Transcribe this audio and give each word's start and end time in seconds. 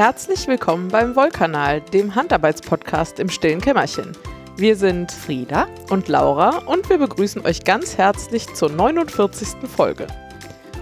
Herzlich 0.00 0.48
willkommen 0.48 0.88
beim 0.88 1.14
Wollkanal, 1.14 1.82
dem 1.82 2.14
Handarbeitspodcast 2.14 3.20
im 3.20 3.28
stillen 3.28 3.60
Kämmerchen. 3.60 4.16
Wir 4.56 4.74
sind 4.74 5.12
Frieda 5.12 5.68
und 5.90 6.08
Laura 6.08 6.56
und 6.64 6.88
wir 6.88 6.96
begrüßen 6.96 7.44
euch 7.44 7.64
ganz 7.64 7.98
herzlich 7.98 8.46
zur 8.54 8.70
49. 8.70 9.68
Folge. 9.68 10.06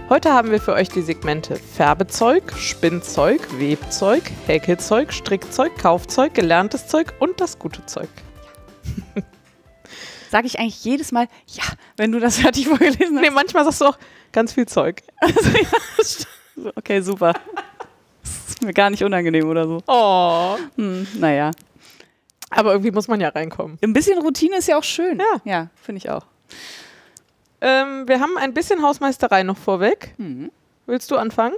Heute 0.07 0.31
haben 0.31 0.51
wir 0.51 0.61
für 0.61 0.71
euch 0.71 0.87
die 0.87 1.01
Segmente 1.01 1.57
Färbezeug, 1.57 2.53
Spinnzeug, 2.57 3.41
Webzeug, 3.59 4.23
Häkelzeug, 4.47 5.11
Strickzeug, 5.11 5.77
Kaufzeug, 5.77 6.33
gelerntes 6.33 6.87
Zeug 6.87 7.13
und 7.19 7.41
das 7.41 7.59
gute 7.59 7.85
Zeug. 7.87 8.07
Sage 10.31 10.47
ich 10.47 10.59
eigentlich 10.59 10.81
jedes 10.85 11.11
Mal, 11.11 11.27
ja, 11.47 11.65
wenn 11.97 12.13
du 12.13 12.21
das 12.21 12.37
fertig 12.37 12.69
vorgelesen 12.69 13.17
hast. 13.17 13.21
Nee, 13.21 13.31
manchmal 13.31 13.65
sagst 13.65 13.81
du 13.81 13.85
auch 13.87 13.99
ganz 14.31 14.53
viel 14.53 14.65
Zeug. 14.65 15.03
Also, 15.17 15.49
ja, 15.49 16.71
okay, 16.77 17.01
super. 17.01 17.33
Mir 18.65 18.73
gar 18.73 18.89
nicht 18.89 19.03
unangenehm 19.03 19.47
oder 19.49 19.67
so. 19.67 19.81
Oh. 19.87 20.57
Hm, 20.75 21.07
naja. 21.19 21.51
Aber 22.51 22.71
irgendwie 22.71 22.91
muss 22.91 23.07
man 23.07 23.21
ja 23.21 23.29
reinkommen. 23.29 23.77
Ein 23.83 23.93
bisschen 23.93 24.19
Routine 24.19 24.57
ist 24.57 24.67
ja 24.67 24.77
auch 24.77 24.83
schön. 24.83 25.19
Ja. 25.19 25.41
Ja, 25.45 25.67
finde 25.75 25.97
ich 25.99 26.09
auch. 26.09 26.25
Ähm, 27.61 28.07
wir 28.07 28.19
haben 28.19 28.37
ein 28.37 28.53
bisschen 28.53 28.81
Hausmeisterei 28.81 29.43
noch 29.43 29.57
vorweg. 29.57 30.13
Mhm. 30.17 30.51
Willst 30.85 31.11
du 31.11 31.17
anfangen? 31.17 31.55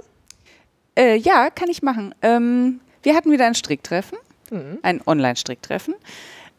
Äh, 0.98 1.16
ja, 1.16 1.48
kann 1.50 1.70
ich 1.70 1.82
machen. 1.82 2.14
Ähm, 2.22 2.80
wir 3.02 3.14
hatten 3.14 3.30
wieder 3.30 3.46
ein 3.46 3.54
Stricktreffen, 3.54 4.18
Mhm. 4.50 4.78
ein 4.82 5.00
Online-Stricktreffen. 5.06 5.94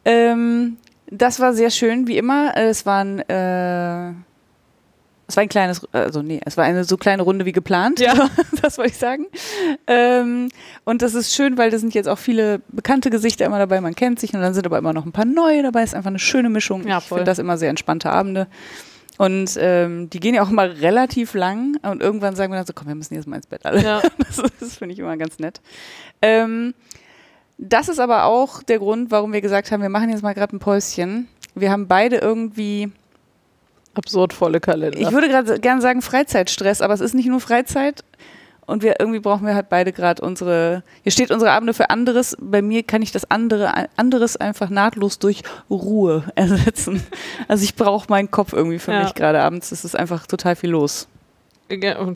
Ähm, 0.05 0.77
das 1.07 1.39
war 1.39 1.53
sehr 1.53 1.69
schön, 1.69 2.07
wie 2.07 2.17
immer. 2.17 2.55
Äh, 2.57 2.69
Es 2.69 2.85
waren, 2.87 3.19
äh, 3.19 4.13
es 5.33 5.37
war 5.37 5.41
ein 5.41 5.49
kleines, 5.49 5.81
also 5.91 6.21
nee, 6.21 6.39
es 6.45 6.57
war 6.57 6.63
eine 6.63 6.83
so 6.83 6.95
kleine 6.95 7.23
Runde 7.23 7.45
wie 7.45 7.53
geplant. 7.53 7.99
Ja. 7.99 8.29
das 8.61 8.77
wollte 8.77 8.91
ich 8.91 8.97
sagen. 8.97 9.25
Ähm, 9.87 10.49
und 10.83 11.01
das 11.01 11.15
ist 11.15 11.33
schön, 11.33 11.57
weil 11.57 11.71
da 11.71 11.79
sind 11.79 11.95
jetzt 11.95 12.07
auch 12.07 12.19
viele 12.19 12.61
bekannte 12.67 13.09
Gesichter 13.09 13.43
immer 13.47 13.57
dabei. 13.57 13.81
Man 13.81 13.95
kennt 13.95 14.19
sich 14.19 14.31
und 14.35 14.41
dann 14.41 14.53
sind 14.53 14.67
aber 14.67 14.77
immer 14.77 14.93
noch 14.93 15.07
ein 15.07 15.11
paar 15.11 15.25
neue 15.25 15.63
dabei. 15.63 15.81
Ist 15.81 15.95
einfach 15.95 16.11
eine 16.11 16.19
schöne 16.19 16.49
Mischung. 16.49 16.85
Ja, 16.85 16.99
ich 16.99 17.05
voll. 17.05 17.17
finde 17.17 17.31
das 17.31 17.39
immer 17.39 17.57
sehr 17.57 17.71
entspannte 17.71 18.11
Abende. 18.11 18.45
Und 19.17 19.57
ähm, 19.59 20.07
die 20.11 20.19
gehen 20.19 20.35
ja 20.35 20.43
auch 20.43 20.51
immer 20.51 20.69
relativ 20.69 21.33
lang 21.33 21.77
und 21.81 22.03
irgendwann 22.03 22.35
sagen 22.35 22.53
wir 22.53 22.57
dann 22.57 22.67
so, 22.67 22.73
komm, 22.73 22.89
wir 22.89 22.95
müssen 22.95 23.15
jetzt 23.15 23.27
mal 23.27 23.37
ins 23.37 23.47
Bett 23.47 23.65
alle. 23.65 23.81
Ja. 23.81 24.03
Das, 24.19 24.51
das 24.59 24.77
finde 24.77 24.93
ich 24.93 24.99
immer 24.99 25.17
ganz 25.17 25.39
nett. 25.39 25.61
Ähm, 26.21 26.75
das 27.57 27.89
ist 27.89 27.99
aber 27.99 28.25
auch 28.25 28.61
der 28.61 28.77
Grund, 28.77 29.09
warum 29.09 29.33
wir 29.33 29.41
gesagt 29.41 29.71
haben, 29.71 29.81
wir 29.81 29.89
machen 29.89 30.09
jetzt 30.09 30.21
mal 30.21 30.33
gerade 30.33 30.55
ein 30.55 30.59
Päuschen. 30.59 31.27
Wir 31.55 31.71
haben 31.71 31.87
beide 31.87 32.17
irgendwie, 32.17 32.91
Absurd 33.95 34.33
volle 34.33 34.59
Kalender. 34.59 34.97
ich 34.99 35.11
würde 35.11 35.27
gerade 35.29 35.59
gerne 35.59 35.81
sagen 35.81 36.01
Freizeitstress, 36.01 36.81
aber 36.81 36.93
es 36.93 37.01
ist 37.01 37.13
nicht 37.13 37.27
nur 37.27 37.39
Freizeit. 37.39 38.03
Und 38.65 38.81
wir 38.81 38.95
irgendwie 38.99 39.19
brauchen 39.19 39.45
wir 39.45 39.55
halt 39.55 39.67
beide 39.67 39.91
gerade 39.91 40.21
unsere. 40.21 40.83
Hier 41.03 41.11
steht 41.11 41.31
unsere 41.31 41.51
Abende 41.51 41.73
für 41.73 41.89
anderes. 41.89 42.37
Bei 42.39 42.61
mir 42.61 42.81
kann 42.83 43.01
ich 43.01 43.11
das 43.11 43.29
andere 43.29 43.89
anderes 43.97 44.37
einfach 44.37 44.69
nahtlos 44.69 45.19
durch 45.19 45.43
Ruhe 45.69 46.23
ersetzen. 46.35 47.03
Also 47.49 47.65
ich 47.65 47.75
brauche 47.75 48.07
meinen 48.09 48.31
Kopf 48.31 48.53
irgendwie 48.53 48.79
für 48.79 48.93
Ja. 48.93 49.03
mich 49.03 49.15
gerade 49.15 49.41
abends. 49.41 49.73
Es 49.73 49.83
ist 49.83 49.97
einfach 49.97 50.27
total 50.27 50.55
viel 50.55 50.69
los. 50.69 51.09
Ja, 51.69 52.13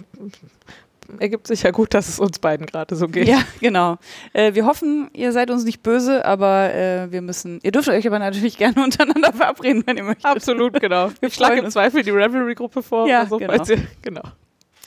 ergibt 1.19 1.47
sich 1.47 1.63
ja 1.63 1.71
gut, 1.71 1.93
dass 1.93 2.07
es 2.09 2.19
uns 2.19 2.39
beiden 2.39 2.65
gerade 2.65 2.95
so 2.95 3.07
geht. 3.07 3.27
Ja, 3.27 3.39
genau. 3.59 3.97
Äh, 4.33 4.53
wir 4.53 4.65
hoffen, 4.65 5.09
ihr 5.13 5.31
seid 5.31 5.49
uns 5.49 5.63
nicht 5.63 5.83
böse, 5.83 6.25
aber 6.25 6.73
äh, 6.73 7.11
wir 7.11 7.21
müssen. 7.21 7.59
Ihr 7.63 7.71
dürft 7.71 7.89
euch 7.89 8.05
aber 8.07 8.19
natürlich 8.19 8.57
gerne 8.57 8.83
untereinander 8.83 9.33
verabreden, 9.33 9.83
wenn 9.85 9.97
ihr 9.97 10.03
möchtet. 10.03 10.25
Absolut, 10.25 10.79
genau. 10.79 11.09
Wir 11.19 11.29
Ich 11.29 11.35
schlage 11.35 11.59
im. 11.59 11.69
Zweifel 11.71 12.03
die 12.03 12.11
Revelry-Gruppe 12.11 12.81
vor. 12.83 13.07
Ja, 13.07 13.25
so, 13.25 13.37
genau. 13.37 13.53
ihr, 13.53 13.87
genau. 14.01 14.23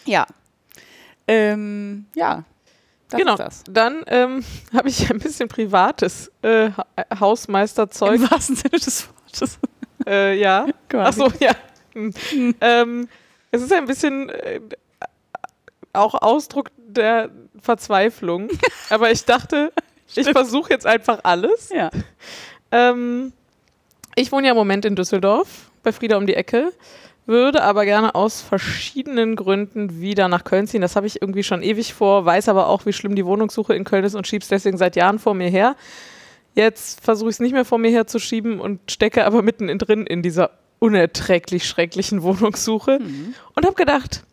Ja. 0.04 0.26
Ähm, 1.26 2.06
ja. 2.14 2.44
Das 3.08 3.18
genau. 3.18 3.32
ist 3.32 3.38
das. 3.40 3.64
Dann 3.68 4.04
ähm, 4.06 4.44
habe 4.74 4.88
ich 4.88 5.10
ein 5.10 5.18
bisschen 5.18 5.48
privates 5.48 6.30
äh, 6.42 6.70
Ha- 6.70 6.86
Hausmeisterzeug. 7.18 8.16
Im 8.16 8.30
wahrsten 8.30 8.56
Sinne 8.56 8.78
des 8.78 9.08
Wortes. 9.08 9.58
Äh, 10.06 10.38
ja. 10.38 10.66
Ach 10.94 11.12
so, 11.12 11.28
ja. 11.40 11.52
Hm. 11.92 12.12
ähm, 12.60 13.08
es 13.50 13.62
ist 13.62 13.72
ein 13.72 13.86
bisschen 13.86 14.28
äh, 14.28 14.60
auch 15.92 16.14
Ausdruck 16.14 16.70
der 16.76 17.30
Verzweiflung. 17.60 18.48
Aber 18.90 19.10
ich 19.10 19.24
dachte, 19.24 19.72
ich 20.14 20.28
versuche 20.30 20.70
jetzt 20.70 20.86
einfach 20.86 21.20
alles. 21.22 21.70
Ja. 21.74 21.90
Ähm, 22.72 23.32
ich 24.16 24.32
wohne 24.32 24.46
ja 24.46 24.52
im 24.52 24.56
Moment 24.58 24.84
in 24.84 24.96
Düsseldorf, 24.96 25.70
bei 25.82 25.92
Frieda 25.92 26.16
um 26.16 26.26
die 26.26 26.34
Ecke, 26.34 26.72
würde 27.26 27.62
aber 27.62 27.84
gerne 27.84 28.16
aus 28.16 28.40
verschiedenen 28.40 29.36
Gründen 29.36 30.00
wieder 30.00 30.26
nach 30.28 30.42
Köln 30.42 30.66
ziehen. 30.66 30.80
Das 30.80 30.96
habe 30.96 31.06
ich 31.06 31.22
irgendwie 31.22 31.44
schon 31.44 31.62
ewig 31.62 31.94
vor, 31.94 32.24
weiß 32.24 32.48
aber 32.48 32.66
auch, 32.66 32.86
wie 32.86 32.92
schlimm 32.92 33.14
die 33.14 33.24
Wohnungssuche 33.24 33.74
in 33.74 33.84
Köln 33.84 34.02
ist 34.04 34.16
und 34.16 34.26
schieb's 34.26 34.48
deswegen 34.48 34.78
seit 34.78 34.96
Jahren 34.96 35.20
vor 35.20 35.34
mir 35.34 35.48
her. 35.48 35.76
Jetzt 36.54 37.00
versuche 37.04 37.30
ich 37.30 37.36
es 37.36 37.40
nicht 37.40 37.52
mehr 37.52 37.64
vor 37.64 37.78
mir 37.78 37.92
herzuschieben 37.92 38.58
und 38.60 38.90
stecke 38.90 39.24
aber 39.26 39.42
mitten 39.42 39.68
in 39.68 39.78
drin 39.78 40.06
in 40.06 40.22
dieser 40.22 40.50
unerträglich 40.80 41.68
schrecklichen 41.68 42.22
Wohnungssuche 42.22 42.98
Mhm. 43.00 43.34
und 43.54 43.64
habe 43.64 43.76
gedacht, 43.76 44.24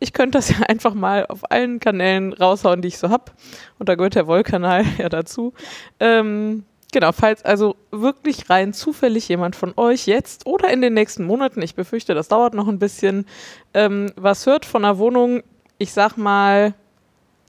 ich 0.00 0.12
könnte 0.12 0.38
das 0.38 0.50
ja 0.50 0.56
einfach 0.68 0.94
mal 0.94 1.26
auf 1.26 1.50
allen 1.50 1.80
Kanälen 1.80 2.32
raushauen, 2.32 2.82
die 2.82 2.88
ich 2.88 2.98
so 2.98 3.10
habe. 3.10 3.32
Und 3.78 3.88
da 3.88 3.94
gehört 3.94 4.14
der 4.14 4.26
Wollkanal 4.26 4.84
ja 4.98 5.08
dazu. 5.08 5.52
Ähm, 6.00 6.64
genau, 6.92 7.12
falls 7.12 7.44
also 7.44 7.76
wirklich 7.90 8.50
rein 8.50 8.72
zufällig 8.72 9.28
jemand 9.28 9.56
von 9.56 9.72
euch 9.76 10.06
jetzt 10.06 10.46
oder 10.46 10.70
in 10.70 10.80
den 10.80 10.94
nächsten 10.94 11.24
Monaten, 11.24 11.62
ich 11.62 11.74
befürchte, 11.74 12.14
das 12.14 12.28
dauert 12.28 12.54
noch 12.54 12.68
ein 12.68 12.78
bisschen, 12.78 13.26
ähm, 13.72 14.12
was 14.16 14.46
hört 14.46 14.64
von 14.64 14.84
einer 14.84 14.98
Wohnung, 14.98 15.42
ich 15.78 15.92
sag 15.92 16.16
mal, 16.16 16.74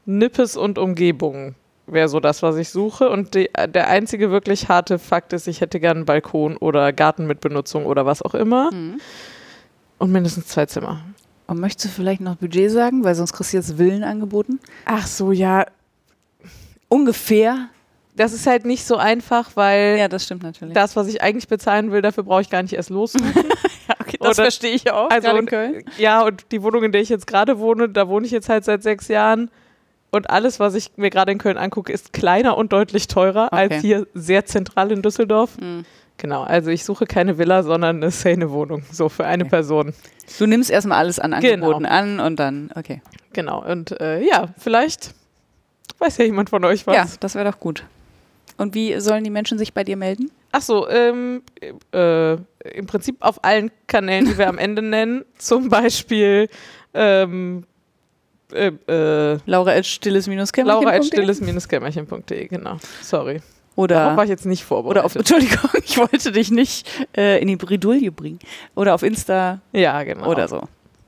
Nippes 0.05 0.55
und 0.55 0.77
Umgebung 0.77 1.55
wäre 1.87 2.09
so 2.09 2.19
das, 2.19 2.43
was 2.43 2.57
ich 2.57 2.69
suche. 2.69 3.09
Und 3.09 3.35
die, 3.35 3.49
der 3.67 3.87
einzige 3.87 4.31
wirklich 4.31 4.69
harte 4.69 4.99
Fakt 4.99 5.33
ist, 5.33 5.47
ich 5.47 5.61
hätte 5.61 5.79
gerne 5.79 5.99
einen 5.99 6.05
Balkon 6.05 6.57
oder 6.57 6.93
Garten 6.93 7.27
mit 7.27 7.41
Benutzung 7.41 7.85
oder 7.85 8.05
was 8.05 8.21
auch 8.21 8.33
immer. 8.33 8.71
Mhm. 8.71 8.99
Und 9.97 10.11
mindestens 10.11 10.47
zwei 10.47 10.65
Zimmer. 10.65 11.01
Und 11.47 11.59
möchtest 11.59 11.85
du 11.85 11.89
vielleicht 11.89 12.21
noch 12.21 12.35
Budget 12.37 12.71
sagen? 12.71 13.03
Weil 13.03 13.15
sonst 13.15 13.33
kriegst 13.33 13.53
du 13.53 13.57
jetzt 13.57 13.77
Villen 13.77 14.03
angeboten. 14.03 14.59
Ach 14.85 15.05
so, 15.05 15.31
ja. 15.31 15.65
Ungefähr. 16.89 17.69
Das 18.15 18.31
ist 18.31 18.47
halt 18.47 18.65
nicht 18.65 18.85
so 18.85 18.95
einfach, 18.95 19.51
weil 19.55 19.97
Ja, 19.99 20.07
das 20.07 20.23
stimmt 20.23 20.43
natürlich. 20.43 20.73
das, 20.73 20.95
was 20.95 21.07
ich 21.07 21.21
eigentlich 21.21 21.47
bezahlen 21.49 21.91
will, 21.91 22.01
dafür 22.01 22.23
brauche 22.23 22.41
ich 22.41 22.49
gar 22.49 22.61
nicht 22.63 22.73
erst 22.73 22.89
lossuchen. 22.89 23.25
ja, 23.87 23.95
okay, 23.99 24.17
das 24.21 24.37
verstehe 24.37 24.73
ich 24.73 24.89
auch. 24.89 25.09
Also, 25.09 25.35
in 25.35 25.45
Köln. 25.47 25.83
ja, 25.97 26.23
und 26.23 26.45
die 26.53 26.63
Wohnung, 26.63 26.83
in 26.83 26.93
der 26.93 27.01
ich 27.01 27.09
jetzt 27.09 27.27
gerade 27.27 27.59
wohne, 27.59 27.89
da 27.89 28.07
wohne 28.07 28.25
ich 28.25 28.31
jetzt 28.31 28.47
halt 28.47 28.63
seit 28.63 28.83
sechs 28.83 29.09
Jahren. 29.09 29.51
Und 30.11 30.29
alles, 30.29 30.61
was 30.61 30.75
ich 30.75 30.91
mir 30.95 31.09
gerade 31.09 31.33
in 31.33 31.39
Köln 31.39 31.57
angucke, 31.57 31.91
ist 31.91 32.13
kleiner 32.13 32.57
und 32.57 32.71
deutlich 32.71 33.07
teurer 33.07 33.47
Okay. 33.47 33.55
als 33.57 33.75
hier 33.81 34.07
sehr 34.13 34.45
zentral 34.45 34.93
in 34.93 35.01
Düsseldorf. 35.01 35.57
Mhm. 35.59 35.83
Genau, 36.17 36.43
also 36.43 36.69
ich 36.69 36.85
suche 36.85 37.05
keine 37.05 37.37
Villa, 37.37 37.61
sondern 37.63 37.97
eine 37.97 38.09
Szene-Wohnung, 38.11 38.83
so 38.91 39.09
für 39.09 39.25
eine 39.25 39.43
Okay. 39.43 39.49
Person. 39.49 39.93
Du 40.39 40.45
nimmst 40.45 40.71
erstmal 40.71 40.99
alles 40.99 41.19
an 41.19 41.31
Genau. 41.41 41.65
Angeboten 41.67 41.85
an 41.85 42.19
und 42.19 42.37
dann, 42.37 42.71
okay. 42.75 43.01
Genau, 43.33 43.63
und 43.69 43.99
äh, 43.99 44.21
ja, 44.21 44.47
vielleicht 44.57 45.13
weiß 45.99 46.17
ja 46.17 46.25
jemand 46.25 46.49
von 46.49 46.63
euch 46.63 46.87
was. 46.87 46.95
Ja, 46.95 47.05
das 47.19 47.35
wäre 47.35 47.51
doch 47.51 47.59
gut. 47.59 47.83
Und 48.57 48.73
wie 48.73 48.97
sollen 49.01 49.25
die 49.25 49.29
Menschen 49.29 49.57
sich 49.57 49.73
bei 49.73 49.83
dir 49.83 49.97
melden? 49.97 50.31
Ach 50.53 50.61
so, 50.61 50.87
ähm, 50.89 51.41
äh, 51.93 52.33
im 52.33 52.85
Prinzip 52.87 53.17
auf 53.19 53.43
allen 53.43 53.69
Kanälen, 53.87 54.25
die 54.25 54.37
wir 54.37 54.47
am 54.47 54.57
Ende 54.57 54.81
nennen. 54.81 55.25
Zum 55.37 55.67
Beispiel 55.67 56.47
ähm, 56.93 57.65
äh, 58.53 58.71
äh, 58.87 59.37
Laura 59.45 59.71
at 59.71 59.85
stilles-kämmerchen.de 59.85 60.63
Laura 60.63 60.91
at 60.91 61.03
stilles-kämmerchen.de, 61.03 62.47
genau. 62.47 62.77
Sorry. 63.01 63.41
Darauf 63.75 63.83
Oder, 63.83 64.17
war 64.17 64.23
ich 64.23 64.29
jetzt 64.29 64.45
nicht 64.45 64.63
vorbereitet. 64.63 64.97
oder 64.97 65.05
auf, 65.05 65.15
Entschuldigung, 65.15 65.69
ich 65.83 65.97
wollte 65.97 66.31
dich 66.31 66.49
nicht 66.49 66.87
äh, 67.15 67.41
in 67.41 67.47
die 67.47 67.57
Bredouille 67.57 68.11
bringen. 68.11 68.39
Oder 68.73 68.95
auf 68.95 69.03
Insta 69.03 69.59
ja, 69.73 70.01
genau. 70.03 70.27
oder 70.27 70.47
so. 70.47 70.61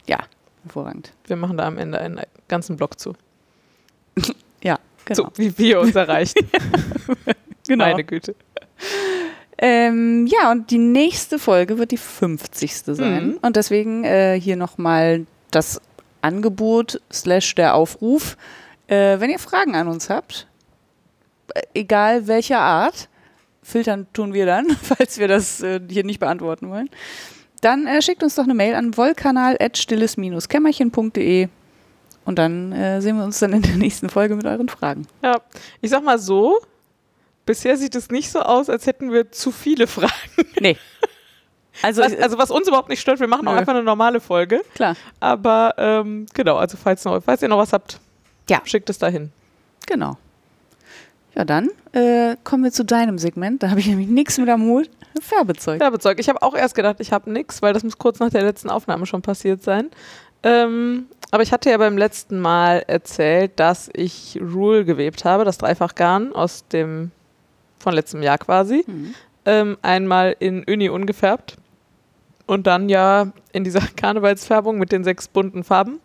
Ja, 0.05 0.19
hervorragend. 0.63 1.13
Wir 1.25 1.37
machen 1.37 1.57
da 1.57 1.65
am 1.65 1.77
Ende 1.77 1.99
einen 1.99 2.21
ganzen 2.47 2.77
Blog 2.77 2.99
zu. 2.99 3.13
Ja, 4.63 4.79
genau. 5.05 5.25
So, 5.25 5.31
wie 5.35 5.55
wir 5.59 5.79
uns 5.79 5.95
erreichen. 5.95 6.39
genau. 7.67 7.85
Meine 7.85 8.03
Güte. 8.03 8.33
Ähm, 9.59 10.25
ja, 10.25 10.51
und 10.51 10.71
die 10.71 10.79
nächste 10.79 11.37
Folge 11.37 11.77
wird 11.77 11.91
die 11.91 11.97
50. 11.97 12.73
sein. 12.73 13.27
Mhm. 13.27 13.39
Und 13.43 13.55
deswegen 13.55 14.03
äh, 14.03 14.39
hier 14.41 14.55
nochmal 14.55 15.27
das 15.51 15.79
Angebot 16.21 16.99
slash 17.13 17.53
der 17.53 17.75
Aufruf. 17.75 18.35
Äh, 18.87 19.19
wenn 19.19 19.29
ihr 19.29 19.39
Fragen 19.39 19.75
an 19.75 19.87
uns 19.87 20.09
habt, 20.09 20.47
egal 21.73 22.27
welcher 22.27 22.59
Art, 22.59 23.09
filtern 23.63 24.07
tun 24.13 24.33
wir 24.33 24.45
dann, 24.45 24.69
falls 24.81 25.17
wir 25.17 25.27
das 25.27 25.61
äh, 25.61 25.79
hier 25.89 26.03
nicht 26.03 26.19
beantworten 26.19 26.69
wollen, 26.69 26.89
dann 27.61 27.87
äh, 27.87 28.01
schickt 28.01 28.23
uns 28.23 28.35
doch 28.35 28.43
eine 28.43 28.53
Mail 28.53 28.75
an 28.75 28.95
wollkanal.stilles-kämmerchen.de 28.97 31.47
und 32.25 32.37
dann 32.39 32.71
äh, 32.73 33.01
sehen 33.01 33.17
wir 33.17 33.23
uns 33.23 33.39
dann 33.39 33.53
in 33.53 33.61
der 33.61 33.75
nächsten 33.75 34.09
Folge 34.09 34.35
mit 34.35 34.45
euren 34.45 34.69
Fragen. 34.69 35.07
Ja, 35.23 35.41
ich 35.81 35.89
sag 35.89 36.03
mal 36.03 36.19
so, 36.19 36.59
bisher 37.45 37.77
sieht 37.77 37.95
es 37.95 38.09
nicht 38.09 38.29
so 38.29 38.41
aus, 38.41 38.69
als 38.69 38.85
hätten 38.85 39.11
wir 39.11 39.31
zu 39.31 39.51
viele 39.51 39.87
Fragen. 39.87 40.11
Nee. 40.59 40.75
Also, 41.83 42.01
Was, 42.01 42.15
also 42.17 42.39
was 42.39 42.49
uns 42.49 42.67
überhaupt 42.67 42.89
nicht 42.89 42.99
stört, 42.99 43.19
wir 43.19 43.27
machen 43.27 43.47
auch 43.47 43.51
Nö. 43.53 43.59
einfach 43.59 43.75
eine 43.75 43.83
normale 43.83 44.19
Folge. 44.19 44.61
klar, 44.73 44.95
Aber 45.19 45.75
ähm, 45.77 46.25
genau, 46.33 46.55
also 46.57 46.75
falls, 46.75 47.05
noch, 47.05 47.21
falls 47.21 47.43
ihr 47.43 47.47
noch 47.47 47.59
was 47.59 47.71
habt, 47.71 47.99
Ja. 48.49 48.59
schickt 48.65 48.89
es 48.89 48.97
dahin. 48.97 49.31
genau. 49.85 50.17
Ja, 51.37 51.45
dann 51.45 51.69
äh, 51.91 52.35
kommen 52.43 52.63
wir 52.63 52.71
zu 52.71 52.83
deinem 52.83 53.19
Segment. 53.19 53.61
Da 53.61 53.69
habe 53.69 53.79
ich 53.79 53.85
nämlich 53.85 54.07
nichts 54.07 54.39
mit 54.39 54.49
am 54.49 54.63
Hut. 54.63 54.89
Färbezeug. 55.21 55.77
Färbezeug. 55.77 56.19
Ich 56.19 56.29
habe 56.29 56.41
auch 56.41 56.55
erst 56.55 56.73
gedacht, 56.73 56.95
ich 56.99 57.11
habe 57.11 57.31
nichts, 57.31 57.61
weil 57.61 57.73
das 57.73 57.83
muss 57.83 57.99
kurz 57.99 58.19
nach 58.19 58.31
der 58.31 58.41
letzten 58.41 58.71
Aufnahme 58.71 59.05
schon 59.05 59.21
passiert 59.21 59.61
sein. 59.61 59.91
Ähm, 60.41 61.05
aber 61.29 61.43
ich 61.43 61.51
hatte 61.51 61.69
ja 61.69 61.77
beim 61.77 61.95
letzten 61.95 62.39
Mal 62.39 62.83
erzählt, 62.87 63.51
dass 63.57 63.87
ich 63.93 64.39
Rule 64.41 64.83
gewebt 64.83 65.25
habe, 65.25 65.45
das 65.45 65.59
Dreifachgarn 65.59 66.33
aus 66.33 66.67
dem 66.69 67.11
von 67.77 67.93
letztem 67.93 68.23
Jahr 68.23 68.39
quasi. 68.39 68.83
Mhm. 68.87 69.13
Ähm, 69.45 69.77
einmal 69.83 70.35
in 70.39 70.63
Uni 70.63 70.89
ungefärbt 70.89 71.57
und 72.47 72.65
dann 72.65 72.89
ja 72.89 73.31
in 73.51 73.63
dieser 73.63 73.81
Karnevalsfärbung 73.95 74.79
mit 74.79 74.91
den 74.91 75.03
sechs 75.03 75.27
bunten 75.27 75.63
Farben. 75.63 75.99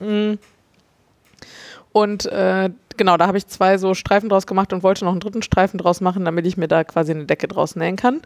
Mm. 0.00 0.34
Und 1.94 2.26
äh, 2.26 2.70
genau, 2.96 3.16
da 3.16 3.28
habe 3.28 3.38
ich 3.38 3.46
zwei 3.46 3.78
so 3.78 3.94
Streifen 3.94 4.28
draus 4.28 4.48
gemacht 4.48 4.72
und 4.72 4.82
wollte 4.82 5.04
noch 5.04 5.12
einen 5.12 5.20
dritten 5.20 5.42
Streifen 5.42 5.78
draus 5.78 6.00
machen, 6.00 6.24
damit 6.24 6.44
ich 6.44 6.56
mir 6.56 6.66
da 6.66 6.82
quasi 6.82 7.12
eine 7.12 7.24
Decke 7.24 7.46
draus 7.46 7.76
nähen 7.76 7.94
kann. 7.94 8.20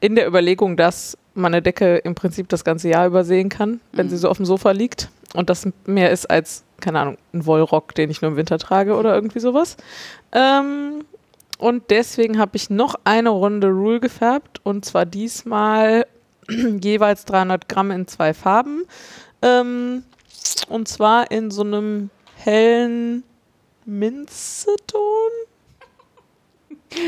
In 0.00 0.14
der 0.14 0.28
Überlegung, 0.28 0.76
dass 0.76 1.16
man 1.34 1.54
eine 1.54 1.62
Decke 1.62 1.96
im 1.96 2.14
Prinzip 2.14 2.46
das 2.50 2.64
ganze 2.64 2.90
Jahr 2.90 3.06
übersehen 3.06 3.48
kann, 3.48 3.80
wenn 3.92 4.06
Mhm. 4.06 4.10
sie 4.10 4.18
so 4.18 4.28
auf 4.28 4.36
dem 4.36 4.44
Sofa 4.44 4.72
liegt 4.72 5.08
und 5.34 5.48
das 5.48 5.66
mehr 5.86 6.10
ist 6.10 6.26
als, 6.30 6.62
keine 6.80 7.00
Ahnung, 7.00 7.16
ein 7.32 7.46
Wollrock, 7.46 7.94
den 7.94 8.10
ich 8.10 8.20
nur 8.20 8.32
im 8.32 8.36
Winter 8.36 8.58
trage 8.58 8.94
oder 8.96 9.14
irgendwie 9.14 9.40
sowas. 9.40 9.78
Ähm, 10.32 11.04
und 11.58 11.84
deswegen 11.90 12.38
habe 12.38 12.52
ich 12.54 12.68
noch 12.68 12.96
eine 13.04 13.30
Runde 13.30 13.68
Rule 13.68 14.00
gefärbt 14.00 14.60
und 14.62 14.84
zwar 14.84 15.06
diesmal 15.06 16.06
jeweils 16.48 17.24
300 17.24 17.66
Gramm 17.66 17.90
in 17.92 18.06
zwei 18.06 18.34
Farben. 18.34 18.82
Ähm, 19.40 20.02
und 20.68 20.86
zwar 20.86 21.30
in 21.30 21.50
so 21.50 21.62
einem 21.62 22.10
hellen 22.44 23.22
Minzeton. 23.84 25.30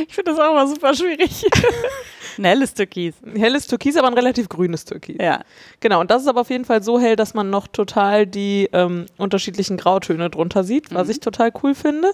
Ich 0.08 0.14
finde 0.14 0.32
das 0.32 0.40
auch 0.40 0.50
immer 0.52 0.66
super 0.66 0.94
schwierig. 0.94 1.44
Ein 2.38 2.44
helles 2.44 2.74
Türkis. 2.74 3.14
Ein 3.24 3.36
helles 3.36 3.66
Türkis, 3.66 3.96
aber 3.96 4.08
ein 4.08 4.14
relativ 4.14 4.48
grünes 4.48 4.84
Türkis. 4.84 5.16
Ja. 5.20 5.40
Genau, 5.80 6.00
und 6.00 6.10
das 6.10 6.22
ist 6.22 6.28
aber 6.28 6.42
auf 6.42 6.50
jeden 6.50 6.64
Fall 6.64 6.82
so 6.82 6.98
hell, 7.00 7.16
dass 7.16 7.34
man 7.34 7.50
noch 7.50 7.66
total 7.66 8.26
die 8.26 8.68
ähm, 8.72 9.06
unterschiedlichen 9.16 9.76
Grautöne 9.76 10.30
drunter 10.30 10.64
sieht, 10.64 10.94
was 10.94 11.06
Mhm. 11.06 11.10
ich 11.12 11.20
total 11.20 11.50
cool 11.62 11.74
finde. 11.74 12.12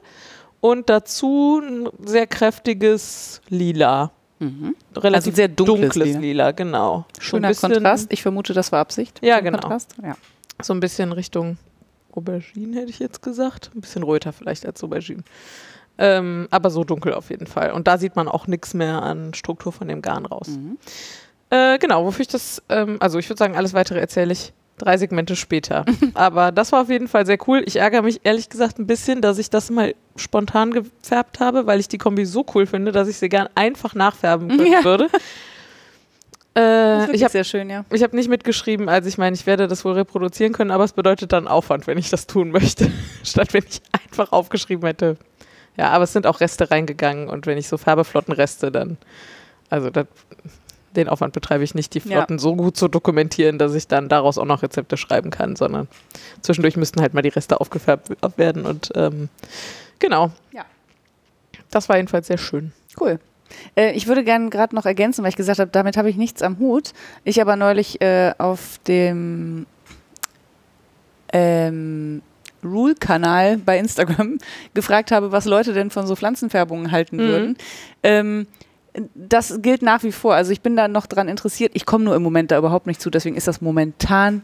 Und 0.61 0.89
dazu 0.89 1.61
ein 1.63 1.89
sehr 2.05 2.27
kräftiges 2.27 3.41
Lila. 3.49 4.11
Mhm. 4.39 4.75
Relativ 4.97 5.27
Also 5.33 5.37
sehr 5.37 5.49
dunkles 5.49 5.95
Lila. 5.97 6.19
Lila. 6.19 6.53
genau. 6.53 7.05
Schöner 7.21 7.49
bisschen- 7.49 7.73
Kontrast. 7.73 8.13
Ich 8.13 8.23
vermute, 8.23 8.53
das 8.53 8.73
war 8.73 8.81
Absicht. 8.81 9.21
Ja, 9.23 9.41
genau. 9.41 9.59
Kontrast. 9.59 9.95
Ja. 10.03 10.17
So 10.63 10.73
ein 10.73 10.81
bisschen 10.81 11.13
Richtung 11.13 11.59
Aubergine, 12.17 12.77
hätte 12.79 12.91
ich 12.91 12.99
jetzt 12.99 13.23
gesagt. 13.23 13.71
Ein 13.75 13.81
bisschen 13.81 14.03
röter 14.03 14.33
vielleicht 14.33 14.67
als 14.67 14.83
Aubergine. 14.83 15.23
Ähm, 15.99 16.47
aber 16.51 16.71
so 16.71 16.85
dunkel 16.85 17.15
auf 17.15 17.31
jeden 17.31 17.47
Fall. 17.47 17.73
Und 17.73 17.87
da 17.89 17.97
sieht 17.99 18.17
man 18.17 18.29
auch 18.29 18.47
nichts 18.47 18.75
mehr 18.75 19.03
an 19.03 19.33
Struktur 19.35 19.73
von 19.73 19.89
dem 19.89 20.03
Garn 20.03 20.27
raus. 20.27 20.49
Mhm. 20.49 20.77
Äh, 21.51 21.79
genau, 21.79 22.05
wofür 22.05 22.23
ich 22.23 22.29
das, 22.29 22.63
ähm, 22.69 22.97
also 23.01 23.19
ich 23.19 23.29
würde 23.31 23.39
sagen, 23.39 23.57
alles 23.57 23.73
weitere 23.73 24.01
erzähle 24.01 24.33
ich 24.33 24.53
drei 24.79 24.99
Segmente 24.99 25.37
später. 25.37 25.87
Aber 26.15 26.53
das 26.53 26.73
war 26.73 26.83
auf 26.83 26.91
jeden 26.91 27.09
Fall 27.09 27.25
sehr 27.25 27.39
cool. 27.47 27.63
Ich 27.65 27.77
ärgere 27.77 28.03
mich 28.03 28.21
ehrlich 28.25 28.51
gesagt 28.51 28.79
ein 28.79 28.87
bisschen, 28.87 29.23
dass 29.23 29.39
ich 29.39 29.49
das 29.49 29.71
mal 29.71 29.95
spontan 30.17 30.73
gefärbt 30.73 31.41
habe, 31.41 31.67
weil 31.67 31.81
ich 31.81 31.89
die 31.89 31.97
Kombi 31.99 32.27
so 32.27 32.45
cool 32.55 32.67
finde, 32.67 32.93
dass 32.93 33.09
ich 33.09 33.17
sie 33.17 33.31
gern 33.31 33.49
einfach 33.55 33.95
nachfärben 33.95 34.51
Ja. 34.71 34.85
würde. 34.85 35.09
Äh, 36.57 37.11
ich 37.13 37.23
habe 37.23 37.33
sehr 37.33 37.45
schön, 37.45 37.69
ja. 37.69 37.85
ich 37.93 38.03
hab 38.03 38.15
nicht 38.15 38.31
mitgeschrieben, 38.31 38.89
also 38.89 39.09
ich 39.09 39.19
meine, 39.19 39.35
ich 39.37 39.47
werde 39.47 39.69
das 39.69 39.85
wohl 39.85 39.93
reproduzieren 39.93 40.55
können, 40.55 40.71
aber 40.71 40.85
es 40.85 40.95
bedeutet 40.95 41.33
dann 41.33 41.47
Aufwand, 41.47 41.87
wenn 41.87 41.99
ich 41.99 42.09
das 42.09 42.27
tun 42.27 42.51
möchte, 42.51 42.91
statt 43.23 43.53
wenn 43.53 43.65
ich 43.69 43.83
einfach 43.93 44.33
aufgeschrieben 44.33 44.87
hätte. 44.87 45.19
Ja, 45.77 45.91
aber 45.91 46.05
es 46.05 46.15
sind 46.15 46.27
auch 46.27 46.41
Reste 46.41 46.71
reingegangen 46.71 47.29
und 47.29 47.47
wenn 47.47 47.59
ich 47.59 47.69
so 47.69 47.77
Färbeflottenreste, 47.77 48.73
dann, 48.73 48.97
also 49.69 49.91
das, 49.91 50.07
den 50.97 51.11
Aufwand 51.11 51.35
betreibe 51.35 51.63
ich 51.63 51.75
nicht, 51.75 51.93
die 51.93 51.99
Ja. 51.99 52.17
Flotten 52.17 52.39
so 52.39 52.57
gut 52.57 52.79
zu 52.79 52.89
dokumentieren, 52.89 53.59
dass 53.59 53.75
ich 53.75 53.87
dann 53.87 54.09
daraus 54.09 54.39
auch 54.39 54.47
noch 54.47 54.63
Rezepte 54.63 54.97
schreiben 54.97 55.29
kann, 55.29 55.57
sondern 55.57 55.89
zwischendurch 56.41 56.79
müssten 56.79 57.03
halt 57.03 57.13
mal 57.13 57.21
die 57.21 57.29
Reste 57.29 57.61
aufgefärbt 57.61 58.11
werden 58.39 58.65
und 58.65 58.93
ähm, 58.95 59.29
genau. 59.99 60.31
Ja. 60.53 60.65
Das 61.71 61.91
war 61.91 61.97
jedenfalls 61.97 62.29
sehr 62.29 62.39
schön. 62.39 62.73
Cool. 62.99 63.21
Äh, 63.77 63.93
ich 63.93 64.07
würde 64.07 64.25
gerne 64.25 64.51
gerade 64.51 64.75
noch 64.75 64.87
ergänzen, 64.87 65.23
weil 65.23 65.31
ich 65.31 65.37
gesagt 65.37 65.59
habe, 65.59 65.71
damit 65.71 65.97
habe 65.97 66.11
ich 66.11 66.17
nichts 66.17 66.43
am 66.43 66.59
Hut. 66.59 66.93
Ich 67.25 67.41
aber 67.41 67.57
neulich 67.57 68.01
äh, 68.01 68.33
auf 68.39 68.79
dem 68.87 69.67
ähm, 71.33 72.23
Rule-Kanal 72.65 73.59
bei 73.59 73.79
Instagram 73.79 74.39
gefragt 74.75 75.13
habe, 75.13 75.33
was 75.33 75.45
Leute 75.45 75.73
denn 75.73 75.91
von 75.91 76.07
so 76.07 76.17
Pflanzenfärbungen 76.17 76.91
halten 76.93 77.17
Mhm. 77.17 77.21
würden. 77.21 77.57
Ähm, 78.03 78.47
das 79.15 79.61
gilt 79.61 79.83
nach 79.83 80.03
wie 80.05 80.13
vor. 80.13 80.35
Also 80.35 80.53
ich 80.53 80.63
bin 80.63 80.75
da 80.75 80.89
noch 80.89 81.07
dran 81.07 81.29
interessiert. 81.29 81.73
Ich 81.75 81.85
komme 81.85 82.05
nur 82.05 82.17
im 82.17 82.23
Moment 82.23 82.51
da 82.51 82.57
überhaupt 82.59 82.87
nicht 82.87 83.01
zu. 83.01 83.11
Deswegen 83.11 83.37
ist 83.37 83.47
das 83.47 83.61
momentan, 83.61 84.41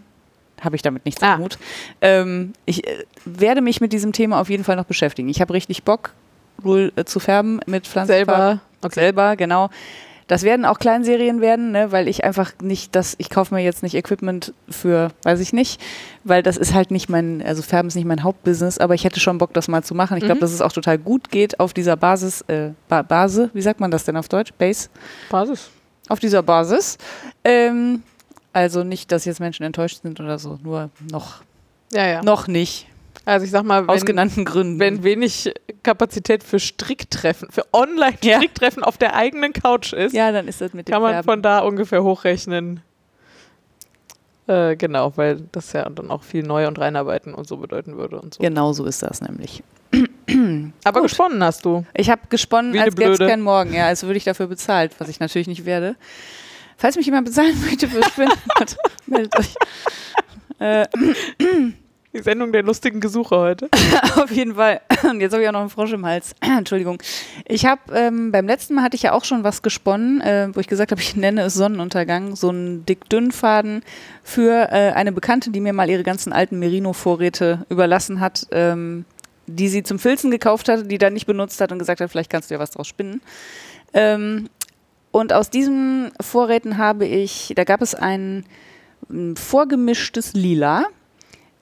habe 0.61 0.77
ich 0.77 0.83
damit 0.83 1.07
nichts 1.07 1.23
Ah. 1.23 1.35
am 1.35 1.41
Hut. 1.41 1.59
Ähm, 2.03 2.53
ich 2.67 2.87
äh, 2.87 3.05
werde 3.25 3.63
mich 3.63 3.81
mit 3.81 3.93
diesem 3.95 4.13
Thema 4.13 4.41
auf 4.41 4.51
jeden 4.51 4.63
Fall 4.65 4.77
noch 4.77 4.85
beschäftigen. 4.85 5.29
Ich 5.31 5.41
habe 5.41 5.55
richtig 5.55 5.85
Bock, 5.85 6.13
Rule 6.63 6.93
äh, 6.97 7.05
zu 7.05 7.19
färben 7.19 7.61
mit 7.67 7.87
Pflanzenfarben. 7.87 8.27
Selber, 8.59 8.61
Selber, 8.91 9.37
genau. 9.37 9.71
Das 10.29 10.45
werden 10.45 10.65
auch 10.65 10.79
Kleinserien 10.79 11.41
werden, 11.43 11.73
ne, 11.73 11.93
weil 11.93 12.09
ich 12.09 12.25
einfach 12.25 12.53
nicht 12.63 12.95
das, 12.95 13.17
ich 13.19 13.29
kaufe 13.29 13.53
mir 13.55 13.61
jetzt 13.63 13.83
nicht 13.83 13.95
Equipment 13.95 14.55
für, 14.71 15.11
weiß 15.25 15.41
ich 15.41 15.53
nicht, 15.53 15.81
weil 16.25 16.43
das 16.43 16.57
ist 16.57 16.73
halt 16.73 16.91
nicht 16.91 17.11
mein, 17.11 17.43
also 17.43 17.61
Färben 17.61 17.89
ist 17.89 17.97
nicht 17.97 18.07
mein 18.07 18.23
Hauptbusiness, 18.23 18.79
aber 18.79 18.95
ich 18.95 19.05
hätte 19.05 19.21
schon 19.21 19.37
Bock, 19.39 19.53
das 19.53 19.69
mal 19.69 19.83
zu 19.83 19.95
machen. 19.95 20.17
Ich 20.17 20.23
glaube, 20.25 20.37
Mhm. 20.37 20.41
dass 20.41 20.53
es 20.53 20.63
auch 20.63 20.73
total 20.73 20.97
gut 20.97 21.31
geht 21.31 21.61
auf 21.61 21.75
dieser 21.75 21.97
Basis, 21.97 22.41
äh, 22.43 22.71
ba 22.89 23.03
Base, 23.03 23.51
wie 23.53 23.61
sagt 23.61 23.81
man 23.81 23.91
das 23.91 24.05
denn 24.05 24.17
auf 24.17 24.29
Deutsch? 24.29 24.53
Base? 24.57 24.89
Basis. 25.29 25.71
Auf 26.09 26.21
dieser 26.21 26.43
Basis. 26.43 26.97
Ähm, 27.45 28.03
also 28.55 28.85
nicht, 28.85 29.13
dass 29.13 29.25
jetzt 29.27 29.41
Menschen 29.41 29.65
enttäuscht 29.65 30.01
sind 30.03 30.19
oder 30.21 30.39
so, 30.39 30.59
nur 30.63 30.89
noch, 31.11 31.43
Ja, 31.93 32.07
ja. 32.07 32.23
noch 32.23 32.47
nicht. 32.47 32.87
Also 33.25 33.45
ich 33.45 33.51
sag 33.53 33.63
mal, 33.65 33.87
Aus 33.89 34.01
wenn, 34.01 34.07
genannten 34.07 34.45
Gründen. 34.45 34.81
wenn 34.81 35.05
wenig 35.05 35.53
Kapazität 35.85 36.43
für 36.43 36.59
Stricktreffen, 36.59 37.51
für 37.51 37.61
Ja. 37.63 37.67
Online-Stricktreffen 37.81 38.83
auf 38.83 38.99
der 38.99 39.15
eigenen 39.15 39.53
Couch 39.53 39.93
ist, 39.93 40.13
ja, 40.13 40.33
dann 40.33 40.49
ist 40.49 40.61
das 40.61 40.73
mit 40.73 40.89
dem 40.89 40.93
kann 40.93 41.03
man 41.03 41.13
Färben. 41.13 41.25
von 41.25 41.43
da 41.43 41.61
ungefähr 41.61 42.03
hochrechnen. 42.03 42.81
Äh, 44.49 44.75
genau, 44.77 45.13
weil 45.17 45.41
das 45.53 45.73
ja 45.73 45.89
dann 45.89 46.11
auch 46.11 46.25
viel 46.25 46.43
neu 46.43 46.67
und 46.67 46.79
reinarbeiten 46.81 47.33
und 47.33 47.47
so 47.47 47.59
bedeuten 47.59 47.97
würde 47.97 48.21
und 48.21 48.35
so. 48.35 48.43
Genau 48.43 48.73
so 48.73 48.85
ist 48.87 49.01
das 49.03 49.21
nämlich. 49.21 49.63
Aber 50.85 51.01
gut. 51.01 51.11
gesponnen 51.11 51.45
hast 51.45 51.65
du. 51.65 51.87
Ich 51.95 52.11
habe 52.11 52.23
gesponnen, 52.29 52.73
Wie 52.73 52.81
als 52.81 52.97
gäbe 52.97 53.13
es 53.13 53.19
keinen 53.21 53.43
Morgen. 53.43 53.73
Ja, 53.73 53.87
als 53.87 54.03
würde 54.03 54.17
ich 54.17 54.25
dafür 54.25 54.49
bezahlt, 54.49 54.93
was 54.99 55.09
ich 55.09 55.21
natürlich 55.21 55.47
nicht 55.47 55.65
werde. 55.65 55.95
Falls 56.77 56.97
mich 56.97 57.07
jemand 57.07 57.27
bezahlen 57.27 57.55
möchte 57.65 57.87
für 57.87 58.03
Spinnen, 58.03 58.33
meldet 59.07 59.39
euch. 59.39 59.55
Äh, 60.59 60.87
Die 62.15 62.21
Sendung 62.21 62.53
der 62.53 62.63
lustigen 62.63 63.01
Gesuche 63.01 63.39
heute. 63.39 63.71
auf 64.17 64.31
jeden 64.31 64.57
Fall. 64.57 64.83
Und 65.05 65.23
jetzt 65.23 65.33
habe 65.33 65.43
ich 65.43 65.49
auch 65.49 65.53
noch 65.53 65.61
einen 65.61 65.71
Frosch 65.71 65.93
im 65.95 66.05
Hals. 66.05 66.35
Entschuldigung. 66.41 67.03
Ich 67.47 67.65
habe 67.65 67.81
ähm, 67.95 68.31
beim 68.31 68.47
letzten 68.47 68.75
Mal 68.75 68.83
hatte 68.83 68.97
ich 68.97 69.03
ja 69.03 69.13
auch 69.13 69.25
schon 69.25 69.45
was 69.45 69.63
gesponnen, 69.63 70.21
äh, 70.21 70.49
wo 70.53 70.61
ich 70.61 70.69
gesagt 70.69 70.91
habe, 70.91 71.01
ich 71.01 71.17
nenne 71.17 71.41
es 71.43 71.55
Sonnenuntergang. 71.55 72.37
So 72.37 72.51
einen 72.51 72.85
dick-dünn-Faden 72.85 73.83
für 74.23 74.69
äh, 74.71 74.93
eine 74.93 75.13
Bekannte, 75.13 75.51
die 75.51 75.61
mir 75.61 75.73
mal 75.73 75.89
ihre 75.89 76.03
ganzen 76.03 76.35
alten 76.35 76.59
Merino-Vorräte 76.59 77.65
überlassen 77.71 78.21
hat, 78.21 78.47
ähm, 78.51 79.07
die 79.47 79.69
sie 79.69 79.83
zum 79.83 79.99
Filzen 79.99 80.31
gekauft 80.31 80.69
hatte, 80.69 80.85
die 80.85 80.99
dann 80.99 81.15
nicht 81.15 81.27
benutzt 81.27 81.63
hat 81.63 81.73
und 81.73 81.79
gesagt 81.79 82.03
hat, 82.03 82.11
vielleicht 82.11 82.31
kannst 82.31 82.51
du 82.51 82.55
ja 82.55 82.61
was 82.61 82.73
draus 82.73 82.89
spinnen. 82.89 83.23
Ähm, 83.95 84.51
und 85.13 85.33
aus 85.33 85.49
diesen 85.49 86.13
Vorräten 86.21 86.77
habe 86.77 87.07
ich, 87.07 87.55
da 87.57 87.65
gab 87.65 87.81
es 87.81 87.95
ein, 87.95 88.45
ein 89.11 89.35
vorgemischtes 89.35 90.35
Lila, 90.35 90.87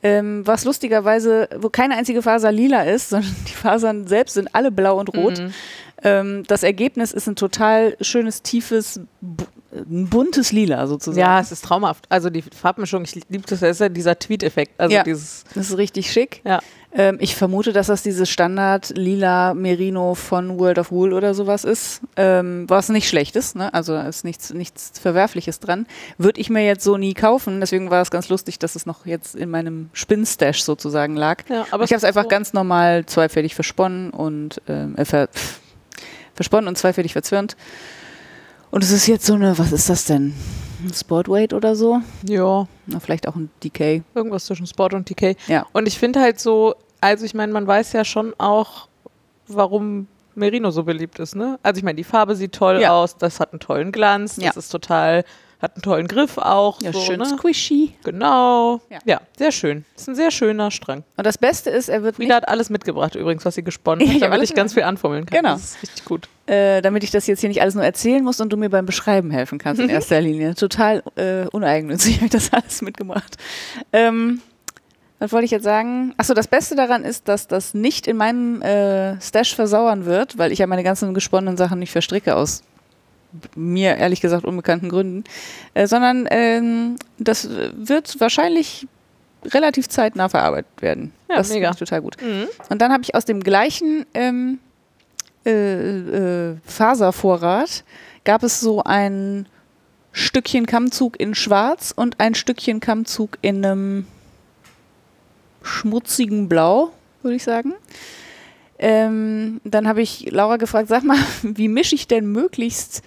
ähm, 0.03 0.47
was 0.47 0.65
lustigerweise, 0.65 1.49
wo 1.59 1.69
keine 1.69 1.97
einzige 1.97 2.23
Faser 2.23 2.53
lila 2.53 2.83
ist, 2.85 3.09
sondern 3.11 3.35
die 3.49 3.53
Fasern 3.53 4.07
selbst 4.07 4.35
sind 4.35 4.55
alle 4.55 4.71
blau 4.71 4.99
und 4.99 5.15
rot. 5.17 5.39
Mhm. 5.39 5.53
Ähm, 6.03 6.43
das 6.47 6.63
Ergebnis 6.63 7.13
ist 7.13 7.27
ein 7.27 7.37
total 7.37 7.97
schönes, 8.01 8.41
tiefes, 8.43 9.01
ein 9.73 10.09
buntes 10.09 10.51
Lila 10.51 10.87
sozusagen. 10.87 11.21
Ja, 11.21 11.39
es 11.41 11.53
ist 11.53 11.63
traumhaft. 11.65 12.07
Also 12.09 12.31
die 12.31 12.43
Farbmischung, 12.43 13.05
ich 13.05 13.15
liebe 13.29 13.45
das, 13.47 13.61
das 13.61 13.73
ist 13.73 13.81
ja 13.81 13.89
dieser 13.91 14.19
Tweet-Effekt. 14.19 14.73
Also 14.81 14.95
Ja. 14.97 15.03
dieses, 15.05 15.45
Das 15.55 15.69
ist 15.71 15.77
richtig 15.77 16.11
schick. 16.11 16.41
ja. 16.45 16.61
Ähm, 16.93 17.19
ich 17.21 17.37
vermute, 17.37 17.73
dass 17.73 17.87
das 17.87 18.03
dieses 18.03 18.29
Standard 18.29 18.93
lila 18.97 19.55
Merino 19.55 20.15
von 20.15 20.59
World 20.59 20.79
of 20.79 20.91
Wool 20.91 21.13
oder 21.13 21.35
sowas 21.35 21.65
ist, 21.65 22.01
ähm, 22.17 22.65
was 22.69 22.89
nicht 22.89 23.09
schlecht 23.09 23.37
ist. 23.37 23.55
Ne? 23.55 23.73
Also 23.73 23.93
da 23.93 24.09
ist 24.09 24.25
nichts, 24.25 24.53
nichts 24.53 24.99
Verwerfliches 24.99 25.61
dran. 25.61 25.87
Würde 26.19 26.41
ich 26.41 26.51
mir 26.51 26.65
jetzt 26.65 26.83
so 26.83 26.97
nie 26.97 27.15
kaufen. 27.15 27.61
Deswegen 27.61 27.91
war 27.91 28.03
es 28.03 28.11
ganz 28.11 28.29
lustig, 28.29 28.59
dass 28.59 28.75
es 28.75 28.87
noch 28.87 29.07
jetzt 29.07 29.37
in 29.37 29.51
meinem 29.51 29.91
Spinnstash 29.93 30.63
sozusagen 30.63 31.15
lag. 31.15 31.45
ja 31.49 31.65
aber 31.71 31.85
ich 31.85 31.91
habe 31.91 31.99
es 31.99 32.05
einfach 32.05 32.25
so, 32.25 32.29
ganz 32.29 32.53
normal 32.53 33.07
zweifädig 33.07 33.55
versponnen 33.55 34.11
und 34.11 34.61
ähm, 34.69 34.97
äh, 34.97 35.05
ver, 35.05 35.29
versponnen 36.35 36.67
und 36.67 36.77
zweifädig 36.77 37.13
verzwirnt. 37.13 37.57
Und 38.73 38.83
es 38.83 38.91
ist 38.91 39.07
jetzt 39.07 39.27
so 39.27 39.35
eine, 39.35 39.59
was 39.59 39.73
ist 39.73 39.89
das 39.89 40.07
denn? 40.07 40.35
Ein 40.83 40.95
Sportweight 40.95 41.53
oder 41.53 41.75
so? 41.77 42.01
Ja, 42.27 42.67
Na, 42.87 43.01
vielleicht 43.01 43.29
auch 43.29 43.37
ein 43.37 43.51
Decay. 43.63 44.03
irgendwas 44.15 44.47
zwischen 44.47 44.67
Sport 44.67 44.95
und 44.95 45.07
TK. 45.07 45.37
Ja. 45.47 45.67
Und 45.73 45.87
ich 45.87 45.99
finde 45.99 46.21
halt 46.21 46.41
so, 46.41 46.75
also 47.01 47.25
ich 47.25 47.35
meine, 47.35 47.53
man 47.53 47.67
weiß 47.67 47.93
ja 47.93 48.05
schon 48.05 48.35
auch, 48.39 48.89
warum 49.47 50.07
Merino 50.35 50.71
so 50.71 50.85
beliebt 50.85 51.19
ist, 51.19 51.35
ne? 51.37 51.59
Also 51.63 51.79
ich 51.79 51.85
meine, 51.85 51.97
die 51.97 52.05
Farbe 52.05 52.35
sieht 52.37 52.53
toll 52.53 52.81
Ja. 52.81 52.93
aus, 52.93 53.17
das 53.17 53.41
hat 53.41 53.53
einen 53.53 53.61
tollen 53.61 53.93
Glanz, 53.93 54.37
das 54.37 54.45
Ja. 54.45 54.51
ist 54.57 54.69
total, 54.71 55.25
hat 55.61 55.77
einen 55.77 55.83
tollen 55.83 56.09
Griff 56.09 56.39
auch. 56.39 56.81
Ja, 56.81 56.93
so, 56.93 57.01
schön 57.01 57.19
ne? 57.19 57.27
squishy. 57.27 57.93
Genau. 58.05 58.81
Ja. 58.89 58.99
Ja. 59.05 59.21
sehr 59.37 59.53
schön. 59.53 59.85
Ist 59.97 60.09
ein 60.09 60.15
sehr 60.15 60.31
schöner 60.31 60.71
Strang. 60.71 61.05
Und 61.17 61.27
das 61.27 61.37
Beste 61.39 61.71
ist, 61.71 61.89
er 61.89 62.03
wird 62.03 62.17
Frieda 62.17 62.37
hat 62.37 62.49
alles 62.49 62.71
mitgebracht 62.71 63.15
übrigens, 63.15 63.45
was 63.45 63.55
sie 63.55 63.63
gesponnen 63.63 64.09
hat, 64.15 64.23
damit 64.23 64.43
ich 64.43 64.55
ganz 64.55 64.75
viel 64.75 64.85
anfummeln 64.85 65.27
kann. 65.27 65.43
Genau. 65.43 65.53
Das 65.55 65.65
ist 65.65 65.83
richtig 65.83 66.05
gut. 66.05 66.29
äh, 66.47 66.81
damit 66.81 67.05
ich 67.05 67.11
das 67.11 67.27
jetzt 67.27 67.41
hier 67.41 67.49
nicht 67.49 67.61
alles 67.61 67.75
nur 67.75 67.85
erzählen 67.85 68.25
muss 68.25 68.41
und 68.41 68.51
du 68.53 68.57
mir 68.57 68.71
beim 68.71 68.87
Beschreiben 68.87 69.31
helfen 69.31 69.59
kannst 69.59 69.83
in 69.83 69.89
erster 69.91 70.21
Linie. 70.21 70.55
Total 70.55 71.03
äh, 71.17 71.47
uneigennützig 71.49 72.17
habe 72.17 72.27
ich 72.27 72.33
das 72.33 72.53
alles 72.53 72.81
mitgebracht. 72.83 73.37
Ähm, 73.93 74.41
was 75.19 75.33
wollte 75.33 75.45
ich 75.45 75.51
jetzt 75.51 75.65
sagen? 75.65 76.15
Achso, 76.17 76.33
das 76.33 76.49
Beste 76.49 76.75
daran 76.77 77.05
ist, 77.05 77.29
dass 77.29 77.47
das 77.47 77.75
nicht 77.75 78.07
in 78.07 78.17
meinem 78.17 78.63
äh, 78.63 79.21
Stash 79.21 79.55
versauern 79.55 80.07
wird, 80.07 80.39
weil 80.39 80.51
ich 80.51 80.61
ja 80.61 80.67
meine 80.67 80.83
ganzen 80.83 81.13
gesponnenen 81.13 81.59
Sachen 81.59 81.79
nicht 81.79 81.93
verstricke 81.93 82.35
aus 82.37 82.63
mir 83.55 83.97
ehrlich 83.97 84.21
gesagt 84.21 84.45
unbekannten 84.45 84.89
Gründen, 84.89 85.25
äh, 85.75 85.87
sondern 85.87 86.27
ähm, 86.31 86.97
das 87.19 87.49
wird 87.49 88.21
wahrscheinlich 88.21 88.87
relativ 89.45 89.89
zeitnah 89.89 90.29
verarbeitet 90.29 90.81
werden. 90.81 91.13
Ja, 91.29 91.37
das 91.37 91.51
mega. 91.51 91.71
ich 91.71 91.77
total 91.77 92.03
gut. 92.03 92.17
Mhm. 92.21 92.49
Und 92.69 92.83
dann 92.83 92.93
habe 92.93 93.03
ich 93.03 93.15
aus 93.15 93.25
dem 93.25 93.43
gleichen 93.43 94.05
ähm, 94.15 94.59
äh, 95.47 96.51
äh, 96.51 96.57
Faservorrat 96.65 97.85
gab 98.25 98.43
es 98.43 98.61
so 98.61 98.83
ein 98.85 99.47
Stückchen 100.13 100.67
Kammzug 100.67 101.19
in 101.19 101.35
Schwarz 101.35 101.93
und 101.95 102.21
ein 102.21 102.35
Stückchen 102.35 102.81
Kammzug 102.81 103.39
in 103.41 103.65
einem 103.65 104.07
schmutzigen 105.63 106.49
Blau, 106.49 106.93
würde 107.23 107.37
ich 107.37 107.45
sagen. 107.45 107.75
Ähm, 108.79 109.61
dann 109.65 109.87
habe 109.87 110.03
ich 110.03 110.31
Laura 110.31 110.57
gefragt, 110.57 110.89
sag 110.89 111.05
mal, 111.05 111.19
wie 111.43 111.69
mische 111.69 111.95
ich 111.95 112.09
denn 112.09 112.27
möglichst, 112.27 113.03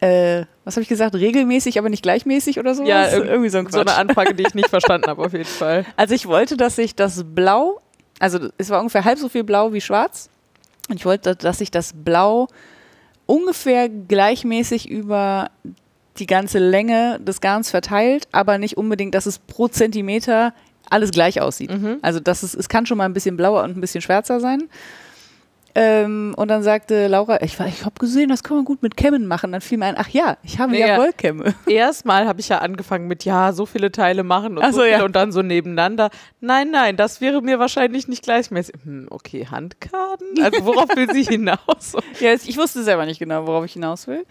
äh, 0.00 0.44
was 0.64 0.74
habe 0.76 0.82
ich 0.82 0.88
gesagt, 0.88 1.14
regelmäßig, 1.14 1.78
aber 1.78 1.88
nicht 1.90 2.02
gleichmäßig 2.02 2.58
oder 2.58 2.74
so? 2.74 2.84
Ja, 2.84 3.04
irg- 3.04 3.24
irgendwie 3.24 3.50
so 3.50 3.58
ein 3.58 3.70
So 3.70 3.80
eine. 3.80 3.94
Anfrage, 3.94 4.34
die 4.34 4.44
ich 4.46 4.54
nicht 4.54 4.68
verstanden 4.70 5.08
habe, 5.08 5.22
auf 5.24 5.32
jeden 5.32 5.44
Fall. 5.44 5.84
Also 5.96 6.14
ich 6.14 6.26
wollte, 6.26 6.56
dass 6.56 6.76
sich 6.76 6.94
das 6.94 7.22
Blau, 7.24 7.80
also 8.18 8.48
es 8.58 8.70
war 8.70 8.80
ungefähr 8.80 9.04
halb 9.04 9.18
so 9.18 9.28
viel 9.28 9.44
Blau 9.44 9.72
wie 9.72 9.80
Schwarz. 9.80 10.28
Und 10.88 10.96
ich 10.96 11.04
wollte, 11.04 11.34
dass 11.36 11.58
sich 11.58 11.70
das 11.70 11.92
Blau 11.94 12.46
ungefähr 13.26 13.88
gleichmäßig 13.88 14.88
über 14.88 15.50
die 16.18 16.26
ganze 16.26 16.58
Länge 16.58 17.18
des 17.20 17.40
Garns 17.40 17.70
verteilt, 17.70 18.28
aber 18.32 18.58
nicht 18.58 18.76
unbedingt, 18.76 19.14
dass 19.14 19.26
es 19.26 19.38
pro 19.38 19.68
Zentimeter 19.68 20.54
alles 20.88 21.10
gleich 21.10 21.40
aussieht. 21.40 21.70
Mhm. 21.70 21.98
Also 22.02 22.20
das 22.20 22.42
ist, 22.44 22.54
es 22.54 22.68
kann 22.68 22.86
schon 22.86 22.96
mal 22.98 23.04
ein 23.04 23.12
bisschen 23.12 23.36
blauer 23.36 23.64
und 23.64 23.76
ein 23.76 23.80
bisschen 23.80 24.00
schwärzer 24.00 24.38
sein. 24.40 24.68
Ähm, 25.78 26.32
und 26.38 26.48
dann 26.48 26.62
sagte 26.62 27.06
Laura, 27.06 27.42
ich, 27.42 27.58
war- 27.60 27.66
ich 27.66 27.84
habe 27.84 28.00
gesehen, 28.00 28.30
das 28.30 28.42
kann 28.42 28.56
man 28.56 28.64
gut 28.64 28.82
mit 28.82 28.96
Kämmen 28.96 29.26
machen. 29.26 29.52
Dann 29.52 29.60
fiel 29.60 29.76
mir 29.76 29.84
ein, 29.84 29.96
ach 29.98 30.08
ja, 30.08 30.38
ich 30.42 30.58
habe 30.58 30.74
ja, 30.74 30.86
Ja. 30.86 30.96
Wollkämme. 30.96 31.54
Erstmal 31.66 32.26
habe 32.26 32.40
ich 32.40 32.48
ja 32.48 32.58
angefangen 32.60 33.06
mit, 33.08 33.26
ja, 33.26 33.52
so 33.52 33.66
viele 33.66 33.92
Teile 33.92 34.22
machen 34.22 34.56
und 34.56 34.64
so 34.72 34.78
so, 34.78 34.84
ja. 34.84 35.04
und 35.04 35.14
dann 35.14 35.32
so 35.32 35.42
nebeneinander. 35.42 36.08
Nein, 36.40 36.70
nein, 36.70 36.96
das 36.96 37.20
wäre 37.20 37.42
mir 37.42 37.58
wahrscheinlich 37.58 38.08
nicht 38.08 38.22
gleichmäßig. 38.24 38.74
Hm, 38.84 39.08
okay, 39.10 39.46
Handkarten? 39.50 40.42
Also 40.42 40.64
worauf 40.64 40.88
will 40.96 41.12
sie 41.12 41.24
hinaus? 41.30 41.92
Ja, 42.20 42.32
ich 42.32 42.56
wusste 42.56 42.82
selber 42.82 43.04
nicht 43.04 43.18
genau, 43.18 43.46
worauf 43.46 43.66
ich 43.66 43.74
hinaus 43.74 44.06
will. 44.06 44.24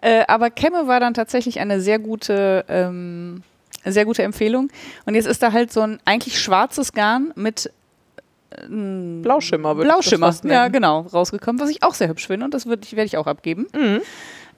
Äh, 0.00 0.22
aber 0.28 0.50
Kämme 0.50 0.86
war 0.86 1.00
dann 1.00 1.14
tatsächlich 1.14 1.58
eine 1.58 1.80
sehr 1.80 1.98
gute, 1.98 2.64
ähm, 2.68 3.42
sehr 3.84 4.04
gute 4.04 4.22
Empfehlung. 4.22 4.68
Und 5.04 5.16
jetzt 5.16 5.26
ist 5.26 5.42
da 5.42 5.50
halt 5.50 5.72
so 5.72 5.80
ein 5.80 5.98
eigentlich 6.04 6.38
schwarzes 6.40 6.92
Garn 6.92 7.32
mit 7.34 7.72
ähm, 8.62 9.22
Blauschimmer 9.22 9.76
würde 9.76 9.88
Blauschimmer, 9.90 10.28
ich 10.28 10.40
das 10.40 10.50
ja 10.50 10.68
genau, 10.68 11.00
rausgekommen, 11.00 11.60
was 11.60 11.70
ich 11.70 11.82
auch 11.82 11.94
sehr 11.94 12.08
hübsch 12.08 12.26
finde 12.26 12.44
und 12.44 12.54
das 12.54 12.64
ich, 12.66 12.70
werde 12.96 13.06
ich 13.06 13.16
auch 13.16 13.26
abgeben. 13.26 13.66
Mhm. 13.74 14.00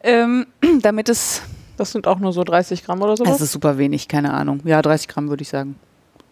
Ähm, 0.03 0.47
damit 0.83 1.09
es, 1.09 1.43
Das 1.77 1.93
sind 1.93 2.07
auch 2.07 2.19
nur 2.19 2.33
so 2.33 2.45
30 2.45 2.85
Gramm 2.85 3.03
oder 3.03 3.17
sowas. 3.17 3.37
es 3.37 3.41
ist 3.43 3.53
super 3.53 3.79
wenig, 3.79 4.09
keine 4.09 4.33
Ahnung. 4.33 4.61
Ja, 4.65 4.83
30 4.83 5.09
Gramm 5.09 5.29
würde 5.29 5.43
ich 5.43 5.49
sagen. 5.49 5.77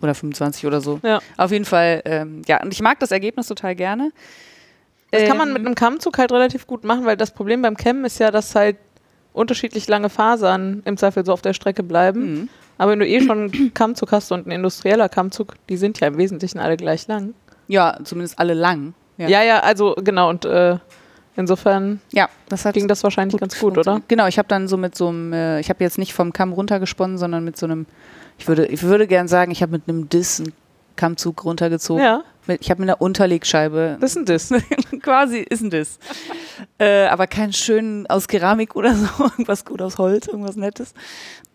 Oder 0.02 0.14
25 0.14 0.66
oder 0.66 0.80
so. 0.80 1.00
ja. 1.02 1.20
Auf 1.38 1.50
jeden 1.52 1.64
Fall, 1.64 2.02
ähm, 2.04 2.42
ja, 2.46 2.62
und 2.62 2.72
ich 2.72 2.82
mag 2.82 3.00
das 3.00 3.10
Ergebnis 3.10 3.46
total 3.48 3.74
gerne. 3.74 4.12
Das 5.10 5.24
kann 5.24 5.38
man 5.38 5.48
Ähm, 5.48 5.54
mit 5.54 5.64
einem 5.64 5.74
Kammzug 5.74 6.18
halt 6.18 6.32
relativ 6.32 6.66
gut 6.66 6.84
machen, 6.84 7.06
weil 7.06 7.16
das 7.16 7.30
Problem 7.30 7.62
beim 7.62 7.76
Kämmen 7.76 8.04
ist 8.04 8.18
ja, 8.18 8.30
dass 8.30 8.54
halt 8.54 8.76
unterschiedlich 9.32 9.86
lange 9.88 10.10
Fasern 10.10 10.82
im 10.84 10.96
Zweifel 10.96 11.24
so 11.24 11.32
auf 11.32 11.42
der 11.42 11.54
Strecke 11.54 11.82
bleiben. 11.82 12.20
Mhm. 12.40 12.48
Aber 12.78 12.92
wenn 12.92 12.98
du 12.98 13.06
eh 13.06 13.20
schon 13.22 13.50
einen 13.52 13.72
Kammzug 13.74 14.12
hast 14.12 14.32
und 14.32 14.46
ein 14.46 14.50
industrieller 14.50 15.08
Kammzug, 15.08 15.54
die 15.68 15.76
sind 15.78 15.98
ja 16.00 16.08
im 16.08 16.18
Wesentlichen 16.18 16.58
alle 16.58 16.76
gleich 16.76 17.06
lang. 17.06 17.34
Ja, 17.68 17.98
zumindest 18.04 18.38
alle 18.38 18.54
lang. 18.54 18.94
Ja, 19.18 19.42
ja, 19.42 19.60
also 19.60 19.94
genau. 19.96 20.28
Und 20.28 20.44
äh, 20.44 20.76
insofern 21.36 22.00
Ja, 22.12 22.28
das 22.48 22.64
ging 22.72 22.86
das 22.88 23.02
wahrscheinlich 23.02 23.40
ganz 23.40 23.58
gut, 23.58 23.78
oder? 23.78 24.00
Genau, 24.08 24.26
ich 24.26 24.38
habe 24.38 24.48
dann 24.48 24.68
so 24.68 24.76
mit 24.76 24.94
so 24.94 25.08
einem, 25.08 25.32
äh, 25.32 25.60
ich 25.60 25.68
habe 25.70 25.82
jetzt 25.82 25.98
nicht 25.98 26.12
vom 26.14 26.32
Kamm 26.32 26.52
runtergesponnen, 26.52 27.18
sondern 27.18 27.44
mit 27.44 27.56
so 27.56 27.66
einem, 27.66 27.86
ich 28.38 28.46
würde, 28.48 28.66
ich 28.66 28.82
würde 28.82 29.06
gern 29.06 29.26
sagen, 29.28 29.50
ich 29.52 29.62
habe 29.62 29.72
mit 29.72 29.88
einem 29.88 30.08
Diss 30.08 30.40
einen 30.40 30.52
Kammzug 30.96 31.44
runtergezogen. 31.44 32.02
Ja, 32.02 32.24
ich 32.60 32.70
habe 32.70 32.80
mit 32.80 32.88
einer 32.90 33.00
Unterlegscheibe, 33.00 33.96
das 34.00 34.12
ist 34.12 34.16
ein 34.18 34.24
Diss. 34.26 34.50
quasi 35.02 35.38
ist 35.38 35.62
ein 35.62 35.70
Diss. 35.70 35.98
äh, 36.78 37.06
aber 37.06 37.26
keinen 37.26 37.52
schönen 37.52 38.06
aus 38.06 38.28
Keramik 38.28 38.76
oder 38.76 38.94
so, 38.94 39.08
irgendwas 39.24 39.64
gut 39.64 39.82
aus 39.82 39.98
Holz, 39.98 40.28
irgendwas 40.28 40.56
Nettes, 40.56 40.94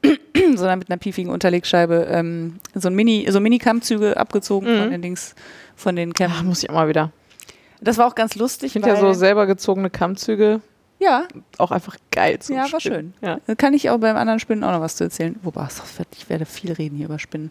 sondern 0.55 0.79
mit 0.79 0.89
einer 0.89 0.97
piefigen 0.97 1.31
Unterlegscheibe 1.31 2.07
ähm, 2.09 2.55
so 2.73 2.89
ein 2.89 2.95
Mini, 2.95 3.27
so 3.29 3.39
Mini-Kammzüge 3.39 4.17
abgezogen 4.17 4.67
Mhm. 4.75 4.79
von 4.81 4.91
den 4.91 5.01
Dings, 5.01 5.33
von 5.75 5.95
den 5.95 6.13
Kämmen. 6.13 6.35
Ach, 6.37 6.43
muss 6.43 6.63
ich 6.63 6.69
auch 6.69 6.75
mal 6.75 6.87
wieder. 6.87 7.11
Das 7.81 7.97
war 7.97 8.07
auch 8.07 8.15
ganz 8.15 8.35
lustig. 8.35 8.67
Ich 8.67 8.73
finde 8.73 8.89
ja 8.89 8.95
so 8.95 9.13
selber 9.13 9.47
gezogene 9.47 9.89
Kammzüge 9.89 10.61
ja, 11.01 11.27
auch 11.57 11.71
einfach 11.71 11.97
geil 12.11 12.37
zum 12.39 12.55
Ja, 12.55 12.71
war 12.71 12.79
Spinnen. 12.79 13.15
Ja. 13.21 13.39
Da 13.47 13.55
kann 13.55 13.73
ich 13.73 13.89
auch 13.89 13.97
beim 13.97 14.15
anderen 14.15 14.39
Spinnen 14.39 14.63
auch 14.63 14.71
noch 14.71 14.81
was 14.81 14.95
zu 14.95 15.03
erzählen. 15.03 15.35
Wobei, 15.41 15.67
ich 16.15 16.29
werde 16.29 16.45
viel 16.45 16.71
reden 16.73 16.95
hier 16.95 17.07
über 17.07 17.17
Spinnen. 17.17 17.49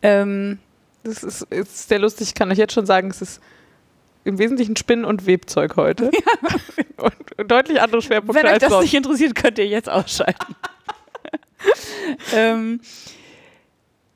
Ähm, 0.00 0.60
Das 1.02 1.24
ist, 1.24 1.42
ist 1.50 1.88
sehr 1.88 1.98
lustig, 1.98 2.28
ich 2.28 2.34
kann 2.34 2.52
euch 2.52 2.58
jetzt 2.58 2.72
schon 2.72 2.86
sagen, 2.86 3.10
es 3.10 3.20
ist 3.20 3.40
im 4.22 4.38
Wesentlichen 4.38 4.76
Spinnen- 4.76 5.04
und 5.04 5.26
Webzeug 5.26 5.74
heute. 5.74 6.12
und, 6.96 7.38
und 7.38 7.50
deutlich 7.50 7.82
andere 7.82 8.00
Schwerpunkte 8.00 8.36
wenn 8.36 8.46
euch 8.46 8.52
als 8.52 8.60
das 8.62 8.70
sonst. 8.70 8.84
nicht 8.84 8.94
interessiert, 8.94 9.34
könnt 9.34 9.58
ihr 9.58 9.66
jetzt 9.66 9.90
ausschalten. 9.90 10.54
ähm, 12.32 12.80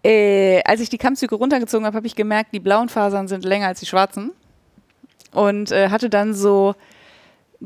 äh, 0.05 0.63
als 0.65 0.81
ich 0.81 0.89
die 0.89 0.99
Kammzüge 0.99 1.35
runtergezogen 1.35 1.87
habe, 1.87 1.97
habe 1.97 2.07
ich 2.07 2.15
gemerkt, 2.15 2.53
die 2.55 2.61
blauen 2.61 2.89
Fasern 2.89 3.29
sind 3.29 3.45
länger 3.45 3.67
als 3.69 3.81
die 3.81 3.87
schwarzen. 3.87 4.31
Und 5.33 5.73
äh, 5.73 5.91
hatte 5.91 6.09
dann 6.09 6.35
so 6.35 6.75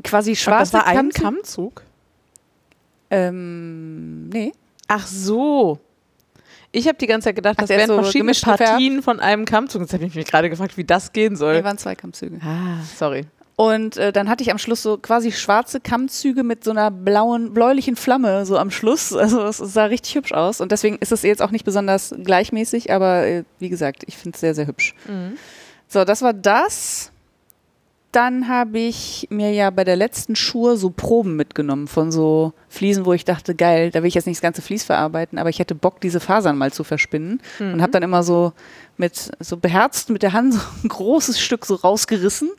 quasi 0.03 0.35
schwarze 0.35 0.71
das 0.71 0.81
war 0.81 0.87
ein 0.87 1.09
Kammzüge- 1.09 1.21
Kammzug? 1.21 1.83
Ähm, 3.09 4.29
nee. 4.29 4.51
Ach 4.87 5.05
so. 5.07 5.79
Ich 6.71 6.87
habe 6.87 6.97
die 6.97 7.05
ganze 7.05 7.25
Zeit 7.25 7.35
gedacht, 7.35 7.55
Ach, 7.57 7.61
das 7.61 7.69
wären 7.69 7.87
so 7.87 7.95
verschiedene 7.95 8.23
gemischt 8.31 8.41
gefärbt? 8.43 8.63
Partien 8.63 9.03
von 9.03 9.19
einem 9.19 9.45
Kammzug. 9.45 9.81
Jetzt 9.81 9.93
habe 9.93 10.05
ich 10.05 10.15
mich 10.15 10.25
gerade 10.25 10.49
gefragt, 10.49 10.75
wie 10.75 10.83
das 10.83 11.13
gehen 11.13 11.35
soll. 11.35 11.57
Nee, 11.57 11.63
waren 11.63 11.77
zwei 11.77 11.93
Kammzüge. 11.95 12.39
ah, 12.43 12.81
sorry. 12.97 13.25
Und 13.55 13.97
äh, 13.97 14.11
dann 14.11 14.29
hatte 14.29 14.41
ich 14.41 14.51
am 14.51 14.57
Schluss 14.57 14.81
so 14.81 14.97
quasi 14.97 15.31
schwarze 15.31 15.79
Kammzüge 15.79 16.43
mit 16.43 16.63
so 16.63 16.71
einer 16.71 16.89
blauen, 16.89 17.53
bläulichen 17.53 17.95
Flamme 17.95 18.45
so 18.45 18.57
am 18.57 18.71
Schluss. 18.71 19.13
Also 19.23 19.41
es 19.43 19.57
sah 19.57 19.85
richtig 19.85 20.15
hübsch 20.15 20.33
aus. 20.33 20.59
Und 20.59 20.71
deswegen 20.71 20.97
ist 20.97 21.11
es 21.11 21.21
jetzt 21.21 21.41
auch 21.41 21.51
nicht 21.51 21.63
besonders 21.63 22.13
gleichmäßig, 22.23 22.91
aber 22.91 23.25
äh, 23.25 23.43
wie 23.59 23.69
gesagt, 23.69 24.03
ich 24.07 24.17
finde 24.17 24.35
es 24.35 24.41
sehr, 24.41 24.53
sehr 24.53 24.67
hübsch. 24.67 24.95
Mhm. 25.07 25.37
So, 25.87 26.03
das 26.03 26.21
war 26.21 26.33
das. 26.33 27.11
Dann 28.11 28.47
habe 28.47 28.79
ich 28.79 29.27
mir 29.31 29.51
ja 29.53 29.69
bei 29.69 29.83
der 29.83 29.95
letzten 29.95 30.35
Schur 30.35 30.77
so 30.77 30.89
Proben 30.91 31.35
mitgenommen 31.35 31.87
von 31.87 32.11
so 32.11 32.53
Fliesen, 32.69 33.05
wo 33.05 33.13
ich 33.13 33.25
dachte, 33.25 33.55
geil, 33.55 33.89
da 33.91 34.01
will 34.01 34.07
ich 34.07 34.13
jetzt 34.13 34.27
nicht 34.27 34.37
das 34.37 34.41
ganze 34.41 34.61
Vlies 34.61 34.83
verarbeiten, 34.83 35.39
aber 35.39 35.49
ich 35.49 35.57
hätte 35.59 35.73
Bock, 35.73 35.99
diese 36.01 36.19
Fasern 36.19 36.57
mal 36.57 36.71
zu 36.71 36.83
verspinnen. 36.83 37.41
Und 37.73 37.81
habe 37.81 37.91
dann 37.91 38.03
immer 38.03 38.21
so 38.21 38.53
mit 38.97 39.31
so 39.39 39.57
beherzt 39.57 40.09
mit 40.09 40.21
der 40.21 40.33
Hand 40.33 40.53
so 40.55 40.59
ein 40.83 40.89
großes 40.89 41.39
Stück 41.39 41.65
so 41.65 41.75
rausgerissen. 41.75 42.51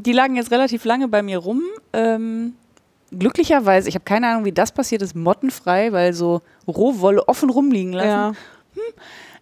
Die 0.00 0.12
lagen 0.12 0.36
jetzt 0.36 0.50
relativ 0.52 0.84
lange 0.84 1.08
bei 1.08 1.22
mir 1.22 1.38
rum. 1.38 1.60
Ähm, 1.92 2.54
glücklicherweise, 3.10 3.88
ich 3.88 3.94
habe 3.96 4.04
keine 4.04 4.28
Ahnung, 4.28 4.44
wie 4.44 4.52
das 4.52 4.70
passiert 4.72 5.02
ist, 5.02 5.16
mottenfrei, 5.16 5.92
weil 5.92 6.12
so 6.12 6.40
Rohwolle 6.68 7.26
offen 7.28 7.50
rumliegen 7.50 7.92
lassen. 7.92 8.08
Ja. 8.08 8.32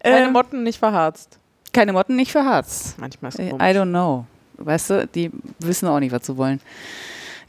Keine 0.02 0.26
Ähm, 0.26 0.32
Motten 0.32 0.62
nicht 0.62 0.78
verharzt. 0.78 1.38
keine 1.72 1.92
Motten, 1.92 2.16
nicht 2.16 2.32
verharzt. 2.32 2.98
Manchmal 2.98 3.28
ist 3.30 3.38
I 3.38 3.42
es 3.42 3.46
I 3.48 3.50
komisch. 3.50 3.66
don't 3.76 3.90
know. 3.90 4.24
Weißt 4.58 4.90
du, 4.90 5.06
die 5.06 5.30
wissen 5.58 5.86
auch 5.88 6.00
nicht, 6.00 6.12
was 6.12 6.24
sie 6.26 6.36
wollen. 6.36 6.60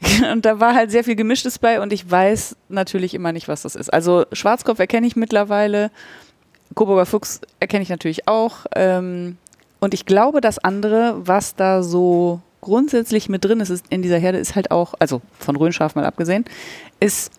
Und 0.32 0.44
da 0.44 0.60
war 0.60 0.74
halt 0.74 0.90
sehr 0.90 1.02
viel 1.02 1.16
Gemischtes 1.16 1.58
bei 1.58 1.80
und 1.80 1.92
ich 1.92 2.08
weiß 2.08 2.54
natürlich 2.68 3.14
immer 3.14 3.32
nicht, 3.32 3.48
was 3.48 3.62
das 3.62 3.74
ist. 3.74 3.92
Also 3.92 4.26
Schwarzkopf 4.32 4.78
erkenne 4.78 5.06
ich 5.08 5.16
mittlerweile, 5.16 5.90
Coburger 6.76 7.04
Fuchs 7.06 7.40
erkenne 7.58 7.82
ich 7.82 7.88
natürlich 7.88 8.28
auch. 8.28 8.66
Ähm, 8.76 9.38
und 9.80 9.94
ich 9.94 10.06
glaube, 10.06 10.40
das 10.40 10.58
andere, 10.60 11.16
was 11.18 11.56
da 11.56 11.82
so 11.82 12.40
grundsätzlich 12.60 13.28
mit 13.28 13.44
drin 13.44 13.60
ist, 13.60 13.70
ist 13.70 13.86
in 13.90 14.02
dieser 14.02 14.18
Herde, 14.18 14.38
ist 14.38 14.54
halt 14.54 14.70
auch, 14.70 14.94
also 14.98 15.20
von 15.38 15.56
Röhnschaf 15.56 15.94
mal 15.94 16.04
abgesehen, 16.04 16.44
ist 17.00 17.32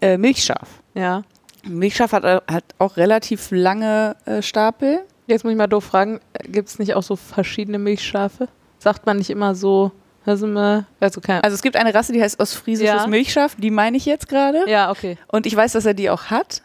äh, 0.00 0.16
Milchschaf. 0.18 0.68
Ja. 0.94 1.22
Milchschaf 1.66 2.12
hat, 2.12 2.24
äh, 2.24 2.40
hat 2.46 2.64
auch 2.78 2.96
relativ 2.96 3.50
lange 3.50 4.16
äh, 4.26 4.42
Stapel. 4.42 5.00
Jetzt 5.26 5.44
muss 5.44 5.52
ich 5.52 5.56
mal 5.56 5.66
doof 5.66 5.84
fragen, 5.84 6.20
gibt 6.44 6.68
es 6.68 6.78
nicht 6.78 6.94
auch 6.94 7.02
so 7.02 7.16
verschiedene 7.16 7.78
Milchschafe? 7.78 8.48
Sagt 8.78 9.06
man 9.06 9.16
nicht 9.16 9.30
immer 9.30 9.54
so 9.54 9.92
also 10.26 11.20
kein, 11.20 11.42
Also 11.42 11.54
es 11.54 11.62
gibt 11.62 11.76
eine 11.76 11.94
Rasse, 11.94 12.12
die 12.12 12.22
heißt 12.22 12.40
ostfriesisches 12.40 13.02
Ja. 13.02 13.06
Milchschaf, 13.06 13.56
die 13.56 13.70
meine 13.70 13.96
ich 13.96 14.06
jetzt 14.06 14.28
gerade. 14.28 14.64
ja, 14.68 14.90
okay. 14.90 15.18
Und 15.28 15.46
ich 15.46 15.54
weiß, 15.54 15.72
dass 15.72 15.84
er 15.84 15.94
die 15.94 16.08
auch 16.10 16.24
hat. 16.24 16.62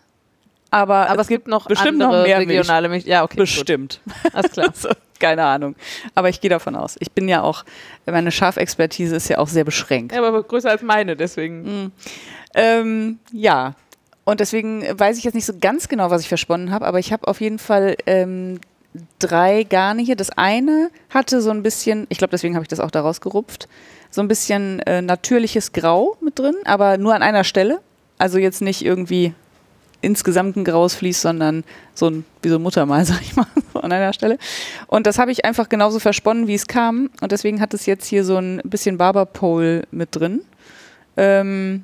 Aber, 0.72 1.10
Aber 1.10 1.22
es 1.22 1.28
gibt 1.28 1.48
noch 1.48 1.68
bestimmt 1.68 2.02
andere 2.02 2.20
noch 2.20 2.28
mehr 2.28 2.38
Milch. 2.38 2.50
regionale 2.50 2.90
Milch. 2.90 3.06
Ja, 3.06 3.24
okay. 3.24 3.38
bestimmt. 3.38 4.02
Gut. 4.06 4.16
Alles 4.36 4.52
klar. 4.52 4.70
So, 4.74 4.90
keine 5.20 5.44
Ahnung. 5.44 5.76
Aber 6.16 6.30
ich 6.30 6.42
gehe 6.42 6.50
davon 6.50 6.76
aus. 6.76 6.96
Ich 7.00 7.12
bin 7.12 7.28
ja 7.28 7.42
auch, 7.42 7.66
meine 8.06 8.32
Schafexpertise 8.32 9.16
ist 9.16 9.30
ja 9.30 9.40
auch 9.40 9.48
sehr 9.48 9.64
beschränkt. 9.64 10.14
Ja, 10.14 10.20
aber 10.20 10.44
größer 10.44 10.70
als 10.70 10.82
meine, 10.82 11.16
deswegen. 11.16 11.92
Ähm, 12.54 13.20
ja. 13.32 13.74
Und 14.26 14.40
deswegen 14.40 14.84
weiß 14.98 15.18
ich 15.18 15.24
jetzt 15.24 15.34
nicht 15.34 15.46
so 15.46 15.54
ganz 15.60 15.88
genau, 15.88 16.12
was 16.12 16.22
ich 16.22 16.28
versponnen 16.28 16.72
habe, 16.72 16.86
aber 16.86 17.00
ich 17.00 17.12
habe 17.12 17.28
auf 17.28 17.42
jeden 17.42 17.58
Fall 17.58 17.96
ähm, 18.06 18.60
drei 19.18 19.64
Garne 19.64 20.04
hier. 20.04 20.16
Das 20.16 20.30
eine 20.30 20.92
hatte 21.10 21.42
so 21.42 21.50
ein 21.50 21.64
bisschen, 21.64 22.06
ich 22.10 22.20
glaube, 22.20 22.32
deswegen 22.32 22.54
habe 22.54 22.64
ich 22.64 22.68
das 22.68 22.80
auch 22.80 22.92
da 22.92 23.02
rausgerupft, 23.02 23.68
so 24.12 24.22
ein 24.22 24.28
bisschen 24.28 24.80
äh, 24.82 25.02
natürliches 25.02 25.72
Grau 25.72 26.16
mit 26.22 26.38
drin, 26.38 26.56
aber 26.66 26.98
nur 26.98 27.16
an 27.16 27.24
einer 27.24 27.44
Stelle. 27.44 27.80
Also 28.20 28.38
jetzt 28.38 28.62
nicht 28.62 28.86
irgendwie 28.86 29.34
insgesamt 30.02 30.56
ein 30.56 30.64
graues 30.64 30.96
Vlies, 30.96 31.22
sondern 31.22 31.64
so 31.94 32.08
ein, 32.10 32.26
wie 32.42 32.50
so 32.50 32.56
ein 32.56 32.62
Muttermal, 32.62 33.06
sag 33.06 33.22
ich 33.22 33.36
mal, 33.36 33.48
so 33.74 33.82
an 33.82 33.92
einer 33.92 34.14
Stelle. 34.14 34.38
Und 34.88 35.08
das 35.08 35.20
habe 35.20 35.32
ich 35.32 35.46
einfach 35.46 35.70
genauso 35.70 36.00
versponnen, 36.00 36.48
wie 36.48 36.56
es 36.56 36.68
kam. 36.68 37.10
Und 37.22 37.32
deswegen 37.32 37.62
hat 37.62 37.74
es 37.74 37.86
jetzt 37.86 38.06
hier 38.06 38.24
so 38.24 38.38
ein 38.38 38.62
bisschen 38.64 38.98
Barberpole 38.98 39.84
mit 39.92 40.16
drin. 40.16 40.42
Ähm, 41.18 41.84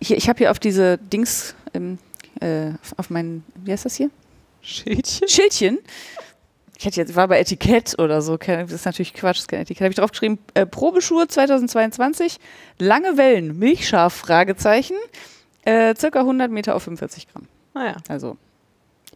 hier, 0.00 0.16
ich 0.16 0.28
habe 0.28 0.38
hier 0.38 0.50
auf 0.50 0.58
diese 0.58 0.98
Dings, 0.98 1.54
ähm, 1.72 1.98
äh, 2.40 2.72
auf 2.96 3.10
meinen, 3.10 3.44
wie 3.64 3.72
heißt 3.72 3.84
das 3.84 3.96
hier? 3.96 4.10
Schädchen? 4.60 5.28
Schildchen. 5.28 5.78
Ich 6.76 6.84
hätte 6.84 7.00
jetzt, 7.00 7.14
war 7.14 7.28
bei 7.28 7.38
Etikett 7.38 7.98
oder 7.98 8.20
so, 8.20 8.36
das 8.36 8.72
ist 8.72 8.84
natürlich 8.84 9.14
Quatsch, 9.14 9.36
das 9.36 9.42
ist 9.42 9.48
kein 9.48 9.60
Etikett. 9.60 9.82
Habe 9.82 9.90
ich 9.90 9.96
draufgeschrieben, 9.96 10.38
äh, 10.54 10.66
Probeschuhe 10.66 11.28
2022, 11.28 12.38
lange 12.78 13.16
Wellen, 13.16 13.58
Milchschaf, 13.58 14.12
Fragezeichen, 14.12 14.96
äh, 15.64 15.94
circa 15.96 16.20
100 16.20 16.50
Meter 16.50 16.74
auf 16.74 16.82
45 16.84 17.28
Gramm. 17.28 17.46
Naja. 17.74 17.96
Also 18.08 18.36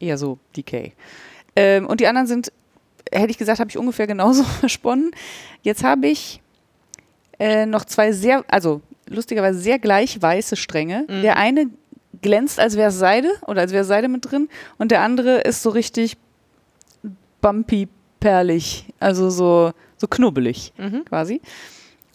eher 0.00 0.18
so 0.18 0.38
Decay. 0.56 0.92
Ähm, 1.56 1.86
und 1.86 2.00
die 2.00 2.06
anderen 2.06 2.26
sind, 2.26 2.52
hätte 3.12 3.30
ich 3.30 3.38
gesagt, 3.38 3.60
habe 3.60 3.70
ich 3.70 3.78
ungefähr 3.78 4.06
genauso 4.06 4.42
versponnen. 4.60 5.10
Jetzt 5.62 5.84
habe 5.84 6.06
ich 6.08 6.40
äh, 7.38 7.66
noch 7.66 7.84
zwei 7.84 8.12
sehr, 8.12 8.44
also 8.48 8.80
lustigerweise 9.08 9.58
sehr 9.58 9.78
gleich 9.78 10.20
weiße 10.20 10.56
Stränge. 10.56 11.04
Mhm. 11.08 11.22
Der 11.22 11.36
eine 11.36 11.66
glänzt, 12.20 12.58
als 12.58 12.76
wäre 12.76 12.88
es 12.90 12.98
Seide 12.98 13.30
oder 13.46 13.60
als 13.62 13.72
wäre 13.72 13.84
Seide 13.84 14.08
mit 14.08 14.30
drin 14.30 14.48
und 14.78 14.90
der 14.90 15.02
andere 15.02 15.40
ist 15.40 15.62
so 15.62 15.70
richtig 15.70 16.16
bumpy 17.40 17.88
perlig, 18.20 18.86
also 18.98 19.30
so, 19.30 19.72
so 19.96 20.08
knubbelig 20.08 20.72
Mhm. 20.76 21.04
quasi. 21.04 21.40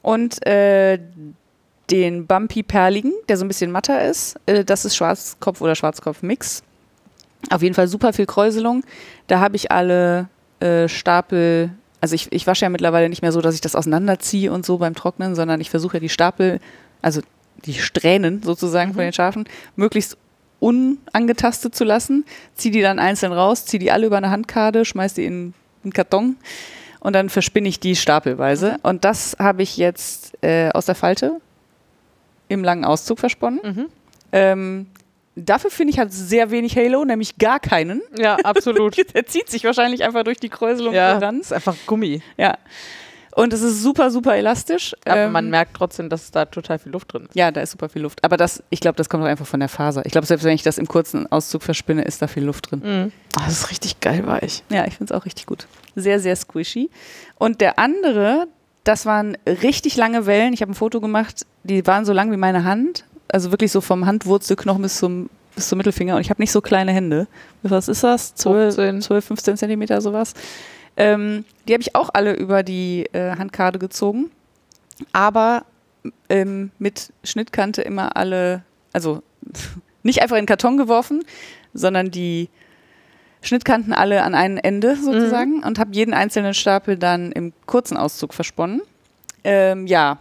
Und 0.02 0.46
äh, 0.46 1.00
den 1.92 2.26
Bumpy 2.26 2.64
Perligen, 2.64 3.14
der 3.28 3.38
so 3.38 3.46
ein 3.46 3.48
bisschen 3.48 3.72
matter 3.72 4.06
ist, 4.06 4.36
äh, 4.46 4.64
das 4.64 4.86
ist 4.86 4.96
Schwarzkopf 4.96 5.62
oder 5.62 5.76
Schwarzkopf-Mix. 5.76 6.64
Auf 7.50 7.62
jeden 7.62 7.76
Fall 7.76 7.88
super 7.88 8.14
viel 8.14 8.26
Kräuselung. 8.26 8.84
Da 9.28 9.40
habe 9.40 9.56
ich 9.56 9.72
alle 9.72 10.30
äh, 10.60 10.88
Stapel, 10.88 11.72
also 12.00 12.16
ich, 12.16 12.32
ich 12.32 12.48
wasche 12.48 12.66
ja 12.66 12.70
mittlerweile 12.70 13.10
nicht 13.10 13.22
mehr 13.22 13.34
so, 13.34 13.42
dass 13.42 13.56
ich 13.56 13.62
das 13.62 13.76
auseinanderziehe 13.76 14.52
und 14.52 14.66
so 14.66 14.78
beim 14.78 14.96
Trocknen, 14.96 15.36
sondern 15.36 15.60
ich 15.60 15.70
versuche 15.70 15.98
ja 15.98 16.00
die 16.00 16.10
Stapel, 16.10 16.60
also 17.02 17.22
die 17.66 17.74
Strähnen 17.74 18.42
sozusagen 18.44 18.94
von 18.94 19.04
den 19.04 19.14
Schafen, 19.14 19.46
möglichst 19.76 20.18
unangetastet 20.60 21.76
zu 21.76 21.84
lassen. 21.84 22.26
Ziehe 22.56 22.72
die 22.72 22.82
dann 22.82 23.00
einzeln 23.00 23.34
raus, 23.34 23.66
ziehe 23.66 23.80
die 23.80 23.92
alle 23.92 24.08
über 24.08 24.18
eine 24.18 24.30
Handkarte, 24.30 24.86
schmeiß 24.86 25.16
die 25.16 25.26
in 25.26 25.54
einen 25.84 25.92
Karton 25.92 26.38
und 27.02 27.14
dann 27.14 27.30
verspinne 27.30 27.68
ich 27.68 27.82
die 27.82 27.98
stapelweise. 27.98 28.78
Und 28.82 29.04
das 29.04 29.36
habe 29.38 29.62
ich 29.62 29.76
jetzt 29.76 30.42
äh, 30.42 30.70
aus 30.70 30.86
der 30.86 30.96
Falte 30.96 31.42
im 32.54 32.64
langen 32.64 32.86
Auszug 32.86 33.20
versponnen. 33.20 33.60
Mhm. 33.64 33.86
Ähm, 34.32 34.88
dafür 35.36 35.70
finde 35.72 35.92
ich 35.94 36.00
halt 36.00 36.14
sehr 36.14 36.52
wenig 36.52 36.76
Halo, 36.78 37.06
nämlich 37.06 37.38
gar 37.38 37.60
keinen. 37.60 38.02
Ja, 38.18 38.36
absolut. 38.44 38.96
Der 39.14 39.26
zieht 39.26 39.50
sich 39.50 39.64
wahrscheinlich 39.64 40.04
einfach 40.04 40.24
durch 40.24 40.40
die 40.40 40.50
Kräuselung 40.50 40.94
ja, 40.94 41.18
ran. 41.18 41.40
ist 41.40 41.54
einfach 41.54 41.76
Gummi. 41.86 42.22
Ja. 42.38 42.58
Und 43.36 43.52
es 43.52 43.64
ist 43.64 43.82
super, 43.82 44.12
super 44.12 44.36
elastisch. 44.36 44.96
Aber 45.06 45.22
Ähm, 45.22 45.32
man 45.32 45.50
merkt 45.50 45.76
trotzdem, 45.76 46.08
dass 46.08 46.30
da 46.30 46.46
total 46.46 46.78
viel 46.78 46.92
Luft 46.92 47.12
drin 47.14 47.24
ist. 47.26 47.36
ja, 47.36 47.50
da 47.50 47.62
ist 47.62 47.72
super 47.72 47.90
viel 47.90 48.04
Luft. 48.04 48.24
Aber 48.24 48.38
das, 48.38 48.62
ich 48.70 48.80
glaube, 48.80 48.96
das 48.96 49.10
kommt 49.10 49.24
auch 49.24 49.28
einfach 49.28 49.48
von 49.48 49.60
der 49.60 49.70
Faser. 49.70 50.06
Ich 50.06 50.12
glaube, 50.12 50.28
selbst 50.28 50.44
wenn 50.44 50.54
ich 50.54 50.62
das 50.62 50.78
im 50.78 50.88
kurzen 50.88 51.32
Auszug 51.32 51.64
verspinne, 51.64 52.04
ist 52.04 52.22
da 52.22 52.28
viel 52.28 52.44
Luft 52.44 52.70
drin. 52.70 52.82
Mhm. 52.86 53.12
Ah, 53.36 53.46
das 53.46 53.54
ist 53.54 53.72
richtig 53.72 54.00
geil 54.02 54.28
weich. 54.28 54.62
Ja, 54.70 54.86
ich 54.86 54.96
finde 54.98 55.12
es 55.16 55.20
auch 55.20 55.26
richtig 55.26 55.48
gut. 55.48 55.66
Sehr, 55.96 56.20
sehr 56.20 56.36
squishy. 56.36 56.92
Und 57.40 57.60
der 57.60 57.80
andere, 57.80 58.46
das 58.84 59.06
waren 59.06 59.38
richtig 59.46 59.96
lange 59.96 60.26
Wellen. 60.26 60.54
Ich 60.54 60.62
habe 60.62 60.72
ein 60.72 60.76
Foto 60.76 61.00
gemacht, 61.00 61.46
die 61.64 61.86
waren 61.88 62.06
so 62.06 62.14
lang 62.14 62.32
wie 62.32 62.38
meine 62.38 62.64
Hand. 62.64 63.06
Also 63.30 63.52
wirklich 63.52 63.72
so 63.72 63.82
vom 63.82 64.06
Handwurzelknochen 64.06 64.82
bis 64.82 64.98
zum, 64.98 65.30
bis 65.56 65.70
zum 65.70 65.78
Mittelfinger. 65.78 66.16
Und 66.16 66.22
ich 66.22 66.30
habe 66.30 66.42
nicht 66.42 66.52
so 66.52 66.62
kleine 66.62 66.92
Hände. 66.92 67.28
Was 67.64 67.88
ist 67.88 68.04
das? 68.04 68.36
12, 68.36 68.76
15. 68.76 69.02
12 69.02 69.26
15 69.26 69.58
Zentimeter 69.58 70.02
sowas. 70.02 70.34
Ähm, 70.98 71.46
die 71.68 71.74
habe 71.74 71.82
ich 71.82 71.96
auch 71.96 72.10
alle 72.14 72.34
über 72.34 72.62
die 72.64 73.08
äh, 73.14 73.36
Handkarte 73.38 73.80
gezogen. 73.80 74.30
Aber 75.14 75.66
ähm, 76.30 76.72
mit 76.78 77.14
Schnittkante 77.24 77.82
immer 77.82 78.16
alle, 78.18 78.64
also 78.92 79.24
nicht 80.04 80.22
einfach 80.22 80.36
in 80.36 80.44
den 80.44 80.48
Karton 80.48 80.78
geworfen, 80.78 81.24
sondern 81.74 82.12
die 82.12 82.50
Schnittkanten 83.44 83.94
alle 83.94 84.24
an 84.24 84.36
ein 84.36 84.58
Ende 84.58 84.96
sozusagen 84.96 85.64
und 85.64 85.80
habe 85.80 85.92
jeden 85.94 86.14
einzelnen 86.14 86.54
Stapel 86.54 86.98
dann 86.98 87.32
im 87.32 87.54
kurzen 87.66 87.98
Auszug 87.98 88.34
versponnen. 88.34 88.82
Ähm, 89.44 89.86
ja. 89.88 90.18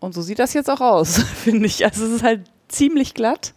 Und 0.00 0.14
so 0.14 0.22
sieht 0.22 0.38
das 0.38 0.54
jetzt 0.54 0.70
auch 0.70 0.80
aus, 0.80 1.18
finde 1.44 1.66
ich. 1.66 1.84
Also 1.84 2.04
es 2.06 2.12
ist 2.12 2.22
halt 2.22 2.42
ziemlich 2.68 3.14
glatt. 3.14 3.52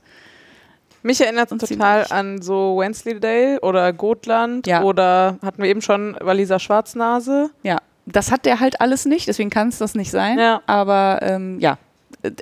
Mich 1.04 1.20
erinnert 1.22 1.52
es 1.52 1.70
total 1.70 2.06
an 2.10 2.42
so 2.42 2.78
Wensleydale 2.78 3.60
oder 3.62 3.92
Gotland 3.92 4.68
Ja. 4.68 4.84
oder 4.84 5.38
hatten 5.44 5.62
wir 5.64 5.70
eben 5.70 5.82
schon 5.82 6.16
Walliser 6.20 6.60
Schwarznase. 6.60 7.50
Ja, 7.64 7.78
das 8.06 8.32
hat 8.32 8.46
der 8.46 8.60
halt 8.60 8.82
alles 8.82 9.06
nicht, 9.06 9.28
deswegen 9.28 9.50
kann 9.50 9.70
es 9.70 9.80
das 9.80 9.96
nicht 9.96 10.12
sein. 10.12 10.38
Ja. 10.38 10.62
Aber 10.68 11.20
ähm, 11.24 11.60
ja, 11.60 11.78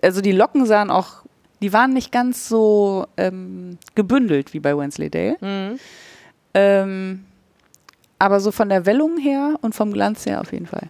also 0.04 0.20
die 0.20 0.34
Locken 0.34 0.66
sahen 0.66 0.90
auch, 0.92 1.24
die 1.62 1.74
waren 1.74 1.94
nicht 1.94 2.12
ganz 2.12 2.48
so 2.48 3.08
ähm, 3.18 3.78
gebündelt 3.96 4.54
wie 4.54 4.60
bei 4.60 4.78
Wensleydale. 4.78 5.38
Mhm. 5.42 5.80
Ähm, 6.54 7.26
aber 8.18 8.40
so 8.40 8.52
von 8.52 8.70
der 8.70 8.86
Wellung 8.86 9.18
her 9.18 9.56
und 9.62 9.76
vom 9.76 9.94
Glanz 9.94 10.26
her 10.26 10.42
auf 10.42 10.52
jeden 10.52 10.68
Fall. 10.68 10.90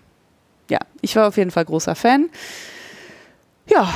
Ja, 0.70 0.80
ich 1.02 1.16
war 1.16 1.28
auf 1.28 1.38
jeden 1.38 1.52
Fall 1.52 1.66
großer 1.66 1.96
Fan. 1.96 2.30
Ja, 3.68 3.92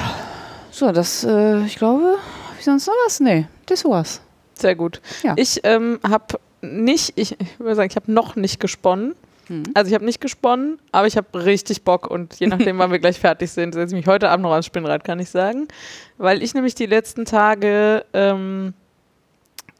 so, 0.71 0.91
das, 0.91 1.23
äh, 1.23 1.63
ich 1.65 1.75
glaube, 1.75 2.17
ich 2.57 2.65
sonst 2.65 2.87
noch 2.87 2.93
was? 3.05 3.19
Nee, 3.19 3.47
das 3.65 3.85
war's. 3.85 4.21
Sehr 4.53 4.75
gut. 4.75 5.01
Ja. 5.23 5.33
Ich 5.35 5.61
ähm, 5.63 5.99
habe 6.07 6.39
nicht, 6.61 7.13
ich, 7.15 7.39
ich 7.39 7.59
würde 7.59 7.75
sagen, 7.75 7.89
ich 7.89 7.95
habe 7.95 8.11
noch 8.11 8.35
nicht 8.35 8.59
gesponnen. 8.59 9.15
Mhm. 9.49 9.63
Also 9.73 9.89
ich 9.89 9.95
habe 9.95 10.05
nicht 10.05 10.21
gesponnen, 10.21 10.79
aber 10.91 11.07
ich 11.07 11.17
habe 11.17 11.45
richtig 11.45 11.83
Bock 11.83 12.07
und 12.07 12.39
je 12.39 12.47
nachdem, 12.47 12.77
wann 12.77 12.91
wir 12.91 12.99
gleich 12.99 13.19
fertig 13.19 13.51
sind, 13.51 13.73
setze 13.73 13.95
ich 13.95 13.99
mich 13.99 14.07
heute 14.07 14.29
Abend 14.29 14.43
noch 14.43 14.51
ans 14.51 14.65
Spinnrad, 14.65 15.03
kann 15.03 15.19
ich 15.19 15.29
sagen. 15.29 15.67
Weil 16.17 16.41
ich 16.41 16.53
nämlich 16.53 16.75
die 16.75 16.85
letzten 16.85 17.25
Tage 17.25 18.05
ähm, 18.13 18.73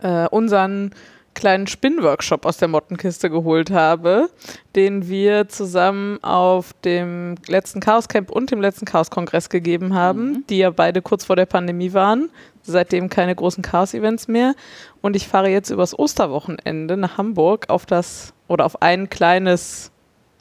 äh, 0.02 0.28
unseren 0.28 0.91
kleinen 1.34 1.67
Spinnworkshop 1.67 2.46
aus 2.46 2.58
der 2.58 2.67
Mottenkiste 2.67 3.30
geholt 3.30 3.72
habe, 3.72 4.30
den 4.76 5.08
wir 5.08 5.48
zusammen 5.50 6.24
auf 6.24 6.74
dem 6.86 7.36
letzten 7.48 7.80
Chaos 7.80 8.08
Camp 8.08 8.32
und 8.32 8.52
dem 8.52 8.62
letzten 8.62 8.86
Chaos 8.86 9.10
Kongress 9.10 9.50
gegeben 9.50 9.93
haben, 9.93 10.46
die 10.50 10.60
ja 10.60 10.69
beide 10.69 11.02
kurz 11.02 11.26
vor 11.26 11.36
der 11.36 11.46
Pandemie 11.46 11.93
waren. 11.93 12.30
Seitdem 12.63 13.10
keine 13.10 13.36
großen 13.36 13.62
Chaos-Events 13.62 14.28
mehr. 14.28 14.56
Und 15.02 15.15
ich 15.15 15.28
fahre 15.28 15.50
jetzt 15.50 15.69
übers 15.69 15.98
Osterwochenende 15.98 16.96
nach 16.96 17.17
Hamburg 17.17 17.69
auf 17.69 17.86
das 17.86 18.34
oder 18.48 18.65
auf 18.65 18.82
ein 18.82 19.10
kleines, 19.10 19.91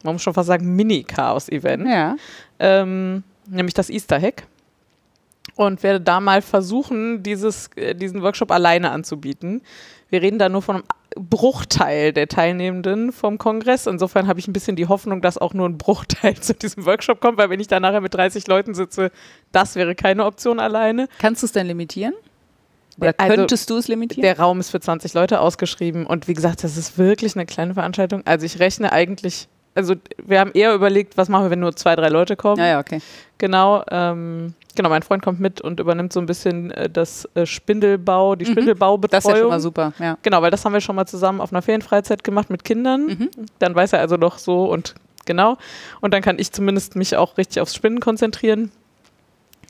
man 0.05 0.15
muss 0.15 0.23
schon 0.23 0.35
fast 0.35 0.47
sagen, 0.47 0.77
Mini-Chaos-Event 0.77 1.89
Ja. 1.89 2.17
ähm, 2.61 3.25
nämlich 3.49 3.75
das 3.75 3.91
Easter 3.91 4.21
Hack. 4.21 4.45
Und 5.57 5.83
werde 5.83 6.01
da 6.01 6.21
mal 6.21 6.41
versuchen, 6.41 7.23
dieses, 7.23 7.69
äh, 7.77 7.95
diesen 7.95 8.23
Workshop 8.23 8.51
alleine 8.53 8.91
anzubieten. 8.91 9.61
Wir 10.13 10.21
reden 10.21 10.39
da 10.39 10.51
nur 10.51 10.61
von 10.61 10.77
einem 10.77 10.85
Bruchteil 11.17 12.13
der 12.13 12.29
Teilnehmenden 12.29 13.13
vom 13.13 13.39
Kongress. 13.39 13.87
Insofern 13.87 14.27
habe 14.27 14.41
ich 14.41 14.47
ein 14.47 14.53
bisschen 14.53 14.77
die 14.77 14.87
Hoffnung, 14.87 15.23
dass 15.23 15.39
auch 15.39 15.55
nur 15.55 15.67
ein 15.67 15.79
Bruchteil 15.79 16.35
zu 16.41 16.53
diesem 16.53 16.85
Workshop 16.85 17.19
kommt, 17.19 17.39
weil 17.39 17.49
wenn 17.49 17.61
ich 17.61 17.67
da 17.67 17.81
nachher 17.81 18.03
mit 18.03 18.13
30 18.13 18.47
Leuten 18.47 18.75
sitze, 18.75 19.11
das 19.53 19.75
wäre 19.75 19.95
keine 19.95 20.27
Option 20.27 20.61
alleine. 20.61 21.09
Kannst 21.19 21.43
du 21.43 21.47
es 21.47 21.53
denn 21.53 21.67
limitieren? 21.67 22.13
Oder 22.99 23.15
Also, 23.17 23.35
könntest 23.35 23.71
du 23.71 23.79
es 23.79 23.89
limitieren? 23.89 24.21
Der 24.21 24.39
Raum 24.39 24.61
ist 24.61 24.69
für 24.69 24.81
20 24.81 25.15
Leute 25.15 25.41
ausgeschrieben 25.41 26.05
und 26.05 26.29
wie 26.29 26.35
gesagt, 26.35 26.63
das 26.63 26.77
ist 26.77 26.99
wirklich 26.99 27.35
eine 27.35 27.47
kleine 27.47 27.73
Veranstaltung. 27.73 28.21
Also 28.27 28.45
ich 28.45 28.59
rechne 28.59 28.93
eigentlich, 28.93 29.49
also 29.75 29.95
wir 30.23 30.41
haben 30.41 30.53
eher 30.53 30.75
überlegt, 30.75 31.17
was 31.17 31.31
machen 31.31 31.47
wir, 31.47 31.51
wenn 31.51 31.61
nur 31.61 31.75
zwei, 31.75 31.97
drei 31.97 32.09
Leute 32.11 32.37
kommen. 32.37 32.59
ja, 32.59 32.67
ja, 32.67 32.81
okay. 32.81 33.01
Genau, 33.39 33.83
ähm, 33.91 34.53
genau, 34.75 34.89
mein 34.89 35.03
Freund 35.03 35.23
kommt 35.23 35.41
mit 35.41 35.61
und 35.61 35.81
übernimmt 35.81 36.13
so 36.13 36.21
ein 36.21 36.27
bisschen 36.27 36.71
äh, 36.71 36.91
das 36.91 37.29
äh, 37.35 37.47
Spindelbau, 37.47 38.37
die 38.37 38.47
Spindelbaubetreuung. 38.47 39.23
Das 39.23 39.25
ist 39.25 39.31
ja 39.31 39.37
schon 39.39 39.49
mal 39.49 39.61
super, 39.61 39.93
ja. 39.99 40.19
Genau, 40.23 40.43
weil 40.43 40.51
das 40.51 40.65
haben 40.65 40.73
wir 40.73 40.81
schon 40.81 40.97
mal 40.97 41.07
zusammen 41.07 41.41
auf 41.41 41.53
einer 41.53 41.63
Ferienfreizeit 41.63 42.25
gemacht 42.25 42.51
mit 42.51 42.65
Kindern. 42.65 43.07
Mhm. 43.07 43.31
Dann 43.59 43.75
weiß 43.75 43.93
er 43.95 44.01
also 44.01 44.17
doch 44.17 44.39
so 44.39 44.65
und 44.71 44.95
genau. 45.25 45.59
Und 46.01 46.15
dann 46.15 46.23
kann 46.23 46.39
ich 46.39 46.53
zumindest 46.53 46.97
mich 46.97 47.17
auch 47.17 47.37
richtig 47.39 47.61
aufs 47.61 47.75
Spinnen 47.75 48.01
konzentrieren. 48.01 48.71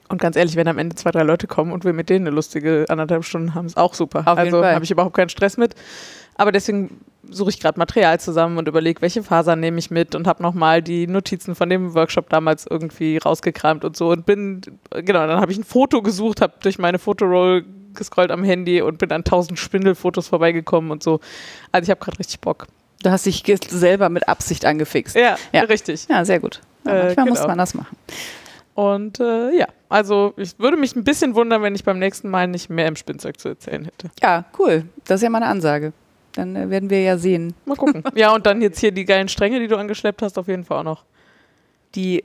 Und 0.08 0.20
ganz 0.20 0.36
ehrlich, 0.36 0.56
wenn 0.56 0.68
am 0.68 0.78
Ende 0.78 0.94
zwei, 0.94 1.10
drei 1.10 1.22
Leute 1.22 1.46
kommen 1.46 1.72
und 1.72 1.84
wir 1.84 1.94
mit 1.94 2.10
denen 2.10 2.26
eine 2.26 2.34
lustige 2.36 2.84
anderthalb 2.88 3.24
Stunden 3.24 3.54
haben, 3.54 3.66
ist 3.66 3.78
auch 3.78 3.94
super. 3.94 4.20
Auf 4.26 4.38
also 4.38 4.64
habe 4.64 4.84
ich 4.84 4.90
überhaupt 4.90 5.16
keinen 5.16 5.30
Stress 5.30 5.56
mit. 5.56 5.74
Aber 6.34 6.52
deswegen 6.52 7.00
suche 7.30 7.50
ich 7.50 7.60
gerade 7.60 7.78
Material 7.78 8.18
zusammen 8.20 8.58
und 8.58 8.68
überlege, 8.68 9.00
welche 9.02 9.22
Fasern 9.22 9.60
nehme 9.60 9.78
ich 9.78 9.90
mit 9.90 10.14
und 10.14 10.26
habe 10.26 10.42
nochmal 10.42 10.82
die 10.82 11.06
Notizen 11.06 11.54
von 11.54 11.68
dem 11.70 11.94
Workshop 11.94 12.28
damals 12.28 12.66
irgendwie 12.68 13.18
rausgekramt 13.18 13.84
und 13.84 13.96
so 13.96 14.10
und 14.10 14.26
bin, 14.26 14.60
genau, 14.90 15.26
dann 15.26 15.40
habe 15.40 15.52
ich 15.52 15.58
ein 15.58 15.64
Foto 15.64 16.02
gesucht, 16.02 16.40
habe 16.40 16.54
durch 16.60 16.78
meine 16.78 16.98
Fotoroll 16.98 17.64
gescrollt 17.94 18.30
am 18.30 18.42
Handy 18.42 18.82
und 18.82 18.98
bin 18.98 19.12
an 19.12 19.22
tausend 19.24 19.58
Spindelfotos 19.58 20.28
vorbeigekommen 20.28 20.90
und 20.90 21.02
so. 21.02 21.20
Also 21.72 21.84
ich 21.84 21.90
habe 21.90 22.00
gerade 22.04 22.18
richtig 22.18 22.40
Bock. 22.40 22.66
Du 23.02 23.10
hast 23.10 23.26
dich 23.26 23.42
selber 23.68 24.08
mit 24.08 24.28
Absicht 24.28 24.64
angefixt. 24.64 25.16
Ja, 25.16 25.36
Ja. 25.52 25.62
richtig. 25.62 26.06
Ja, 26.08 26.24
sehr 26.24 26.40
gut. 26.40 26.60
Ja, 26.84 26.92
Äh, 26.92 27.04
manchmal 27.06 27.26
muss 27.26 27.38
genau. 27.38 27.48
man 27.48 27.58
das 27.58 27.74
machen. 27.74 27.96
Und 28.74 29.20
äh, 29.20 29.50
ja, 29.56 29.66
also 29.90 30.32
ich 30.36 30.58
würde 30.58 30.76
mich 30.78 30.96
ein 30.96 31.04
bisschen 31.04 31.34
wundern, 31.34 31.62
wenn 31.62 31.74
ich 31.74 31.84
beim 31.84 31.98
nächsten 31.98 32.30
Mal 32.30 32.48
nicht 32.48 32.70
mehr 32.70 32.86
im 32.86 32.96
Spielzeug 32.96 33.38
zu 33.38 33.48
erzählen 33.50 33.84
hätte. 33.84 34.10
Ja, 34.22 34.46
cool. 34.58 34.84
Das 35.04 35.16
ist 35.20 35.24
ja 35.24 35.30
mal 35.30 35.38
eine 35.42 35.48
Ansage. 35.50 35.92
Dann 36.34 36.56
äh, 36.56 36.70
werden 36.70 36.90
wir 36.90 37.02
ja 37.02 37.18
sehen. 37.18 37.54
Mal 37.66 37.76
gucken. 37.76 38.02
ja, 38.14 38.34
und 38.34 38.46
dann 38.46 38.62
jetzt 38.62 38.78
hier 38.80 38.92
die 38.92 39.04
geilen 39.04 39.28
Stränge, 39.28 39.60
die 39.60 39.68
du 39.68 39.76
angeschleppt 39.76 40.22
hast, 40.22 40.38
auf 40.38 40.48
jeden 40.48 40.64
Fall 40.64 40.78
auch 40.78 40.84
noch. 40.84 41.04
Die, 41.94 42.24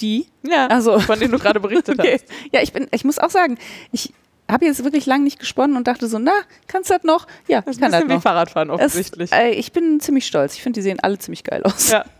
die-? 0.00 0.26
Ja, 0.48 0.66
Also 0.68 0.98
von 1.00 1.18
denen 1.18 1.32
du 1.32 1.38
gerade 1.38 1.58
berichtet 1.60 1.98
Okay. 1.98 2.14
hast. 2.20 2.24
Ja, 2.52 2.62
ich 2.62 2.72
bin, 2.72 2.86
ich 2.92 3.04
muss 3.04 3.18
auch 3.18 3.30
sagen, 3.30 3.58
ich 3.92 4.12
habe 4.48 4.64
jetzt 4.64 4.84
wirklich 4.84 5.06
lange 5.06 5.24
nicht 5.24 5.40
gesponnen 5.40 5.76
und 5.76 5.88
dachte 5.88 6.06
so, 6.06 6.20
na, 6.20 6.30
kannst 6.68 6.88
du 6.88 6.94
das 6.94 7.02
noch? 7.02 7.26
Ja, 7.48 7.62
Das 7.62 7.74
ich 7.74 7.80
kann 7.80 7.86
ein 7.88 7.92
das 7.92 8.00
bisschen 8.02 8.10
wie 8.10 8.14
noch. 8.14 8.22
Fahrradfahren 8.22 8.70
Es, 8.70 8.74
offensichtlich. 8.76 9.32
äh, 9.32 9.50
ich 9.50 9.72
bin 9.72 9.98
ziemlich 9.98 10.24
stolz. 10.24 10.54
Ich 10.54 10.62
finde, 10.62 10.78
die 10.78 10.82
sehen 10.82 11.00
alle 11.02 11.18
ziemlich 11.18 11.42
geil 11.42 11.62
aus. 11.64 11.90
ja. 11.90 12.04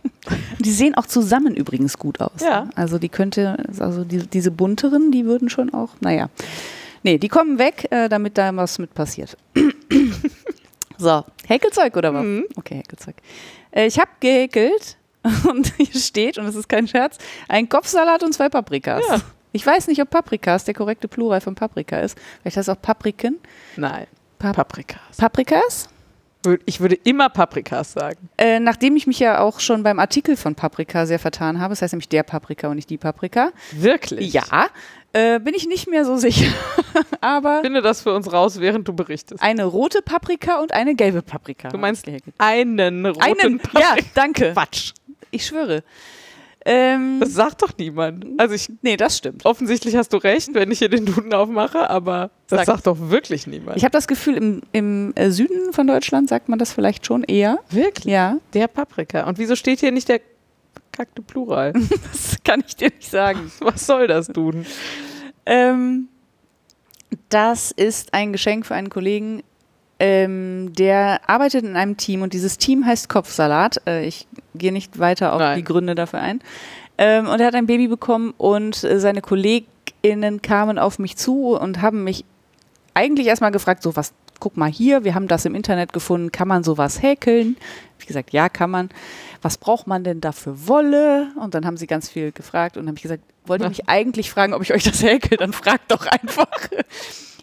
Die 0.59 0.71
sehen 0.71 0.93
auch 0.95 1.05
zusammen 1.05 1.55
übrigens 1.55 1.97
gut 1.97 2.19
aus. 2.19 2.41
Ja. 2.41 2.65
ne? 2.65 2.69
Also 2.75 2.99
die 2.99 3.07
könnte, 3.07 3.63
also 3.79 4.03
die, 4.03 4.27
diese 4.27 4.51
bunteren, 4.51 5.09
die 5.09 5.23
würden 5.25 5.49
schon 5.49 5.73
auch, 5.73 5.91
naja. 6.01 6.29
Nee, 7.03 7.17
die 7.17 7.29
kommen 7.29 7.59
weg, 7.59 7.87
äh, 7.91 8.09
damit 8.09 8.37
da 8.37 8.53
was 8.53 8.77
mit 8.77 8.93
passiert. 8.93 9.37
So, 10.97 11.23
Häkelzeug 11.47 11.95
oder 11.95 12.13
was? 12.13 12.23
Mhm. 12.23 12.45
Okay, 12.55 12.75
Häkelzeug. 12.75 13.15
Äh, 13.71 13.87
ich 13.87 13.99
habe 13.99 14.09
gehäkelt 14.19 14.97
und 15.49 15.73
hier 15.77 15.99
steht, 15.99 16.37
und 16.37 16.45
das 16.45 16.55
ist 16.55 16.69
kein 16.69 16.87
Scherz, 16.87 17.17
ein 17.47 17.67
Kopfsalat 17.69 18.23
und 18.23 18.33
zwei 18.33 18.49
Paprikas. 18.49 19.03
Ja. 19.09 19.17
Ich 19.53 19.65
weiß 19.65 19.87
nicht, 19.87 20.01
ob 20.01 20.09
Paprikas 20.09 20.65
der 20.65 20.73
korrekte 20.73 21.07
Plural 21.07 21.41
von 21.41 21.55
Paprika 21.55 21.99
ist. 21.99 22.17
Vielleicht 22.41 22.57
heißt 22.57 22.69
es 22.69 22.75
auch 22.75 22.81
Papriken. 22.81 23.39
Nein, 23.75 24.05
Pap- 24.39 24.55
Paprikas. 24.55 25.17
Paprikas? 25.17 25.89
Ich 26.65 26.79
würde 26.79 26.95
immer 27.03 27.27
Paprikas 27.29 27.91
sagen. 27.93 28.29
Äh, 28.37 28.59
nachdem 28.59 28.95
ich 28.95 29.05
mich 29.07 29.19
ja 29.19 29.39
auch 29.39 29.59
schon 29.59 29.83
beim 29.83 29.99
Artikel 29.99 30.37
von 30.37 30.55
Paprika 30.55 31.05
sehr 31.05 31.19
vertan 31.19 31.59
habe, 31.59 31.71
das 31.73 31.81
heißt 31.81 31.93
nämlich 31.93 32.07
der 32.07 32.23
Paprika 32.23 32.67
und 32.69 32.75
nicht 32.75 32.89
die 32.89 32.97
Paprika, 32.97 33.49
Wirklich? 33.71 34.31
ja, 34.33 34.43
äh, 35.13 35.39
bin 35.39 35.53
ich 35.53 35.67
nicht 35.67 35.89
mehr 35.89 36.05
so 36.05 36.17
sicher. 36.17 36.51
Aber 37.21 37.61
Finde 37.61 37.81
das 37.81 38.01
für 38.01 38.13
uns 38.13 38.31
raus, 38.31 38.59
während 38.59 38.87
du 38.87 38.93
berichtest. 38.93 39.41
eine 39.41 39.65
rote 39.65 40.01
Paprika 40.01 40.59
und 40.61 40.73
eine 40.73 40.95
gelbe 40.95 41.21
Paprika. 41.21 41.69
Du 41.69 41.77
meinst 41.77 42.05
einen 42.37 43.05
roten 43.05 43.21
einen? 43.21 43.59
Paprika. 43.59 43.95
Ja, 43.95 44.01
danke. 44.15 44.53
Quatsch. 44.53 44.93
Ich 45.31 45.45
schwöre. 45.45 45.83
Ähm, 46.65 47.19
Das 47.21 47.33
sagt 47.33 47.61
doch 47.61 47.69
niemand. 47.77 48.25
Also 48.37 48.53
ich, 48.53 48.69
nee, 48.81 48.97
das 48.97 49.17
stimmt. 49.17 49.45
offensichtlich 49.45 49.95
hast 49.95 50.11
du 50.11 50.17
recht, 50.17 50.49
wenn 50.53 50.69
ich 50.69 50.79
hier 50.79 50.89
den 50.89 51.05
Duden 51.05 51.33
aufmache, 51.33 51.89
aber 51.89 52.29
das 52.47 52.57
Sag- 52.59 52.65
sagt 52.65 52.87
doch 52.87 52.97
wirklich 52.99 53.47
niemand. 53.47 53.77
Ich 53.77 53.83
habe 53.85 53.91
das 53.93 54.07
Gefühl, 54.07 54.35
im, 54.35 54.61
im 54.73 55.13
äh, 55.15 55.31
Süden 55.31 55.71
von 55.71 55.87
Deutschland 55.87 56.27
sagt 56.27 56.49
man 56.49 56.59
das 56.59 56.73
vielleicht 56.73 57.05
schon 57.05 57.23
eher. 57.23 57.59
wirklich? 57.69 58.11
Ja, 58.13 58.37
Der 58.53 58.67
Paprika. 58.67 59.27
Und 59.27 59.37
wieso 59.37 59.55
steht 59.55 59.79
hier 59.79 59.91
nicht 59.93 60.09
der 60.09 60.19
kackte 60.97 61.21
Plural? 61.21 61.73
das 62.11 62.37
kann 62.43 62.63
ich 62.65 62.75
dir 62.75 62.89
nicht 62.89 63.09
sagen. 63.09 63.51
Was 63.59 63.85
soll 63.85 64.07
das, 64.07 64.27
Duden? 64.27 64.65
Ähm, 65.45 66.09
das 67.29 67.71
ist 67.71 68.13
ein 68.13 68.31
Geschenk 68.31 68.65
für 68.65 68.75
einen 68.75 68.89
Kollegen, 68.89 69.43
ähm, 69.99 70.73
der 70.73 71.21
arbeitet 71.27 71.63
in 71.63 71.75
einem 71.75 71.97
Team 71.97 72.21
und 72.21 72.33
dieses 72.33 72.57
Team 72.57 72.85
heißt 72.85 73.09
Kopfsalat. 73.09 73.81
Äh, 73.87 74.05
ich 74.05 74.27
gehe 74.55 74.71
nicht 74.71 74.99
weiter 74.99 75.33
auf 75.33 75.39
Nein. 75.39 75.57
die 75.57 75.63
Gründe 75.63 75.95
dafür 75.95 76.19
ein. 76.19 76.41
Ähm, 76.97 77.27
und 77.27 77.39
er 77.39 77.47
hat 77.47 77.55
ein 77.55 77.67
Baby 77.67 77.87
bekommen 77.87 78.33
und 78.37 78.83
äh, 78.83 78.99
seine 78.99 79.21
KollegInnen 79.21 80.41
kamen 80.41 80.79
auf 80.79 80.99
mich 80.99 81.15
zu 81.15 81.55
und 81.55 81.81
haben 81.81 82.03
mich 82.03 82.25
eigentlich 82.95 83.27
erstmal 83.27 83.51
gefragt, 83.51 83.83
so 83.83 83.95
was, 83.95 84.13
guck 84.39 84.57
mal 84.57 84.69
hier, 84.69 85.03
wir 85.03 85.13
haben 85.13 85.27
das 85.27 85.45
im 85.45 85.53
Internet 85.53 85.93
gefunden, 85.93 86.31
kann 86.31 86.47
man 86.47 86.63
sowas 86.63 87.01
häkeln? 87.01 87.55
Wie 87.99 88.05
gesagt, 88.05 88.33
ja, 88.33 88.49
kann 88.49 88.71
man. 88.71 88.89
Was 89.41 89.57
braucht 89.57 89.87
man 89.87 90.03
denn 90.03 90.21
da 90.21 90.31
für 90.31 90.67
Wolle? 90.67 91.27
Und 91.39 91.53
dann 91.53 91.65
haben 91.65 91.77
sie 91.77 91.87
ganz 91.87 92.09
viel 92.09 92.31
gefragt 92.31 92.77
und 92.77 92.83
dann 92.83 92.89
habe 92.89 92.97
ich 92.97 93.03
gesagt, 93.03 93.23
wollt 93.45 93.61
ihr 93.61 93.69
mich 93.69 93.87
eigentlich 93.89 94.31
fragen, 94.31 94.53
ob 94.53 94.61
ich 94.61 94.73
euch 94.73 94.83
das 94.83 95.01
häkel? 95.03 95.37
Dann 95.37 95.53
fragt 95.53 95.91
doch 95.91 96.05
einfach. 96.05 96.47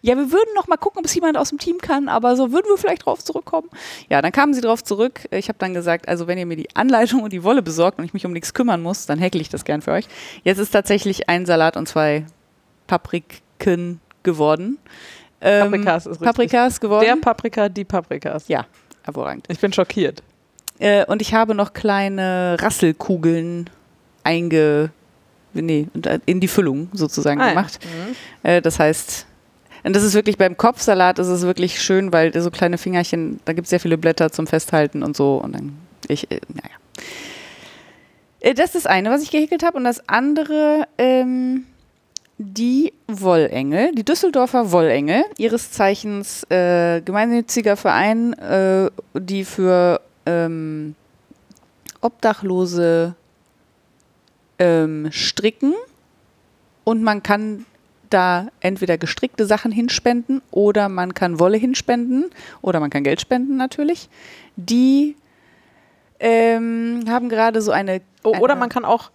Ja, 0.03 0.17
wir 0.17 0.31
würden 0.31 0.51
noch 0.55 0.69
mal 0.69 0.77
gucken, 0.77 0.99
ob 0.99 1.07
es 1.07 1.15
jemand 1.15 1.39
aus 1.39 1.49
dem 1.49 1.59
Team 1.59 1.79
kann, 1.79 2.11
aber 2.11 2.37
so 2.37 2.53
würden 2.53 2.67
wir 2.69 2.77
vielleicht 2.77 3.07
drauf 3.07 3.25
zurückkommen. 3.25 3.71
Ja, 4.11 4.21
dann 4.21 4.33
kamen 4.33 4.53
sie 4.53 4.61
drauf 4.61 4.85
zurück. 4.85 5.21
Ich 5.31 5.49
habe 5.49 5.59
dann 5.59 5.73
gesagt, 5.73 6.09
also 6.09 6.27
wenn 6.27 6.37
ihr 6.37 6.45
mir 6.45 6.57
die 6.59 6.77
Anleitung 6.77 7.23
und 7.23 7.33
die 7.33 7.43
Wolle 7.43 7.63
besorgt 7.63 7.99
und 7.99 8.05
ich 8.05 8.13
mich 8.13 8.27
um 8.27 8.33
nichts 8.33 8.53
kümmern 8.53 8.83
muss, 8.83 9.07
dann 9.07 9.19
häkel 9.19 9.41
ich 9.41 9.49
das 9.49 9.65
gern 9.65 9.81
für 9.81 9.93
euch. 9.93 10.07
Jetzt 10.43 10.59
ist 10.59 10.73
tatsächlich 10.73 11.31
ein 11.31 11.47
Salat 11.47 11.79
und 11.79 11.89
zwei 11.89 12.27
Papriken 12.87 14.01
geworden. 14.23 14.77
Ähm, 15.41 15.71
Paprikas 15.71 16.05
ist 16.05 16.21
richtig. 16.21 16.27
Paprikas 16.27 16.81
geworden. 16.81 17.05
Der 17.07 17.17
Paprika, 17.17 17.69
die 17.71 17.85
Paprikas. 17.85 18.49
ja, 18.49 18.67
hervorragend. 19.05 19.47
Ich 19.49 19.59
bin 19.59 19.73
schockiert. 19.73 20.23
Äh, 20.79 21.05
und 21.07 21.23
ich 21.23 21.35
habe 21.35 21.55
noch 21.55 21.73
kleine 21.73 22.57
Rasselkugeln 22.61 23.71
einge 24.25 24.91
nee, 25.53 25.87
in 26.27 26.41
die 26.41 26.49
Füllung 26.49 26.89
sozusagen 26.93 27.41
Ah, 27.41 27.45
ja. 27.47 27.51
gemacht. 27.51 27.79
Mhm. 27.83 28.17
Äh, 28.49 28.63
das 28.63 28.79
heißt, 28.79 29.27
und 29.85 29.95
das 29.95 30.03
ist 30.03 30.15
wirklich 30.15 30.39
beim 30.39 30.57
Kopfsalat 30.57 31.19
ist 31.19 31.27
es 31.29 31.43
wirklich 31.43 31.81
schön, 31.81 32.13
weil 32.13 32.39
so 32.41 32.51
kleine 32.51 32.79
Fingerchen, 32.79 33.41
da 33.45 33.53
gibt 33.53 33.67
es 33.67 33.71
sehr 33.71 33.81
viele 33.81 33.99
Blätter 33.99 34.33
zum 34.33 34.47
Festhalten 34.47 35.03
und 35.03 35.15
so. 35.17 35.37
Und 35.37 35.55
dann, 35.55 35.77
ich, 36.09 36.31
äh, 36.31 36.41
naja. 36.49 36.75
Äh, 38.41 38.55
das 38.55 38.75
ist 38.75 38.87
das 38.87 38.87
eine, 38.87 39.11
was 39.11 39.23
ich 39.23 39.31
gehäkelt 39.31 39.63
habe. 39.63 39.77
Und 39.77 39.85
das 39.85 40.09
andere, 40.09 40.89
ähm, 40.97 41.67
die 42.39 42.95
Wollengel, 43.07 43.93
die 43.95 44.05
Düsseldorfer 44.05 44.73
Wollengel, 44.73 45.23
ihres 45.37 45.71
Zeichens 45.71 46.45
äh, 46.51 47.01
gemeinnütziger 47.03 47.77
Verein, 47.77 48.33
äh, 48.35 48.91
die 49.15 49.45
für 49.45 50.01
ähm, 50.27 50.95
Obdachlose 52.01 53.15
ähm, 54.59 55.09
stricken. 55.11 55.75
Und 56.85 57.03
man 57.03 57.23
kann 57.23 57.65
da 58.11 58.49
entweder 58.61 58.99
gestrickte 58.99 59.47
Sachen 59.47 59.73
hinspenden 59.73 60.43
oder 60.51 60.89
man 60.89 61.15
kann 61.15 61.39
Wolle 61.41 61.57
hinspenden 61.57 62.27
oder 62.63 62.79
man 62.79 62.91
kann 62.91 63.03
Geld 63.05 63.21
spenden 63.21 63.57
natürlich. 63.57 64.09
Die 64.57 65.17
ähm, 66.21 67.05
haben 67.09 67.29
gerade 67.29 67.61
so 67.63 67.73
eine. 67.73 68.03
Oh, 68.23 68.37
oder 68.39 68.53
eine- 68.53 68.61
man 68.61 68.69
kann 68.69 68.85
auch 68.85 69.11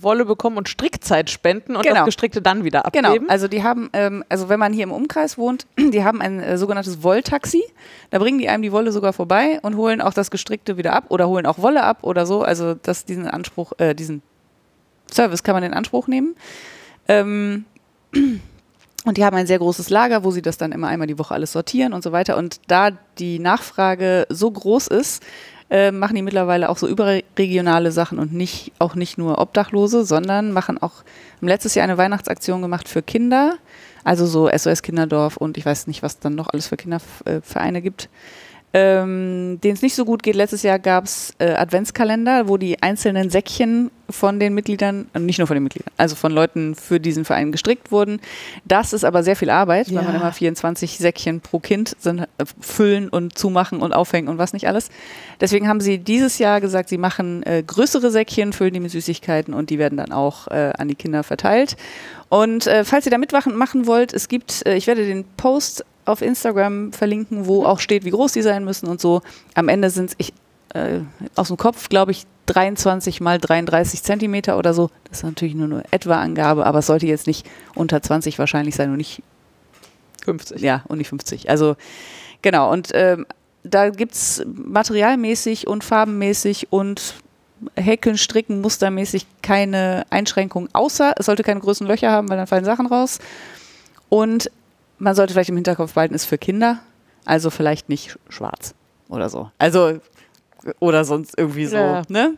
Wolle 0.00 0.24
bekommen 0.24 0.56
und 0.56 0.68
Strickzeit 0.68 1.28
spenden 1.30 1.76
und 1.76 1.82
Genau. 1.82 1.96
das 1.96 2.04
Gestrickte 2.06 2.40
dann 2.40 2.64
wieder 2.64 2.82
Genau, 2.92 3.08
abgeben. 3.08 3.28
also 3.28 3.46
die 3.48 3.62
haben, 3.62 3.90
ähm, 3.92 4.24
also 4.28 4.48
wenn 4.48 4.58
man 4.58 4.72
hier 4.72 4.84
im 4.84 4.92
Umkreis 4.92 5.36
wohnt, 5.36 5.66
die 5.78 6.02
haben 6.02 6.20
ein 6.22 6.40
äh, 6.40 6.56
sogenanntes 6.58 7.02
Wolltaxi. 7.02 7.62
Da 8.10 8.18
bringen 8.18 8.38
die 8.38 8.48
einem 8.48 8.62
die 8.62 8.72
Wolle 8.72 8.92
sogar 8.92 9.12
vorbei 9.12 9.58
und 9.62 9.76
holen 9.76 10.00
auch 10.00 10.14
das 10.14 10.30
Gestrickte 10.30 10.76
wieder 10.76 10.92
ab 10.94 11.04
oder 11.08 11.28
holen 11.28 11.46
auch 11.46 11.58
Wolle 11.58 11.82
ab 11.82 11.98
oder 12.02 12.26
so. 12.26 12.42
Also 12.42 12.74
das, 12.74 13.04
diesen 13.04 13.26
Anspruch, 13.28 13.72
äh, 13.78 13.94
diesen 13.94 14.22
Service 15.12 15.42
kann 15.42 15.54
man 15.54 15.62
in 15.62 15.74
Anspruch 15.74 16.06
nehmen. 16.08 16.34
Ähm, 17.08 17.64
und 19.04 19.16
die 19.16 19.24
haben 19.24 19.36
ein 19.36 19.46
sehr 19.46 19.58
großes 19.58 19.90
Lager, 19.90 20.24
wo 20.24 20.30
sie 20.30 20.42
das 20.42 20.58
dann 20.58 20.72
immer 20.72 20.88
einmal 20.88 21.06
die 21.06 21.18
Woche 21.18 21.34
alles 21.34 21.52
sortieren 21.52 21.92
und 21.92 22.02
so 22.02 22.12
weiter. 22.12 22.36
Und 22.36 22.60
da 22.68 22.90
die 23.18 23.38
Nachfrage 23.38 24.26
so 24.30 24.50
groß 24.50 24.86
ist, 24.88 25.22
äh, 25.72 25.90
machen 25.90 26.16
die 26.16 26.22
mittlerweile 26.22 26.68
auch 26.68 26.76
so 26.76 26.86
überregionale 26.86 27.92
Sachen 27.92 28.18
und 28.18 28.34
nicht, 28.34 28.72
auch 28.78 28.94
nicht 28.94 29.16
nur 29.16 29.38
Obdachlose, 29.38 30.04
sondern 30.04 30.52
machen 30.52 30.76
auch, 30.76 31.02
letztes 31.40 31.74
Jahr 31.74 31.84
eine 31.84 31.96
Weihnachtsaktion 31.96 32.60
gemacht 32.60 32.90
für 32.90 33.00
Kinder, 33.00 33.54
also 34.04 34.26
so 34.26 34.50
SOS 34.54 34.82
Kinderdorf 34.82 35.38
und 35.38 35.56
ich 35.56 35.64
weiß 35.64 35.86
nicht, 35.86 36.02
was 36.02 36.18
dann 36.18 36.34
noch 36.34 36.50
alles 36.50 36.66
für 36.66 36.76
Kindervereine 36.76 37.80
gibt. 37.80 38.10
Ähm, 38.74 39.60
denen 39.62 39.74
es 39.74 39.82
nicht 39.82 39.94
so 39.94 40.06
gut 40.06 40.22
geht. 40.22 40.34
Letztes 40.34 40.62
Jahr 40.62 40.78
gab 40.78 41.04
es 41.04 41.34
äh, 41.38 41.50
Adventskalender, 41.52 42.48
wo 42.48 42.56
die 42.56 42.82
einzelnen 42.82 43.28
Säckchen 43.28 43.90
von 44.08 44.40
den 44.40 44.54
Mitgliedern, 44.54 45.08
äh, 45.12 45.18
nicht 45.18 45.36
nur 45.36 45.46
von 45.46 45.56
den 45.56 45.62
Mitgliedern, 45.64 45.92
also 45.98 46.16
von 46.16 46.32
Leuten 46.32 46.74
für 46.74 46.98
diesen 46.98 47.26
Verein 47.26 47.52
gestrickt 47.52 47.92
wurden. 47.92 48.18
Das 48.64 48.94
ist 48.94 49.04
aber 49.04 49.22
sehr 49.24 49.36
viel 49.36 49.50
Arbeit, 49.50 49.88
weil 49.88 49.96
Ja. 49.96 50.02
man 50.02 50.14
immer 50.16 50.32
24 50.32 50.96
Säckchen 50.96 51.42
pro 51.42 51.58
Kind 51.58 51.94
sind, 51.98 52.20
äh, 52.20 52.26
füllen 52.60 53.10
und 53.10 53.36
zumachen 53.36 53.80
und 53.82 53.92
aufhängen 53.92 54.28
und 54.28 54.38
was 54.38 54.54
nicht 54.54 54.66
alles. 54.68 54.88
Deswegen 55.38 55.68
haben 55.68 55.82
sie 55.82 55.98
dieses 55.98 56.38
Jahr 56.38 56.62
gesagt, 56.62 56.88
sie 56.88 56.98
machen 56.98 57.42
äh, 57.42 57.62
größere 57.66 58.10
Säckchen, 58.10 58.54
füllen 58.54 58.72
die 58.72 58.80
mit 58.80 58.90
Süßigkeiten 58.90 59.52
und 59.52 59.68
die 59.68 59.78
werden 59.78 59.98
dann 59.98 60.12
auch 60.12 60.48
äh, 60.48 60.72
an 60.78 60.88
die 60.88 60.94
Kinder 60.94 61.24
verteilt. 61.24 61.76
Und 62.30 62.66
äh, 62.66 62.84
falls 62.86 63.04
ihr 63.06 63.10
da 63.12 63.18
mitmachen 63.18 63.54
machen 63.54 63.86
wollt, 63.86 64.14
es 64.14 64.28
gibt, 64.28 64.64
äh, 64.66 64.76
ich 64.76 64.86
werde 64.86 65.04
den 65.06 65.24
Post 65.36 65.84
auf 66.04 66.22
Instagram 66.22 66.92
verlinken, 66.92 67.46
wo 67.46 67.64
auch 67.64 67.80
steht, 67.80 68.04
wie 68.04 68.10
groß 68.10 68.32
die 68.32 68.42
sein 68.42 68.64
müssen 68.64 68.88
und 68.88 69.00
so. 69.00 69.22
Am 69.54 69.68
Ende 69.68 69.90
sind 69.90 70.10
es, 70.10 70.14
ich, 70.18 70.32
äh, 70.74 71.00
aus 71.36 71.48
dem 71.48 71.56
Kopf, 71.56 71.88
glaube 71.88 72.12
ich, 72.12 72.24
23 72.46 73.20
mal 73.20 73.38
33 73.38 74.02
Zentimeter 74.02 74.58
oder 74.58 74.74
so. 74.74 74.90
Das 75.04 75.18
ist 75.18 75.24
natürlich 75.24 75.54
nur 75.54 75.66
eine 75.66 75.84
etwa 75.90 76.20
Angabe, 76.20 76.66
aber 76.66 76.80
es 76.80 76.86
sollte 76.86 77.06
jetzt 77.06 77.26
nicht 77.26 77.48
unter 77.74 78.02
20 78.02 78.38
wahrscheinlich 78.38 78.74
sein 78.74 78.90
und 78.90 78.96
nicht 78.96 79.22
50. 80.24 80.60
ja, 80.60 80.82
und 80.88 80.98
nicht 80.98 81.08
50. 81.08 81.50
Also 81.50 81.76
genau, 82.42 82.70
und 82.72 82.88
ähm, 82.94 83.26
da 83.64 83.90
gibt 83.90 84.14
es 84.14 84.44
materialmäßig 84.46 85.66
und 85.66 85.84
farbenmäßig 85.84 86.72
und 86.72 87.14
Häkeln, 87.76 88.18
Stricken, 88.18 88.60
mustermäßig 88.60 89.26
keine 89.40 90.04
Einschränkungen, 90.10 90.68
außer 90.72 91.14
es 91.16 91.26
sollte 91.26 91.44
keine 91.44 91.60
großen 91.60 91.86
Löcher 91.86 92.10
haben, 92.10 92.28
weil 92.28 92.36
dann 92.36 92.48
fallen 92.48 92.64
Sachen 92.64 92.86
raus. 92.86 93.20
Und 94.08 94.50
man 95.02 95.14
sollte 95.14 95.32
vielleicht 95.32 95.50
im 95.50 95.56
Hinterkopf 95.56 95.94
behalten, 95.94 96.14
ist 96.14 96.24
für 96.26 96.38
Kinder, 96.38 96.78
also 97.24 97.50
vielleicht 97.50 97.88
nicht 97.88 98.16
schwarz 98.28 98.74
oder 99.08 99.28
so. 99.28 99.50
Also 99.58 99.98
oder 100.78 101.04
sonst 101.04 101.34
irgendwie 101.36 101.66
so, 101.66 101.76
Ja. 101.76 102.02
ne? 102.08 102.34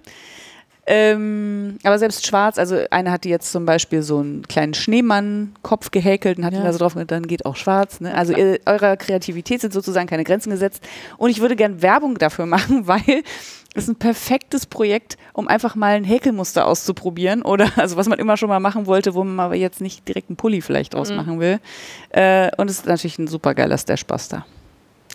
Ähm, 0.86 1.78
aber 1.82 1.98
selbst 1.98 2.26
schwarz, 2.26 2.58
also 2.58 2.76
eine 2.90 3.10
hat 3.10 3.24
die 3.24 3.30
jetzt 3.30 3.50
zum 3.50 3.64
Beispiel 3.64 4.02
so 4.02 4.18
einen 4.18 4.42
kleinen 4.46 4.74
Schneemann-Kopf 4.74 5.90
gehäkelt 5.90 6.36
und 6.36 6.44
hat 6.44 6.52
Ja. 6.52 6.58
ihn 6.60 6.64
da 6.64 6.72
so 6.74 6.78
drauf, 6.78 6.94
dann 7.06 7.26
geht 7.26 7.46
auch 7.46 7.56
schwarz. 7.56 8.00
Ne? 8.00 8.14
Also 8.14 8.34
ihr, 8.34 8.60
eurer 8.66 8.98
Kreativität 8.98 9.62
sind 9.62 9.72
sozusagen 9.72 10.06
keine 10.08 10.24
Grenzen 10.24 10.50
gesetzt. 10.50 10.82
Und 11.16 11.30
ich 11.30 11.40
würde 11.40 11.56
gern 11.56 11.80
Werbung 11.80 12.18
dafür 12.18 12.44
machen, 12.56 12.86
weil 12.86 13.22
es 13.74 13.84
ist 13.84 13.88
ein 13.90 13.96
perfektes 13.96 14.66
Projekt, 14.66 15.16
um 15.32 15.48
einfach 15.48 15.74
mal 15.74 15.94
ein 15.96 16.04
Häkelmuster 16.04 16.66
auszuprobieren 16.66 17.42
oder 17.42 17.70
also 17.76 17.96
was 17.96 18.08
man 18.08 18.18
immer 18.18 18.36
schon 18.36 18.48
mal 18.48 18.60
machen 18.60 18.86
wollte, 18.86 19.14
wo 19.14 19.24
man 19.24 19.38
aber 19.40 19.56
jetzt 19.56 19.80
nicht 19.80 20.06
direkt 20.08 20.30
einen 20.30 20.36
Pulli 20.36 20.60
vielleicht 20.60 20.94
Mhm. 20.94 21.16
machen 21.16 21.40
will. 21.40 21.60
Äh, 22.10 22.50
und 22.56 22.70
es 22.70 22.78
ist 22.78 22.86
natürlich 22.86 23.18
ein 23.18 23.26
super 23.26 23.54
geiler 23.54 23.76
Stash-Buster. 23.76 24.46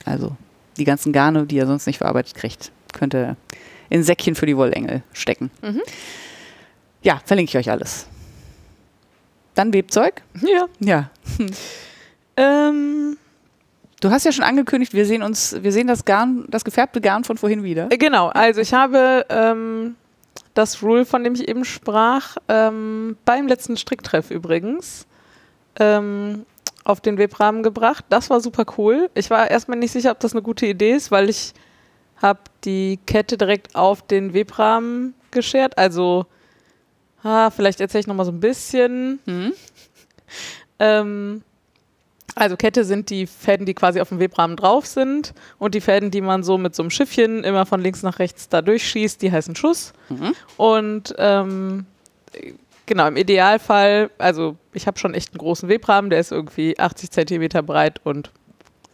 Also 0.06 0.36
die 0.78 0.84
ganzen 0.84 1.12
Garne, 1.14 1.46
die 1.46 1.56
ihr 1.56 1.66
sonst 1.68 1.86
nicht 1.88 1.98
verarbeitet 1.98 2.36
kriegt, 2.36 2.72
könnt 2.94 3.14
ihr 3.16 3.36
in 3.90 4.04
Säckchen 4.04 4.36
für 4.36 4.46
die 4.46 4.56
Wollengel 4.58 5.04
stecken. 5.14 5.52
Mhm. 5.62 5.82
Ja, 7.02 7.22
verlinke 7.26 7.50
ich 7.50 7.58
euch 7.58 7.72
alles. 7.72 8.08
Dann 9.56 9.74
Webzeug. 9.74 10.22
Ja. 10.42 10.66
Ja. 10.80 11.10
Ähm, 12.38 13.18
Du 14.02 14.12
hast 14.12 14.26
ja 14.26 14.32
schon 14.32 14.46
angekündigt, 14.46 14.94
wir 14.94 15.06
sehen 15.06 15.24
uns, 15.24 15.56
wir 15.62 15.72
sehen 15.72 15.88
das 15.88 16.06
Garn, 16.06 16.46
das 16.50 16.64
gefärbte 16.64 17.02
Garn 17.02 17.24
von 17.24 17.38
vorhin 17.38 17.64
wieder. 17.64 17.88
äh, 17.92 17.98
genau, 17.98 18.28
also 18.28 18.62
ich 18.62 18.74
habe 18.74 19.26
ähm, 19.30 19.96
das 20.54 20.82
Rule, 20.82 21.06
von 21.06 21.24
dem 21.24 21.34
ich 21.34 21.48
eben 21.48 21.66
sprach, 21.66 22.38
ähm, 22.48 23.18
beim 23.26 23.48
letzten 23.48 23.76
Stricktreff 23.78 24.32
übrigens 24.32 25.06
ähm, 25.80 26.46
auf 26.84 27.02
den 27.02 27.18
Webrahmen 27.18 27.62
gebracht. 27.62 28.06
Das 28.10 28.30
war 28.30 28.40
super 28.40 28.66
cool. 28.78 29.10
Ich 29.16 29.30
war 29.30 29.52
erstmal 29.52 29.78
nicht 29.78 29.92
sicher, 29.92 30.12
ob 30.12 30.20
das 30.20 30.34
eine 30.34 30.42
gute 30.42 30.66
Idee 30.66 30.94
ist, 30.94 31.12
weil 31.12 31.30
ich 31.30 31.54
habe 32.22 32.40
die 32.64 33.00
Kette 33.06 33.38
direkt 33.38 33.76
auf 33.76 34.02
den 34.02 34.34
Webrahmen 34.34 35.14
geschert. 35.32 35.78
Also, 35.78 36.26
ah, 37.24 37.50
vielleicht 37.50 37.80
erzähle 37.82 38.02
ich 38.02 38.08
nochmal 38.08 38.26
so 38.26 38.32
ein 38.32 38.40
bisschen. 38.40 39.20
Hm? 39.26 39.54
Ähm, 40.80 41.44
also 42.40 42.56
Kette 42.56 42.86
sind 42.86 43.10
die 43.10 43.28
Fäden, 43.28 43.66
die 43.66 43.74
quasi 43.74 44.00
auf 44.00 44.10
dem 44.10 44.20
Webrahmen 44.20 44.56
drauf 44.56 44.86
sind 44.86 45.34
und 45.58 45.76
die 45.76 45.82
Fäden, 45.82 46.10
die 46.10 46.22
man 46.22 46.42
so 46.42 46.58
mit 46.58 46.74
so 46.74 46.82
einem 46.82 46.90
Schiffchen 46.90 47.44
immer 47.44 47.66
von 47.66 47.82
links 47.82 48.02
nach 48.02 48.20
rechts 48.20 48.48
da 48.48 48.62
durchschießt, 48.62 49.22
die 49.22 49.32
heißen 49.32 49.58
Schuss. 49.58 49.92
Mhm. 50.08 50.34
Und 50.56 51.16
ähm, 51.18 51.86
genau, 52.86 53.08
im 53.08 53.18
Idealfall, 53.18 54.10
also 54.18 54.56
ich 54.74 54.88
habe 54.88 54.98
schon 54.98 55.14
echt 55.14 55.34
einen 55.34 55.40
großen 55.40 55.68
Webrahmen, 55.68 56.10
der 56.10 56.22
ist 56.22 56.32
irgendwie 56.32 56.80
80 56.80 57.12
Zentimeter 57.12 57.62
breit 57.62 58.00
und 58.06 58.32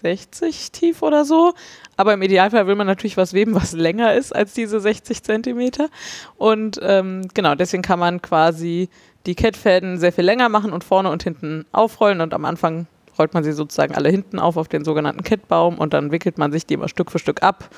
60 0.02 0.72
tief 0.72 1.04
oder 1.04 1.24
so. 1.24 1.54
Aber 1.98 2.14
im 2.14 2.24
Idealfall 2.24 2.66
will 2.66 2.76
man 2.76 2.88
natürlich 2.88 3.16
was 3.16 3.34
weben, 3.34 3.54
was 3.54 3.74
länger 3.74 4.16
ist 4.16 4.36
als 4.36 4.54
diese 4.54 4.80
60 4.80 5.22
Zentimeter. 5.22 5.90
Und 6.38 6.80
ähm, 6.82 7.28
genau, 7.36 7.54
deswegen 7.54 7.84
kann 7.84 8.00
man 8.00 8.24
quasi 8.24 8.90
die 9.28 9.36
Kettfäden 9.36 10.00
sehr 10.00 10.14
viel 10.14 10.24
länger 10.24 10.50
machen 10.50 10.74
und 10.74 10.84
vorne 10.84 11.12
und 11.12 11.22
hinten 11.22 11.66
aufrollen. 11.72 12.22
Und 12.22 12.34
am 12.34 12.46
Anfang 12.46 12.88
rollt 13.18 13.34
man 13.34 13.44
sie 13.44 13.52
sozusagen 13.52 13.96
alle 13.96 14.10
hinten 14.10 14.40
auf 14.40 14.58
auf 14.58 14.68
den 14.68 14.84
sogenannten 14.84 15.24
Kettbaum 15.24 15.78
und 15.78 15.94
dann 15.94 16.12
wickelt 16.12 16.38
man 16.38 16.52
sich 16.52 16.66
die 16.66 16.76
immer 16.76 16.90
Stück 16.90 17.12
für 17.12 17.20
Stück 17.20 17.44
ab 17.44 17.70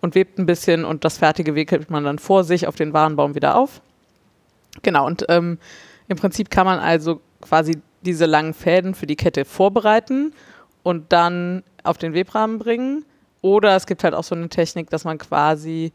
und 0.00 0.14
webt 0.14 0.38
ein 0.38 0.46
bisschen 0.46 0.84
und 0.84 1.04
das 1.04 1.18
Fertige 1.18 1.54
wickelt 1.54 1.90
man 1.90 2.04
dann 2.04 2.18
vor 2.18 2.44
sich 2.44 2.66
auf 2.66 2.76
den 2.76 2.92
Warenbaum 2.92 3.34
wieder 3.34 3.56
auf. 3.56 3.80
Genau, 4.82 5.06
und 5.06 5.24
ähm, 5.28 5.58
im 6.08 6.16
Prinzip 6.16 6.50
kann 6.50 6.66
man 6.66 6.78
also 6.78 7.20
quasi 7.40 7.80
diese 8.02 8.26
langen 8.26 8.54
Fäden 8.54 8.94
für 8.94 9.06
die 9.06 9.16
Kette 9.16 9.44
vorbereiten 9.44 10.32
und 10.82 11.12
dann 11.12 11.62
auf 11.82 11.98
den 11.98 12.14
Webrahmen 12.14 12.58
bringen. 12.58 13.04
Oder 13.42 13.76
es 13.76 13.86
gibt 13.86 14.04
halt 14.04 14.14
auch 14.14 14.24
so 14.24 14.34
eine 14.34 14.48
Technik, 14.48 14.90
dass 14.90 15.04
man 15.04 15.18
quasi 15.18 15.92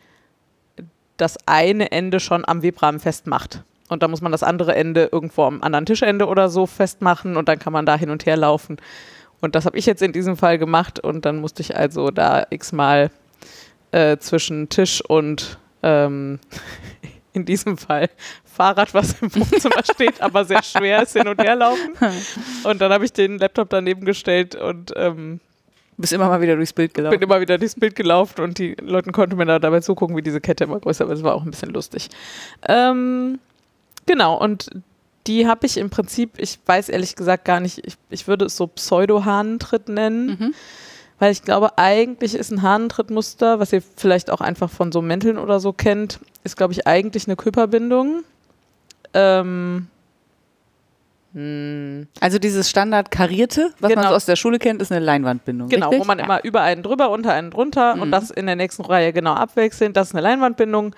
das 1.18 1.38
eine 1.46 1.92
Ende 1.92 2.20
schon 2.20 2.46
am 2.46 2.62
Webrahmen 2.62 3.00
festmacht. 3.00 3.64
Und 3.92 4.04
dann 4.04 4.10
muss 4.10 4.22
man 4.22 4.32
das 4.32 4.42
andere 4.42 4.74
Ende 4.74 5.10
irgendwo 5.12 5.44
am 5.44 5.62
anderen 5.62 5.86
Tischende 5.86 6.26
oder 6.28 6.48
so 6.48 6.66
festmachen 6.66 7.36
und 7.36 7.50
dann 7.50 7.60
kann 7.60 7.74
man 7.74 7.86
da 7.86 7.98
hin 7.98 8.10
und 8.10 8.26
her 8.26 8.38
laufen. 8.38 8.78
Und 9.42 9.54
das 9.54 9.66
habe 9.66 9.78
ich 9.78 9.86
jetzt 9.86 10.02
in 10.02 10.14
diesem 10.14 10.38
Fall 10.38 10.58
gemacht 10.58 11.02
und 11.02 11.26
dann 11.26 11.42
musste 11.42 11.62
ich 11.62 11.76
also 11.76 12.10
da 12.10 12.48
x-mal 12.50 13.12
äh, 13.92 14.16
zwischen 14.16 14.70
Tisch 14.70 15.04
und 15.04 15.60
ähm, 15.84 16.40
in 17.34 17.44
diesem 17.44 17.78
Fall 17.78 18.10
Fahrrad, 18.46 18.94
was 18.94 19.22
im 19.22 19.36
Wohnzimmer 19.36 19.84
steht, 19.94 20.22
aber 20.22 20.46
sehr 20.46 20.64
schwer 20.64 21.04
ist, 21.04 21.12
hin 21.12 21.28
und 21.28 21.42
her 21.42 21.58
laufen. 21.58 21.92
Und 22.64 22.80
dann 22.80 22.94
habe 22.94 23.04
ich 23.04 23.12
den 23.12 23.40
Laptop 23.40 23.70
daneben 23.72 24.06
gestellt 24.06 24.56
und 24.56 24.94
ähm, 24.96 25.42
Bist 25.98 26.14
immer 26.14 26.30
mal 26.30 26.40
wieder 26.40 26.56
durchs 26.56 26.72
Bild 26.72 26.94
gelaufen. 26.94 27.20
bin 27.20 27.28
immer 27.28 27.42
wieder 27.42 27.58
durchs 27.58 27.76
Bild 27.76 27.98
gelaufen 27.98 28.40
und 28.42 28.58
die 28.58 28.76
Leute 28.80 29.12
konnten 29.12 29.36
mir 29.36 29.46
da 29.46 29.60
dabei 29.60 29.82
zugucken, 29.82 30.16
wie 30.16 30.22
diese 30.22 30.40
Kette 30.40 30.64
immer 30.64 30.80
größer 30.80 31.10
wird. 31.10 31.18
Das 31.18 31.26
war 31.26 31.36
auch 31.36 31.44
ein 31.44 31.52
bisschen 31.52 31.72
lustig. 31.72 32.08
Ähm, 32.70 33.40
genau, 34.06 34.38
und 34.38 34.70
die 35.28 35.48
habe 35.48 35.66
ich 35.66 35.78
im 35.78 35.90
Prinzip, 35.90 36.32
ich 36.38 36.60
weiß 36.66 36.90
ehrlich 36.90 37.16
gesagt 37.16 37.46
gar 37.46 37.60
nicht, 37.60 37.86
ich, 37.86 37.96
ich 38.10 38.28
würde 38.28 38.46
es 38.46 38.58
so 38.58 38.68
Pseudo-Hahnentritt 38.68 39.88
nennen, 39.90 40.28
Mhm. 40.28 40.54
weil 41.20 41.32
ich 41.32 41.44
glaube, 41.44 41.78
eigentlich 41.78 42.34
ist 42.34 42.52
ein 42.52 42.62
Hahnentrittmuster, 42.64 43.60
was 43.60 43.72
ihr 43.72 43.84
vielleicht 43.96 44.32
auch 44.32 44.42
einfach 44.42 44.70
von 44.72 44.92
so 44.92 45.02
Mänteln 45.02 45.38
oder 45.38 45.60
so 45.60 45.74
kennt, 45.74 46.20
ist, 46.44 46.58
glaube 46.58 46.74
ich, 46.74 46.88
eigentlich 46.88 47.28
eine 47.28 47.36
Küpperbindung. 47.36 48.24
Ähm, 49.14 49.88
hm. 51.34 52.08
Also 52.20 52.40
dieses 52.40 52.70
Standard 52.70 53.10
karierte, 53.12 53.72
was 53.80 53.90
man 53.90 54.00
Genau. 54.00 54.10
so 54.10 54.16
aus 54.16 54.26
der 54.26 54.36
Schule 54.36 54.60
kennt, 54.60 54.82
ist 54.82 54.92
eine 54.92 55.04
Leinwandbindung. 55.06 55.70
Genau, 55.70 55.90
richtig? 55.90 56.02
wo 56.02 56.08
man 56.08 56.20
immer 56.20 56.44
über 56.44 56.62
einen 56.62 56.84
drüber, 56.84 57.10
unter 57.10 57.34
einen 57.34 57.52
drunter 57.52 57.94
und 57.94 58.08
Mhm. 58.08 58.12
das 58.12 58.32
in 58.32 58.48
der 58.48 58.56
nächsten 58.58 58.84
Reihe 58.84 59.14
genau 59.14 59.34
abwechselnd. 59.34 59.96
Das 59.96 60.10
ist 60.10 60.14
eine 60.16 60.22
Leinwandbindung. 60.24 60.94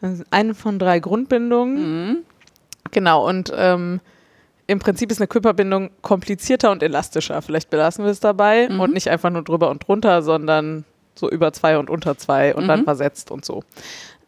Das 0.00 0.12
ist 0.20 0.26
eine 0.30 0.54
von 0.54 0.78
drei 0.78 1.00
Grundbindungen. 1.00 2.08
Mhm. 2.10 2.18
Genau, 2.94 3.28
und 3.28 3.52
ähm, 3.54 4.00
im 4.66 4.78
Prinzip 4.78 5.10
ist 5.12 5.20
eine 5.20 5.28
Küpperbindung 5.28 5.90
komplizierter 6.00 6.70
und 6.70 6.82
elastischer. 6.82 7.42
Vielleicht 7.42 7.68
belassen 7.68 8.04
wir 8.04 8.10
es 8.10 8.20
dabei 8.20 8.68
Mhm. 8.70 8.80
und 8.80 8.94
nicht 8.94 9.10
einfach 9.10 9.28
nur 9.28 9.42
drüber 9.42 9.68
und 9.68 9.86
drunter, 9.86 10.22
sondern 10.22 10.84
so 11.14 11.28
über 11.30 11.52
zwei 11.52 11.76
und 11.76 11.90
unter 11.90 12.16
zwei 12.16 12.54
und 12.54 12.66
dann 12.66 12.80
Mhm. 12.80 12.84
versetzt 12.84 13.30
und 13.30 13.44
so. 13.44 13.62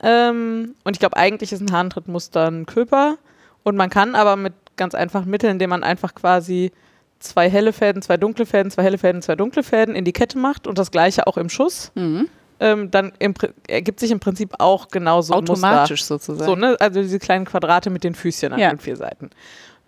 Ähm, 0.03 0.75
und 0.85 0.95
ich 0.95 1.01
glaube, 1.01 1.17
eigentlich 1.17 1.53
ist 1.53 1.63
ein 1.63 1.73
Hahntrittmuster 1.73 2.47
ein 2.51 2.67
Köper 2.67 3.17
und 3.63 3.77
man 3.77 3.89
kann 3.89 4.15
aber 4.15 4.37
mit 4.37 4.53
ganz 4.77 4.95
einfachen 4.95 5.31
Mitteln, 5.31 5.53
indem 5.53 5.71
man 5.71 5.83
einfach 5.83 6.15
quasi 6.15 6.71
zwei 7.19 7.49
helle 7.49 7.73
Fäden, 7.73 8.03
zwei 8.03 8.19
dunkle 8.19 8.45
Fäden, 8.45 8.71
zwei 8.71 8.83
helle 8.83 8.99
Fäden, 8.99 9.23
zwei 9.23 9.37
dunkle 9.37 9.63
Fäden 9.63 9.95
in 9.95 10.05
die 10.05 10.13
Kette 10.13 10.37
macht 10.39 10.67
und 10.67 10.77
das 10.77 10.91
gleiche 10.91 11.27
auch 11.27 11.39
im 11.39 11.49
Schuss, 11.49 11.93
Mhm. 11.95 12.29
Ähm, 12.61 12.91
dann 12.91 13.13
im, 13.19 13.35
ergibt 13.69 14.01
sich 14.01 14.11
im 14.11 14.21
Prinzip 14.21 14.55
auch 14.59 14.89
genauso 14.89 15.35
ein 15.35 15.45
Muster. 15.45 15.53
Automatisch 15.69 16.05
sozusagen. 16.05 16.45
So, 16.51 16.57
ne? 16.57 16.77
Also 16.81 17.01
diese 17.03 17.19
kleinen 17.19 17.45
Quadrate 17.45 17.91
mit 17.91 18.03
den 18.05 18.15
Füßchen 18.15 18.53
an 18.53 18.59
Ja. 18.59 18.71
den 18.71 18.79
vier 18.79 18.97
Seiten. 18.97 19.31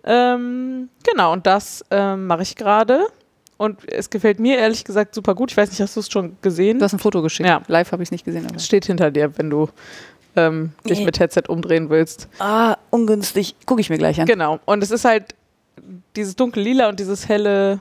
Ähm, 0.04 0.88
genau, 1.04 1.32
und 1.32 1.46
das 1.46 1.84
ähm, 1.90 2.26
mache 2.26 2.42
ich 2.42 2.56
gerade. 2.56 3.06
Und 3.56 3.90
es 3.90 4.08
gefällt 4.10 4.38
mir 4.38 4.56
ehrlich 4.58 4.84
gesagt 4.84 5.14
super 5.14 5.34
gut. 5.34 5.50
Ich 5.50 5.56
weiß 5.56 5.70
nicht, 5.70 5.80
hast 5.80 5.96
du 5.96 6.00
es 6.00 6.10
schon 6.10 6.36
gesehen? 6.42 6.78
Du 6.78 6.84
hast 6.84 6.92
ein 6.92 7.00
Foto 7.00 7.22
geschickt. 7.22 7.48
Ja. 7.48 7.60
Live 7.66 7.90
habe 7.92 8.02
ich 8.02 8.06
es 8.08 8.10
nicht 8.12 8.24
gesehen. 8.24 8.46
Es 8.54 8.64
steht 8.64 8.84
hinter 8.86 9.10
dir, 9.10 9.36
wenn 9.36 9.50
du 9.50 9.68
ähm, 10.36 10.72
dich 10.88 11.00
Nee. 11.00 11.04
mit 11.06 11.18
Headset 11.18 11.42
umdrehen 11.48 11.90
willst. 11.90 12.28
Ah, 12.38 12.76
ungünstig. 12.90 13.56
Gucke 13.66 13.80
ich 13.80 13.90
mir 13.90 13.98
gleich 13.98 14.20
an. 14.20 14.26
Genau. 14.26 14.60
Und 14.64 14.84
es 14.84 14.92
ist 14.92 15.04
halt 15.04 15.34
dieses 16.14 16.36
dunkle 16.36 16.62
Lila 16.62 16.88
und 16.88 17.00
dieses 17.00 17.28
helle, 17.28 17.80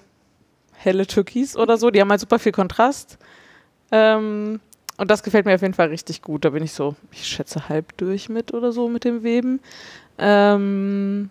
helle 0.73 1.05
Türkis 1.05 1.55
oder 1.55 1.77
so. 1.77 1.91
Die 1.91 2.01
haben 2.01 2.09
halt 2.09 2.21
super 2.21 2.39
viel 2.39 2.51
Kontrast. 2.53 3.19
Ähm, 3.91 4.59
und 4.97 5.11
das 5.11 5.23
gefällt 5.23 5.45
mir 5.45 5.55
auf 5.55 5.61
jeden 5.61 5.75
Fall 5.75 5.89
richtig 5.89 6.21
gut. 6.21 6.43
Da 6.43 6.49
bin 6.49 6.63
ich 6.63 6.73
so, 6.73 6.95
ich 7.11 7.25
schätze, 7.27 7.69
halb 7.69 7.95
durch 7.97 8.29
mit 8.29 8.53
oder 8.53 8.71
so 8.71 8.89
mit 8.89 9.03
dem 9.03 9.23
Weben. 9.23 9.59
Ähm, 10.17 11.29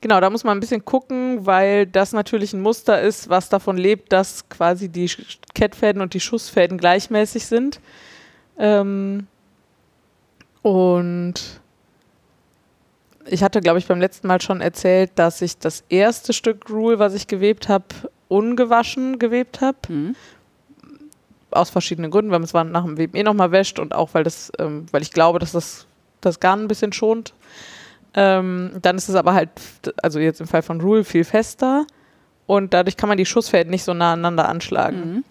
genau, 0.00 0.20
da 0.20 0.30
muss 0.30 0.42
man 0.42 0.56
ein 0.56 0.60
bisschen 0.60 0.84
gucken, 0.84 1.44
weil 1.44 1.86
das 1.86 2.12
natürlich 2.12 2.54
ein 2.54 2.62
Muster 2.62 3.00
ist, 3.00 3.28
was 3.28 3.50
davon 3.50 3.76
lebt, 3.76 4.12
dass 4.12 4.48
quasi 4.48 4.88
die 4.88 5.10
Kettfäden 5.54 6.00
und 6.00 6.14
die 6.14 6.20
Schussfäden 6.20 6.78
gleichmäßig 6.78 7.46
sind. 7.46 7.80
Ähm, 8.58 9.26
und 10.62 11.34
ich 13.26 13.42
hatte, 13.42 13.60
glaube 13.60 13.78
ich, 13.78 13.86
beim 13.86 14.00
letzten 14.00 14.26
Mal 14.26 14.40
schon 14.40 14.60
erzählt, 14.60 15.12
dass 15.16 15.42
ich 15.42 15.58
das 15.58 15.84
erste 15.88 16.32
Stück 16.32 16.70
Rule, 16.70 16.98
was 16.98 17.14
ich 17.14 17.26
gewebt 17.26 17.68
habe, 17.68 17.84
ungewaschen 18.28 19.18
gewebt 19.18 19.60
habe. 19.60 19.76
Mhm. 19.88 20.16
Aus 21.54 21.70
verschiedenen 21.70 22.10
Gründen, 22.10 22.30
weil 22.30 22.38
man 22.38 22.44
es 22.44 22.52
nach 22.52 22.84
dem 22.84 22.98
Weben 22.98 23.16
eh 23.16 23.22
nochmal 23.22 23.52
wäscht 23.52 23.78
und 23.78 23.94
auch 23.94 24.10
weil 24.12 24.24
das, 24.24 24.52
ähm, 24.58 24.86
weil 24.90 25.02
ich 25.02 25.12
glaube, 25.12 25.38
dass 25.38 25.52
das 25.52 25.86
das 26.20 26.40
Garn 26.40 26.62
ein 26.62 26.68
bisschen 26.68 26.92
schont. 26.92 27.34
Ähm, 28.14 28.72
dann 28.80 28.96
ist 28.96 29.08
es 29.08 29.14
aber 29.14 29.34
halt, 29.34 29.50
also 30.02 30.18
jetzt 30.18 30.40
im 30.40 30.46
Fall 30.46 30.62
von 30.62 30.80
Rule, 30.80 31.04
viel 31.04 31.24
fester 31.24 31.86
und 32.46 32.74
dadurch 32.74 32.96
kann 32.96 33.08
man 33.08 33.18
die 33.18 33.26
Schussfäden 33.26 33.70
nicht 33.70 33.84
so 33.84 33.94
nah 33.94 34.12
aneinander 34.12 34.48
anschlagen. 34.48 35.14
Mhm. 35.14 35.24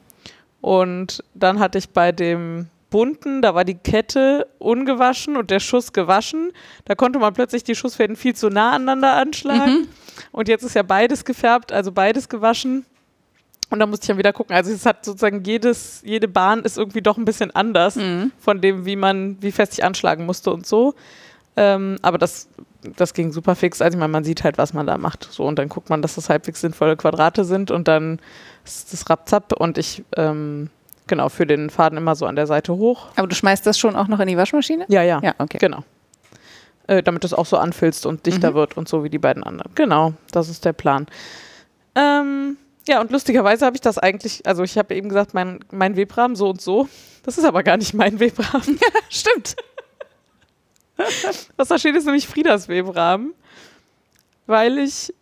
Und 0.62 1.24
dann 1.34 1.60
hatte 1.60 1.78
ich 1.78 1.90
bei 1.90 2.12
dem 2.12 2.68
bunten, 2.90 3.42
da 3.42 3.56
war 3.56 3.64
die 3.64 3.76
Kette 3.76 4.48
ungewaschen 4.60 5.38
und 5.38 5.50
der 5.50 5.60
Schuss 5.60 5.94
gewaschen. 5.94 6.52
Da 6.86 6.94
konnte 6.94 7.20
man 7.20 7.34
plötzlich 7.34 7.64
die 7.64 7.74
Schussfäden 7.74 8.16
viel 8.16 8.36
zu 8.36 8.50
nah 8.50 8.72
aneinander 8.72 9.14
anschlagen. 9.14 9.72
Mhm. 9.72 9.88
Und 10.32 10.48
jetzt 10.48 10.64
ist 10.64 10.76
ja 10.76 10.84
beides 10.84 11.26
gefärbt, 11.26 11.72
also 11.72 11.92
beides 11.92 12.30
gewaschen. 12.30 12.86
Und 13.72 13.80
da 13.80 13.86
musste 13.88 14.04
ich 14.04 14.08
dann 14.10 14.18
wieder 14.20 14.34
gucken. 14.34 14.56
Also 14.56 14.72
es 14.72 14.86
hat 14.86 15.04
sozusagen 15.06 15.44
jedes, 15.44 16.02
jede 16.06 16.28
Bahn 16.28 16.60
ist 16.62 16.78
irgendwie 16.78 17.02
doch 17.02 17.18
ein 17.18 17.26
bisschen 17.26 17.50
anders 17.56 17.96
Mhm. 17.96 18.32
von 18.38 18.62
dem, 18.62 18.86
wie 18.86 18.96
man, 18.96 19.38
wie 19.42 19.52
fest 19.52 19.74
ich 19.74 19.84
anschlagen 19.84 20.26
musste 20.26 20.52
und 20.52 20.68
so. 20.68 20.94
Ähm, 21.58 21.98
aber 22.02 22.18
das, 22.18 22.48
das 22.98 23.14
ging 23.14 23.32
super 23.32 23.56
fix. 23.56 23.82
Also 23.82 23.96
ich 23.96 24.00
meine, 24.00 24.12
man 24.12 24.24
sieht 24.24 24.44
halt, 24.44 24.58
was 24.58 24.74
man 24.74 24.86
da 24.88 24.98
macht. 24.98 25.28
So, 25.32 25.46
und 25.46 25.58
dann 25.58 25.70
guckt 25.70 25.90
man, 25.90 26.02
dass 26.02 26.16
das 26.16 26.30
halbwegs 26.30 26.62
sinnvolle 26.62 26.96
Quadrate 26.98 27.44
sind 27.46 27.72
und 27.72 27.88
dann 27.88 28.20
ist 28.66 28.94
das 28.94 29.10
rapzapp 29.10 29.54
und 29.54 29.78
ich 29.78 30.04
ähm, 30.16 30.70
genau 31.08 31.30
für 31.30 31.46
den 31.46 31.70
Faden 31.70 31.98
immer 31.98 32.16
so 32.16 32.26
an 32.26 32.36
der 32.36 32.48
Seite 32.48 32.74
hoch. 32.76 33.08
Aber 33.16 33.28
du 33.28 33.36
schmeißt 33.36 33.66
das 33.66 33.80
schon 33.80 33.96
auch 33.96 34.08
noch 34.08 34.20
in 34.20 34.28
die 34.28 34.38
Waschmaschine? 34.38 34.86
Ja, 34.88 35.02
ja. 35.02 35.20
Ja, 35.24 35.34
okay. 35.40 35.58
Genau. 35.60 35.84
Äh, 36.88 37.04
damit 37.04 37.24
es 37.26 37.34
auch 37.34 37.46
so 37.46 37.58
anfilzt 37.58 38.06
und 38.06 38.26
dichter 38.26 38.52
Mhm. 38.52 38.56
wird 38.56 38.78
und 38.78 38.88
so 38.90 39.04
wie 39.04 39.10
die 39.10 39.18
beiden 39.20 39.44
anderen. 39.44 39.72
Genau, 39.76 40.14
das 40.32 40.50
ist 40.50 40.64
der 40.66 40.74
Plan. 40.74 41.08
Ähm, 41.96 42.58
ja, 42.92 43.00
und 43.00 43.10
lustigerweise 43.10 43.66
habe 43.66 43.78
ich 43.78 43.82
das 43.82 43.98
eigentlich, 43.98 44.46
also 44.46 44.64
ich 44.64 44.78
habe 44.78 44.94
eben 44.96 45.08
gesagt, 45.08 45.34
mein, 45.34 45.60
mein 45.72 45.96
Webrahmen 45.96 46.36
so 46.36 46.50
und 46.50 46.62
so. 46.62 46.90
Das 47.24 47.38
ist 47.38 47.46
aber 47.46 47.64
gar 47.64 47.78
nicht 47.78 47.94
mein 47.94 48.20
Webrahmen. 48.20 48.80
Stimmt. 49.10 49.56
Was 51.56 51.70
da 51.70 51.80
steht, 51.80 51.96
ist 51.96 52.06
nämlich 52.06 52.28
Friedas 52.28 52.68
Webrahmen, 52.68 53.34
weil 54.46 54.78
ich 54.78 55.14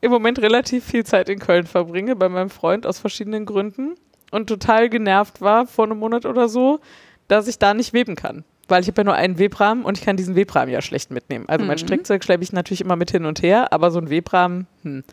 im 0.00 0.10
Moment 0.10 0.40
relativ 0.40 0.84
viel 0.84 1.04
Zeit 1.04 1.28
in 1.28 1.38
Köln 1.38 1.66
verbringe 1.66 2.16
bei 2.16 2.28
meinem 2.28 2.50
Freund 2.50 2.86
aus 2.86 2.98
verschiedenen 2.98 3.44
Gründen 3.44 3.94
und 4.30 4.48
total 4.48 4.88
genervt 4.88 5.40
war 5.40 5.66
vor 5.66 5.84
einem 5.84 5.98
Monat 5.98 6.24
oder 6.24 6.48
so, 6.48 6.80
dass 7.28 7.46
ich 7.46 7.58
da 7.58 7.74
nicht 7.74 7.92
weben 7.92 8.16
kann. 8.16 8.44
Weil 8.68 8.80
ich 8.82 8.88
habe 8.88 9.00
ja 9.02 9.04
nur 9.04 9.14
einen 9.14 9.38
Webrahmen 9.38 9.84
und 9.84 9.98
ich 9.98 10.04
kann 10.04 10.16
diesen 10.16 10.34
Webrahmen 10.34 10.72
ja 10.72 10.80
schlecht 10.80 11.10
mitnehmen. 11.10 11.44
Also 11.48 11.64
mein 11.64 11.74
Mhm. 11.74 11.80
Strickzeug 11.80 12.24
schleppe 12.24 12.42
ich 12.42 12.52
natürlich 12.52 12.80
immer 12.80 12.96
mit 12.96 13.10
hin 13.10 13.26
und 13.26 13.42
her, 13.42 13.72
aber 13.72 13.90
so 13.90 13.98
ein 13.98 14.08
Webrahmen, 14.08 14.66
hm. 14.82 15.04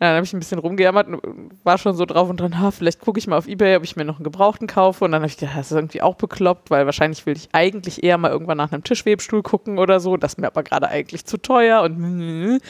Dann 0.00 0.16
habe 0.16 0.24
ich 0.24 0.32
ein 0.32 0.38
bisschen 0.38 0.58
rumgejammert 0.58 1.08
und 1.08 1.50
war 1.62 1.76
schon 1.76 1.94
so 1.94 2.06
drauf 2.06 2.30
und 2.30 2.40
dran, 2.40 2.58
ha, 2.58 2.70
vielleicht 2.70 3.00
gucke 3.00 3.18
ich 3.18 3.26
mal 3.26 3.36
auf 3.36 3.46
Ebay, 3.46 3.76
ob 3.76 3.84
ich 3.84 3.96
mir 3.96 4.06
noch 4.06 4.16
einen 4.16 4.24
Gebrauchten 4.24 4.66
kaufe. 4.66 5.04
Und 5.04 5.12
dann 5.12 5.20
habe 5.20 5.30
ich 5.30 5.36
gedacht, 5.36 5.58
das 5.58 5.70
ist 5.70 5.76
irgendwie 5.76 6.00
auch 6.00 6.14
bekloppt, 6.14 6.70
weil 6.70 6.86
wahrscheinlich 6.86 7.26
will 7.26 7.36
ich 7.36 7.50
eigentlich 7.52 8.02
eher 8.02 8.16
mal 8.16 8.30
irgendwann 8.30 8.56
nach 8.56 8.72
einem 8.72 8.82
Tischwebstuhl 8.82 9.42
gucken 9.42 9.78
oder 9.78 10.00
so. 10.00 10.16
Das 10.16 10.32
ist 10.32 10.38
mir 10.38 10.46
aber 10.46 10.62
gerade 10.62 10.88
eigentlich 10.88 11.26
zu 11.26 11.36
teuer. 11.36 11.82
Und 11.82 12.60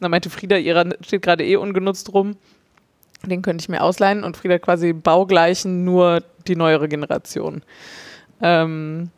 dann 0.00 0.10
meinte 0.10 0.30
Frieda, 0.30 0.56
ihrer 0.56 0.84
steht 1.00 1.22
gerade 1.22 1.44
eh 1.44 1.54
ungenutzt 1.54 2.12
rum. 2.12 2.36
Den 3.24 3.42
könnte 3.42 3.62
ich 3.62 3.68
mir 3.68 3.84
ausleihen 3.84 4.24
und 4.24 4.36
Frieda 4.36 4.58
quasi 4.58 4.92
baugleichen, 4.92 5.84
nur 5.84 6.24
die 6.48 6.56
neuere 6.56 6.88
Generation. 6.88 7.62
Ähm, 8.42 9.10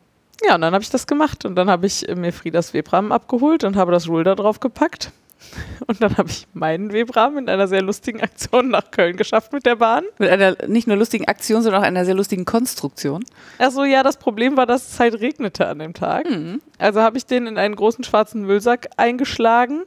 ja, 0.45 0.53
und 0.53 0.61
dann 0.61 0.75
habe 0.75 0.83
ich 0.83 0.91
das 0.91 1.07
gemacht 1.07 1.43
und 1.45 1.55
dann 1.55 1.71
habe 1.71 1.87
ich 1.87 2.05
mir 2.15 2.33
Friedas 2.33 2.75
Webrahmen 2.75 3.11
abgeholt 3.11 3.63
und 3.63 3.77
habe 3.77 3.91
das 3.91 4.07
Rule 4.07 4.25
da 4.25 4.35
drauf 4.35 4.59
gepackt. 4.59 5.11
Und 5.87 6.01
dann 6.01 6.17
habe 6.17 6.29
ich 6.29 6.47
meinen 6.53 6.91
Webrahmen 6.91 7.39
in 7.39 7.49
einer 7.49 7.67
sehr 7.67 7.81
lustigen 7.81 8.21
Aktion 8.21 8.69
nach 8.69 8.91
Köln 8.91 9.17
geschafft 9.17 9.53
mit 9.53 9.65
der 9.65 9.75
Bahn. 9.75 10.03
Mit 10.17 10.29
einer 10.29 10.55
nicht 10.67 10.87
nur 10.87 10.97
lustigen 10.97 11.25
Aktion, 11.27 11.61
sondern 11.61 11.81
auch 11.81 11.85
einer 11.85 12.05
sehr 12.05 12.15
lustigen 12.15 12.45
Konstruktion. 12.45 13.23
Also 13.57 13.83
ja, 13.83 14.03
das 14.03 14.17
Problem 14.17 14.57
war, 14.57 14.65
dass 14.65 14.89
es 14.89 14.99
halt 14.99 15.19
regnete 15.19 15.67
an 15.67 15.79
dem 15.79 15.93
Tag. 15.93 16.29
Mhm. 16.29 16.61
Also 16.77 17.01
habe 17.01 17.17
ich 17.17 17.25
den 17.25 17.47
in 17.47 17.57
einen 17.57 17.75
großen 17.75 18.03
schwarzen 18.03 18.43
Müllsack 18.43 18.89
eingeschlagen, 18.97 19.83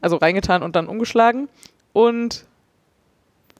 also 0.00 0.16
reingetan 0.16 0.62
und 0.62 0.76
dann 0.76 0.88
umgeschlagen. 0.88 1.48
Und 1.92 2.44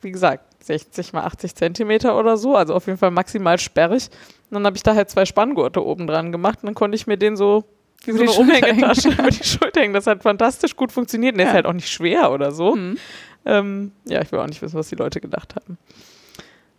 wie 0.02 0.12
gesagt, 0.12 0.44
60 0.64 1.12
mal 1.12 1.24
80 1.24 1.54
Zentimeter 1.54 2.18
oder 2.18 2.36
so, 2.36 2.56
also 2.56 2.74
auf 2.74 2.86
jeden 2.86 2.98
Fall 2.98 3.10
maximal 3.10 3.58
sperrig. 3.58 4.08
Und 4.50 4.54
dann 4.54 4.66
habe 4.66 4.76
ich 4.76 4.82
da 4.82 4.94
halt 4.94 5.10
zwei 5.10 5.24
Spanngurte 5.24 5.84
oben 5.84 6.06
dran 6.06 6.32
gemacht 6.32 6.58
und 6.62 6.66
dann 6.66 6.74
konnte 6.74 6.96
ich 6.96 7.06
mir 7.06 7.16
den 7.16 7.36
so 7.36 7.64
wie 8.06 8.12
so 8.12 8.22
eine 8.22 8.32
Umhängetasche 8.32 9.08
über 9.18 9.30
die 9.30 9.44
Schulter 9.44 9.80
hängen. 9.80 9.94
Das 9.94 10.06
hat 10.06 10.22
fantastisch 10.22 10.76
gut 10.76 10.92
funktioniert. 10.92 11.34
Und 11.34 11.38
der 11.38 11.46
Ja. 11.46 11.50
ist 11.52 11.54
halt 11.56 11.66
auch 11.66 11.72
nicht 11.72 11.88
schwer 11.90 12.30
oder 12.32 12.52
so. 12.52 12.74
Mhm. 12.76 12.98
Ähm, 13.44 13.92
ja, 14.04 14.20
ich 14.22 14.32
will 14.32 14.38
auch 14.40 14.46
nicht 14.46 14.62
wissen, 14.62 14.76
was 14.78 14.88
die 14.88 14.96
Leute 14.96 15.20
gedacht 15.20 15.54
haben. 15.56 15.78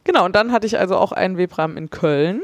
Genau, 0.04 0.26
und 0.26 0.36
dann 0.36 0.52
hatte 0.52 0.68
ich 0.68 0.78
also 0.80 0.96
auch 0.98 1.12
einen 1.12 1.38
Webrahmen 1.38 1.78
in 1.78 1.90
Köln. 1.90 2.42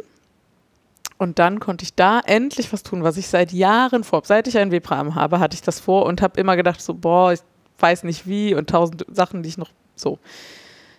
Und 1.18 1.40
dann 1.40 1.60
konnte 1.60 1.84
ich 1.84 1.94
da 1.94 2.20
endlich 2.26 2.74
was 2.74 2.84
tun, 2.84 3.04
was 3.04 3.18
ich 3.18 3.28
seit 3.28 3.52
Jahren 3.54 4.04
vor. 4.04 4.22
Seit 4.26 4.48
ich 4.48 4.58
einen 4.58 4.72
Webrahmen 4.72 5.16
habe, 5.16 5.40
hatte 5.40 5.56
ich 5.56 5.62
das 5.62 5.80
vor 5.80 6.06
und 6.06 6.22
habe 6.22 6.40
immer 6.40 6.56
gedacht, 6.56 6.82
so, 6.82 6.94
boah, 6.94 7.32
ich 7.32 7.40
weiß 7.80 8.04
nicht 8.04 8.28
wie 8.28 8.56
und 8.56 8.70
tausend 8.70 9.06
Sachen, 9.10 9.44
die 9.44 9.50
ich 9.50 9.58
noch 9.58 9.70
so. 9.96 10.20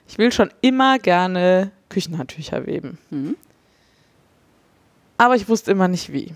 Ich 0.09 0.19
will 0.19 0.33
schon 0.33 0.51
immer 0.61 0.99
gerne 0.99 1.73
Küchenhandtücher 1.89 2.67
weben. 2.67 2.99
Mhm. 3.11 3.37
Aber 5.19 5.35
ich 5.37 5.49
wusste 5.49 5.71
immer 5.71 5.89
nicht 5.89 6.13
wie. 6.13 6.35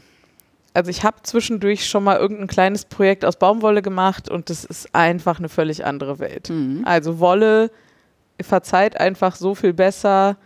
Also 0.79 0.93
ich 0.93 1.03
habe 1.03 1.17
zwischendurch 1.25 1.89
schon 1.89 2.05
mal 2.05 2.19
irgendein 2.19 2.47
kleines 2.47 2.85
Projekt 2.85 3.25
aus 3.25 3.35
Baumwolle 3.35 3.83
gemacht 3.83 4.31
und 4.31 4.49
das 4.49 4.65
ist 4.65 4.95
einfach 4.95 5.41
eine 5.41 5.49
völlig 5.49 5.85
andere 5.85 6.21
Welt. 6.21 6.51
Mhm. 6.51 6.83
Also 6.85 7.19
Wolle 7.19 7.73
verzeiht 8.41 8.97
einfach 9.01 9.35
so 9.35 9.57
viel 9.57 9.73
besser 9.73 10.37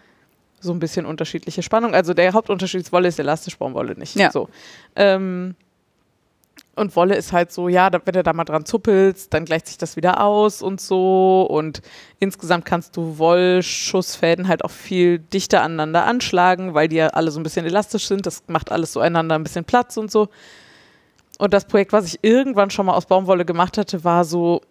so 0.59 0.73
ein 0.73 0.79
bisschen 0.79 1.05
unterschiedliche 1.05 1.63
Spannung. 1.63 1.93
Also 1.93 2.15
der 2.15 2.33
Hauptunterschied 2.33 2.81
ist 2.81 2.93
Wolle 2.93 3.09
ist 3.09 3.19
elastisch, 3.19 3.59
Baumwolle 3.59 3.95
nicht. 3.95 4.17
Ja. 4.17 4.31
So. 4.31 4.49
Ähm, 4.97 5.55
und 6.75 6.97
Wolle 6.97 7.17
ist 7.17 7.33
halt 7.33 7.53
so, 7.53 7.69
ja, 7.69 7.91
wenn 7.93 8.15
du 8.15 8.23
da 8.23 8.33
mal 8.33 8.45
dran 8.45 8.65
zuppelst, 8.65 9.35
dann 9.35 9.45
gleicht 9.45 9.67
sich 9.67 9.77
das 9.77 9.97
wieder 9.97 10.25
aus 10.25 10.63
und 10.63 10.81
so. 10.81 11.47
Und 11.49 11.83
insgesamt 12.19 12.65
kannst 12.65 12.97
du 12.97 13.19
Wollschussfäden 13.19 14.49
halt 14.49 14.65
auch 14.65 14.71
viel 14.71 15.19
dichter 15.19 15.63
aneinander 15.63 16.05
anschlagen, 16.05 16.73
weil 16.73 16.89
die 16.89 16.97
ja 16.97 17.09
alle 17.09 17.31
so 17.31 17.39
ein 17.39 17.43
bisschen 17.43 17.67
elastisch 17.67 18.07
sind. 18.07 18.25
Das 18.25 18.45
macht 18.47 18.73
alles 18.73 18.95
so 18.95 19.01
einander 19.01 19.35
ein 19.35 19.43
bisschen 19.43 19.67
Platz 19.67 19.99
und 19.99 20.11
so. 20.11 20.29
Und 21.39 21.53
das 21.53 21.67
Projekt, 21.67 21.93
was 21.93 22.07
ich 22.07 22.21
irgendwann 22.23 22.71
schon 22.71 22.87
mal 22.87 22.95
aus 22.95 23.07
Baumwolle 23.07 23.45
gemacht 23.45 23.77
hatte, 23.77 24.03
war 24.05 24.25
so, 24.25 24.63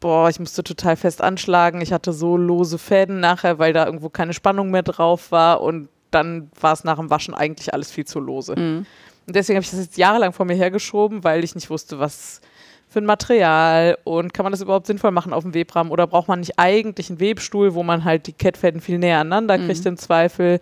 boah, 0.00 0.30
ich 0.30 0.40
musste 0.40 0.64
total 0.64 0.96
fest 0.96 1.20
anschlagen. 1.20 1.82
Ich 1.82 1.92
hatte 1.92 2.14
so 2.14 2.38
lose 2.38 2.78
Fäden 2.78 3.20
nachher, 3.20 3.58
weil 3.58 3.74
da 3.74 3.84
irgendwo 3.84 4.08
keine 4.08 4.32
Spannung 4.32 4.70
mehr 4.70 4.84
drauf 4.84 5.32
war. 5.32 5.60
Und 5.60 5.90
dann 6.10 6.50
war 6.58 6.72
es 6.72 6.84
nach 6.84 6.96
dem 6.96 7.10
Waschen 7.10 7.34
eigentlich 7.34 7.74
alles 7.74 7.90
viel 7.90 8.06
zu 8.06 8.20
lose. 8.20 8.54
Mhm. 8.56 8.86
Und 9.26 9.34
deswegen 9.36 9.56
habe 9.56 9.64
ich 9.64 9.70
das 9.70 9.80
jetzt 9.80 9.98
jahrelang 9.98 10.32
vor 10.32 10.46
mir 10.46 10.54
hergeschoben, 10.54 11.24
weil 11.24 11.42
ich 11.42 11.54
nicht 11.54 11.68
wusste, 11.70 11.98
was 11.98 12.40
für 12.88 13.00
ein 13.00 13.04
Material 13.06 13.98
und 14.04 14.32
kann 14.32 14.44
man 14.44 14.52
das 14.52 14.60
überhaupt 14.60 14.86
sinnvoll 14.86 15.10
machen 15.10 15.32
auf 15.32 15.42
dem 15.42 15.52
Webrahmen 15.54 15.90
oder 15.90 16.06
braucht 16.06 16.28
man 16.28 16.40
nicht 16.40 16.58
eigentlich 16.58 17.10
einen 17.10 17.18
Webstuhl, 17.18 17.74
wo 17.74 17.82
man 17.82 18.04
halt 18.04 18.28
die 18.28 18.32
Kettfäden 18.32 18.80
viel 18.80 18.98
näher 18.98 19.18
aneinander 19.18 19.58
kriegt 19.58 19.80
Mhm. 19.80 19.88
im 19.88 19.96
Zweifel 19.96 20.60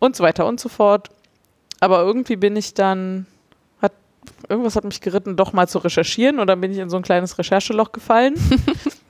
und 0.00 0.16
so 0.16 0.24
weiter 0.24 0.46
und 0.46 0.58
so 0.58 0.68
fort. 0.68 1.08
Aber 1.80 2.00
irgendwie 2.00 2.36
bin 2.36 2.56
ich 2.56 2.74
dann, 2.74 3.26
hat, 3.80 3.92
irgendwas 4.48 4.74
hat 4.74 4.84
mich 4.84 5.00
geritten, 5.00 5.36
doch 5.36 5.52
mal 5.52 5.68
zu 5.68 5.78
recherchieren 5.78 6.40
und 6.40 6.48
dann 6.48 6.60
bin 6.60 6.72
ich 6.72 6.78
in 6.78 6.90
so 6.90 6.96
ein 6.96 7.02
kleines 7.02 7.38
Rechercheloch 7.38 7.92
gefallen. 7.92 8.34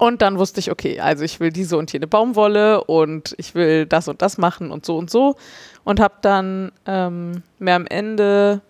Und 0.00 0.22
dann 0.22 0.38
wusste 0.38 0.60
ich, 0.60 0.70
okay, 0.70 0.98
also 0.98 1.24
ich 1.24 1.40
will 1.40 1.50
diese 1.50 1.76
und 1.76 1.92
jene 1.92 2.06
Baumwolle 2.06 2.82
und 2.84 3.34
ich 3.36 3.54
will 3.54 3.84
das 3.84 4.08
und 4.08 4.22
das 4.22 4.38
machen 4.38 4.70
und 4.70 4.86
so 4.86 4.96
und 4.96 5.10
so. 5.10 5.36
Und 5.84 6.00
habe 6.00 6.14
dann 6.22 6.72
ähm, 6.86 7.42
mir 7.58 7.74
am 7.74 7.86
Ende 7.86 8.62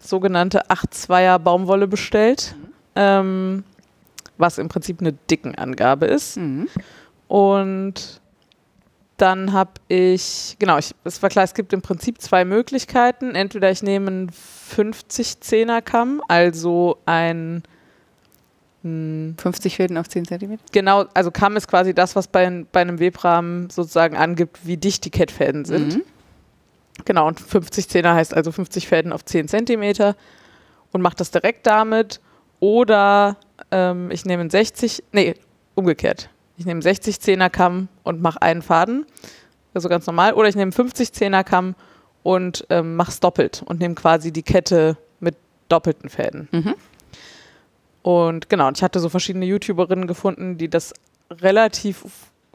sogenannte 0.00 0.70
8-2er 0.70 1.38
Baumwolle 1.40 1.86
bestellt, 1.86 2.54
ähm, 2.96 3.64
was 4.38 4.56
im 4.56 4.68
Prinzip 4.68 5.02
eine 5.02 5.12
Dickenangabe 5.12 6.06
ist. 6.06 6.38
Mhm. 6.38 6.68
Und 7.28 8.22
dann 9.18 9.52
habe 9.52 9.72
ich, 9.88 10.56
genau, 10.58 10.78
ich, 10.78 10.94
es 11.04 11.22
war 11.22 11.28
klar, 11.28 11.44
es 11.44 11.52
gibt 11.52 11.74
im 11.74 11.82
Prinzip 11.82 12.18
zwei 12.22 12.46
Möglichkeiten. 12.46 13.34
Entweder 13.34 13.70
ich 13.70 13.82
nehme 13.82 14.06
einen 14.06 14.30
50-10er 14.30 15.82
Kamm, 15.82 16.22
also 16.28 16.96
ein 17.04 17.62
50 18.82 19.76
Fäden 19.76 19.96
auf 19.96 20.08
10 20.08 20.26
cm. 20.26 20.58
Genau, 20.72 21.04
also 21.14 21.30
Kamm 21.30 21.56
ist 21.56 21.68
quasi 21.68 21.94
das, 21.94 22.16
was 22.16 22.26
bei, 22.26 22.64
bei 22.72 22.80
einem 22.80 22.98
Webrahmen 22.98 23.70
sozusagen 23.70 24.16
angibt, 24.16 24.66
wie 24.66 24.76
dicht 24.76 25.04
die 25.04 25.10
Kettfäden 25.10 25.64
sind. 25.64 25.96
Mhm. 25.96 26.02
Genau, 27.04 27.28
und 27.28 27.40
50 27.40 27.88
Zehner 27.88 28.14
heißt 28.14 28.34
also 28.34 28.50
50 28.50 28.88
Fäden 28.88 29.12
auf 29.12 29.24
10 29.24 29.48
Zentimeter 29.48 30.16
und 30.90 31.00
mache 31.00 31.16
das 31.16 31.30
direkt 31.30 31.66
damit. 31.66 32.20
Oder 32.58 33.36
ähm, 33.70 34.10
ich 34.10 34.24
nehme 34.24 34.40
einen 34.40 34.50
60, 34.50 35.04
nee, 35.12 35.34
umgekehrt. 35.74 36.28
Ich 36.56 36.66
nehme 36.66 36.76
einen 36.76 36.82
60 36.82 37.20
Zehner 37.20 37.50
Kamm 37.50 37.88
und 38.02 38.20
mache 38.20 38.42
einen 38.42 38.62
Faden, 38.62 39.06
also 39.74 39.88
ganz 39.88 40.06
normal. 40.06 40.34
Oder 40.34 40.48
ich 40.48 40.54
nehme 40.54 40.64
einen 40.64 40.72
50 40.72 41.12
Zehner 41.12 41.44
Kamm 41.44 41.74
und 42.22 42.66
ähm, 42.68 42.96
mache 42.96 43.10
es 43.10 43.20
doppelt 43.20 43.62
und 43.64 43.80
nehme 43.80 43.94
quasi 43.94 44.32
die 44.32 44.42
Kette 44.42 44.96
mit 45.20 45.36
doppelten 45.68 46.08
Fäden. 46.08 46.48
Mhm. 46.52 46.74
Und 48.02 48.48
genau, 48.48 48.68
und 48.68 48.76
ich 48.78 48.82
hatte 48.82 48.98
so 49.00 49.08
verschiedene 49.08 49.46
YouTuberinnen 49.46 50.06
gefunden, 50.06 50.58
die 50.58 50.68
das 50.68 50.92
relativ 51.30 52.04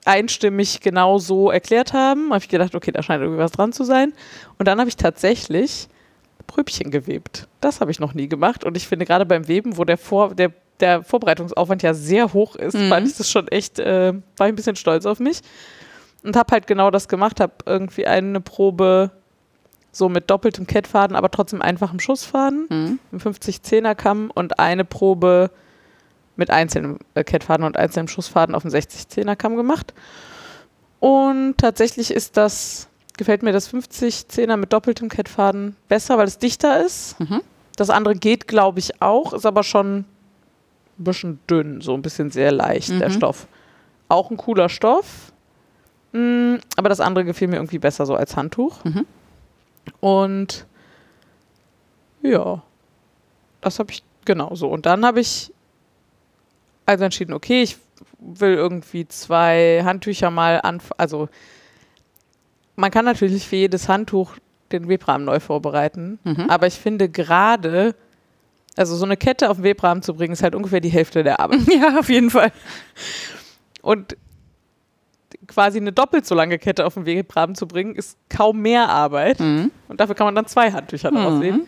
einstimmig 0.05 0.79
genau 0.81 1.17
so 1.17 1.51
erklärt 1.51 1.93
haben. 1.93 2.29
Habe 2.33 2.39
ich 2.43 2.49
gedacht, 2.49 2.75
okay, 2.75 2.91
da 2.91 3.01
scheint 3.03 3.21
irgendwie 3.21 3.41
was 3.41 3.51
dran 3.51 3.73
zu 3.73 3.83
sein. 3.83 4.13
Und 4.57 4.67
dann 4.67 4.79
habe 4.79 4.89
ich 4.89 4.95
tatsächlich 4.95 5.87
Pröbchen 6.47 6.91
gewebt. 6.91 7.47
Das 7.61 7.81
habe 7.81 7.91
ich 7.91 7.99
noch 7.99 8.13
nie 8.13 8.27
gemacht. 8.29 8.63
Und 8.63 8.77
ich 8.77 8.87
finde 8.87 9.05
gerade 9.05 9.25
beim 9.25 9.47
Weben, 9.47 9.77
wo 9.77 9.83
der, 9.83 9.97
Vor 9.97 10.33
der, 10.35 10.51
der 10.79 11.03
Vorbereitungsaufwand 11.03 11.83
ja 11.83 11.93
sehr 11.93 12.33
hoch 12.33 12.55
ist, 12.55 12.75
Mhm. 12.75 12.89
fand 12.89 13.07
ich 13.07 13.17
das 13.17 13.29
schon 13.29 13.47
echt, 13.49 13.79
äh, 13.79 14.13
war 14.37 14.47
ich 14.47 14.53
ein 14.53 14.55
bisschen 14.55 14.75
stolz 14.77 15.05
auf 15.05 15.19
mich. 15.19 15.41
Und 16.23 16.35
habe 16.35 16.51
halt 16.51 16.67
genau 16.67 16.89
das 16.91 17.07
gemacht, 17.07 17.39
habe 17.39 17.53
irgendwie 17.65 18.05
eine 18.07 18.41
Probe 18.41 19.11
so 19.97 20.09
mit 20.09 20.29
doppeltem 20.29 20.67
Kettfaden, 20.67 21.15
aber 21.15 21.31
trotzdem 21.31 21.61
einfachem 21.61 21.99
Schussfaden, 21.99 22.67
Mhm. 22.69 22.99
im 23.11 23.19
50-10er 23.19 23.95
Kamm 23.95 24.31
und 24.33 24.59
eine 24.59 24.85
Probe 24.85 25.49
mit 26.35 26.51
einzelnem 26.51 26.99
äh, 27.15 27.23
Kettfaden 27.23 27.65
und 27.65 27.77
einzelnem 27.77 28.07
Schussfaden 28.07 28.53
auf 28.55 28.61
dem 28.61 28.71
60-10er 28.71 29.35
Kamm 29.35 29.55
gemacht. 29.55 29.93
Und 30.99 31.55
tatsächlich 31.57 32.11
ist 32.11 32.37
das, 32.37 32.87
gefällt 33.17 33.43
mir 33.43 33.51
das 33.53 33.71
50-10er 33.73 34.57
mit 34.57 34.73
doppeltem 34.73 35.09
Kettfaden 35.09 35.75
besser, 35.87 36.17
weil 36.17 36.27
es 36.27 36.37
dichter 36.37 36.83
ist. 36.85 37.19
Mhm. 37.19 37.41
Das 37.75 37.89
andere 37.89 38.15
geht, 38.15 38.47
glaube 38.47 38.79
ich, 38.79 39.01
auch, 39.01 39.33
ist 39.33 39.45
aber 39.45 39.63
schon 39.63 39.99
ein 39.99 40.05
bisschen 40.97 41.39
dünn, 41.49 41.81
so 41.81 41.93
ein 41.93 42.01
bisschen 42.01 42.31
sehr 42.31 42.51
leicht, 42.51 42.89
der 42.99 43.09
Mhm. 43.09 43.13
Stoff. 43.13 43.47
Auch 44.09 44.31
ein 44.31 44.37
cooler 44.37 44.69
Stoff. 44.69 45.31
Mm, 46.13 46.55
aber 46.75 46.89
das 46.89 46.99
andere 46.99 47.25
gefiel 47.25 47.47
mir 47.49 47.57
irgendwie 47.57 47.77
besser 47.79 48.05
so 48.05 48.15
als 48.15 48.35
Handtuch. 48.35 48.83
Mhm. 48.83 49.05
Und 49.99 50.65
ja, 52.21 52.61
das 53.61 53.79
habe 53.79 53.91
ich 53.91 54.03
genau 54.25 54.55
so. 54.55 54.67
Und 54.69 54.85
dann 54.85 55.05
habe 55.05 55.19
ich 55.19 55.53
also 56.85 57.03
entschieden, 57.03 57.33
okay, 57.33 57.63
ich 57.63 57.77
will 58.19 58.53
irgendwie 58.53 59.07
zwei 59.07 59.81
Handtücher 59.83 60.31
mal 60.31 60.61
anfangen. 60.61 60.99
Also 60.99 61.29
man 62.75 62.91
kann 62.91 63.05
natürlich 63.05 63.47
für 63.47 63.57
jedes 63.57 63.89
Handtuch 63.89 64.37
den 64.71 64.87
Webrahmen 64.87 65.25
neu 65.25 65.39
vorbereiten. 65.39 66.19
Mhm. 66.23 66.49
Aber 66.49 66.67
ich 66.67 66.75
finde 66.75 67.09
gerade, 67.09 67.95
also 68.75 68.95
so 68.95 69.05
eine 69.05 69.17
Kette 69.17 69.49
auf 69.49 69.57
den 69.57 69.63
Webrahmen 69.63 70.01
zu 70.01 70.13
bringen, 70.13 70.33
ist 70.33 70.43
halt 70.43 70.55
ungefähr 70.55 70.79
die 70.79 70.89
Hälfte 70.89 71.23
der 71.23 71.39
Arbeit. 71.39 71.61
Ja, 71.67 71.99
auf 71.99 72.09
jeden 72.09 72.29
Fall. 72.29 72.51
Und 73.81 74.15
quasi 75.47 75.79
eine 75.79 75.91
doppelt 75.91 76.25
so 76.25 76.35
lange 76.35 76.59
Kette 76.59 76.85
auf 76.85 76.95
den 76.95 77.05
Webrahmen 77.05 77.55
zu 77.55 77.67
bringen, 77.67 77.95
ist 77.95 78.17
kaum 78.29 78.61
mehr 78.61 78.89
Arbeit. 78.89 79.39
Mhm. 79.39 79.71
Und 79.87 79.99
dafür 79.99 80.15
kann 80.15 80.25
man 80.27 80.35
dann 80.35 80.45
zwei 80.47 80.71
Handtücher 80.71 81.11
Mhm. 81.11 81.39
sehen. 81.41 81.67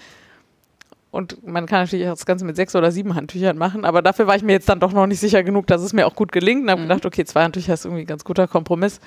Und 1.11 1.45
man 1.47 1.65
kann 1.65 1.81
natürlich 1.83 2.05
auch 2.07 2.11
das 2.13 2.25
Ganze 2.27 2.45
mit 2.45 2.55
sechs 2.55 2.75
oder 2.75 2.91
sieben 2.91 3.15
Handtüchern 3.15 3.57
machen, 3.57 3.83
aber 3.83 4.03
dafür 4.03 4.27
war 4.27 4.35
ich 4.35 4.43
mir 4.43 4.51
jetzt 4.51 4.69
dann 4.69 4.79
doch 4.79 4.91
noch 4.91 5.07
nicht 5.07 5.19
sicher 5.19 5.41
genug, 5.41 5.65
dass 5.65 5.81
es 5.81 5.91
mir 5.91 6.05
auch 6.05 6.13
gut 6.15 6.31
gelingt. 6.31 6.63
Und 6.63 6.69
habe 6.71 6.81
Mhm. 6.81 6.87
gedacht, 6.87 7.05
okay, 7.05 7.25
zwei 7.25 7.43
Handtücher 7.43 7.73
ist 7.73 7.85
irgendwie 7.85 8.03
ein 8.03 8.07
ganz 8.07 8.23
guter 8.23 8.47
Kompromiss. 8.47 8.99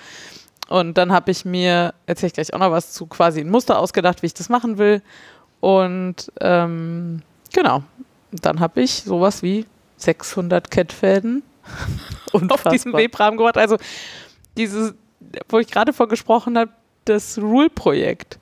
Und 0.69 0.99
dann 0.99 1.13
habe 1.13 1.31
ich 1.31 1.45
mir, 1.45 1.95
erzähle 2.07 2.29
ich 2.29 2.33
gleich 2.33 2.55
auch 2.55 2.59
noch 2.59 2.71
was 2.73 2.93
zu, 2.93 3.07
quasi 3.07 3.41
ein 3.41 3.51
Muster 3.51 3.79
ausgedacht, 3.79 4.23
wie 4.23 4.27
ich 4.27 4.35
das 4.35 4.49
machen 4.49 4.79
will. 4.79 5.01
Und 5.61 6.33
ähm, 6.41 7.23
genau, 7.53 7.85
dann 8.33 8.59
habe 8.59 8.81
ich 8.81 9.03
sowas 9.05 9.43
wie 9.45 9.67
600 9.99 10.71
Kettfäden 10.73 11.43
auf 12.49 12.65
diesem 12.65 12.93
Webrahmen 12.95 13.37
gemacht. 13.39 13.59
Also 13.59 13.77
dieses, 14.57 14.95
wo 15.49 15.59
ich 15.59 15.69
gerade 15.69 15.93
von 15.93 16.09
gesprochen 16.09 16.59
habe, 16.59 16.71
das 17.05 17.39
Rule-Projekt. 17.39 18.39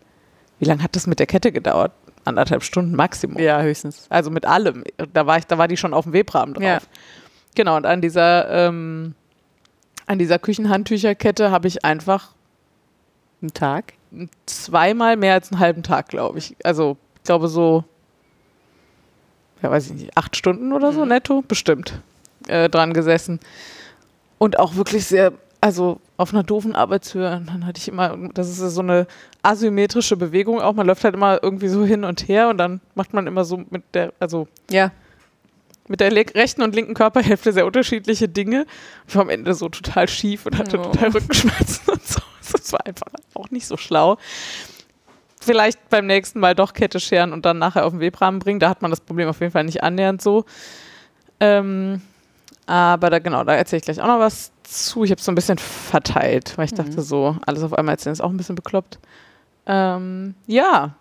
Wie 0.58 0.66
lange 0.66 0.82
hat 0.82 0.94
das 0.96 1.06
mit 1.06 1.18
der 1.18 1.26
Kette 1.26 1.52
gedauert? 1.52 1.92
Anderthalb 2.24 2.62
Stunden 2.62 2.94
Maximum. 2.94 3.38
Ja, 3.38 3.62
höchstens. 3.62 4.06
Also 4.10 4.30
mit 4.30 4.44
allem. 4.44 4.84
Da 5.14 5.26
war 5.26 5.38
ich, 5.38 5.46
da 5.46 5.56
war 5.56 5.68
die 5.68 5.76
schon 5.78 5.94
auf 5.94 6.04
dem 6.04 6.12
Webrahmen 6.12 6.54
drauf. 6.54 6.62
Ja. 6.62 6.78
Genau, 7.54 7.76
und 7.76 7.86
an 7.86 8.00
dieser, 8.02 8.48
ähm, 8.68 9.14
an 10.06 10.18
dieser 10.18 10.38
Küchenhandtücherkette 10.38 11.50
habe 11.50 11.66
ich 11.66 11.84
einfach 11.84 12.32
Ein 13.42 13.54
Tag. 13.54 13.94
zweimal 14.44 15.16
mehr 15.16 15.34
als 15.34 15.50
einen 15.50 15.60
halben 15.60 15.82
Tag, 15.82 16.08
glaube 16.08 16.38
ich. 16.38 16.54
Also, 16.62 16.98
ich 17.16 17.22
glaube 17.24 17.48
so, 17.48 17.84
ja, 19.62 19.70
weiß 19.70 19.86
ich 19.86 19.92
nicht, 19.94 20.16
acht 20.16 20.36
Stunden 20.36 20.72
oder 20.72 20.92
so 20.92 21.04
netto, 21.04 21.42
bestimmt, 21.46 22.00
äh, 22.48 22.68
dran 22.68 22.92
gesessen. 22.92 23.40
Und 24.38 24.58
auch 24.58 24.74
wirklich 24.74 25.06
sehr, 25.06 25.32
also 25.60 26.00
auf 26.16 26.32
einer 26.32 26.42
doofen 26.42 26.74
Arbeitshöhe. 26.74 27.36
Und 27.36 27.46
dann 27.48 27.66
hatte 27.66 27.78
ich 27.78 27.88
immer, 27.88 28.16
das 28.34 28.48
ist 28.48 28.58
so 28.74 28.80
eine 28.80 29.06
asymmetrische 29.42 30.16
Bewegung 30.16 30.60
auch. 30.60 30.72
Man 30.74 30.86
läuft 30.86 31.04
halt 31.04 31.14
immer 31.14 31.42
irgendwie 31.42 31.68
so 31.68 31.84
hin 31.84 32.04
und 32.04 32.28
her 32.28 32.48
und 32.48 32.58
dann 32.58 32.80
macht 32.94 33.12
man 33.12 33.26
immer 33.26 33.44
so 33.44 33.58
mit 33.70 33.82
der, 33.94 34.12
also 34.20 34.48
Ja. 34.70 34.90
mit 35.88 36.00
der 36.00 36.12
rechten 36.14 36.62
und 36.62 36.74
linken 36.74 36.94
Körperhälfte 36.94 37.52
sehr 37.52 37.66
unterschiedliche 37.66 38.28
Dinge. 38.28 38.64
Ich 39.06 39.14
war 39.16 39.22
am 39.22 39.28
Ende 39.30 39.52
so 39.54 39.68
total 39.68 40.08
schief 40.08 40.46
und 40.46 40.56
hatte 40.56 40.78
Oh. 40.78 40.84
total 40.84 41.10
Rückenschmerzen 41.10 41.88
und 41.92 42.06
so. 42.06 42.20
Das 42.52 42.72
war 42.72 42.84
einfach 42.86 43.06
auch 43.34 43.50
nicht 43.50 43.66
so 43.66 43.76
schlau. 43.76 44.16
Vielleicht 45.42 45.88
beim 45.88 46.06
nächsten 46.06 46.38
Mal 46.40 46.54
doch 46.54 46.72
Kette 46.74 47.00
scheren 47.00 47.32
und 47.32 47.44
dann 47.46 47.58
nachher 47.58 47.86
auf 47.86 47.92
den 47.92 48.00
Webrahmen 48.00 48.40
bringen. 48.40 48.60
Da 48.60 48.68
hat 48.68 48.82
man 48.82 48.90
das 48.90 49.00
Problem 49.00 49.28
auf 49.28 49.40
jeden 49.40 49.52
Fall 49.52 49.64
nicht 49.64 49.82
annähernd 49.82 50.20
so. 50.20 50.44
Ähm, 51.38 52.02
aber 52.66 53.08
da 53.10 53.18
genau, 53.18 53.44
da 53.44 53.54
erzähle 53.54 53.78
ich 53.78 53.84
gleich 53.84 54.00
auch 54.00 54.06
noch 54.06 54.18
was 54.18 54.52
zu. 54.70 55.04
Ich 55.04 55.10
habe 55.10 55.18
es 55.18 55.24
so 55.24 55.32
ein 55.32 55.34
bisschen 55.34 55.58
verteilt, 55.58 56.56
weil 56.56 56.66
ich 56.66 56.74
dachte 56.74 57.02
so, 57.02 57.36
alles 57.46 57.62
auf 57.62 57.74
einmal 57.74 57.94
erzählen 57.94 58.12
ist 58.12 58.20
auch 58.20 58.30
ein 58.30 58.36
bisschen 58.36 58.54
bekloppt. 58.54 58.98
Ähm, 59.66 60.34
ja, 60.46 60.94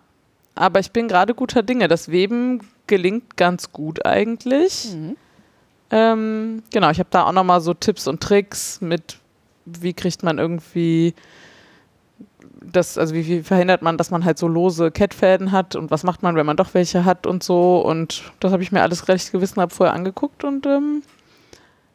aber 0.55 0.79
ich 0.79 0.91
bin 0.91 1.07
gerade 1.07 1.33
guter 1.33 1.63
Dinge. 1.63 1.87
Das 1.87 2.09
Weben 2.09 2.61
gelingt 2.87 3.37
ganz 3.37 3.71
gut 3.71 4.05
eigentlich. 4.05 4.93
Mhm. 4.93 5.15
Ähm, 5.91 6.63
genau, 6.71 6.89
ich 6.91 6.99
habe 6.99 7.09
da 7.11 7.23
auch 7.23 7.31
noch 7.31 7.43
mal 7.43 7.61
so 7.61 7.73
Tipps 7.73 8.07
und 8.07 8.21
Tricks 8.21 8.81
mit, 8.81 9.17
wie 9.65 9.93
kriegt 9.93 10.21
man 10.23 10.37
irgendwie 10.37 11.15
das, 12.61 12.97
also 12.97 13.13
wie, 13.15 13.25
wie 13.25 13.43
verhindert 13.43 13.81
man, 13.81 13.97
dass 13.97 14.11
man 14.11 14.25
halt 14.25 14.37
so 14.37 14.47
lose 14.47 14.91
Kettfäden 14.91 15.51
hat 15.51 15.75
und 15.75 15.91
was 15.91 16.03
macht 16.03 16.23
man, 16.23 16.35
wenn 16.35 16.45
man 16.45 16.57
doch 16.57 16.73
welche 16.73 17.05
hat 17.05 17.25
und 17.25 17.43
so. 17.43 17.79
Und 17.79 18.23
das 18.39 18.51
habe 18.51 18.63
ich 18.63 18.71
mir 18.71 18.81
alles 18.81 19.07
recht 19.07 19.31
gewissenhaft 19.31 19.75
vorher 19.75 19.95
angeguckt 19.95 20.43
und 20.43 20.65
ähm, 20.65 21.01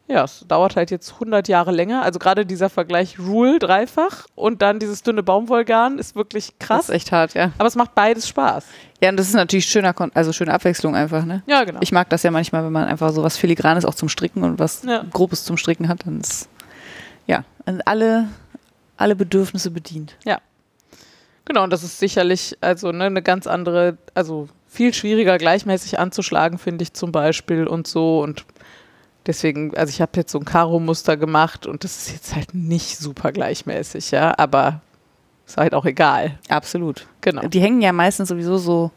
ja, 0.07 0.25
es 0.25 0.45
dauert 0.47 0.77
halt 0.77 0.91
jetzt 0.91 1.15
100 1.15 1.49
Jahre 1.49 1.71
länger. 1.71 2.03
Also 2.03 2.19
gerade 2.19 2.45
dieser 2.45 2.69
Vergleich 2.69 3.19
Rule 3.19 3.59
dreifach 3.59 4.27
und 4.35 4.61
dann 4.61 4.79
dieses 4.79 5.03
dünne 5.03 5.23
Baumwollgarn 5.23 5.99
ist 5.99 6.15
wirklich 6.15 6.53
Das 6.59 6.69
krass. 6.69 6.89
ist 6.89 6.95
echt 6.95 7.13
hart, 7.13 7.35
ja. 7.35 7.53
Aber 7.59 7.67
es 7.69 7.75
macht 7.75 7.95
beides 7.95 8.29
Spaß. 8.29 8.65
Ja, 9.01 9.09
und 9.11 9.17
das 9.17 9.29
ist 9.29 9.35
natürlich 9.35 9.67
schöner, 9.67 9.93
Kon 9.95 10.11
also 10.15 10.33
schöne 10.33 10.53
Abwechslung 10.53 10.95
einfach, 10.95 11.25
ne? 11.25 11.43
Ja, 11.47 11.65
genau. 11.65 11.81
Ich 11.83 11.91
mag 11.93 12.11
das 12.11 12.23
ja 12.23 12.31
manchmal, 12.31 12.65
wenn 12.65 12.73
man 12.73 12.85
einfach 12.85 13.13
so 13.13 13.23
was 13.23 13.37
Filigranes 13.39 13.85
auch 13.85 13.95
zum 13.95 14.09
Stricken 14.09 14.43
und 14.43 14.59
was 14.59 14.83
Ja. 14.85 15.05
Grobes 15.11 15.45
zum 15.45 15.57
Stricken 15.57 15.89
hat, 15.89 16.07
dann 16.07 16.21
ist 16.21 16.49
ja 17.27 17.45
alle, 17.87 18.29
alle 18.99 19.17
Bedürfnisse 19.17 19.71
bedient. 19.71 20.17
Genau, 21.47 21.63
und 21.65 21.71
das 21.71 21.83
ist 21.83 21.99
sicherlich 21.99 22.57
also 22.63 22.91
ne, 22.91 23.05
eine 23.05 23.21
ganz 23.23 23.47
andere, 23.47 23.99
also 24.15 24.49
viel 24.67 24.95
schwieriger 24.95 25.37
gleichmäßig 25.37 25.99
anzuschlagen, 25.99 26.57
finde 26.59 26.83
ich 26.85 26.95
zum 26.95 27.13
Beispiel 27.13 27.67
und 27.67 27.87
so. 27.87 28.21
Und 28.23 28.47
deswegen, 29.27 29.77
also 29.77 29.91
ich 29.91 30.01
habe 30.01 30.13
jetzt 30.17 30.33
so 30.33 30.39
ein 30.39 30.45
Karo-Muster 30.45 31.17
gemacht 31.17 31.67
und 31.67 31.85
das 31.85 31.97
ist 31.97 32.13
jetzt 32.13 32.35
halt 32.35 32.55
nicht 32.55 32.99
super 32.99 33.33
gleichmäßig, 33.33 34.11
ja, 34.11 34.35
aber 34.39 34.81
ist 35.47 35.57
halt 35.57 35.75
auch 35.75 35.85
egal. 35.85 36.39
Absolut. 36.49 37.07
Genau. 37.21 37.47
Die 37.49 37.61
hängen 37.61 37.83
ja 37.83 37.93
meistens 37.93 38.29
sowieso 38.29 38.57
so 38.59 38.91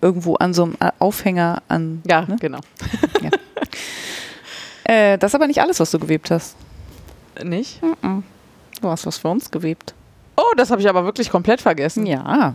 irgendwo 0.00 0.34
an 0.34 0.52
so 0.52 0.64
einem 0.64 0.76
Aufhänger 0.98 1.62
an. 1.68 2.02
Ja, 2.06 2.22
ne? 2.22 2.36
genau. 2.40 2.60
Äh, 4.84 5.16
das 5.18 5.30
ist 5.30 5.34
aber 5.34 5.46
nicht 5.46 5.60
alles, 5.60 5.80
was 5.80 5.90
du 5.90 5.98
gewebt 5.98 6.30
hast. 6.30 6.56
Nicht? 7.42 7.80
Du 8.80 8.88
hast 8.88 9.06
was 9.06 9.16
für 9.16 9.28
uns 9.28 9.50
gewebt. 9.50 9.94
Oh, 10.36 10.52
das 10.56 10.70
habe 10.70 10.80
ich 10.80 10.88
aber 10.88 11.04
wirklich 11.04 11.30
komplett 11.30 11.60
vergessen. 11.60 12.06
Ja. 12.06 12.54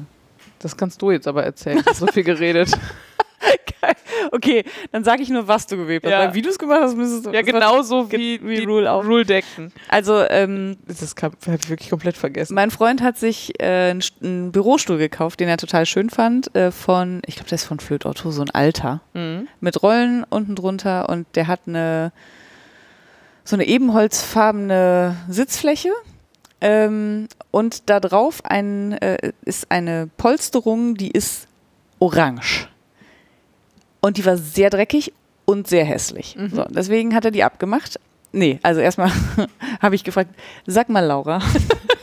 Das 0.59 0.77
kannst 0.77 1.01
du 1.01 1.11
jetzt 1.11 1.27
aber 1.27 1.43
erzählen. 1.43 1.79
Ich 1.79 1.85
habe 1.87 1.95
so 1.95 2.07
viel 2.07 2.23
geredet. 2.23 2.71
Okay, 4.31 4.63
dann 4.91 5.03
sage 5.03 5.21
ich 5.23 5.29
nur, 5.29 5.47
was 5.47 5.65
du 5.65 5.77
gewebt 5.77 6.05
hast. 6.05 6.11
Ja. 6.11 6.19
Weil 6.19 6.33
wie 6.33 6.41
du 6.41 6.49
es 6.49 6.59
gemacht 6.59 6.81
hast, 6.81 6.95
müsstest 6.95 7.25
du. 7.25 7.31
ja, 7.31 7.41
genauso 7.41 8.11
wie, 8.11 8.39
wie 8.43 8.63
Rule 8.63 8.91
auch. 8.91 9.05
Rule-Decken. 9.05 9.71
Also, 9.87 10.23
ähm, 10.29 10.77
Das 10.87 11.15
habe 11.23 11.35
ich 11.61 11.69
wirklich 11.69 11.89
komplett 11.89 12.17
vergessen. 12.17 12.53
mein 12.53 12.71
Freund 12.71 13.01
hat 13.01 13.17
sich 13.17 13.53
äh, 13.61 13.91
einen, 13.91 14.03
einen 14.21 14.51
Bürostuhl 14.51 14.97
gekauft, 14.97 15.39
den 15.39 15.47
er 15.47 15.57
total 15.57 15.85
schön 15.85 16.09
fand, 16.09 16.53
äh, 16.55 16.71
von, 16.71 17.21
ich 17.25 17.35
glaube, 17.35 17.49
der 17.49 17.55
ist 17.55 17.65
von 17.65 17.79
Flöt 17.79 18.05
Otto, 18.05 18.31
so 18.31 18.41
ein 18.41 18.49
alter. 18.51 19.01
Mhm. 19.13 19.47
mit 19.61 19.81
Rollen 19.81 20.25
unten 20.29 20.55
drunter 20.55 21.09
und 21.09 21.27
der 21.35 21.47
hat 21.47 21.61
eine 21.67 22.11
so 23.43 23.55
eine 23.55 23.65
ebenholzfarbene 23.65 25.15
Sitzfläche 25.27 25.89
ähm, 26.61 27.27
und 27.51 27.89
da 27.89 27.99
drauf 27.99 28.41
ein, 28.43 28.93
äh, 28.93 29.31
ist 29.43 29.71
eine 29.71 30.09
Polsterung, 30.17 30.95
die 30.95 31.09
ist 31.09 31.47
orange. 31.99 32.67
Und 34.01 34.17
die 34.17 34.25
war 34.25 34.37
sehr 34.37 34.69
dreckig 34.69 35.13
und 35.45 35.67
sehr 35.67 35.85
hässlich. 35.85 36.35
Mhm. 36.37 36.49
So, 36.49 36.63
deswegen 36.69 37.15
hat 37.15 37.25
er 37.25 37.31
die 37.31 37.43
abgemacht. 37.43 37.99
Nee, 38.31 38.59
also 38.61 38.79
erstmal 38.79 39.11
habe 39.81 39.95
ich 39.95 40.03
gefragt, 40.03 40.29
sag 40.67 40.89
mal 40.89 41.05
Laura, 41.05 41.41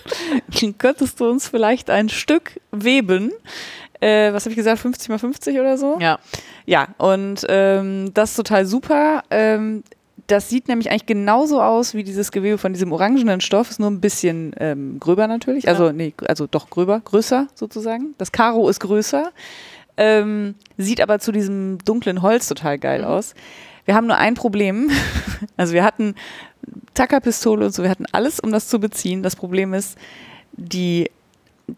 könntest 0.79 1.21
du 1.21 1.29
uns 1.31 1.49
vielleicht 1.49 1.89
ein 1.91 2.09
Stück 2.09 2.61
weben? 2.73 3.33
Äh, 4.01 4.33
was 4.33 4.45
habe 4.45 4.51
ich 4.51 4.57
gesagt, 4.57 4.81
50 4.81 5.09
mal 5.09 5.19
50 5.19 5.59
oder 5.59 5.79
so? 5.79 5.99
Ja. 6.01 6.19
Ja, 6.67 6.89
und 6.99 7.47
ähm, 7.49 8.13
das 8.13 8.31
ist 8.31 8.37
total 8.37 8.67
super. 8.67 9.23
Ähm, 9.31 9.85
das 10.27 10.49
sieht 10.49 10.67
nämlich 10.67 10.91
eigentlich 10.91 11.07
genauso 11.07 11.63
aus 11.63 11.95
wie 11.95 12.03
dieses 12.03 12.33
Gewebe 12.33 12.59
von 12.59 12.73
diesem 12.73 12.91
orangenen 12.93 13.41
Stoff, 13.41 13.71
ist 13.71 13.79
nur 13.79 13.91
ein 13.91 14.01
bisschen 14.01 14.53
ähm, 14.59 14.99
gröber 14.99 15.29
natürlich. 15.29 15.69
Also, 15.69 15.93
nee, 15.93 16.15
also 16.27 16.49
doch 16.49 16.69
gröber, 16.69 17.01
größer 17.01 17.47
sozusagen. 17.55 18.15
Das 18.19 18.33
Karo 18.33 18.69
ist 18.69 18.81
größer, 18.81 19.31
ähm, 19.97 20.55
sieht 20.77 21.01
aber 21.01 21.19
zu 21.19 21.33
diesem 21.33 21.79
dunklen 21.85 22.23
Holz 22.23 22.49
total 22.49 22.79
geil 22.79 23.01
Mhm. 23.03 23.07
aus. 23.07 23.35
Wir 23.85 23.95
haben 23.95 24.07
nur 24.07 24.17
ein 24.17 24.35
Problem. 24.35 24.91
Also 25.59 25.75
wir 25.75 25.85
hatten 25.85 26.15
Tackerpistole 26.95 27.67
und 27.67 27.73
so, 27.75 27.83
wir 27.83 27.91
hatten 27.91 28.07
alles, 28.13 28.41
um 28.41 28.51
das 28.53 28.69
zu 28.69 28.79
beziehen. 28.81 29.23
Das 29.23 29.37
Problem 29.37 29.75
ist, 29.75 29.99
die, 30.53 31.11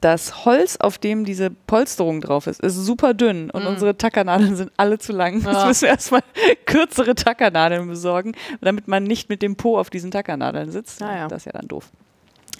das 0.01 0.45
Holz, 0.45 0.77
auf 0.77 0.99
dem 0.99 1.25
diese 1.25 1.51
Polsterung 1.51 2.21
drauf 2.21 2.47
ist, 2.47 2.61
ist 2.61 2.75
super 2.77 3.15
dünn 3.15 3.51
und 3.51 3.63
Mhm. 3.63 3.69
unsere 3.69 3.97
Tackernadeln 3.99 4.55
sind 4.57 4.71
alle 4.77 4.99
zu 4.99 5.13
lang. 5.13 5.35
Jetzt 5.41 5.47
Ja. 5.47 5.67
müssen 5.67 5.83
wir 5.83 5.89
erstmal 5.89 6.23
kürzere 6.67 7.15
Tackernadeln 7.17 7.89
besorgen, 7.89 8.33
damit 8.61 8.87
man 8.87 9.03
nicht 9.05 9.29
mit 9.29 9.43
dem 9.43 9.57
Po 9.57 9.77
auf 9.79 9.91
diesen 9.91 10.11
Tackernadeln 10.11 10.71
sitzt. 10.71 11.03
Ah, 11.03 11.17
ja. 11.17 11.29
Das 11.29 11.39
ist 11.43 11.47
ja 11.47 11.53
dann 11.53 11.67
doof. 11.69 11.91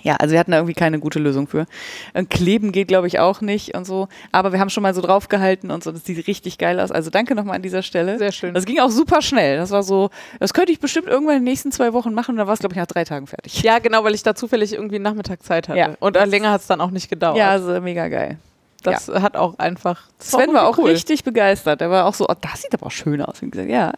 Ja, 0.09 0.17
also 0.17 0.33
wir 0.33 0.39
hatten 0.39 0.53
da 0.53 0.57
irgendwie 0.57 0.73
keine 0.73 0.99
gute 0.99 1.19
Lösung 1.19 1.47
für. 1.49 1.67
Und 2.15 2.31
Kleben 2.31 2.73
geht, 2.73 2.89
glaube 2.89 3.07
ich, 3.07 3.19
auch 3.19 3.43
nicht 3.43 3.77
und 3.77 3.85
so. 3.85 4.09
Aber 4.33 4.53
wir 4.53 4.59
haben 4.59 4.71
schon 4.71 4.83
mal 4.83 4.95
so 4.95 5.03
draufgehalten 5.03 5.71
und 5.71 5.85
so. 5.85 5.93
Das 5.93 6.07
sieht 6.07 6.27
richtig 6.27 6.57
geil 6.57 6.81
aus. 6.81 6.91
Also 6.91 7.11
danke 7.11 7.35
nochmal 7.35 7.57
an 7.57 7.63
dieser 7.63 7.83
Stelle. 7.83 8.17
Sehr 8.17 8.33
schön. 8.33 8.55
Das 8.55 8.65
ging 8.65 8.81
auch 8.81 8.89
super 8.89 9.21
schnell. 9.21 9.59
Das 9.59 9.71
war 9.71 9.83
so, 9.83 10.09
das 10.41 10.55
könnte 10.55 10.73
ich 10.73 10.81
bestimmt 10.81 11.09
irgendwann 11.09 11.37
in 11.37 11.41
den 11.43 11.51
nächsten 11.51 11.73
zwei 11.73 11.93
Wochen 11.93 12.15
machen 12.15 12.31
und 12.31 12.37
dann 12.39 12.47
war 12.47 12.55
es, 12.55 12.61
glaube 12.61 12.73
ich, 12.73 12.79
nach 12.79 12.87
drei 12.87 13.05
Tagen 13.05 13.27
fertig. 13.27 13.63
Ja, 13.63 13.81
genau, 13.81 14.03
weil 14.03 14.15
ich 14.15 14.23
da 14.23 14.35
zufällig 14.35 14.73
irgendwie 14.73 14.99
Nachmittag 14.99 15.43
Zeit 15.43 15.69
hatte. 15.69 15.79
Ja. 15.79 15.91
Und 16.01 16.17
äh, 16.17 16.25
länger 16.25 16.53
hat 16.53 16.63
es 16.63 16.69
dann 16.69 16.81
auch 16.81 16.91
nicht 16.91 17.11
gedauert. 17.11 17.37
Ja, 17.37 17.51
also 17.51 17.79
mega 17.83 18.09
geil. 18.09 18.39
das 18.85 19.09
hat 19.09 19.37
auch 19.37 19.59
einfach. 19.59 20.09
das 20.17 20.31
Sven 20.31 20.55
war 20.55 20.69
auch 20.69 20.79
cool. 20.79 20.89
richtig 20.89 21.23
begeistert. 21.23 21.83
Er 21.83 21.91
war 21.91 22.07
auch 22.07 22.15
so, 22.15 22.27
oh, 22.27 22.35
das 22.41 22.63
sieht 22.63 22.73
aber 22.73 22.87
auch 22.87 22.93
schön 22.93 23.21
aus. 23.21 23.43
Und 23.43 23.51
gesagt, 23.51 23.69
ja, 23.69 23.93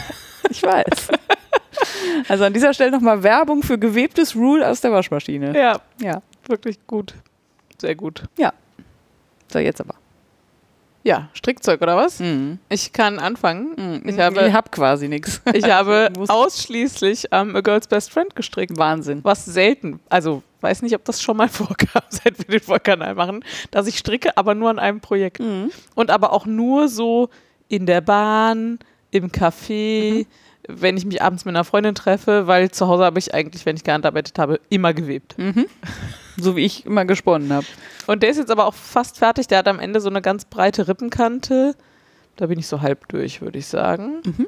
ich 0.50 0.60
weiß. 0.60 1.10
Also 2.28 2.44
an 2.44 2.52
dieser 2.52 2.72
Stelle 2.74 2.90
nochmal 2.90 3.22
Werbung 3.22 3.62
für 3.62 3.78
gewebtes 3.78 4.34
Rule 4.36 4.66
aus 4.68 4.80
der 4.80 4.92
Waschmaschine. 4.92 5.56
Ja, 5.58 5.80
Ja. 6.00 6.22
wirklich 6.46 6.78
gut. 6.86 7.14
Sehr 7.80 7.94
gut. 7.94 8.24
So, 9.52 9.58
jetzt 9.58 9.80
aber. 9.80 9.94
Ja, 11.04 11.28
Strickzeug 11.34 11.82
oder 11.82 11.96
was? 11.96 12.20
Mhm. 12.20 12.58
Ich 12.68 12.92
kann 12.92 13.18
anfangen. 13.18 13.74
Mhm. 13.76 14.08
Ich 14.08 14.18
habe- 14.20 14.46
ich 14.46 14.52
hab 14.52 14.70
quasi 14.70 15.08
nichts. 15.08 15.42
Ich 15.52 15.64
habe 15.68 16.10
ausschließlich 16.28 17.32
am 17.32 17.56
A 17.56 17.60
Girl's 17.60 17.88
Best 17.88 18.12
Friend 18.12 18.34
gestrickt. 18.36 18.78
Wahnsinn. 18.78 19.18
Was 19.24 19.44
selten, 19.44 19.98
also 20.08 20.42
weiß 20.60 20.82
nicht, 20.82 20.94
ob 20.94 21.04
das 21.04 21.20
schon 21.20 21.36
mal 21.36 21.48
vorkam, 21.48 22.02
seit 22.08 22.38
wir 22.38 22.58
den 22.58 22.60
Vollkanal 22.60 23.14
machen, 23.16 23.44
dass 23.72 23.88
ich 23.88 23.98
stricke, 23.98 24.36
aber 24.36 24.54
nur 24.54 24.70
an 24.70 24.78
einem 24.78 25.00
Projekt. 25.00 25.40
Mhm. 25.40 25.70
Und 25.96 26.10
aber 26.10 26.32
auch 26.32 26.46
nur 26.46 26.88
so 26.88 27.30
in 27.68 27.84
der 27.86 28.00
Bahn, 28.00 28.78
im 29.10 29.30
Café, 29.32 30.20
Mhm. 30.20 30.26
Wenn 30.80 30.96
ich 30.96 31.04
mich 31.04 31.22
abends 31.22 31.44
mit 31.44 31.54
einer 31.54 31.64
Freundin 31.64 31.94
treffe, 31.94 32.46
weil 32.46 32.70
zu 32.70 32.86
Hause 32.88 33.04
habe 33.04 33.18
ich 33.18 33.34
eigentlich, 33.34 33.64
wenn 33.66 33.76
ich 33.76 33.84
gehandarbeitet 33.84 34.38
habe, 34.38 34.60
immer 34.68 34.92
gewebt. 34.94 35.36
Mhm. 35.38 35.66
So 36.36 36.56
wie 36.56 36.64
ich 36.64 36.86
immer 36.86 37.04
gesponnen 37.04 37.52
habe. 37.52 37.66
Und 38.06 38.22
der 38.22 38.30
ist 38.30 38.38
jetzt 38.38 38.50
aber 38.50 38.66
auch 38.66 38.74
fast 38.74 39.18
fertig. 39.18 39.48
Der 39.48 39.58
hat 39.58 39.68
am 39.68 39.78
Ende 39.78 40.00
so 40.00 40.08
eine 40.08 40.22
ganz 40.22 40.44
breite 40.44 40.88
Rippenkante. 40.88 41.74
Da 42.36 42.46
bin 42.46 42.58
ich 42.58 42.66
so 42.66 42.80
halb 42.80 43.06
durch, 43.08 43.42
würde 43.42 43.58
ich 43.58 43.66
sagen. 43.66 44.22
Mhm. 44.24 44.46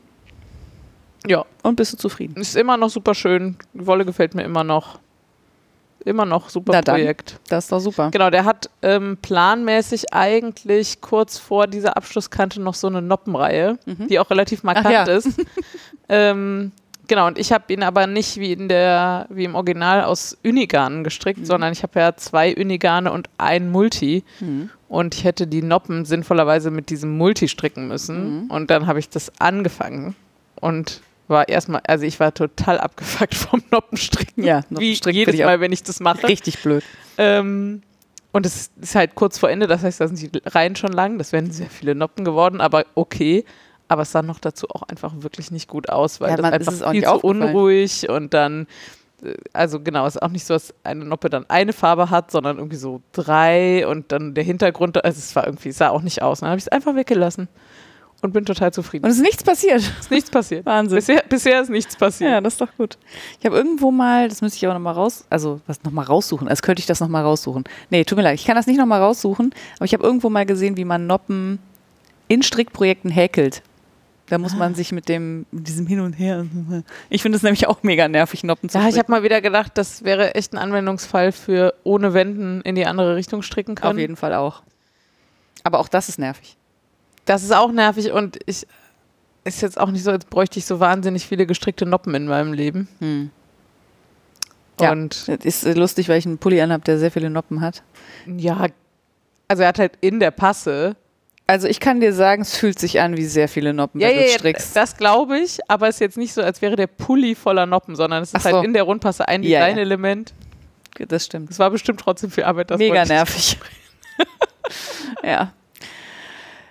Ja, 1.27 1.45
Und 1.63 1.77
bist 1.77 1.93
du 1.93 1.97
zufrieden? 1.97 2.41
ist 2.41 2.57
immer 2.57 2.77
noch 2.77 2.91
super 2.91 3.15
schön. 3.15 3.57
Die 3.75 3.87
Wolle 3.87 4.05
gefällt 4.05 4.35
mir 4.35 4.43
immer 4.43 4.65
noch. 4.65 4.99
Immer 6.05 6.27
noch 6.27 6.51
super 6.51 6.73
Na 6.75 6.81
dann. 6.83 6.97
Projekt. 6.97 7.39
Das 7.49 7.65
ist 7.65 7.73
doch 7.73 7.81
super. 7.81 8.11
Genau, 8.11 8.29
der 8.31 8.45
hat 8.45 8.69
ähm, 8.83 9.17
planmäßig 9.23 10.13
eigentlich 10.13 11.01
kurz 11.01 11.39
vor 11.39 11.67
dieser 11.67 11.97
Abschlusskante 11.97 12.61
noch 12.61 12.75
so 12.75 12.87
eine 12.89 13.01
Noppenreihe, 13.01 13.79
Mhm. 13.87 14.09
die 14.09 14.19
auch 14.19 14.29
relativ 14.31 14.63
markant 14.65 14.91
ja. 14.91 15.05
ist. 15.05 15.41
ähm, 16.09 16.73
genau, 17.09 17.27
und 17.27 17.39
ich 17.39 17.53
habe 17.53 17.73
ihn 17.73 17.83
aber 17.83 18.07
nicht 18.07 18.37
wie 18.37 18.53
in 18.53 18.69
der, 18.69 19.27
wie 19.31 19.45
im 19.45 19.55
Original 19.55 20.05
aus 20.05 20.37
Unigarnen 20.45 21.05
gestrickt, 21.05 21.41
Mhm. 21.41 21.45
sondern 21.47 21.73
ich 21.73 21.83
habe 21.83 21.99
ja 21.99 22.15
zwei 22.17 22.55
Unigarne 22.55 23.11
und 23.13 23.29
ein 23.39 23.71
Multi. 23.71 24.25
Mhm. 24.41 24.71
Und 24.89 25.15
ich 25.15 25.25
hätte 25.25 25.47
die 25.47 25.63
Noppen 25.63 26.05
sinnvollerweise 26.05 26.71
mit 26.71 26.91
diesem 26.91 27.17
Multi 27.17 27.49
stricken 27.49 27.89
müssen. 27.89 28.45
Mhm. 28.45 28.51
Und 28.51 28.71
dann 28.71 28.87
habe 28.87 28.99
ich 28.99 29.09
das 29.09 29.33
angefangen 29.41 30.15
und 30.61 31.01
war 31.29 31.49
erstmal, 31.49 31.81
also 31.87 32.05
ich 32.05 32.21
war 32.21 32.33
total 32.35 32.79
abgefuckt 32.79 33.35
vom 33.35 33.63
Noppenstricken. 33.71 34.45
Ja, 34.45 34.63
wie 34.69 34.75
Noppenstricken 34.75 35.19
jedes 35.19 35.35
ich 35.35 35.43
auch 35.45 35.49
Mal, 35.49 35.61
wenn 35.61 35.73
ich 35.73 35.83
das 35.83 36.01
mache. 36.01 36.25
Richtig 36.29 36.63
blöd. 36.63 36.85
Ähm, 37.19 37.83
und 38.33 38.47
es 38.47 38.71
ist 38.81 38.95
halt 38.97 39.15
kurz 39.15 39.39
vor 39.39 39.49
Ende, 39.51 39.67
das 39.67 39.83
heißt, 39.85 40.01
da 40.01 40.09
sind 40.09 40.21
die 40.21 40.31
Reihen 40.45 40.75
schon 40.77 40.93
lang. 40.93 41.19
Das 41.19 41.33
wären 41.33 41.51
sehr 41.53 41.71
viele 41.71 41.95
Noppen 41.95 42.25
geworden, 42.25 42.61
aber 42.61 42.85
okay. 42.95 43.45
Aber 43.87 44.03
es 44.03 44.13
sah 44.13 44.23
noch 44.23 44.41
dazu 44.41 44.67
auch 44.71 44.83
einfach 44.83 45.13
wirklich 45.19 45.51
nicht 45.51 45.69
gut 45.69 45.89
aus, 45.91 46.21
weil 46.21 46.31
Ja, 46.31 46.37
das 46.37 46.43
man- 46.43 46.53
einfach 46.55 46.73
es 46.73 46.79
ist 46.79 46.85
auch 46.85 46.91
viel 46.93 47.05
zu 47.05 47.19
unruhig 47.19 48.09
und 48.09 48.33
dann, 48.35 48.67
äh, 49.23 49.35
also 49.53 49.79
genau, 49.79 50.07
es 50.07 50.17
ist 50.17 50.23
auch 50.23 50.31
nicht 50.31 50.47
so, 50.47 50.55
dass 50.55 50.75
eine 50.85 51.05
Noppe 51.05 51.29
dann 51.31 51.49
eine 51.49 51.73
Farbe 51.75 52.11
hat, 52.11 52.31
sondern 52.31 52.57
irgendwie 52.57 52.77
so 52.77 53.03
drei 53.13 53.87
und 53.87 54.11
dann 54.11 54.35
der 54.35 54.43
Hintergrund, 54.43 55.05
also 55.05 55.19
es 55.19 55.37
war 55.37 55.47
irgendwie, 55.47 55.69
es 55.69 55.79
sah 55.79 55.91
auch 55.91 56.03
nicht 56.03 56.23
aus. 56.23 56.41
Dann 56.41 56.49
habe 56.49 56.59
ich 56.59 56.65
es 56.65 56.69
einfach 56.69 56.97
weggelassen 56.97 57.49
und 58.25 58.33
bin 58.33 58.47
total 58.47 58.73
zufrieden. 58.73 59.05
Und 59.05 59.11
es 59.11 59.19
ist 59.19 59.23
nichts 59.23 59.45
passiert. 59.45 59.83
ist 60.01 60.11
nichts 60.11 60.31
passiert. 60.31 60.65
Wahnsinn. 60.67 60.97
Bisher, 60.97 61.23
bisher 61.29 61.61
ist 61.61 61.69
nichts 61.69 61.95
passiert. 61.95 62.31
Ja, 62.31 62.41
das 62.41 62.55
ist 62.55 62.61
doch 62.61 62.75
gut. 62.79 62.97
Ich 63.39 63.45
habe 63.45 63.55
irgendwo 63.55 63.91
mal, 63.91 64.31
das 64.31 64.41
müsste 64.41 64.57
ich 64.57 64.65
aber 64.65 64.73
nochmal 64.73 64.95
raus, 64.95 65.27
also 65.29 65.61
was 65.67 65.85
nochmal 65.85 66.07
raussuchen, 66.07 66.49
als 66.49 66.63
könnte 66.63 66.81
ich 66.81 66.87
das 66.87 67.01
nochmal 67.01 67.23
raussuchen. 67.23 67.65
Nee, 67.91 68.03
tut 68.05 68.17
mir 68.17 68.23
leid, 68.23 68.41
ich 68.41 68.47
kann 68.47 68.57
das 68.57 68.67
nicht 68.67 68.79
nochmal 68.79 69.03
raussuchen, 69.03 69.55
aber 69.77 69.85
ich 69.85 69.93
habe 69.93 70.03
irgendwo 70.03 70.31
mal 70.31 70.47
gesehen, 70.47 70.79
wie 70.79 70.87
man 70.87 71.07
Noppen 71.07 71.59
in 72.27 72.43
Strickprojekten 72.43 73.11
häkelt. 73.11 73.63
Da 74.29 74.39
muss 74.39 74.57
man 74.57 74.75
sich 74.75 74.91
mit 74.91 75.11
dem, 75.11 75.45
mit 75.51 75.69
diesem 75.69 75.87
Hin 75.87 76.01
und 76.01 76.15
Her. 76.15 76.47
Ich 77.11 77.21
finde 77.21 77.37
es 77.37 77.43
nämlich 77.43 77.67
auch 77.67 77.83
mega 77.83 78.09
nervig, 78.09 78.43
Noppen 78.43 78.71
zu 78.71 78.79
Ja, 78.79 78.89
ich 78.89 78.99
habe 78.99 79.13
mal 79.13 79.23
wieder 79.23 79.43
gedacht, 79.43 79.73
das 79.75 80.03
wäre 80.03 80.35
echt 80.35 80.55
ein 80.55 80.59
Anwendungsfall 80.59 81.31
für 81.31 81.75
ohne 81.85 82.15
Wenden 82.15 82.63
in 82.63 82.75
die 82.75 82.87
andere 82.87 83.17
Richtung 83.17 83.43
stricken 83.43 83.75
können. 83.75 83.93
Auf 83.93 83.99
jeden 83.99 84.17
Fall 84.17 84.33
auch. 84.33 84.63
Aber 85.63 85.79
auch 85.79 85.89
das 85.89 86.09
ist 86.09 86.19
nervig. 86.19 86.57
Das 87.25 87.43
ist 87.43 87.53
auch 87.55 87.73
nervig 87.73 88.13
und 88.13 88.39
ich 88.47 88.67
ist 89.45 89.61
jetzt 89.61 89.79
auch 89.79 89.91
nicht 89.91 90.03
so, 90.03 90.11
als 90.11 90.25
bräuchte 90.25 90.59
ich 90.59 90.65
so 90.67 90.81
wahnsinnig 90.81 91.27
viele 91.27 91.47
gestrickte 91.47 91.85
Noppen 91.87 92.15
in 92.15 92.27
meinem 92.27 92.53
Leben. 92.53 92.89
Hm. 93.01 93.31
Ja. 94.81 94.91
Und 94.93 95.29
Das 95.29 95.45
ist 95.45 95.77
lustig, 95.77 96.09
weil 96.09 96.19
ich 96.19 96.27
einen 96.27 96.39
Pulli 96.39 96.61
anhabe, 96.61 96.83
der 96.85 96.99
sehr 96.99 97.11
viele 97.11 97.31
Noppen 97.31 97.61
hat. 97.61 97.83
ja, 98.27 98.67
also 99.47 99.63
er 99.63 99.69
hat 99.69 99.79
halt 99.79 99.93
in 100.01 100.21
der 100.21 100.31
Passe. 100.31 100.97
Also 101.47 101.69
ich 101.69 101.79
kann 101.79 102.01
dir 102.01 102.15
sagen, 102.15 102.41
es 102.41 102.57
fühlt 102.57 102.79
sich 102.79 103.01
an 103.03 103.19
wie 103.19 103.27
sehr 103.27 103.49
viele 103.49 103.75
Noppen, 103.75 104.01
Ja, 104.01 104.09
wenn 104.09 104.17
ja, 104.17 104.23
du 104.23 104.29
ja, 104.31 104.39
strickst. 104.39 104.75
das 104.75 104.97
glaube 104.97 105.39
ich, 105.39 105.59
aber 105.69 105.89
es 105.89 105.97
ist 105.97 106.01
jetzt 106.01 106.17
nicht 106.17 106.33
so, 106.33 106.41
als 106.43 106.63
wäre 106.63 106.75
der 106.75 106.87
Pulli 106.87 107.35
voller 107.35 107.67
Noppen, 107.67 107.95
sondern 107.95 108.23
es 108.23 108.31
ist 108.31 108.37
Ach 108.37 108.51
so. 108.51 108.57
halt 108.57 108.65
in 108.65 108.73
der 108.73 108.85
Rundpasse 108.85 109.29
ein 109.29 109.43
Ja, 109.43 109.69
ja. 109.69 109.85
Das 111.09 111.27
stimmt. 111.27 111.51
Es 111.51 111.59
war 111.59 111.71
bestimmt 111.71 112.01
trotzdem 112.01 112.31
viel 112.31 112.45
Arbeit. 112.45 112.71
Das 112.71 112.79
Mega 112.79 113.05
nervig. 113.05 113.59
ja. 115.23 115.53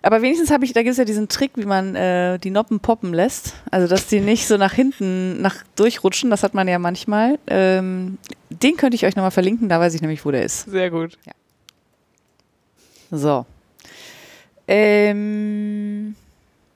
Aber 0.05 0.21
wenigstens 0.21 0.51
habe 0.51 0.65
ich, 0.65 0.73
da 0.73 0.83
gibt 0.83 0.91
es 0.91 0.97
ja 0.97 1.05
diesen 1.05 1.29
Trick, 1.29 1.51
wie 1.55 1.65
man 1.65 1.95
äh, 1.95 2.37
die 2.37 2.51
Noppen 2.51 2.81
poppen 2.81 3.13
lässt. 3.13 3.53
Also, 3.71 3.87
dass 3.87 4.07
die 4.07 4.19
nicht 4.19 4.47
so 4.47 4.57
nach 4.57 4.73
hinten 4.73 5.41
nach 5.41 5.63
durchrutschen. 5.75 6.29
Das 6.29 6.43
hat 6.43 6.53
man 6.53 6.67
ja 6.67 6.77
manchmal. 6.77 7.39
Ähm, 7.47 8.17
den 8.49 8.75
könnte 8.75 8.95
ich 8.95 9.05
euch 9.05 9.15
nochmal 9.15 9.31
verlinken, 9.31 9.69
da 9.69 9.79
weiß 9.79 9.93
ich 9.93 10.01
nämlich, 10.01 10.25
wo 10.25 10.31
der 10.31 10.43
ist. 10.43 10.69
Sehr 10.69 10.91
gut. 10.91 11.17
So. 13.11 13.45
Ähm, 14.67 16.15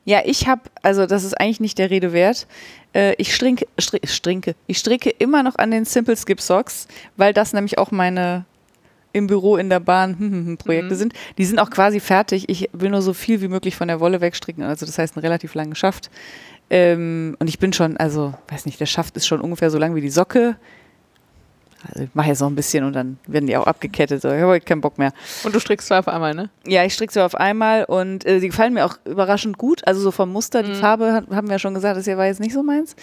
ja, 0.06 0.22
ich 0.24 0.48
habe, 0.48 0.62
also 0.82 1.06
das 1.06 1.26
ist 1.26 1.34
eigentlich 1.34 1.60
nicht 1.60 1.78
der 1.78 1.90
Rede 1.90 2.14
wert. 2.14 2.48
Äh, 2.94 3.14
ich 3.18 3.36
strinke, 3.36 3.68
stri 3.78 4.00
strinke, 4.06 4.56
ich 4.68 4.78
stricke 4.78 5.10
immer 5.10 5.44
noch 5.44 5.56
an 5.58 5.72
den 5.72 5.84
Simple 5.84 6.16
Skip 6.16 6.40
Socks, 6.40 6.88
weil 7.18 7.34
das 7.34 7.52
nämlich 7.52 7.78
auch 7.78 7.92
meine 7.92 8.46
im 9.14 9.28
Büro, 9.28 9.58
in 9.58 9.70
der 9.70 9.80
Bahn 9.80 10.12
hm, 10.20 10.32
hm, 10.32 10.46
hm, 10.48 10.58
Projekte 10.58 10.94
Mhm. 10.94 10.98
sind. 10.98 11.14
Die 11.38 11.46
sind 11.46 11.60
auch 11.60 11.70
quasi 11.70 12.00
fertig. 12.00 12.50
Ich 12.50 12.70
will 12.74 12.90
nur 12.90 13.02
so 13.02 13.14
viel 13.14 13.42
wie 13.42 13.48
möglich 13.48 13.76
von 13.76 13.88
der 13.88 14.00
Wolle 14.00 14.22
wegstricken. 14.22 14.64
Also 14.64 14.86
das 14.86 14.98
heißt, 14.98 15.16
einen 15.16 15.24
relativ 15.26 15.54
langen 15.56 15.76
Schaft. 15.76 16.10
Ähm, 16.70 17.36
und 17.40 17.48
ich 17.48 17.60
bin 17.60 17.72
schon, 17.74 17.96
also, 17.98 18.34
weiß 18.50 18.66
nicht, 18.66 18.80
der 18.80 18.86
Schaft 18.88 19.16
ist 19.16 19.26
schon 19.28 19.40
ungefähr 19.42 19.70
so 19.72 19.78
lang 19.78 19.96
wie 19.96 20.02
die 20.02 20.10
Socke. 20.10 20.58
Also 21.90 22.04
ich 22.04 22.10
mache 22.16 22.28
jetzt 22.30 22.42
noch 22.42 22.50
ein 22.50 22.56
bisschen 22.56 22.84
und 22.84 22.94
dann 22.94 23.20
werden 23.28 23.46
die 23.48 23.56
auch 23.56 23.68
abgekettet. 23.68 24.22
So, 24.22 24.28
ich 24.30 24.42
habe 24.42 24.48
heute 24.48 24.66
keinen 24.66 24.82
Bock 24.82 24.98
mehr. 24.98 25.14
Und 25.44 25.54
du 25.56 25.60
strickst 25.60 25.88
zwei 25.88 26.00
auf 26.00 26.08
einmal, 26.08 26.34
ne? 26.34 26.50
Ja, 26.66 26.84
ich 26.84 26.94
stricke 26.94 27.14
sie 27.14 27.24
auf 27.24 27.36
einmal 27.36 27.86
und 27.86 28.26
äh, 28.26 28.40
die 28.40 28.48
gefallen 28.48 28.74
mir 28.74 28.84
auch 28.86 28.98
überraschend 29.06 29.58
gut. 29.58 29.88
Also 29.88 30.02
so 30.02 30.12
vom 30.12 30.32
Muster, 30.34 30.64
die 30.64 30.72
Mhm. 30.72 30.76
Farbe 30.76 31.14
hat, 31.14 31.28
haben 31.30 31.48
wir 31.48 31.54
ja 31.54 31.60
schon 31.60 31.76
gesagt, 31.76 31.96
das 31.96 32.06
hier 32.06 32.18
war 32.18 32.26
jetzt 32.26 32.40
nicht 32.42 32.54
so 32.54 32.64
meins. 32.64 32.96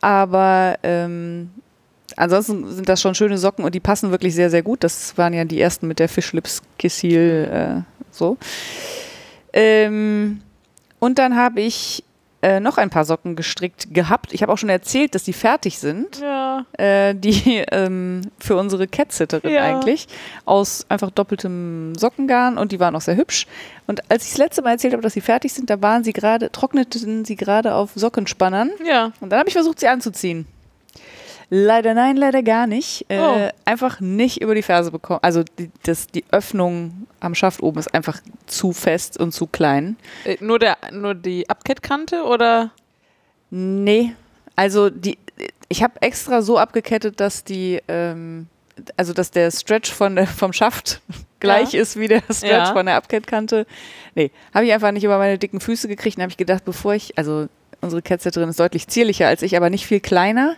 Aber 0.00 0.78
ähm, 0.84 1.50
ansonsten 2.16 2.68
sind 2.72 2.88
das 2.88 3.00
schon 3.00 3.14
schöne 3.14 3.38
Socken 3.38 3.64
und 3.64 3.74
die 3.74 3.80
passen 3.80 4.10
wirklich 4.10 4.34
sehr, 4.34 4.50
sehr 4.50 4.62
gut. 4.62 4.84
Das 4.84 5.16
waren 5.18 5.32
ja 5.32 5.44
die 5.44 5.60
ersten 5.60 5.86
mit 5.86 5.98
der 5.98 6.08
Fischlips 6.08 6.62
Kissil 6.78 7.48
äh, 7.52 7.82
so. 8.10 8.36
Ähm, 9.52 10.40
und 10.98 11.18
dann 11.18 11.36
habe 11.36 11.60
ich 11.60 12.04
äh, 12.42 12.58
noch 12.60 12.78
ein 12.78 12.88
paar 12.88 13.04
Socken 13.04 13.36
gestrickt 13.36 13.92
gehabt. 13.92 14.32
Ich 14.32 14.42
habe 14.42 14.50
auch 14.52 14.56
schon 14.56 14.70
erzählt, 14.70 15.14
dass 15.14 15.24
die 15.24 15.32
fertig 15.34 15.78
sind. 15.78 16.20
Ja. 16.20 16.40
Ja. 16.78 17.08
äh, 17.08 17.14
die 17.14 17.64
ähm, 17.70 18.22
für 18.38 18.56
unsere 18.56 18.88
Cat-Sitterin 18.88 19.50
Ja. 19.52 19.62
eigentlich, 19.62 20.08
aus 20.46 20.86
einfach 20.88 21.10
doppeltem 21.10 21.94
Sockengarn 21.96 22.56
und 22.58 22.72
die 22.72 22.80
waren 22.80 22.96
auch 22.96 23.00
sehr 23.02 23.16
hübsch. 23.16 23.46
Und 23.86 24.10
als 24.10 24.24
ich 24.24 24.30
das 24.30 24.38
letzte 24.38 24.62
Mal 24.62 24.72
erzählt 24.72 24.94
habe, 24.94 25.02
dass 25.02 25.12
sie 25.12 25.20
fertig 25.20 25.52
sind, 25.52 25.68
da 25.68 25.80
waren 25.82 26.02
sie 26.02 26.12
gerade, 26.12 26.50
trockneten 26.50 27.24
sie 27.24 27.36
gerade 27.36 27.74
auf 27.74 27.90
Sockenspannern. 27.94 28.70
Ja. 28.86 29.12
Und 29.20 29.30
dann 29.30 29.38
habe 29.38 29.48
ich 29.48 29.54
versucht, 29.54 29.80
sie 29.80 29.88
anzuziehen. 29.88 30.46
Leider 31.52 31.94
nein, 31.94 32.16
leider 32.16 32.42
gar 32.44 32.66
nicht. 32.68 33.04
Äh, 33.08 33.18
Oh. 33.18 33.48
Einfach 33.64 33.98
nicht 34.00 34.40
über 34.40 34.54
die 34.54 34.62
Ferse 34.62 34.90
bekommen. 34.92 35.18
Also 35.22 35.42
die, 35.58 35.70
das, 35.82 36.06
die 36.06 36.24
Öffnung 36.30 37.06
am 37.18 37.34
Schaft 37.34 37.60
oben 37.62 37.78
ist 37.80 37.92
einfach 37.92 38.20
zu 38.46 38.72
fest 38.72 39.18
und 39.18 39.32
zu 39.32 39.46
klein. 39.48 39.96
Äh, 40.24 40.36
nur, 40.40 40.58
der, 40.60 40.76
nur 40.92 41.14
die 41.16 41.48
Abkettkante 41.50 42.22
oder? 42.22 42.70
Nee, 43.50 44.14
also 44.54 44.90
die, 44.90 45.18
ich 45.68 45.82
habe 45.82 46.00
extra 46.02 46.40
so 46.42 46.56
abgekettet, 46.58 47.18
dass 47.18 47.42
die, 47.42 47.80
ähm, 47.88 48.46
also 48.96 49.12
dass 49.12 49.30
der 49.32 49.50
Stretch 49.50 49.90
von 49.92 50.14
der, 50.16 50.26
vom 50.28 50.52
Schaft 50.52 51.00
gleich 51.40 51.74
ist 51.74 51.98
wie 51.98 52.06
der 52.08 52.22
Stretch 52.30 52.44
Ja. 52.44 52.72
von 52.72 52.86
der 52.86 52.94
Abkettkante. 52.94 53.66
Nee, 54.14 54.30
habe 54.54 54.66
ich 54.66 54.72
einfach 54.72 54.92
nicht 54.92 55.02
über 55.04 55.18
meine 55.18 55.36
dicken 55.38 55.60
Füße 55.60 55.88
gekriegt 55.88 56.16
und 56.16 56.22
habe 56.22 56.30
ich 56.30 56.36
gedacht, 56.36 56.64
bevor 56.64 56.94
ich, 56.94 57.18
also 57.18 57.48
unsere 57.80 58.02
Catsetterin 58.02 58.50
ist 58.50 58.60
deutlich 58.60 58.86
zierlicher 58.88 59.26
als 59.26 59.42
ich, 59.42 59.56
aber 59.56 59.68
nicht 59.70 59.86
viel 59.86 60.00
kleiner 60.00 60.54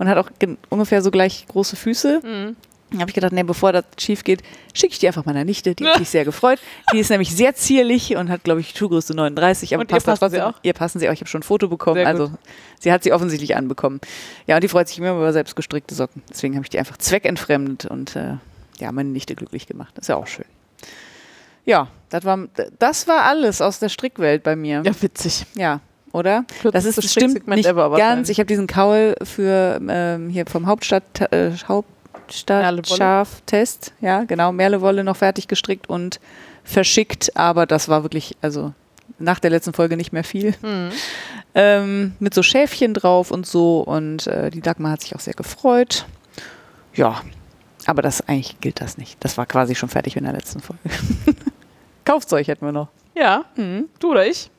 und 0.00 0.08
hat 0.08 0.18
auch 0.18 0.30
ungefähr 0.70 1.00
so 1.02 1.12
gleich 1.12 1.46
große 1.46 1.76
Füße. 1.76 2.20
Mhm. 2.24 2.56
Habe 2.98 3.08
ich 3.08 3.14
gedacht, 3.14 3.32
nee, 3.32 3.44
bevor 3.44 3.72
das 3.72 3.84
schief 4.00 4.24
geht, 4.24 4.42
schicke 4.74 4.94
ich 4.94 4.98
die 4.98 5.06
einfach 5.06 5.24
meiner 5.24 5.44
Nichte. 5.44 5.76
Die 5.76 5.86
hat 5.86 5.98
sich 5.98 6.08
sehr 6.10 6.24
gefreut. 6.24 6.58
Die 6.92 6.98
ist 6.98 7.08
nämlich 7.10 7.32
sehr 7.32 7.54
zierlich 7.54 8.16
und 8.16 8.28
hat, 8.30 8.42
glaube 8.42 8.58
ich, 8.60 8.70
Schuhgröße 8.76 9.14
39. 9.14 9.74
Aber 9.74 9.82
Und 9.82 9.90
ihr 9.92 9.94
passt 9.94 10.08
da 10.08 10.16
passen 10.16 10.34
sie 10.34 10.42
auch? 10.42 10.54
Ihr 10.64 10.72
passen 10.72 10.98
sie 10.98 11.08
auch. 11.08 11.12
Ich 11.12 11.20
habe 11.20 11.28
schon 11.28 11.38
ein 11.40 11.44
Foto 11.44 11.68
bekommen. 11.68 11.98
Sehr 11.98 12.06
Also 12.08 12.30
gut. 12.30 12.38
sie 12.80 12.90
hat 12.90 13.04
sie 13.04 13.12
offensichtlich 13.12 13.54
anbekommen. 13.54 14.00
Ja, 14.48 14.56
und 14.56 14.64
die 14.64 14.68
freut 14.68 14.88
sich 14.88 14.98
immer 14.98 15.10
über 15.12 15.32
selbst 15.32 15.54
gestrickte 15.54 15.94
Socken. 15.94 16.22
Deswegen 16.28 16.56
habe 16.56 16.64
ich 16.64 16.70
die 16.70 16.80
einfach 16.80 16.96
zweckentfremdet 16.96 17.84
und 17.84 18.16
äh, 18.16 18.38
ja, 18.80 18.90
meine 18.90 19.10
Nichte 19.10 19.36
glücklich 19.36 19.68
gemacht. 19.68 19.92
Das 19.94 20.04
ist 20.04 20.08
ja 20.08 20.16
auch 20.16 20.26
schön. 20.26 20.46
Ja, 21.64 21.86
das 22.08 22.24
war, 22.24 22.38
das 22.80 23.06
war 23.06 23.22
alles 23.22 23.60
aus 23.60 23.78
der 23.78 23.90
Strickwelt 23.90 24.42
bei 24.42 24.56
mir. 24.56 24.82
Ja, 24.84 25.00
witzig. 25.02 25.46
Ja, 25.54 25.78
oder? 26.12 26.44
Das 26.72 26.84
ist 26.84 26.96
bestimmt 26.96 27.46
nicht 27.48 27.66
ever 27.66 27.96
ganz. 27.96 28.28
Ich 28.28 28.38
habe 28.38 28.46
diesen 28.46 28.66
Kaul 28.66 29.14
für 29.22 29.80
ähm, 29.88 30.28
hier 30.30 30.44
vom 30.46 30.66
Hauptstadt 30.66 31.32
äh, 31.32 31.52
Hauptstadt 31.66 32.62
Merlewolle. 32.62 32.96
Schaftest, 32.96 33.92
ja 34.00 34.24
genau, 34.24 34.52
Merlewolle 34.52 35.04
noch 35.04 35.16
fertig 35.16 35.48
gestrickt 35.48 35.88
und 35.88 36.20
verschickt, 36.64 37.36
aber 37.36 37.66
das 37.66 37.88
war 37.88 38.02
wirklich 38.02 38.36
also 38.42 38.72
nach 39.18 39.38
der 39.40 39.50
letzten 39.50 39.72
Folge 39.72 39.96
nicht 39.96 40.12
mehr 40.12 40.24
viel. 40.24 40.54
Mhm. 40.62 40.90
Ähm, 41.54 42.12
mit 42.20 42.32
so 42.32 42.42
Schäfchen 42.42 42.94
drauf 42.94 43.30
und 43.30 43.44
so 43.46 43.80
und 43.80 44.26
äh, 44.28 44.50
die 44.50 44.60
Dagmar 44.60 44.92
hat 44.92 45.02
sich 45.02 45.16
auch 45.16 45.20
sehr 45.20 45.34
gefreut. 45.34 46.06
Ja, 46.94 47.20
aber 47.86 48.02
das 48.02 48.20
eigentlich 48.28 48.60
gilt 48.60 48.80
das 48.80 48.98
nicht. 48.98 49.16
Das 49.24 49.36
war 49.36 49.46
quasi 49.46 49.74
schon 49.74 49.88
fertig 49.88 50.16
in 50.16 50.24
der 50.24 50.32
letzten 50.32 50.60
Folge. 50.60 50.82
Kaufzeug 52.04 52.46
hätten 52.46 52.64
wir 52.64 52.72
noch. 52.72 52.88
Ja, 53.16 53.44
Mhm. 53.56 53.88
du 53.98 54.10
oder 54.12 54.26
ich? 54.26 54.50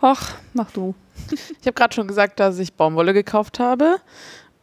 Ach, 0.00 0.34
mach 0.54 0.70
du. 0.70 0.94
Ich 1.60 1.66
habe 1.66 1.74
gerade 1.74 1.94
schon 1.94 2.08
gesagt, 2.08 2.40
dass 2.40 2.58
ich 2.58 2.72
Baumwolle 2.74 3.12
gekauft 3.12 3.58
habe. 3.60 3.96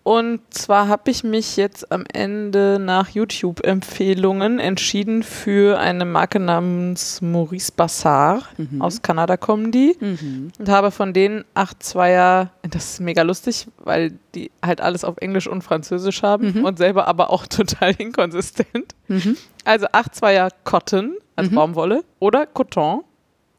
Und 0.04 0.40
zwar 0.54 0.88
habe 0.88 1.12
ich 1.12 1.26
mich 1.26 1.58
jetzt 1.58 1.92
am 1.92 2.06
Ende 2.14 2.80
nach 2.80 3.10
YouTube-Empfehlungen 3.10 4.58
entschieden 4.58 5.22
für 5.22 5.78
eine 5.80 6.06
Marke 6.06 6.40
namens 6.40 7.22
Maurice 7.22 7.74
Bassar. 7.76 8.44
Mhm. 8.58 8.82
Aus 8.82 9.02
Kanada 9.02 9.36
kommen 9.36 9.74
die. 9.74 9.98
Mhm. 10.00 10.54
Und 10.58 10.70
habe 10.70 10.92
von 10.92 11.12
denen 11.12 11.44
8-2er, 11.56 12.48
das 12.62 12.86
ist 12.94 13.00
mega 13.02 13.24
lustig, 13.24 13.68
weil 13.84 14.18
die 14.34 14.50
halt 14.66 14.80
alles 14.80 15.04
auf 15.04 15.18
Englisch 15.18 15.48
und 15.48 15.62
Französisch 15.62 16.24
haben 16.24 16.54
Mhm. 16.60 16.64
und 16.64 16.78
selber 16.78 17.06
aber 17.10 17.30
auch 17.30 17.46
total 17.48 17.94
inkonsistent. 17.98 18.96
Mhm. 19.10 19.36
Also 19.66 19.88
8-2er 19.88 20.52
Cotton, 20.64 21.18
also 21.36 21.52
Mhm. 21.52 21.56
Baumwolle, 21.56 22.04
oder 22.20 22.46
Coton, 22.48 23.02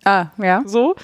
Ah, 0.04 0.28
ja. 0.38 0.62
so. 0.64 0.94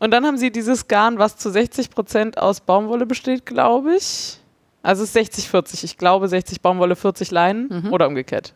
Und 0.00 0.12
dann 0.12 0.24
haben 0.26 0.36
sie 0.38 0.50
dieses 0.52 0.86
Garn, 0.88 1.18
was 1.18 1.36
zu 1.36 1.48
60% 1.48 2.38
aus 2.38 2.60
Baumwolle 2.60 3.04
besteht, 3.06 3.46
glaube 3.46 3.96
ich. 3.96 4.38
Also 4.82 5.02
es 5.02 5.14
ist 5.14 5.34
60-40. 5.34 5.84
Ich 5.84 5.98
glaube 5.98 6.28
60 6.28 6.60
Baumwolle, 6.60 6.94
40 6.96 7.30
Leinen 7.32 7.68
Mhm. 7.84 7.92
oder 7.92 8.06
umgekehrt. 8.06 8.54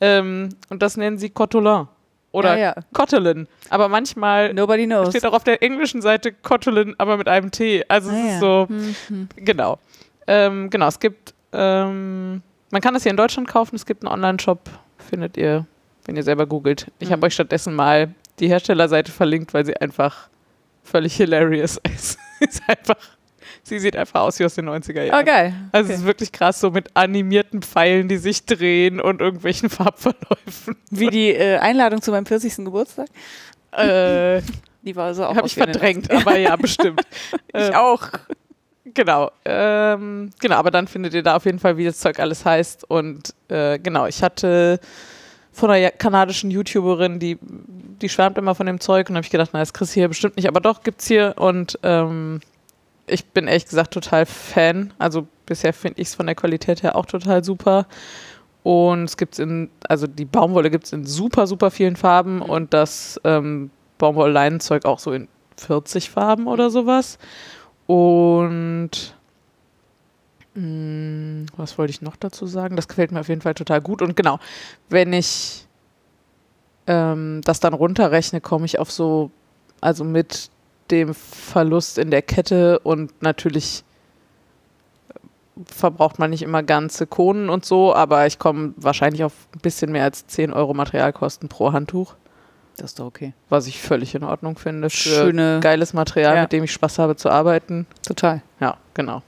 Ähm, 0.00 0.48
und 0.70 0.82
das 0.82 0.96
nennen 0.96 1.18
sie 1.18 1.30
Cotolin 1.30 1.86
oder 2.32 2.56
Ja, 2.56 2.74
ja. 2.74 2.74
Cottelin. 2.94 3.46
Aber 3.68 3.88
manchmal 3.88 4.54
Nobody 4.54 4.86
knows. 4.86 5.10
steht 5.10 5.26
auch 5.26 5.34
auf 5.34 5.44
der 5.44 5.62
englischen 5.62 6.00
Seite 6.02 6.32
Cottelin, 6.32 6.94
aber 6.98 7.16
mit 7.18 7.28
einem 7.28 7.50
T. 7.50 7.84
Also 7.88 8.10
es 8.10 8.16
Ah, 8.16 8.18
ist 8.26 8.32
ja. 8.32 8.40
so, 8.40 8.66
Mhm. 8.70 9.28
genau. 9.36 9.78
Ähm, 10.26 10.70
genau, 10.70 10.88
es 10.88 10.98
gibt, 10.98 11.34
ähm, 11.52 12.42
man 12.70 12.80
kann 12.80 12.94
das 12.94 13.02
hier 13.02 13.10
in 13.10 13.16
Deutschland 13.16 13.46
kaufen. 13.48 13.76
Es 13.76 13.84
gibt 13.86 14.04
einen 14.04 14.12
Online-Shop, 14.12 14.70
findet 15.10 15.36
ihr, 15.36 15.66
wenn 16.06 16.16
ihr 16.16 16.22
selber 16.22 16.46
googelt. 16.46 16.86
Ich 16.98 17.08
Mhm. 17.08 17.12
habe 17.12 17.26
euch 17.26 17.34
stattdessen 17.34 17.74
mal 17.74 18.14
die 18.40 18.48
Herstellerseite 18.48 19.12
verlinkt, 19.12 19.52
weil 19.52 19.66
sie 19.66 19.76
einfach 19.76 20.28
völlig 20.82 21.16
hilarious 21.16 21.78
ist. 21.94 22.18
ist 22.40 22.62
einfach, 22.66 22.96
sie 23.62 23.78
sieht 23.78 23.96
einfach 23.96 24.20
aus 24.22 24.38
wie 24.38 24.44
aus 24.44 24.54
den 24.54 24.68
90er 24.68 25.02
Jahren. 25.04 25.22
Oh, 25.22 25.24
geil. 25.24 25.54
Also 25.72 25.86
Okay. 25.86 25.92
es 25.94 26.00
ist 26.00 26.06
wirklich 26.06 26.32
krass, 26.32 26.60
so 26.60 26.70
mit 26.70 26.88
animierten 26.94 27.62
Pfeilen, 27.62 28.08
die 28.08 28.16
sich 28.18 28.44
drehen 28.44 29.00
und 29.00 29.20
irgendwelchen 29.20 29.70
Farbverläufen. 29.70 30.76
Wie 30.90 31.08
die 31.08 31.30
äh, 31.30 31.58
Einladung 31.58 32.02
zu 32.02 32.10
meinem 32.10 32.26
40. 32.26 32.56
Geburtstag. 32.64 33.08
äh, 33.72 34.40
Die 34.84 34.96
war 34.96 35.14
so 35.14 35.24
auch 35.24 35.36
habe 35.36 35.46
ich 35.46 35.54
verdrängt, 35.54 36.10
aber 36.10 36.36
ja, 36.36 36.56
bestimmt. 36.56 37.00
Ich 37.32 37.68
Ähm, 37.68 37.74
auch. 37.74 38.08
Genau, 38.84 39.30
ähm, 39.44 40.30
genau, 40.40 40.56
aber 40.56 40.72
dann 40.72 40.88
findet 40.88 41.14
ihr 41.14 41.22
da 41.22 41.36
auf 41.36 41.44
jeden 41.44 41.60
Fall, 41.60 41.76
wie 41.76 41.84
das 41.84 42.00
Zeug 42.00 42.18
alles 42.18 42.44
heißt. 42.44 42.90
Und 42.90 43.32
äh, 43.48 43.78
genau, 43.78 44.06
ich 44.06 44.24
hatte 44.24 44.80
von 45.52 45.70
einer 45.70 45.90
kanadischen 45.90 46.50
YouTuberin, 46.50 47.18
die, 47.18 47.38
die 47.42 48.08
schwärmt 48.08 48.38
immer 48.38 48.54
von 48.54 48.66
dem 48.66 48.80
Zeug 48.80 49.08
und 49.08 49.16
habe 49.16 49.24
ich 49.24 49.30
gedacht, 49.30 49.50
na, 49.52 49.60
das 49.60 49.72
kriegst 49.72 49.94
du 49.94 50.00
hier 50.00 50.08
bestimmt 50.08 50.36
nicht, 50.36 50.48
aber 50.48 50.60
doch 50.60 50.82
gibt's 50.82 51.06
hier 51.06 51.34
und 51.36 51.78
ähm, 51.82 52.40
ich 53.06 53.26
bin 53.26 53.46
ehrlich 53.46 53.66
gesagt 53.66 53.92
total 53.92 54.26
Fan. 54.26 54.94
Also 54.98 55.26
bisher 55.46 55.72
finde 55.72 56.00
ich 56.00 56.08
es 56.08 56.14
von 56.14 56.26
der 56.26 56.34
Qualität 56.34 56.82
her 56.82 56.96
auch 56.96 57.06
total 57.06 57.44
super. 57.44 57.86
Und 58.62 59.04
es 59.04 59.16
gibt's 59.16 59.38
in, 59.38 59.70
also 59.88 60.06
die 60.06 60.24
Baumwolle 60.24 60.70
gibt 60.70 60.84
es 60.84 60.92
in 60.92 61.04
super, 61.04 61.46
super 61.46 61.70
vielen 61.70 61.96
Farben 61.96 62.40
und 62.40 62.72
das 62.72 63.20
ähm, 63.24 63.70
Baumwoll-Leinenzeug 63.98 64.84
auch 64.84 65.00
so 65.00 65.12
in 65.12 65.28
40 65.56 66.10
Farben 66.10 66.46
oder 66.46 66.70
sowas. 66.70 67.18
Und 67.86 69.14
was 70.54 71.78
wollte 71.78 71.90
ich 71.92 72.02
noch 72.02 72.16
dazu 72.16 72.46
sagen? 72.46 72.76
Das 72.76 72.86
gefällt 72.88 73.10
mir 73.10 73.20
auf 73.20 73.28
jeden 73.28 73.40
Fall 73.40 73.54
total 73.54 73.80
gut. 73.80 74.02
Und 74.02 74.16
genau, 74.16 74.38
wenn 74.90 75.12
ich 75.14 75.66
ähm, 76.86 77.40
das 77.44 77.60
dann 77.60 77.72
runterrechne, 77.74 78.40
komme 78.42 78.66
ich 78.66 78.78
auf 78.78 78.90
so, 78.90 79.30
also 79.80 80.04
mit 80.04 80.50
dem 80.90 81.14
Verlust 81.14 81.96
in 81.96 82.10
der 82.10 82.20
Kette 82.22 82.80
und 82.80 83.22
natürlich 83.22 83.82
verbraucht 85.66 86.18
man 86.18 86.30
nicht 86.30 86.42
immer 86.42 86.62
ganze 86.62 87.06
Kohlen 87.06 87.48
und 87.48 87.64
so, 87.64 87.94
aber 87.94 88.26
ich 88.26 88.38
komme 88.38 88.72
wahrscheinlich 88.76 89.22
auf 89.24 89.32
ein 89.54 89.60
bisschen 89.60 89.92
mehr 89.92 90.04
als 90.04 90.26
10 90.26 90.52
Euro 90.52 90.72
Materialkosten 90.74 91.48
pro 91.48 91.72
Handtuch, 91.72 92.14
Das 92.76 92.92
ist 92.92 92.98
doch 92.98 93.06
okay. 93.06 93.32
was 93.50 93.66
ich 93.66 93.80
völlig 93.80 94.14
in 94.14 94.24
Ordnung 94.24 94.56
finde. 94.58 94.88
Schöne- 94.90 95.60
geiles 95.62 95.92
Material, 95.92 96.36
Ja. 96.36 96.42
mit 96.42 96.52
dem 96.52 96.64
ich 96.64 96.72
Spaß 96.72 96.98
habe 96.98 97.16
zu 97.16 97.28
arbeiten. 97.30 97.86
Total. 98.06 98.42
Ja, 98.60 98.76
genau. 98.94 99.22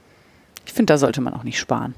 Ich 0.65 0.73
finde, 0.73 0.93
da 0.93 0.97
sollte 0.97 1.21
man 1.21 1.33
auch 1.33 1.43
nicht 1.43 1.59
sparen. 1.59 1.93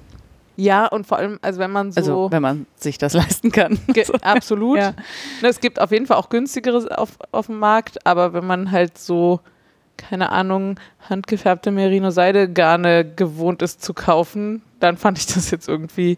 Ja, 0.58 0.88
und 0.88 1.06
vor 1.06 1.20
allem, 1.20 1.38
also 1.44 1.60
wenn 1.60 1.72
man 1.72 1.92
so. 1.92 2.00
Also, 2.00 2.32
wenn 2.32 2.42
man 2.42 2.66
sich 2.76 2.98
das 2.98 3.14
leisten 3.14 3.52
kann. 3.52 3.80
Absolut. 4.22 4.78
Ja. 4.78 4.94
Es 5.42 5.60
gibt 5.60 5.80
auf 5.80 5.92
jeden 5.92 6.08
Fall 6.08 6.18
auch 6.18 6.30
günstigeres 6.30 6.88
auf, 6.88 7.12
auf 7.32 7.46
dem 7.46 7.60
Markt, 7.60 8.06
aber 8.06 8.34
wenn 8.34 8.46
man 8.46 8.72
halt 8.72 8.98
so, 8.98 9.40
keine 9.98 10.32
Ahnung, 10.32 10.80
handgefärbte 11.10 11.72
Merino-Seide-Garne 11.72 13.06
gewohnt 13.06 13.62
ist 13.62 13.84
zu 13.84 13.94
kaufen, 13.94 14.64
dann 14.80 14.98
fand 14.98 15.20
ich 15.20 15.28
das 15.28 15.52
jetzt 15.52 15.70
irgendwie 15.70 16.18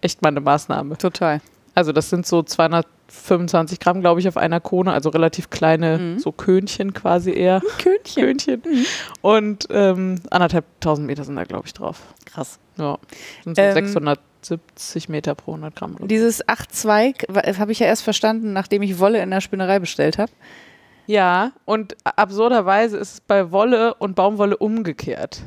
echt 0.00 0.20
mal 0.20 0.28
eine 0.28 0.40
Maßnahme. 0.40 0.98
Total. 0.98 1.40
Also 1.76 1.92
das 1.92 2.10
sind 2.10 2.26
so 2.26 2.42
225 2.42 3.78
Gramm, 3.80 4.00
glaube 4.00 4.18
ich, 4.18 4.26
auf 4.28 4.36
einer 4.36 4.60
Kone, 4.60 4.92
also 4.92 5.10
relativ 5.10 5.50
kleine, 5.50 5.98
Mhm. 5.98 6.18
so 6.18 6.32
Könchen 6.32 6.92
quasi 6.94 7.30
eher. 7.32 7.60
Könchen. 7.82 8.24
Könchen. 8.24 8.62
Und 9.20 9.68
ähm, 9.70 10.20
anderthalb 10.30 10.64
tausend 10.80 11.06
Meter 11.06 11.22
sind 11.24 11.36
da, 11.36 11.44
glaube 11.44 11.66
ich, 11.66 11.74
drauf. 11.74 12.02
Krass. 12.24 12.58
Ja, 12.78 12.98
sind 13.44 13.56
so 13.56 13.62
Ähm, 13.62 13.74
670 13.74 15.08
Meter 15.08 15.34
pro 15.34 15.52
100 15.52 15.76
Gramm. 15.76 15.96
Dieses 16.08 16.44
8-2 16.46 17.58
habe 17.58 17.72
ich 17.72 17.78
ja 17.78 17.86
erst 17.86 18.02
verstanden, 18.02 18.52
nachdem 18.52 18.82
ich 18.82 18.98
Wolle 18.98 19.22
in 19.22 19.30
der 19.30 19.40
Spinnerei 19.40 19.78
bestellt 19.78 20.18
habe. 20.18 20.32
Ja, 21.06 21.52
und 21.66 21.96
absurderweise 22.04 22.96
ist 22.96 23.12
es 23.14 23.20
bei 23.20 23.52
Wolle 23.52 23.94
und 23.94 24.16
Baumwolle 24.16 24.56
umgekehrt. 24.56 25.42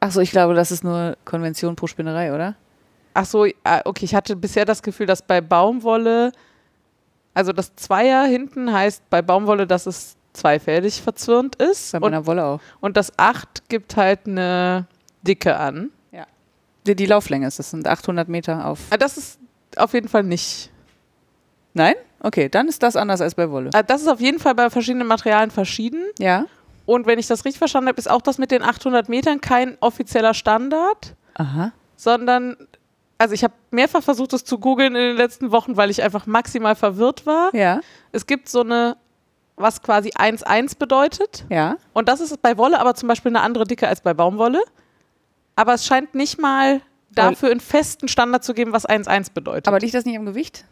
Achso, 0.00 0.20
ich 0.20 0.30
glaube, 0.30 0.54
das 0.54 0.70
ist 0.70 0.84
nur 0.84 1.16
Konvention 1.26 1.76
pro 1.76 1.86
Spinnerei, 1.86 2.34
oder? 2.34 2.54
Ach 3.20 3.26
so, 3.26 3.44
ah, 3.64 3.82
okay, 3.84 4.06
ich 4.06 4.14
hatte 4.14 4.34
bisher 4.34 4.64
das 4.64 4.82
Gefühl, 4.82 5.04
dass 5.04 5.20
bei 5.20 5.42
Baumwolle, 5.42 6.32
also 7.34 7.52
das 7.52 7.76
Zweier 7.76 8.24
hinten 8.24 8.72
heißt 8.72 9.10
bei 9.10 9.20
Baumwolle, 9.20 9.66
dass 9.66 9.84
es 9.84 10.16
zweifädig 10.32 11.02
verzwirnt 11.02 11.56
ist 11.56 11.92
Bei 11.92 11.98
und, 11.98 12.02
meiner 12.04 12.24
Wolle 12.26 12.42
auch. 12.46 12.60
und 12.80 12.96
das 12.96 13.12
Acht 13.18 13.68
gibt 13.68 13.98
halt 13.98 14.20
eine 14.26 14.86
Dicke 15.20 15.54
an. 15.58 15.90
Ja. 16.12 16.24
Die, 16.86 16.96
die 16.96 17.04
Lauflänge 17.04 17.46
ist, 17.46 17.58
das 17.58 17.70
sind 17.70 17.86
800 17.86 18.26
Meter 18.30 18.64
auf. 18.66 18.78
Ah, 18.88 18.96
Das 18.96 19.18
ist 19.18 19.38
auf 19.76 19.92
jeden 19.92 20.08
Fall 20.08 20.22
nicht. 20.22 20.70
Nein? 21.74 21.96
Okay, 22.20 22.48
dann 22.48 22.68
ist 22.68 22.82
das 22.82 22.96
anders 22.96 23.20
als 23.20 23.34
bei 23.34 23.50
Wolle. 23.50 23.68
Ah, 23.74 23.82
Das 23.82 24.00
ist 24.00 24.08
auf 24.08 24.20
jeden 24.20 24.38
Fall 24.38 24.54
bei 24.54 24.70
verschiedenen 24.70 25.06
Materialien 25.08 25.50
verschieden. 25.50 26.04
Ja. 26.18 26.46
Und 26.86 27.04
wenn 27.06 27.18
ich 27.18 27.26
das 27.26 27.44
richtig 27.44 27.58
verstanden 27.58 27.88
habe, 27.88 27.98
ist 27.98 28.10
auch 28.10 28.22
das 28.22 28.38
mit 28.38 28.50
den 28.50 28.62
800 28.62 29.10
Metern 29.10 29.42
kein 29.42 29.76
offizieller 29.80 30.32
Standard, 30.32 31.14
Aha. 31.34 31.72
sondern, 31.96 32.56
also 33.20 33.34
ich 33.34 33.44
habe 33.44 33.52
mehrfach 33.70 34.02
versucht, 34.02 34.32
das 34.32 34.44
zu 34.44 34.58
googeln 34.58 34.96
in 34.96 35.02
den 35.08 35.16
letzten 35.16 35.52
Wochen, 35.52 35.76
weil 35.76 35.90
ich 35.90 36.02
einfach 36.02 36.24
maximal 36.24 36.74
verwirrt 36.74 37.26
war. 37.26 37.54
Ja. 37.54 37.80
Es 38.12 38.26
gibt 38.26 38.48
so 38.48 38.60
eine, 38.62 38.96
was 39.56 39.82
quasi 39.82 40.08
1-1 40.08 40.78
bedeutet. 40.78 41.44
Ja. 41.50 41.76
Und 41.92 42.08
das 42.08 42.22
ist 42.22 42.40
bei 42.40 42.56
Wolle 42.56 42.80
aber 42.80 42.94
zum 42.94 43.08
Beispiel 43.08 43.30
eine 43.30 43.42
andere 43.42 43.64
Dicke 43.64 43.86
als 43.86 44.00
bei 44.00 44.14
Baumwolle. 44.14 44.62
Aber 45.54 45.74
es 45.74 45.84
scheint 45.84 46.14
nicht 46.14 46.40
mal 46.40 46.80
dafür 47.10 47.50
einen 47.50 47.60
festen 47.60 48.08
Standard 48.08 48.42
zu 48.42 48.54
geben, 48.54 48.72
was 48.72 48.88
1-1 48.88 49.34
bedeutet. 49.34 49.68
Aber 49.68 49.80
liegt 49.80 49.92
das 49.92 50.06
nicht 50.06 50.16
am 50.16 50.24
Gewicht? 50.24 50.64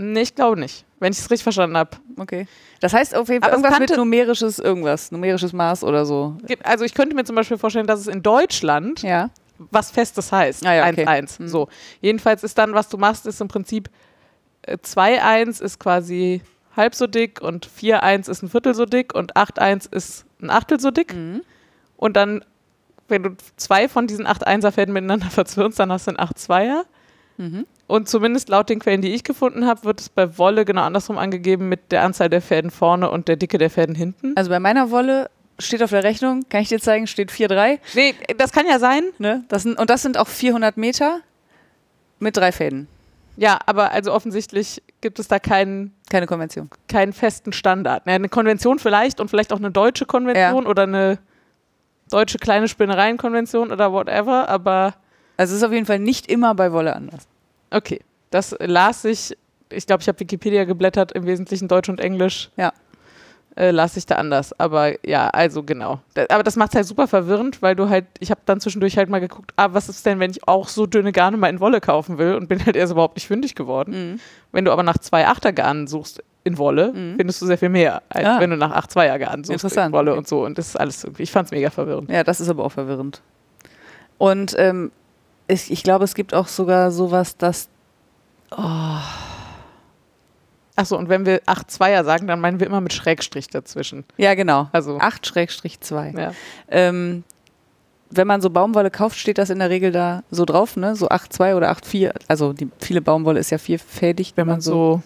nee, 0.00 0.22
ich 0.22 0.34
glaube 0.34 0.58
nicht, 0.58 0.86
wenn 0.98 1.12
ich 1.12 1.18
es 1.18 1.30
richtig 1.30 1.42
verstanden 1.42 1.76
habe. 1.76 1.90
Okay. 2.16 2.46
Das 2.80 2.92
heißt 2.92 3.14
auf 3.14 3.28
jeden 3.28 3.42
Fall 3.42 3.52
Aber 3.52 3.58
es 3.58 3.64
irgendwas 3.64 3.90
mit 3.90 3.96
numerisches 3.96 4.58
irgendwas, 4.58 5.12
numerisches 5.12 5.52
Maß 5.52 5.84
oder 5.84 6.04
so. 6.06 6.36
Also 6.64 6.84
ich 6.84 6.94
könnte 6.94 7.14
mir 7.14 7.24
zum 7.24 7.36
Beispiel 7.36 7.58
vorstellen, 7.58 7.86
dass 7.86 8.00
es 8.00 8.06
in 8.06 8.22
Deutschland 8.22 9.02
Ja. 9.02 9.30
Was 9.70 9.90
Festes 9.90 10.32
heißt. 10.32 10.66
Ah 10.66 10.74
ja, 10.74 10.88
okay. 10.88 11.06
1-1. 11.06 11.38
Hm. 11.38 11.48
So. 11.48 11.68
Jedenfalls 12.00 12.42
ist 12.42 12.56
dann, 12.58 12.74
was 12.74 12.88
du 12.88 12.96
machst, 12.96 13.26
ist 13.26 13.40
im 13.40 13.48
Prinzip 13.48 13.90
äh, 14.62 14.76
2-1 14.76 15.62
ist 15.62 15.78
quasi 15.78 16.42
halb 16.76 16.94
so 16.94 17.06
dick 17.06 17.40
und 17.40 17.68
4-1 17.68 18.30
ist 18.30 18.42
ein 18.42 18.48
Viertel 18.48 18.74
so 18.74 18.86
dick 18.86 19.14
und 19.14 19.36
8-1 19.36 19.92
ist 19.92 20.24
ein 20.40 20.50
Achtel 20.50 20.80
so 20.80 20.90
dick. 20.90 21.14
Mhm. 21.14 21.42
Und 21.96 22.16
dann, 22.16 22.44
wenn 23.08 23.22
du 23.22 23.36
zwei 23.56 23.88
von 23.88 24.06
diesen 24.06 24.26
8-1er-Fäden 24.26 24.92
miteinander 24.92 25.26
verzwirnst, 25.30 25.78
dann 25.78 25.92
hast 25.92 26.06
du 26.06 26.12
einen 26.12 26.28
8-2er. 26.28 26.82
Mhm. 27.36 27.66
Und 27.86 28.08
zumindest 28.08 28.48
laut 28.48 28.68
den 28.68 28.78
Quellen, 28.78 29.02
die 29.02 29.12
ich 29.12 29.24
gefunden 29.24 29.66
habe, 29.66 29.84
wird 29.84 30.00
es 30.00 30.08
bei 30.08 30.38
Wolle 30.38 30.64
genau 30.64 30.82
andersrum 30.82 31.18
angegeben 31.18 31.68
mit 31.68 31.90
der 31.90 32.04
Anzahl 32.04 32.28
der 32.28 32.40
Fäden 32.40 32.70
vorne 32.70 33.10
und 33.10 33.26
der 33.26 33.36
Dicke 33.36 33.58
der 33.58 33.68
Fäden 33.68 33.96
hinten. 33.96 34.34
Also 34.36 34.48
bei 34.48 34.60
meiner 34.60 34.90
Wolle 34.90 35.28
steht 35.60 35.82
auf 35.82 35.90
der 35.90 36.02
Rechnung, 36.04 36.44
kann 36.48 36.62
ich 36.62 36.68
dir 36.68 36.80
zeigen, 36.80 37.06
steht 37.06 37.30
4,3. 37.30 37.78
Nee, 37.94 38.14
das 38.36 38.52
kann 38.52 38.66
ja 38.66 38.78
sein. 38.78 39.04
Ne? 39.18 39.44
Das 39.48 39.62
sind, 39.62 39.78
und 39.78 39.90
das 39.90 40.02
sind 40.02 40.16
auch 40.18 40.28
400 40.28 40.76
Meter 40.76 41.20
mit 42.18 42.36
drei 42.36 42.52
Fäden. 42.52 42.88
Ja, 43.36 43.58
aber 43.66 43.92
also 43.92 44.12
offensichtlich 44.12 44.82
gibt 45.00 45.18
es 45.18 45.28
da 45.28 45.38
keinen 45.38 45.94
Keine 46.10 46.26
Konvention. 46.26 46.68
keinen 46.88 47.12
festen 47.12 47.52
Standard. 47.52 48.02
Ja, 48.06 48.14
eine 48.14 48.28
Konvention 48.28 48.78
vielleicht 48.78 49.20
und 49.20 49.28
vielleicht 49.28 49.52
auch 49.52 49.58
eine 49.58 49.70
deutsche 49.70 50.04
Konvention 50.04 50.66
oder 50.66 50.82
eine 50.82 51.18
deutsche 52.10 52.38
kleine 52.38 52.68
Spinnereienkonvention 52.68 53.70
oder 53.72 53.92
whatever, 53.92 54.48
aber 54.48 54.94
Also 55.36 55.52
es 55.54 55.58
ist 55.62 55.64
auf 55.64 55.72
jeden 55.72 55.86
Fall 55.86 56.00
nicht 56.00 56.30
immer 56.30 56.54
bei 56.54 56.72
Wolle 56.72 56.94
anders. 56.94 57.26
okay. 57.70 58.00
Das 58.32 58.54
las 58.60 59.04
ich, 59.04 59.36
ich 59.70 59.86
glaube, 59.86 60.02
ich 60.02 60.08
habe 60.08 60.20
Wikipedia 60.20 60.64
geblättert, 60.64 61.10
im 61.12 61.26
Wesentlichen 61.26 61.66
Deutsch 61.66 61.88
und 61.88 61.98
Englisch. 62.00 62.50
Ja. 62.56 62.72
Äh, 63.60 63.72
las 63.72 63.94
ich 63.98 64.06
da 64.06 64.14
anders. 64.14 64.58
Aber 64.58 65.06
ja, 65.06 65.28
also 65.28 65.62
genau. 65.62 66.00
Da, 66.14 66.24
aber 66.30 66.42
das 66.42 66.56
macht 66.56 66.70
es 66.70 66.76
halt 66.76 66.86
super 66.86 67.06
verwirrend, 67.06 67.60
weil 67.60 67.76
du 67.76 67.90
halt, 67.90 68.06
ich 68.18 68.30
habe 68.30 68.40
dann 68.46 68.58
zwischendurch 68.58 68.96
halt 68.96 69.10
mal 69.10 69.20
geguckt, 69.20 69.52
ah, 69.56 69.68
was 69.72 69.90
ist 69.90 70.06
denn, 70.06 70.18
wenn 70.18 70.30
ich 70.30 70.48
auch 70.48 70.66
so 70.68 70.86
dünne 70.86 71.12
Garne 71.12 71.36
mal 71.36 71.48
in 71.50 71.60
Wolle 71.60 71.82
kaufen 71.82 72.16
will 72.16 72.36
und 72.36 72.48
bin 72.48 72.64
halt 72.64 72.74
erst 72.74 72.92
überhaupt 72.92 73.16
nicht 73.16 73.26
fündig 73.26 73.54
geworden. 73.54 74.12
Mhm. 74.12 74.20
Wenn 74.52 74.64
du 74.64 74.72
aber 74.72 74.82
nach 74.82 74.96
zwei 74.96 75.26
Achtergarnen 75.26 75.86
suchst 75.88 76.22
in 76.42 76.56
Wolle, 76.56 76.92
Mhm. 76.94 77.16
findest 77.18 77.42
du 77.42 77.46
sehr 77.46 77.58
viel 77.58 77.68
mehr, 77.68 78.02
als 78.08 78.24
Ah. 78.26 78.40
wenn 78.40 78.48
du 78.48 78.56
nach 78.56 78.70
acht 78.72 78.90
Zweiergarnen 78.90 79.44
suchst 79.44 79.76
in 79.76 79.92
Wolle 79.92 80.12
okay. 80.12 80.18
und 80.18 80.26
so. 80.26 80.42
Und 80.46 80.56
das 80.56 80.68
ist 80.68 80.76
alles 80.80 81.04
irgendwie, 81.04 81.24
ich 81.24 81.30
fand 81.32 81.44
es 81.44 81.50
mega 81.52 81.68
verwirrend. 81.68 82.10
Ja, 82.10 82.24
das 82.24 82.40
ist 82.40 82.48
aber 82.48 82.64
auch 82.64 82.72
verwirrend. 82.72 83.20
Und 84.16 84.54
ähm, 84.58 84.90
ich, 85.48 85.70
ich 85.70 85.82
glaube, 85.82 86.04
es 86.04 86.14
gibt 86.14 86.32
auch 86.32 86.46
sogar 86.48 86.90
sowas, 86.90 87.36
dass 87.36 87.68
Achso, 90.80 90.96
und 90.96 91.10
wenn 91.10 91.26
wir 91.26 91.42
acht 91.44 91.70
Zweier 91.70 92.04
sagen, 92.04 92.26
dann 92.26 92.40
meinen 92.40 92.58
wir 92.58 92.66
immer 92.66 92.80
mit 92.80 92.94
Schrägstrich 92.94 93.48
dazwischen. 93.48 94.04
Ja, 94.16 94.34
genau. 94.34 94.68
Also, 94.72 94.96
8-2. 94.98 96.18
ja. 96.18 96.32
Ähm, 96.68 97.22
wenn 98.10 98.26
man 98.26 98.40
so 98.40 98.48
Baumwolle 98.48 98.90
kauft, 98.90 99.18
steht 99.18 99.36
das 99.36 99.50
in 99.50 99.58
der 99.58 99.68
Regel 99.68 99.92
da 99.92 100.22
so 100.30 100.44
drauf, 100.46 100.76
ne? 100.76 100.96
So 100.96 101.08
8,2 101.08 101.54
oder 101.54 101.70
8,4. 101.70 102.12
Also 102.28 102.52
die 102.54 102.68
viele 102.80 103.02
Baumwolle 103.02 103.38
ist 103.40 103.50
ja 103.50 103.58
vierfädig. 103.58 104.32
wenn 104.36 104.46
man 104.46 104.60
so 104.62 105.02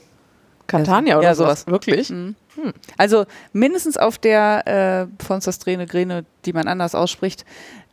Catania 0.69 1.15
Ja, 1.15 1.19
oder 1.19 1.35
sowas. 1.35 1.63
sowas. 1.63 1.73
Wirklich? 1.73 2.11
Mhm. 2.11 2.37
Hm. 2.55 2.73
Also 2.97 3.27
mindestens 3.53 3.97
auf 3.97 4.17
der 4.17 5.09
äh, 5.19 5.25
von 5.25 5.41
Sastrene 5.41 5.87
Grene, 5.87 6.25
die 6.47 6.53
man 6.53 6.69
anders 6.69 6.95
ausspricht, 6.95 7.45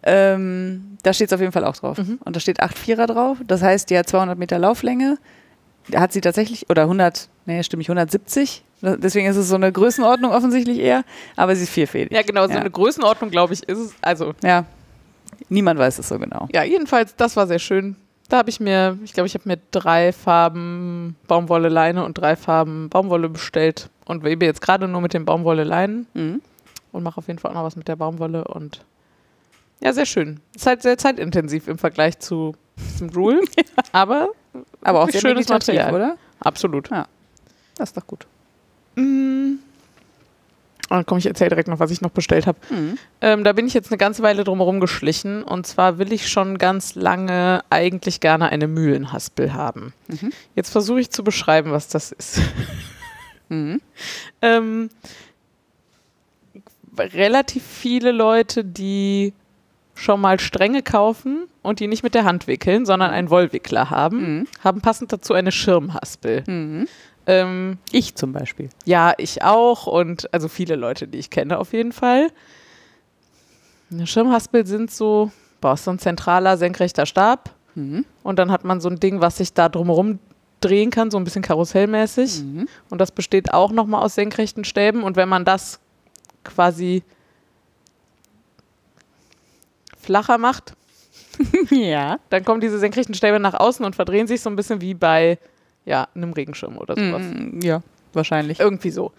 ähm, 0.04 0.98
da 1.04 1.14
steht 1.14 1.28
es 1.30 1.34
auf 1.34 1.40
jeden 1.42 1.52
Fall 1.52 1.66
auch 1.66 1.76
drauf. 1.76 1.98
Mhm. 1.98 2.20
Und 2.24 2.36
da 2.36 2.40
steht 2.40 2.62
8,4er 2.62 3.08
drauf. 3.08 3.38
Das 3.46 3.62
heißt, 3.62 3.90
die 3.90 3.98
hat 3.98 4.08
200 4.08 4.38
Meter 4.38 4.60
Lauflänge. 4.60 5.18
Hat 5.96 6.14
sie 6.14 6.22
tatsächlich, 6.22 6.70
oder 6.70 6.84
100, 6.84 7.30
nee, 7.46 7.62
stimmt 7.64 7.80
nicht, 7.80 7.90
170. 7.90 8.64
Da- 8.82 8.96
Deswegen 8.96 9.28
ist 9.28 9.36
es 9.38 9.48
so 9.50 9.56
eine 9.56 9.72
Größenordnung 9.72 10.32
offensichtlich 10.32 10.80
eher. 10.80 11.04
Aber 11.36 11.56
sie 11.56 11.64
ist 11.64 11.70
vierfädig. 11.72 12.12
Ja, 12.12 12.22
genau, 12.24 12.46
so 12.48 12.54
Ja. 12.54 12.60
eine 12.60 12.72
Größenordnung, 12.72 13.30
glaube 13.30 13.54
ich, 13.54 13.64
ist 13.64 13.78
es. 13.80 13.94
Also, 14.02 14.34
Ja. 14.44 14.66
Niemand 15.50 15.80
weiß 15.80 16.00
es 16.00 16.08
so 16.08 16.18
genau. 16.20 16.48
ja, 16.54 16.64
jedenfalls, 16.64 17.16
das 17.16 17.36
war 17.36 17.48
sehr 17.48 17.60
schön. 17.60 17.96
Da 18.30 18.38
habe 18.38 18.50
ich 18.50 18.60
mir, 18.60 18.98
ich 19.04 19.12
glaube, 19.12 19.28
ich 19.28 19.34
habe 19.34 19.48
mir 19.50 19.58
drei 19.72 20.14
Farben 20.14 21.16
Baumwolle 21.28 21.68
Leine 21.68 22.06
und 22.06 22.14
drei 22.18 22.36
Farben 22.38 22.90
Baumwolle 22.90 23.28
bestellt 23.28 23.90
und 24.06 24.24
webe 24.24 24.46
jetzt 24.46 24.62
gerade 24.62 24.88
nur 24.88 25.02
mit 25.02 25.14
den 25.14 25.26
Baumwolle 25.26 25.64
Leinen 25.66 26.08
Mhm. 26.14 26.42
und 26.94 27.04
mache 27.04 27.18
auf 27.18 27.28
jeden 27.28 27.40
Fall 27.40 27.52
auch 27.52 27.56
noch 27.56 27.64
was 27.64 27.76
mit 27.76 27.88
der 27.88 27.96
Baumwolle 27.98 28.46
und 28.46 28.86
ja, 29.84 29.92
sehr 29.94 30.06
schön. 30.06 30.40
Ist 30.56 30.68
halt 30.68 30.82
sehr 30.84 30.98
zeitintensiv 30.98 31.68
im 31.68 31.78
Vergleich 31.78 32.20
zu 32.20 32.56
diesem 32.78 33.10
Rule, 33.10 33.42
aber 33.92 34.30
Aber 34.82 35.02
auch 35.02 35.10
sehr 35.10 35.22
schönes 35.22 35.48
Material. 35.48 35.94
oder? 35.94 36.18
absolut. 36.40 36.90
Das 37.78 37.90
ist 37.90 37.98
doch 37.98 38.06
gut. 38.06 38.28
Mm. 38.96 39.56
Ah, 40.92 41.04
komm, 41.06 41.20
ich 41.20 41.26
erzähle 41.26 41.52
direkt 41.52 41.70
noch, 41.70 41.80
was 41.80 41.90
ich 41.90 42.02
noch 42.02 42.10
bestellt 42.10 42.46
habe. 42.46 42.60
Mhm. 42.70 42.98
Ähm, 43.22 43.44
da 43.46 43.54
bin 43.54 43.66
ich 43.66 43.74
jetzt 43.74 43.92
eine 43.92 43.98
ganze 43.98 44.24
Weile 44.24 44.44
drumherum 44.44 44.82
geschlichen. 44.82 45.42
Und 45.42 45.66
zwar 45.66 46.00
will 46.00 46.12
ich 46.12 46.28
schon 46.28 46.58
ganz 46.58 46.96
lange 46.96 47.62
eigentlich 47.70 48.20
gerne 48.20 48.50
eine 48.50 48.68
Mühlenhaspel 48.68 49.54
haben. 49.54 49.94
Mhm. 50.10 50.34
Jetzt 50.54 50.70
versuche 50.70 51.00
ich 51.00 51.10
zu 51.10 51.24
beschreiben, 51.24 51.72
was 51.72 51.88
das 51.88 52.12
ist. 52.12 52.42
Mhm. 53.48 53.80
ähm, 54.42 54.90
relativ 56.98 57.64
viele 57.64 58.12
Leute, 58.12 58.66
die 58.66 59.34
schon 60.02 60.20
mal 60.22 60.40
Stränge 60.40 60.82
kaufen 60.84 61.48
und 61.62 61.80
die 61.80 61.88
nicht 61.88 62.04
mit 62.04 62.14
der 62.16 62.24
Hand 62.26 62.48
wickeln, 62.48 62.86
sondern 62.86 63.12
einen 63.12 63.30
Wollwickler 63.30 63.90
haben, 63.90 64.38
Mhm. 64.40 64.48
haben 64.64 64.82
passend 64.82 65.14
dazu 65.14 65.34
eine 65.34 65.52
Schirmhaspel. 65.52 66.44
Mhm. 66.48 66.88
Ähm, 67.28 67.78
Ich 67.92 68.16
zum 68.16 68.34
Beispiel. 68.34 68.70
ja, 68.86 69.14
ich 69.18 69.44
auch 69.44 69.86
und 69.88 70.34
also 70.34 70.48
viele 70.48 70.76
Leute, 70.76 71.08
die 71.08 71.20
ich 71.20 71.30
kenne 71.30 71.60
auf 71.60 71.72
jeden 71.74 71.92
Fall. 71.92 72.30
Eine 73.92 74.08
Schirmhaspel 74.08 74.66
sind 74.66 74.92
so, 74.92 75.32
boah, 75.60 75.74
ist 75.74 75.84
so 75.84 75.92
ein 75.92 76.00
zentraler, 76.00 76.58
senkrechter 76.58 77.06
Stab 77.06 77.52
Mhm. 77.76 78.06
und 78.24 78.38
dann 78.40 78.52
hat 78.52 78.64
man 78.66 78.82
so 78.82 78.90
ein 78.90 79.00
Ding, 79.00 79.22
was 79.22 79.38
sich 79.38 79.54
da 79.54 79.70
drumherum 79.70 80.20
drehen 80.62 80.90
kann, 80.92 81.10
so 81.10 81.18
ein 81.18 81.24
bisschen 81.24 81.42
karussellmäßig. 81.42 82.42
Mhm. 82.44 82.68
Und 82.90 83.00
das 83.00 83.12
besteht 83.12 83.54
auch 83.54 83.72
nochmal 83.72 84.04
aus 84.04 84.16
senkrechten 84.16 84.64
Stäben 84.64 85.04
und 85.04 85.16
wenn 85.16 85.30
man 85.30 85.46
das 85.46 85.80
quasi 86.44 87.04
flacher 90.02 90.38
macht, 90.38 90.74
ja. 91.70 92.20
dann 92.30 92.44
kommen 92.46 92.62
diese 92.62 92.80
senkrechten 92.80 93.16
Stäbe 93.16 93.40
nach 93.40 93.54
außen 93.54 93.86
und 93.86 93.96
verdrehen 93.96 94.28
sich 94.28 94.42
so 94.42 94.50
ein 94.50 94.56
bisschen 94.56 94.82
wie 94.82 94.94
bei 94.94 95.38
ja, 95.86 96.08
einem 96.16 96.34
Regenschirm 96.34 96.78
oder 96.78 96.96
sowas. 96.96 97.24
Mhm. 97.24 97.60
Ja, 97.64 97.82
wahrscheinlich. 98.14 98.60
Irgendwie 98.60 98.92
so. 98.92 99.12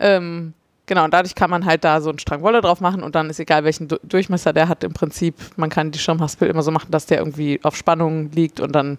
Ähm, 0.00 0.52
genau, 0.86 1.04
und 1.04 1.14
dadurch 1.14 1.34
kann 1.36 1.48
man 1.50 1.64
halt 1.64 1.84
da 1.84 2.00
so 2.00 2.08
einen 2.10 2.18
Strang 2.18 2.42
Wolle 2.42 2.60
drauf 2.60 2.80
machen 2.80 3.02
und 3.04 3.14
dann 3.14 3.30
ist 3.30 3.38
egal, 3.38 3.62
welchen 3.64 3.86
Du- 3.86 4.00
Durchmesser 4.02 4.52
der 4.52 4.68
hat 4.68 4.82
im 4.82 4.92
Prinzip. 4.92 5.36
Man 5.56 5.70
kann 5.70 5.92
die 5.92 5.98
Schirmhaspel 6.00 6.48
immer 6.48 6.62
so 6.62 6.70
machen, 6.72 6.90
dass 6.90 7.06
der 7.06 7.18
irgendwie 7.18 7.60
auf 7.62 7.76
Spannung 7.76 8.30
liegt 8.32 8.58
und 8.58 8.72
dann 8.72 8.98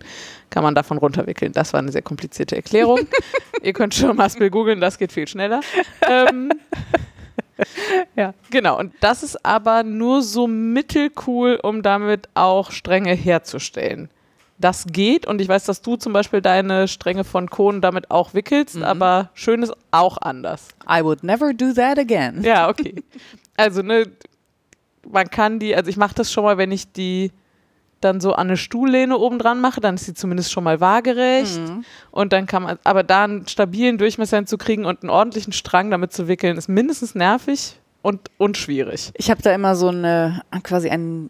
kann 0.50 0.64
man 0.64 0.76
davon 0.76 0.98
runterwickeln. 0.98 1.52
Das 1.52 1.74
war 1.74 1.80
eine 1.82 1.92
sehr 1.92 2.02
komplizierte 2.04 2.56
Erklärung. 2.56 3.02
Ihr 3.64 3.74
könnt 3.74 3.94
Schirmhaspel 3.96 4.50
googeln, 4.50 4.80
das 4.80 4.98
geht 4.98 5.12
viel 5.12 5.28
schneller. 5.28 5.60
Ähm, 6.08 6.52
ja, 8.16 8.34
genau. 8.50 8.78
Und 8.80 8.94
das 9.02 9.24
ist 9.24 9.46
aber 9.46 9.84
nur 9.84 10.22
so 10.22 10.48
mittelcool, 10.48 11.60
um 11.62 11.82
damit 11.82 12.30
auch 12.34 12.72
Stränge 12.72 13.14
herzustellen. 13.14 14.10
Das 14.58 14.86
geht 14.88 15.26
und 15.26 15.40
ich 15.40 15.48
weiß, 15.48 15.64
dass 15.66 15.82
du 15.82 15.96
zum 15.96 16.12
Beispiel 16.12 16.42
deine 16.42 16.88
Stränge 16.90 17.24
von 17.24 17.50
Kohlen 17.50 17.80
damit 17.82 18.12
auch 18.12 18.34
wickelst, 18.34 18.76
Mhm. 18.76 18.84
aber 18.84 19.30
schön 19.34 19.64
ist 19.64 19.74
auch 19.92 20.18
anders. 20.18 20.68
I 20.90 21.02
would 21.04 21.24
never 21.24 21.54
do 21.54 21.72
that 21.74 21.98
again. 21.98 22.44
Ja, 22.44 22.68
okay. 22.68 22.96
Also, 23.56 23.82
ne, 23.82 24.04
man 25.10 25.30
kann 25.30 25.60
die, 25.60 25.76
also 25.76 25.90
ich 25.90 25.98
mache 25.98 26.16
das 26.16 26.32
schon 26.32 26.44
mal, 26.44 26.58
wenn 26.58 26.72
ich 26.74 26.92
die 26.92 27.32
dann 28.02 28.22
so 28.22 28.34
an 28.34 28.48
eine 28.48 28.58
Stuhllehne 28.58 29.18
oben 29.18 29.40
dran 29.40 29.60
mache, 29.60 29.82
dann 29.82 29.96
ist 29.96 30.06
sie 30.06 30.14
zumindest 30.14 30.52
schon 30.52 30.64
mal 30.64 30.80
waagerecht. 30.80 31.60
Mhm. 31.60 31.84
Und 32.12 32.34
dann 32.34 32.46
kann 32.46 32.64
man, 32.64 32.80
aber 32.84 33.04
da 33.04 33.26
einen 33.26 33.48
stabilen 33.48 33.98
Durchmesser 33.98 34.38
hinzukriegen 34.38 34.86
und 34.86 35.04
einen 35.04 35.10
ordentlichen 35.10 35.54
Strang 35.54 35.92
damit 35.92 36.14
zu 36.14 36.28
wickeln, 36.28 36.58
ist 36.58 36.70
mindestens 36.70 37.16
nervig 37.16 37.80
und, 38.02 38.32
und 38.38 38.58
schwierig. 38.58 39.12
Ich 39.16 39.30
habe 39.30 39.42
da 39.42 39.54
immer 39.54 39.76
so 39.76 39.90
eine, 39.90 40.42
quasi 40.64 40.90
einen 40.90 41.30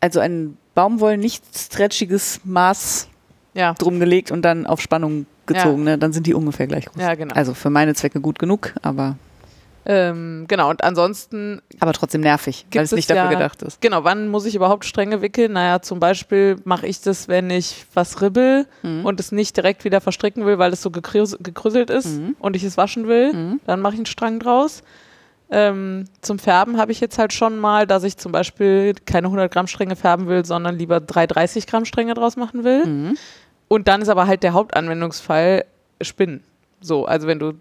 also 0.00 0.20
ein 0.20 0.56
Baumwoll 0.74 1.16
nicht 1.16 1.44
stretchiges 1.56 2.40
Maß 2.44 3.08
Ja, 3.54 3.74
drum 3.74 3.98
gelegt 3.98 4.30
und 4.30 4.42
dann 4.42 4.66
auf 4.66 4.80
Spannung 4.80 5.26
gezogen. 5.46 5.84
Ne? 5.84 5.98
Dann 5.98 6.12
sind 6.12 6.26
die 6.26 6.34
ungefähr 6.34 6.66
gleich 6.66 6.86
groß. 6.86 7.00
ja 7.00 7.14
genau. 7.14 7.34
Also 7.34 7.54
für 7.54 7.70
meine 7.70 7.94
Zwecke 7.94 8.20
gut 8.20 8.38
genug, 8.38 8.74
aber, 8.82 9.16
ähm, 9.88 10.46
genau, 10.48 10.68
und 10.70 10.82
ansonsten 10.82 11.62
aber 11.78 11.92
trotzdem 11.92 12.20
nervig, 12.20 12.66
weil 12.74 12.82
es 12.82 12.90
nicht 12.92 13.02
es 13.04 13.06
dafür 13.06 13.24
ja- 13.30 13.38
gedacht 13.38 13.62
ist. 13.62 13.80
Genau, 13.80 14.02
wann 14.02 14.26
muss 14.28 14.44
ich 14.44 14.54
überhaupt 14.56 14.84
Stränge 14.84 15.22
wickeln? 15.22 15.52
Naja, 15.52 15.80
zum 15.80 16.00
Beispiel 16.00 16.56
mache 16.64 16.86
ich 16.88 17.00
das, 17.02 17.28
wenn 17.28 17.50
ich 17.50 17.86
was 17.94 18.20
ribbel 18.20 18.66
Mhm. 18.82 19.04
und 19.04 19.20
es 19.20 19.30
nicht 19.30 19.56
direkt 19.56 19.84
wieder 19.84 20.00
verstricken 20.00 20.44
will, 20.44 20.58
weil 20.58 20.72
es 20.72 20.82
so 20.82 20.90
gekrüs- 20.90 21.40
gekrüsselt 21.40 21.90
ist 21.90 22.18
Mhm. 22.18 22.34
und 22.40 22.56
ich 22.56 22.64
es 22.64 22.76
waschen 22.76 23.06
will. 23.06 23.32
Mhm. 23.32 23.60
Dann 23.64 23.80
mache 23.80 23.92
ich 23.94 23.98
einen 24.00 24.06
Strang 24.06 24.40
draus. 24.40 24.82
Ähm, 25.48 26.06
zum 26.22 26.40
Färben 26.40 26.76
habe 26.76 26.90
ich 26.90 26.98
jetzt 26.98 27.18
halt 27.18 27.32
schon 27.32 27.56
mal, 27.60 27.86
dass 27.86 28.02
ich 28.02 28.16
zum 28.16 28.32
Beispiel 28.32 28.94
keine 29.04 29.28
100 29.30 29.52
Gramm 29.52 29.68
Stränge 29.68 29.94
färben 29.94 30.26
will, 30.26 30.44
sondern 30.44 30.76
lieber 30.76 30.98
drei 30.98 31.28
30 31.28 31.68
Gramm 31.68 31.84
Stränge 31.84 32.14
draus 32.14 32.36
machen 32.36 32.64
will. 32.64 32.84
Mhm. 32.84 33.16
Und 33.68 33.86
dann 33.86 34.02
ist 34.02 34.08
aber 34.08 34.26
halt 34.26 34.42
der 34.42 34.52
Hauptanwendungsfall 34.54 35.64
Spinnen. 36.00 36.42
So, 36.80 37.04
also 37.06 37.28
wenn 37.28 37.38
du 37.38 37.52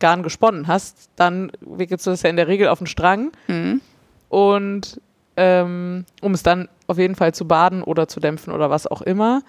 Garn 0.00 0.22
gesponnen 0.22 0.66
hast, 0.66 1.10
dann 1.16 1.52
wickelst 1.60 2.06
du 2.06 2.10
das 2.10 2.22
ja 2.22 2.30
in 2.30 2.36
der 2.36 2.48
Regel 2.48 2.68
auf 2.68 2.78
den 2.78 2.86
Strang 2.86 3.30
Mhm. 3.46 3.80
und 4.28 5.00
ähm, 5.36 6.04
um 6.20 6.34
es 6.34 6.42
dann 6.42 6.68
auf 6.86 6.98
jeden 6.98 7.14
Fall 7.14 7.32
zu 7.32 7.46
baden 7.46 7.82
oder 7.82 8.08
zu 8.08 8.18
dämpfen 8.20 8.52
oder 8.52 8.68
was 8.68 8.86
auch 8.86 9.00
immer. 9.02 9.42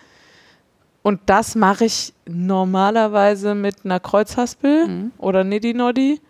Und 1.04 1.20
das 1.26 1.56
mache 1.56 1.86
ich 1.86 2.14
normalerweise 2.28 3.56
mit 3.56 3.84
einer 3.84 4.00
Kreuzhaspel 4.00 4.88
Mhm. 4.88 5.12
oder 5.18 5.44
Niddy 5.44 5.74
Noddy. 5.74 6.22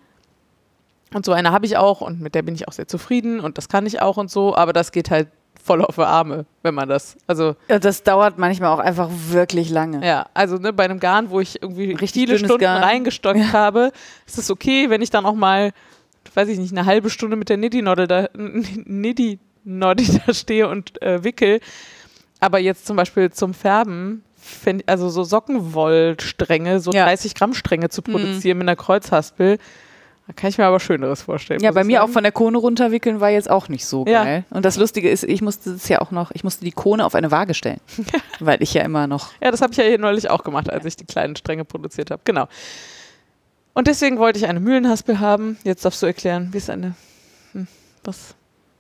Und 1.14 1.26
so 1.26 1.34
eine 1.34 1.52
habe 1.52 1.66
ich 1.66 1.76
auch 1.76 2.00
und 2.00 2.22
mit 2.22 2.36
der 2.36 2.42
bin 2.42 2.56
ich 2.56 2.68
auch 2.70 2.72
sehr 2.72 2.88
zufrieden 2.88 3.42
und 3.42 3.58
das 3.58 3.68
kann 3.68 3.86
ich 3.86 4.02
auch 4.02 4.16
und 4.16 4.32
so, 4.32 4.56
aber 4.56 4.72
das 4.72 4.94
geht 4.94 5.12
halt 5.12 5.28
voll 5.64 5.84
auf 5.84 5.96
die 5.96 6.02
Arme, 6.02 6.46
wenn 6.64 6.74
man 6.74 6.90
das. 6.90 7.18
Also 7.28 7.56
Ja, 7.68 7.80
das 7.80 8.04
dauert 8.04 8.38
manchmal 8.38 8.70
auch 8.72 8.80
einfach 8.80 9.10
wirklich 9.30 9.70
lange. 9.70 10.06
ja, 10.06 10.26
also 10.34 10.58
ne, 10.58 10.74
bei 10.74 10.86
einem 10.86 11.00
Garn, 11.00 11.30
wo 11.30 11.40
ich 11.40 11.62
irgendwie 11.62 11.92
Richtig 11.94 12.24
viele 12.24 12.38
Stunden 12.38 12.60
Garn. 12.60 12.84
reingestockt 12.84 13.54
habe, 13.54 13.92
ist 14.26 14.38
es 14.38 14.50
okay, 14.52 14.90
wenn 14.90 15.02
ich 15.02 15.10
dann 15.10 15.26
auch 15.26 15.36
mal, 15.36 15.72
weiß 16.34 16.50
ich 16.50 16.58
nicht, 16.60 16.72
eine 16.76 16.86
halbe 16.86 17.10
Stunde 17.10 17.36
mit 17.36 17.50
der 17.50 17.58
Niddy-Noddy 17.58 18.08
da, 18.08 18.28
Niddy-Noddy 18.86 20.20
da 20.26 20.34
stehe 20.34 20.68
und 20.68 21.02
äh, 21.02 21.24
wickel. 21.24 21.60
Aber 22.40 22.60
jetzt 22.60 22.86
zum 22.88 22.96
Beispiel 22.98 23.32
zum 23.32 23.54
Färben, 23.54 24.24
also 24.88 25.10
so 25.10 25.24
Sockenwollstränge, 25.24 26.80
so 26.80 26.92
Ja. 26.92 27.06
30 27.06 27.36
Gramm 27.36 27.54
Stränge 27.54 27.90
zu 27.90 28.02
produzieren 28.02 28.58
mit 28.58 28.68
einer 28.68 28.76
Kreuzhaspel, 28.76 29.60
da 30.32 30.40
kann 30.40 30.50
ich 30.50 30.58
mir 30.58 30.66
aber 30.66 30.80
Schöneres 30.80 31.24
vorstellen. 31.24 31.60
Ja, 31.60 31.72
bei 31.74 31.84
mir 31.84 32.00
auch 32.02 32.06
sagen. 32.06 32.14
von 32.14 32.24
der 32.24 32.32
Krone 32.32 32.58
runterwickeln 32.58 33.20
war 33.20 33.30
jetzt 33.30 33.50
auch 33.50 33.68
nicht 33.68 33.86
so 33.86 34.06
Ja. 34.08 34.24
geil. 34.24 34.46
Und 34.50 34.64
das 34.64 34.78
Lustige 34.78 35.10
ist, 35.10 35.26
ich 35.26 35.42
musste 35.42 35.72
es 35.72 35.90
ja 35.90 36.00
auch 36.00 36.12
noch, 36.12 36.32
ich 36.32 36.46
musste 36.46 36.64
die 36.64 36.72
Krone 36.72 37.06
auf 37.06 37.16
eine 37.16 37.32
Waage 37.32 37.54
stellen. 37.54 37.82
weil 38.40 38.64
ich 38.64 38.74
ja 38.74 38.84
immer 38.84 39.08
noch. 39.08 39.32
Ja, 39.44 39.52
das 39.52 39.62
habe 39.62 39.74
ich 39.74 39.78
ja 39.78 39.84
hier 39.84 39.98
neulich 40.00 40.30
auch 40.30 40.44
gemacht, 40.46 40.70
als 40.70 40.86
ich 40.86 40.96
die 40.96 41.04
kleinen 41.06 41.36
Stränge 41.36 41.66
produziert 41.66 42.12
habe. 42.12 42.22
Genau. 42.24 42.48
Und 43.74 43.88
deswegen 43.88 44.20
wollte 44.20 44.40
ich 44.40 44.48
eine 44.48 44.62
Mühlenhaspel 44.62 45.20
haben. 45.20 45.58
Jetzt 45.66 45.84
darfst 45.84 46.02
du 46.02 46.06
erklären, 46.06 46.48
wie 46.54 46.58
ist 46.60 46.70
eine. 46.70 46.96
Hm, 47.52 47.68
was? 48.06 48.34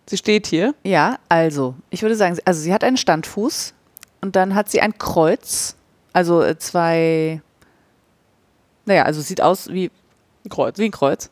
Sie 0.05 0.15
steht 0.15 0.47
hier. 0.47 0.73
Ja, 0.83 1.19
also, 1.27 1.75
ich 1.89 2.01
würde 2.01 2.15
sagen, 2.15 2.37
also 2.45 2.61
sie 2.61 2.73
hat 2.73 2.85
einen 2.85 2.95
Standfuß 2.97 3.73
und 4.21 4.37
dann 4.37 4.55
hat 4.55 4.69
sie 4.69 4.79
ein 4.79 4.97
Kreuz, 4.97 5.75
also 6.13 6.41
äh, 6.43 6.57
zwei, 6.57 7.41
naja, 8.85 9.03
also 9.03 9.19
sieht 9.19 9.41
aus 9.41 9.67
wie, 9.69 9.91
Ein 10.45 10.49
Kreuz. 10.49 10.77
wie 10.77 10.85
ein 10.85 10.91
Kreuz. 10.91 11.29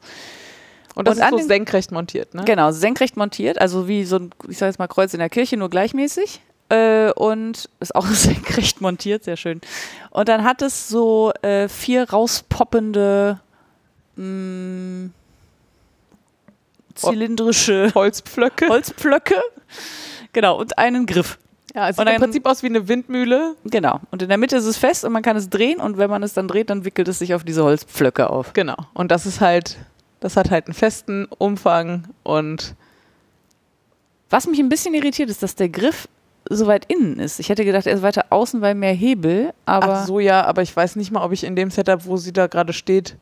Und 0.95 1.07
das 1.07 1.17
Und 1.17 1.23
ist 1.23 1.29
so 1.43 1.47
senkrecht 1.47 1.91
montiert, 1.91 2.33
ne? 2.33 2.43
Genau, 2.45 2.71
senkrecht 2.71 3.15
montiert, 3.15 3.61
also 3.61 3.87
wie 3.87 4.03
so 4.03 4.17
ein, 4.17 4.31
ich 4.47 4.57
sag 4.57 4.67
jetzt 4.67 4.79
mal 4.79 4.87
Kreuz 4.87 5.13
in 5.13 5.19
der 5.19 5.29
Kirche, 5.29 5.55
nur 5.55 5.69
gleichmäßig. 5.69 6.41
Äh, 6.69 7.11
und 7.13 7.69
ist 7.79 7.95
auch 7.95 8.05
senkrecht 8.07 8.81
montiert, 8.81 9.23
sehr 9.23 9.37
schön. 9.37 9.61
Und 10.11 10.29
dann 10.29 10.43
hat 10.43 10.61
es 10.61 10.87
so 10.87 11.31
äh, 11.41 11.67
vier 11.67 12.09
rauspoppende 12.09 13.39
mh, 14.15 15.09
zylindrische 16.95 17.91
Holzpflöcke. 17.95 18.67
Holzpflöcke. 18.67 19.35
Genau, 20.33 20.59
und 20.59 20.77
einen 20.77 21.05
Griff. 21.05 21.39
Ja, 21.79 21.89
es 21.89 21.95
sieht 21.95 22.01
Und 22.01 22.07
im 22.07 22.13
dann- 22.13 22.21
Prinzip 22.21 22.45
aus 22.45 22.61
wie 22.61 22.67
eine 22.67 22.87
Windmühle. 22.87 23.55
Genau. 23.65 23.99
Und 24.11 24.21
in 24.21 24.27
der 24.29 24.37
Mitte 24.37 24.57
ist 24.57 24.65
es 24.65 24.77
fest 24.77 25.05
und 25.05 25.13
man 25.13 25.21
kann 25.23 25.37
es 25.37 25.49
drehen 25.49 25.79
und 25.79 25.97
wenn 25.97 26.09
man 26.09 26.23
es 26.23 26.33
dann 26.33 26.47
dreht, 26.49 26.69
dann 26.69 26.83
wickelt 26.83 27.07
es 27.07 27.19
sich 27.19 27.33
auf 27.33 27.43
diese 27.45 27.63
Holzpflöcke 27.63 28.29
auf. 28.29 28.51
Genau. 28.53 28.75
Und 28.93 29.11
das 29.11 29.25
ist 29.25 29.39
halt, 29.39 29.77
das 30.19 30.35
hat 30.35 30.51
halt 30.51 30.67
einen 30.67 30.73
festen 30.73 31.25
Umfang 31.37 32.07
und 32.23 32.75
Was 34.29 34.45
mich 34.45 34.59
ein 34.59 34.69
bisschen 34.69 34.93
irritiert, 34.93 35.29
ist, 35.29 35.41
dass 35.41 35.55
der 35.55 35.69
Griff 35.69 36.07
so 36.49 36.67
weit 36.67 36.85
innen 36.87 37.19
ist. 37.19 37.39
Ich 37.39 37.49
hätte 37.49 37.65
gedacht, 37.65 37.87
er 37.87 37.93
ist 37.93 38.01
weiter 38.03 38.25
außen, 38.29 38.61
weil 38.61 38.75
mehr 38.75 38.93
Hebel, 38.93 39.53
aber 39.65 39.93
ach 40.01 40.05
so 40.05 40.19
ja, 40.19 40.45
aber 40.45 40.61
ich 40.61 40.75
weiß 40.75 40.95
nicht 40.97 41.11
mal, 41.11 41.23
ob 41.23 41.31
ich 41.31 41.43
in 41.43 41.55
dem 41.55 41.71
Setup, 41.71 42.05
wo 42.05 42.17
sie 42.17 42.31
da 42.33 42.47
gerade 42.47 42.73
steht, 42.73 43.15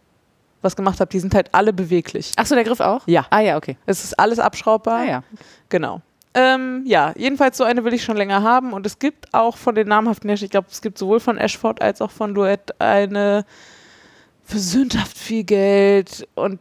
was 0.62 0.76
gemacht 0.76 1.00
habe. 1.00 1.10
Die 1.10 1.20
sind 1.20 1.34
halt 1.36 1.54
alle 1.54 1.72
beweglich. 1.72 2.32
Ach 2.36 2.46
so, 2.46 2.56
der 2.56 2.64
Griff 2.64 2.80
auch? 2.80 3.02
Ja. 3.08 3.26
Ah 3.30 3.40
ja, 3.42 3.56
okay. 3.58 3.78
Es 3.86 4.04
ist 4.04 4.20
alles 4.20 4.40
abschraubbar. 4.40 5.00
Ah 5.00 5.04
ja. 5.06 5.24
Genau. 5.70 6.02
Ähm, 6.40 6.84
ja, 6.86 7.14
jedenfalls 7.18 7.58
so 7.58 7.64
eine 7.64 7.84
will 7.84 7.96
ich 7.96 8.04
schon 8.04 8.16
länger 8.16 8.44
haben 8.44 8.74
und 8.74 8.86
es 8.86 9.00
gibt 9.00 9.34
auch 9.34 9.58
von 9.58 9.74
den 9.74 9.88
namhaften 9.88 10.30
Herstellern, 10.30 10.48
ich 10.48 10.52
glaube, 10.52 10.68
es 10.70 10.84
gibt 10.84 11.00
sowohl 11.00 11.20
von 11.20 11.40
Ashford 11.40 11.82
als 11.82 12.00
auch 12.00 12.12
von 12.12 12.36
Duett 12.36 12.80
eine 12.80 13.44
für 14.44 14.60
sündhaft 14.60 15.18
viel 15.18 15.44
Geld 15.44 16.28
und 16.36 16.60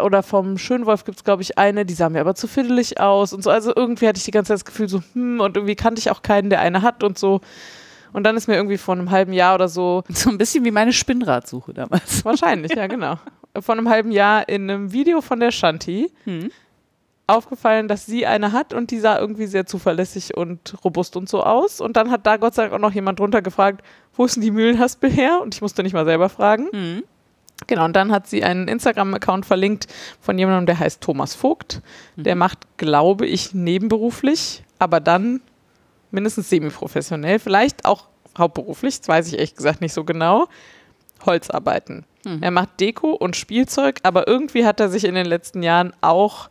oder 0.00 0.22
vom 0.22 0.58
Schönwolf 0.58 1.04
gibt 1.04 1.18
es, 1.18 1.24
glaube 1.24 1.42
ich, 1.42 1.58
eine, 1.58 1.84
die 1.84 1.94
sah 1.94 2.08
mir 2.08 2.20
aber 2.20 2.34
zu 2.34 2.46
fiddelig 2.46 3.00
aus 3.00 3.32
und 3.32 3.42
so. 3.42 3.50
Also 3.50 3.72
irgendwie 3.74 4.06
hatte 4.06 4.18
ich 4.18 4.24
die 4.24 4.30
ganze 4.30 4.48
Zeit 4.48 4.58
das 4.58 4.64
Gefühl 4.64 4.88
so, 4.88 5.02
hm, 5.12 5.40
und 5.40 5.56
irgendwie 5.56 5.74
kannte 5.74 5.98
ich 5.98 6.10
auch 6.10 6.22
keinen, 6.22 6.50
der 6.50 6.60
eine 6.60 6.82
hat 6.82 7.02
und 7.02 7.18
so. 7.18 7.40
Und 8.12 8.22
dann 8.24 8.36
ist 8.36 8.46
mir 8.46 8.54
irgendwie 8.54 8.78
vor 8.78 8.94
einem 8.94 9.10
halben 9.10 9.32
Jahr 9.32 9.56
oder 9.56 9.68
so 9.68 10.04
So 10.08 10.30
ein 10.30 10.38
bisschen 10.38 10.64
wie 10.64 10.70
meine 10.70 10.92
Spinnradsuche 10.92 11.74
damals. 11.74 12.24
Wahrscheinlich, 12.24 12.74
ja, 12.74 12.86
genau. 12.86 13.18
Vor 13.60 13.74
einem 13.74 13.88
halben 13.88 14.12
Jahr 14.12 14.48
in 14.48 14.70
einem 14.70 14.92
Video 14.92 15.22
von 15.22 15.40
der 15.40 15.50
Shanti 15.50 16.12
Hm. 16.24 16.50
Aufgefallen, 17.26 17.88
dass 17.88 18.06
sie 18.06 18.26
eine 18.26 18.52
hat 18.52 18.72
und 18.72 18.90
die 18.90 19.00
sah 19.00 19.18
irgendwie 19.18 19.46
sehr 19.46 19.66
zuverlässig 19.66 20.36
und 20.36 20.76
robust 20.84 21.16
und 21.16 21.28
so 21.28 21.42
aus. 21.42 21.80
Und 21.80 21.96
dann 21.96 22.10
hat 22.10 22.26
da 22.26 22.36
Gott 22.36 22.54
sei 22.54 22.62
Dank 22.62 22.74
auch 22.74 22.78
noch 22.78 22.92
jemand 22.92 23.18
drunter 23.18 23.42
gefragt, 23.42 23.82
wo 24.14 24.24
ist 24.24 24.36
denn 24.36 24.42
die 24.42 24.50
Mühlenhaspel 24.50 25.10
her? 25.10 25.40
Und 25.42 25.54
ich 25.54 25.60
musste 25.60 25.82
nicht 25.82 25.92
mal 25.92 26.04
selber 26.04 26.28
fragen. 26.28 26.68
Hm. 26.72 27.02
Genau, 27.66 27.86
und 27.86 27.96
dann 27.96 28.12
hat 28.12 28.26
sie 28.26 28.44
einen 28.44 28.68
Instagram-Account 28.68 29.46
verlinkt 29.46 29.86
von 30.20 30.38
jemandem, 30.38 30.66
der 30.66 30.78
heißt 30.78 31.00
Thomas 31.00 31.34
Vogt. 31.34 31.80
Der 32.14 32.36
macht, 32.36 32.66
glaube 32.76 33.26
ich, 33.26 33.54
nebenberuflich, 33.54 34.62
aber 34.78 35.00
dann 35.00 35.40
mindestens 36.10 36.50
semi-professionell, 36.50 37.38
vielleicht 37.38 37.86
auch 37.86 38.08
hauptberuflich, 38.36 39.00
das 39.00 39.08
weiß 39.08 39.28
ich 39.28 39.34
ehrlich 39.34 39.54
gesagt 39.56 39.80
nicht 39.80 39.94
so 39.94 40.04
genau, 40.04 40.48
Holzarbeiten. 41.24 42.04
Er 42.40 42.50
macht 42.50 42.80
Deko 42.80 43.12
und 43.12 43.36
Spielzeug, 43.36 44.00
aber 44.02 44.26
irgendwie 44.26 44.66
hat 44.66 44.80
er 44.80 44.88
sich 44.88 45.04
in 45.04 45.14
den 45.14 45.26
letzten 45.26 45.62
Jahren 45.62 45.92
auch 46.00 46.50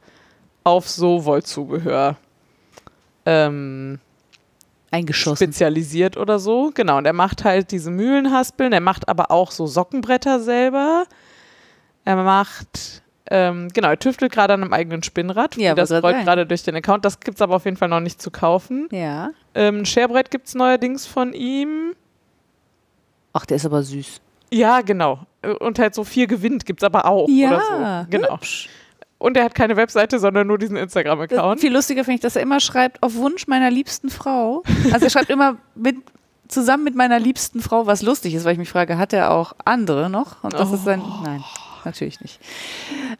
auf 0.66 0.90
so 0.90 1.24
Wollzubehör 1.24 2.18
ähm, 3.26 4.00
Eingeschossen. 4.92 5.38
spezialisiert 5.38 6.18
oder 6.18 6.40
so. 6.40 6.72
Genau, 6.74 6.98
und 6.98 7.06
er 7.06 7.14
macht 7.14 7.46
halt 7.46 7.72
diese 7.72 7.92
Mühlenhaspeln, 7.92 8.74
er 8.74 8.82
macht 8.82 9.08
aber 9.08 9.32
auch 9.32 9.52
so 9.52 9.68
Sockenbretter 9.68 10.40
selber. 10.40 11.06
Er 12.04 12.16
macht, 12.18 13.04
ähm, 13.30 13.70
genau, 13.74 13.90
er 13.90 14.00
tüftelt 14.00 14.32
gerade 14.32 14.54
an 14.54 14.64
einem 14.64 14.74
eigenen 14.74 15.04
Spinnrad. 15.04 15.56
Ja, 15.56 15.74
das 15.76 15.92
rollt 15.92 16.24
gerade 16.24 16.46
durch 16.46 16.64
den 16.64 16.76
Account. 16.76 17.06
Das 17.06 17.20
gibt 17.20 17.38
es 17.38 17.42
aber 17.42 17.56
auf 17.56 17.66
jeden 17.66 17.78
Fall 17.78 17.90
noch 17.90 18.00
nicht 18.00 18.22
zu 18.22 18.32
kaufen. 18.32 18.88
Ja. 18.92 19.32
Ähm, 19.54 19.80
ein 19.80 19.86
Sharebrett 19.86 20.30
gibt 20.30 20.48
es 20.48 20.56
neuerdings 20.56 21.06
von 21.06 21.34
ihm. 21.34 21.96
Ach, 23.34 23.46
der 23.46 23.58
ist 23.58 23.66
aber 23.66 23.84
süß. 23.84 24.22
Ja, 24.52 24.82
genau. 24.82 25.20
Und 25.60 25.80
halt 25.80 25.96
so 25.96 26.04
viel 26.04 26.28
gewinnt 26.28 26.66
gibt 26.66 26.82
es 26.82 26.86
aber 26.86 27.06
auch. 27.06 27.28
Oder 27.28 28.06
so. 28.06 28.12
Genau. 28.12 28.34
hübsch. 28.34 28.70
Und 29.26 29.36
er 29.38 29.44
hat 29.44 29.56
keine 29.56 29.76
Webseite, 29.76 30.20
sondern 30.20 30.46
nur 30.46 30.60
diesen 30.60 30.78
Instagram-Account. 30.78 31.60
viel 31.60 31.74
lustiger 31.74 32.04
finde 32.04 32.16
ich, 32.18 32.22
dass 32.22 32.36
er 32.36 32.44
immer 32.44 32.60
schreibt, 32.60 33.02
auf 33.02 33.16
Wunsch 33.16 33.48
meiner 33.48 33.72
liebsten 33.72 34.12
Frau. 34.12 34.62
Also 34.94 35.06
er 35.06 35.10
schreibt 35.10 35.32
immer 35.32 35.58
mit, 35.74 35.96
zusammen 36.48 36.84
mit 36.84 36.94
meiner 36.94 37.20
liebsten 37.20 37.60
Frau, 37.60 37.88
was 37.88 38.04
lustig 38.04 38.36
ist, 38.36 38.46
weil 38.46 38.54
ich 38.54 38.60
mich 38.60 38.70
frage, 38.70 39.00
hat 39.00 39.14
er 39.14 39.32
auch 39.32 39.54
andere 39.66 40.12
noch? 40.12 40.44
Und 40.44 40.54
das 40.54 40.72
ist 40.72 40.84
sein. 40.84 41.02
Nein, 41.24 41.44
natürlich 41.84 42.22
nicht. 42.22 42.40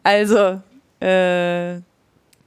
Also, 0.04 0.60
äh, 1.00 1.80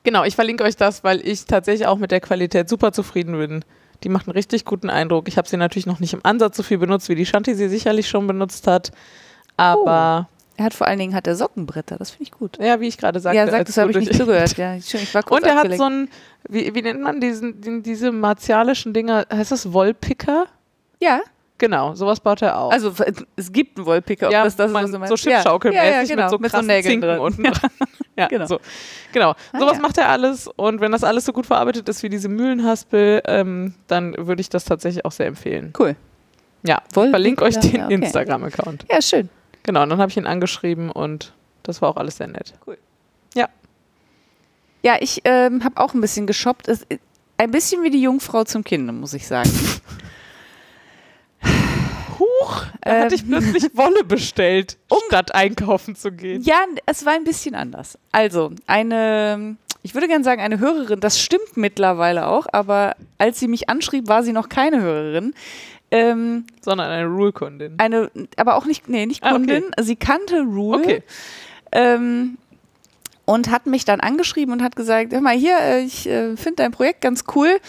Genau, 0.03 0.23
ich 0.23 0.35
verlinke 0.35 0.63
euch 0.63 0.77
das, 0.77 1.03
weil 1.03 1.19
ich 1.27 1.45
tatsächlich 1.45 1.85
auch 1.85 1.97
mit 1.97 2.11
der 2.11 2.21
Qualität 2.21 2.69
super 2.69 2.93
zufrieden 2.93 3.37
bin. 3.37 3.65
Die 4.03 4.09
macht 4.09 4.27
einen 4.27 4.33
richtig 4.33 4.63
guten 4.63 4.89
Eindruck. 4.89 5.27
Ich 5.27 5.37
habe 5.37 5.49
sie 5.49 5.57
natürlich 5.57 5.85
noch 5.85 5.99
nicht 5.99 6.13
im 6.13 6.21
Ansatz 6.23 6.55
so 6.55 6.63
viel 6.63 6.77
benutzt, 6.77 7.09
wie 7.09 7.15
die 7.15 7.25
Shanti 7.25 7.53
sie 7.53 7.67
sicherlich 7.67 8.07
schon 8.07 8.25
benutzt 8.25 8.65
hat. 8.65 8.91
Aber 9.57 10.29
er 10.59 10.65
hat 10.65 10.73
vor 10.73 10.87
allen 10.87 10.99
Dingen 10.99 11.15
hat 11.15 11.25
er 11.25 11.35
Sockenbretter, 11.35 11.97
das 11.97 12.11
finde 12.11 12.23
ich 12.23 12.31
gut. 12.31 12.57
ja, 12.59 12.81
wie 12.81 12.87
ich 12.87 12.97
gerade 12.97 13.21
sagte. 13.21 13.37
ja, 13.37 13.45
sag, 13.45 13.59
als 13.59 13.67
das 13.67 13.77
habe 13.77 13.91
ich 13.91 13.97
nicht 13.97 14.13
zugehört. 14.13 14.57
Ja, 14.57 14.79
schön, 14.81 14.99
ich 15.01 15.13
war 15.13 15.23
kurz 15.23 15.41
Und 15.41 15.47
er 15.47 15.55
hat 15.55 15.71
abgelenkt. 15.71 15.79
so 15.79 15.85
ein, 15.89 16.09
wie, 16.49 16.75
wie 16.75 16.81
nennt 16.81 17.01
man 17.01 17.21
diesen, 17.21 17.61
den, 17.61 17.81
diese 17.81 18.11
martialischen 18.11 18.93
Dinger, 18.93 19.25
heißt 19.31 19.51
das 19.53 19.71
Wollpicker? 19.71 20.47
Ja, 20.99 21.21
Genau, 21.59 21.93
sowas 21.93 22.21
baut 22.21 22.41
er 22.41 22.57
auch. 22.57 22.71
Also 22.71 22.93
es 23.35 23.51
gibt 23.51 23.77
einen 23.77 23.85
Wollpicker, 23.85 24.27
ob 24.27 24.31
ja, 24.31 24.45
das 24.45 24.55
das 24.55 24.71
man, 24.71 24.85
ist, 24.85 24.97
was 24.97 25.09
so 25.09 25.17
Schiffschaukelmäßig 25.17 25.85
ja, 25.85 26.01
ja, 26.01 26.03
genau. 26.07 26.23
mit 26.23 26.29
so 26.31 26.37
mit 26.37 26.51
so 26.51 26.55
krassen 26.55 26.67
Nägeln 26.67 26.91
Zinken 26.93 27.09
drin. 27.09 27.19
unten 27.19 27.43
dran. 27.43 27.71
Ja, 28.15 28.27
Genau. 28.27 28.45
So. 28.47 28.59
genau. 29.13 29.31
Ah, 29.51 29.59
Sowas 29.59 29.75
ja. 29.75 29.81
macht 29.81 29.97
er 29.97 30.09
alles 30.09 30.47
und 30.55 30.81
wenn 30.81 30.91
das 30.91 31.05
alles 31.05 31.23
so 31.25 31.31
gut 31.33 31.45
verarbeitet 31.45 31.87
ist 31.87 32.03
wie 32.03 32.09
diese 32.09 32.27
Mühlenhaspel, 32.27 33.21
ähm, 33.25 33.73
dann 33.87 34.15
würde 34.17 34.41
ich 34.41 34.49
das 34.49 34.65
tatsächlich 34.65 35.05
auch 35.05 35.11
sehr 35.13 35.27
empfehlen. 35.27 35.73
Cool. 35.77 35.95
Ja, 36.63 36.81
ich 36.87 36.93
verlinke 36.93 37.43
euch 37.45 37.57
den 37.57 37.75
ja, 37.75 37.85
okay. 37.85 37.93
Instagram-Account. 37.93 38.85
Ja, 38.89 39.01
schön. 39.01 39.29
Genau, 39.69 39.83
und 39.83 39.89
dann 39.89 39.99
habe 39.99 40.09
ich 40.09 40.17
ihn 40.17 40.25
angeschrieben 40.25 40.89
und 40.89 41.31
das 41.61 41.79
war 41.79 41.89
auch 41.89 41.97
alles 41.97 42.17
sehr 42.17 42.25
nett. 42.25 42.55
Ja, 44.81 44.97
ich 44.99 45.21
ähm, 45.25 45.63
habe 45.63 45.77
auch 45.77 45.93
ein 45.93 46.01
bisschen 46.01 46.25
geshoppt. 46.25 46.67
Es, 46.67 46.87
ein 47.37 47.51
bisschen 47.51 47.83
wie 47.83 47.91
die 47.91 48.01
Jungfrau 48.01 48.45
zum 48.45 48.63
Kinde, 48.63 48.93
muss 48.93 49.13
ich 49.13 49.27
sagen. 49.27 49.51
Huch, 52.17 52.65
da 52.81 52.91
Ähm. 52.91 53.03
hatte 53.03 53.13
ich 53.13 53.27
plötzlich 53.27 53.77
Wolle 53.77 54.03
bestellt, 54.03 54.79
statt 55.07 55.35
einkaufen 55.35 55.95
zu 55.95 56.11
gehen. 56.11 56.41
Ja, 56.41 56.65
es 56.87 57.05
war 57.05 57.13
ein 57.13 57.23
bisschen 57.23 57.53
anders. 57.53 57.99
Also, 58.11 58.51
eine, 58.65 59.55
ich 59.83 59.93
würde 59.93 60.07
gerne 60.07 60.23
sagen, 60.23 60.41
eine 60.41 60.57
Hörerin, 60.59 60.99
das 60.99 61.21
stimmt 61.21 61.57
mittlerweile 61.57 62.25
auch, 62.25 62.47
aber 62.51 62.95
als 63.19 63.39
sie 63.39 63.47
mich 63.47 63.69
anschrieb, 63.69 64.07
war 64.07 64.23
sie 64.23 64.33
noch 64.33 64.49
keine 64.49 64.81
Hörerin. 64.81 65.35
Ähm, 65.91 66.45
Sondern 66.61 66.89
eine 66.91 67.07
Rule-Kundin. 67.07 67.75
eine, 67.77 68.11
aber 68.37 68.55
auch 68.55 68.65
nicht, 68.65 68.87
nee, 68.89 69.05
nicht 69.05 69.23
Ah, 69.23 69.29
okay. 69.31 69.37
Kundin. 69.37 69.63
Sie 69.81 69.95
kannte 69.95 70.41
Rule. 70.41 70.77
Okay. 70.79 71.03
Ähm, 71.71 72.37
und 73.25 73.51
hat 73.51 73.65
mich 73.67 73.85
dann 73.85 73.99
angeschrieben 73.99 74.53
und 74.53 74.63
hat 74.63 74.75
gesagt, 74.75 75.13
hör 75.13 75.21
mal 75.21 75.35
hier, 75.35 75.57
äh, 75.59 75.81
ich 75.81 76.07
äh, 76.07 76.35
finde 76.35 76.57
dein 76.63 76.71
Projekt 76.71 77.01
ganz 77.01 77.25
cool 77.35 77.59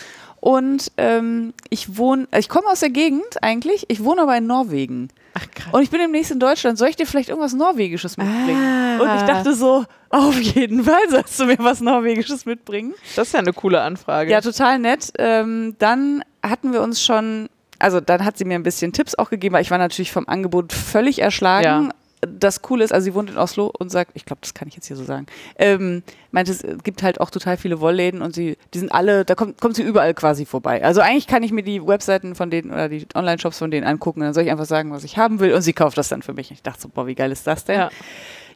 und 0.41 0.91
ähm, 0.97 1.53
ich 1.69 1.99
wohne, 1.99 2.27
ich 2.39 2.49
komme 2.49 2.67
aus 2.69 2.81
der 2.81 2.89
Gegend 2.89 3.43
eigentlich, 3.43 3.85
ich 3.89 4.03
wohne 4.03 4.23
aber 4.23 4.37
in 4.39 4.47
Norwegen 4.47 5.09
Ach 5.35 5.45
krass. 5.55 5.73
und 5.73 5.83
ich 5.83 5.91
bin 5.91 6.01
demnächst 6.01 6.31
in 6.31 6.41
Deutschland, 6.41 6.79
soll 6.79 6.89
ich 6.89 6.97
dir 6.97 7.07
vielleicht 7.07 7.29
irgendwas 7.29 7.53
Norwegisches 7.53 8.17
mitbringen? 8.17 8.57
Ah. 8.57 9.03
Und 9.03 9.17
ich 9.21 9.23
dachte 9.27 9.53
so, 9.55 9.85
auf 10.09 10.41
jeden 10.41 10.85
Fall 10.85 11.09
sollst 11.11 11.39
du 11.41 11.45
mir 11.45 11.59
was 11.59 11.83
Norwegisches 11.83 12.47
mitbringen. 12.47 12.95
Das 13.17 13.29
ist 13.29 13.35
ja 13.35 13.41
eine 13.41 13.53
coole 13.53 13.83
Anfrage. 13.83 14.31
Ja, 14.31 14.41
total 14.41 14.79
nett. 14.79 15.13
Ähm, 15.19 15.77
dann 15.79 16.25
hatten 16.43 16.73
wir 16.73 16.81
uns 16.81 17.03
schon, 17.05 17.51
also 17.81 18.01
dann 18.01 18.25
hat 18.25 18.39
sie 18.39 18.45
mir 18.45 18.55
ein 18.55 18.63
bisschen 18.63 18.93
Tipps 18.93 19.15
auch 19.15 19.31
gegeben, 19.31 19.55
weil 19.55 19.63
ich 19.63 19.71
war 19.71 19.79
natürlich 19.79 20.13
vom 20.13 20.29
Angebot 20.29 20.73
völlig 20.73 21.21
erschlagen. 21.21 21.93
Das 22.21 22.61
Coole 22.61 22.85
ist, 22.85 22.93
also 22.93 23.07
sie 23.07 23.15
wohnt 23.15 23.31
in 23.31 23.39
Oslo 23.39 23.73
und 23.79 23.91
sagt, 23.91 24.11
ich 24.13 24.27
glaube, 24.27 24.41
das 24.43 24.53
kann 24.53 24.69
ich 24.69 24.75
jetzt 24.75 24.87
hier 24.87 24.97
so 24.97 25.05
sagen, 25.05 25.25
ähm, 25.59 26.03
meinte, 26.33 26.53
es 26.53 26.63
gibt 26.85 27.03
halt 27.03 27.19
auch 27.19 27.31
total 27.31 27.57
viele 27.57 27.81
Wollläden 27.81 28.21
und 28.21 28.35
sie, 28.35 28.59
die 28.75 28.79
sind 28.79 28.93
alle, 28.93 29.25
da 29.25 29.35
kommt, 29.35 29.59
kommt 29.59 29.75
sie 29.75 29.83
überall 29.83 30.13
quasi 30.13 30.45
vorbei. 30.45 30.85
Also 30.85 31.01
eigentlich 31.01 31.27
kann 31.27 31.43
ich 31.43 31.51
mir 31.51 31.63
die 31.63 31.87
Webseiten 31.87 32.35
von 32.35 32.51
denen 32.51 32.73
oder 32.73 32.91
die 32.91 33.07
Online-Shops 33.15 33.57
von 33.57 33.71
denen 33.71 33.87
angucken 33.87 34.21
und 34.21 34.27
dann 34.27 34.35
soll 34.35 34.45
ich 34.45 34.51
einfach 34.51 34.67
sagen, 34.67 34.93
was 34.93 35.03
ich 35.05 35.17
haben 35.17 35.41
will 35.41 35.55
und 35.55 35.63
sie 35.63 35.73
kauft 35.73 35.97
das 35.97 36.09
dann 36.09 36.21
für 36.21 36.35
mich. 36.35 36.51
Ich 36.51 36.63
dachte 36.63 36.83
so, 36.83 36.89
boah, 36.91 37.07
wie 37.07 37.15
geil 37.15 37.33
ist 37.33 37.47
das 37.47 37.65
denn? 37.65 37.79
Ja. 37.79 37.91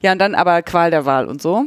Ja, 0.02 0.12
und 0.12 0.18
dann 0.18 0.34
aber 0.34 0.60
Qual 0.60 0.90
der 0.90 1.06
Wahl 1.06 1.26
und 1.26 1.40
so. 1.40 1.64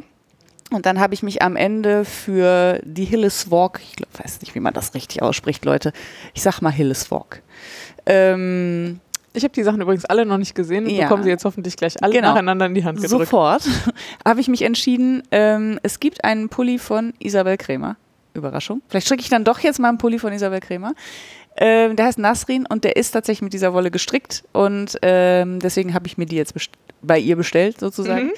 Und 0.72 0.86
dann 0.86 1.00
habe 1.00 1.14
ich 1.14 1.24
mich 1.24 1.42
am 1.42 1.56
Ende 1.56 2.04
für 2.04 2.80
die 2.84 3.06
Hilleswalk, 3.06 3.80
ich 3.82 3.96
glaub, 3.96 4.10
weiß 4.24 4.42
nicht, 4.42 4.54
wie 4.54 4.60
man 4.60 4.74
das 4.74 4.94
richtig 4.94 5.22
ausspricht, 5.22 5.64
Leute. 5.64 5.94
Ich 6.34 6.42
sag 6.42 6.62
mal 6.62 6.72
Hilleswalk. 6.72 7.42
Ähm, 8.06 9.00
Ich 9.34 9.44
habe 9.44 9.54
die 9.54 9.62
Sachen 9.64 9.80
übrigens 9.82 10.04
alle 10.06 10.26
noch 10.26 10.38
nicht 10.40 10.56
gesehen 10.56 10.90
Ja. 10.90 11.04
bekomme 11.04 11.22
sie 11.24 11.30
jetzt 11.30 11.46
hoffentlich 11.46 11.78
gleich 11.78 12.02
alle 12.04 12.12
Genau. 12.14 12.30
nacheinander 12.30 12.66
in 12.66 12.74
die 12.74 12.84
Hand 12.84 13.00
gedrückt. 13.02 13.26
sofort 13.26 13.62
habe 14.26 14.40
ich 14.42 14.48
mich 14.48 14.64
entschieden, 14.64 15.22
ähm, 15.32 15.80
es 15.84 16.00
gibt 16.00 16.24
einen 16.24 16.50
Pulli 16.50 16.80
von 16.80 17.14
Isabel 17.20 17.56
Krämer. 17.58 17.98
Überraschung. 18.34 18.82
Vielleicht 18.88 19.08
schicke 19.08 19.22
ich 19.22 19.30
dann 19.30 19.44
doch 19.44 19.60
jetzt 19.60 19.80
mal 19.80 19.90
einen 19.90 19.98
Pulli 20.00 20.18
von 20.20 20.32
Isabel 20.34 20.60
Krämer. 20.60 20.94
Ähm, 21.56 21.96
der 21.96 22.06
heißt 22.06 22.18
Nasrin 22.20 22.66
und 22.68 22.84
der 22.84 22.96
ist 22.98 23.12
tatsächlich 23.12 23.42
mit 23.44 23.54
dieser 23.54 23.74
Wolle 23.74 23.90
gestrickt 23.92 24.44
und 24.54 24.98
ähm, 25.02 25.60
deswegen 25.60 25.94
habe 25.96 26.06
ich 26.08 26.18
mir 26.18 26.26
die 26.28 26.36
jetzt 26.36 26.54
bei 27.02 27.18
ihr 27.20 27.36
bestellt 27.36 27.80
sozusagen. 27.80 28.32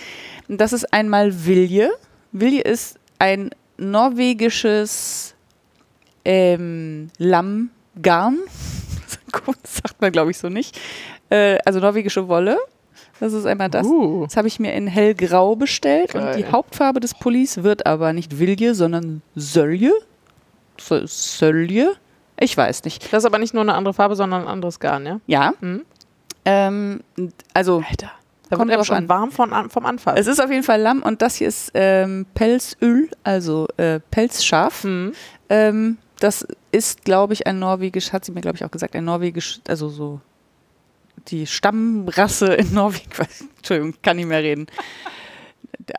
Mhm. 0.47 0.57
Das 0.57 0.73
ist 0.73 0.93
einmal 0.93 1.45
Vilje. 1.45 1.91
Vilje 2.31 2.61
ist 2.61 2.99
ein 3.17 3.49
norwegisches 3.77 5.35
ähm, 6.25 7.09
Lammgarn. 7.17 8.37
Das 9.63 9.75
sagt 9.75 10.01
man, 10.01 10.11
glaube 10.11 10.31
ich, 10.31 10.39
so 10.39 10.49
nicht. 10.49 10.79
Äh, 11.29 11.59
also 11.63 11.79
norwegische 11.79 12.27
Wolle. 12.27 12.57
Das 13.19 13.31
ist 13.33 13.45
einmal 13.45 13.69
das. 13.69 13.85
Uh. 13.85 14.23
Das 14.23 14.37
habe 14.37 14.47
ich 14.47 14.59
mir 14.59 14.73
in 14.73 14.87
hellgrau 14.87 15.55
bestellt 15.55 16.15
und 16.15 16.21
Geil. 16.21 16.35
die 16.37 16.51
Hauptfarbe 16.51 16.99
des 16.99 17.13
Pullis 17.13 17.61
wird 17.61 17.85
aber 17.85 18.11
nicht 18.13 18.39
Vilje, 18.39 18.73
sondern 18.73 19.21
Sölje. 19.35 19.91
Sölje? 20.79 21.93
Ich 22.39 22.55
weiß 22.55 22.85
nicht. 22.85 23.11
Das 23.11 23.23
ist 23.23 23.25
aber 23.25 23.37
nicht 23.37 23.53
nur 23.53 23.61
eine 23.61 23.73
andere 23.73 23.93
Farbe, 23.93 24.15
sondern 24.15 24.43
ein 24.43 24.47
anderes 24.47 24.79
Garn, 24.79 25.05
ja? 25.05 25.19
Ja. 25.27 25.53
Mhm. 25.59 25.85
Ähm, 26.45 27.01
also 27.53 27.83
Alter. 27.87 28.11
Da 28.49 28.55
Kommt 28.55 28.69
wird 28.69 28.79
drauf 28.79 28.87
schon 28.87 28.97
an. 28.97 29.09
warm 29.09 29.31
von, 29.31 29.69
vom 29.69 29.85
Anfall. 29.85 30.17
es 30.17 30.27
ist 30.27 30.39
auf 30.41 30.49
jeden 30.49 30.63
Fall 30.63 30.81
Lamm 30.81 31.03
und 31.03 31.21
das 31.21 31.35
hier 31.35 31.47
ist 31.47 31.71
ähm, 31.75 32.25
Pelzöl, 32.33 33.09
also 33.23 33.67
äh, 33.77 33.99
Pelzschaf. 34.11 34.83
Mhm. 34.83 35.13
Ähm, 35.49 35.97
das 36.19 36.45
ist, 36.71 37.05
glaube 37.05 37.33
ich, 37.33 37.47
ein 37.47 37.59
norwegisch, 37.59 38.11
hat 38.11 38.25
sie 38.25 38.31
mir, 38.31 38.41
glaube 38.41 38.57
ich, 38.57 38.65
auch 38.65 38.71
gesagt, 38.71 38.95
ein 38.95 39.05
norwegisch, 39.05 39.59
also 39.67 39.89
so 39.89 40.19
die 41.27 41.45
Stammrasse 41.47 42.53
in 42.55 42.73
Norwegen. 42.73 43.05
Entschuldigung, 43.57 43.93
kann 44.01 44.17
nicht 44.17 44.27
mehr 44.27 44.41
reden. 44.41 44.67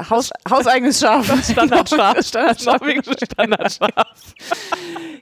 Haus, 0.08 0.30
hauseigenes 0.48 1.00
Schaf. 1.00 1.26
Standardschaf. 1.50 2.20
Standardschaf. 2.26 2.80
Standardschaf. 3.26 4.34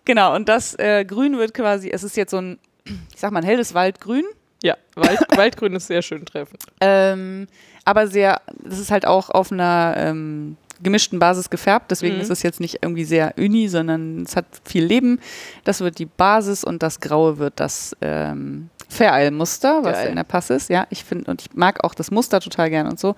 Genau, 0.05 0.35
und 0.35 0.49
das 0.49 0.75
äh, 0.79 1.05
Grün 1.05 1.37
wird 1.39 1.55
quasi, 1.55 1.91
es 1.91 2.03
ist 2.03 2.17
jetzt 2.17 2.31
so 2.31 2.39
ein, 2.39 2.59
ich 2.85 3.21
sag 3.21 3.31
mal, 3.33 3.41
ein 3.41 3.45
helles 3.45 3.75
Waldgrün. 3.75 4.25
Ja, 4.63 4.77
Wald, 4.97 5.19
Waldgrün 5.37 5.75
ist 5.75 5.87
sehr 5.87 6.03
schön 6.03 6.25
treffend. 6.27 6.63
Ähm, 6.81 7.47
aber 7.85 8.07
sehr, 8.09 8.41
das 8.65 8.79
ist 8.79 8.91
halt 8.91 9.07
auch 9.07 9.31
auf 9.31 9.53
einer 9.53 9.95
ähm, 9.97 10.57
gemischten 10.83 11.19
Basis 11.19 11.51
gefärbt, 11.51 11.91
deswegen 11.91 12.17
Mhm. 12.17 12.21
ist 12.21 12.31
es 12.31 12.43
jetzt 12.43 12.61
nicht 12.61 12.79
irgendwie 12.83 13.05
sehr 13.05 13.35
uni, 13.39 13.69
sondern 13.69 14.23
es 14.23 14.37
hat 14.37 14.47
viel 14.65 14.85
Leben. 14.85 15.21
Das 15.65 15.81
wird 15.81 15.99
die 15.99 16.07
Basis 16.07 16.65
und 16.65 16.83
das 16.83 17.01
Graue 17.01 17.39
wird 17.39 17.55
das 17.57 17.97
ähm, 18.01 18.69
Fair-Isle-Muster, 18.89 19.83
was 19.85 19.99
Geil. 19.99 20.09
in 20.11 20.17
der 20.17 20.25
Pass 20.25 20.51
ist. 20.51 20.71
Ja, 20.71 20.87
ich 20.91 21.05
finde, 21.05 21.31
und 21.31 21.41
ich 21.43 21.55
mag 21.55 21.83
auch 21.85 21.95
das 21.95 22.11
Muster 22.11 22.41
total 22.41 22.71
gern 22.71 22.87
und 22.87 22.99
so. 23.01 23.17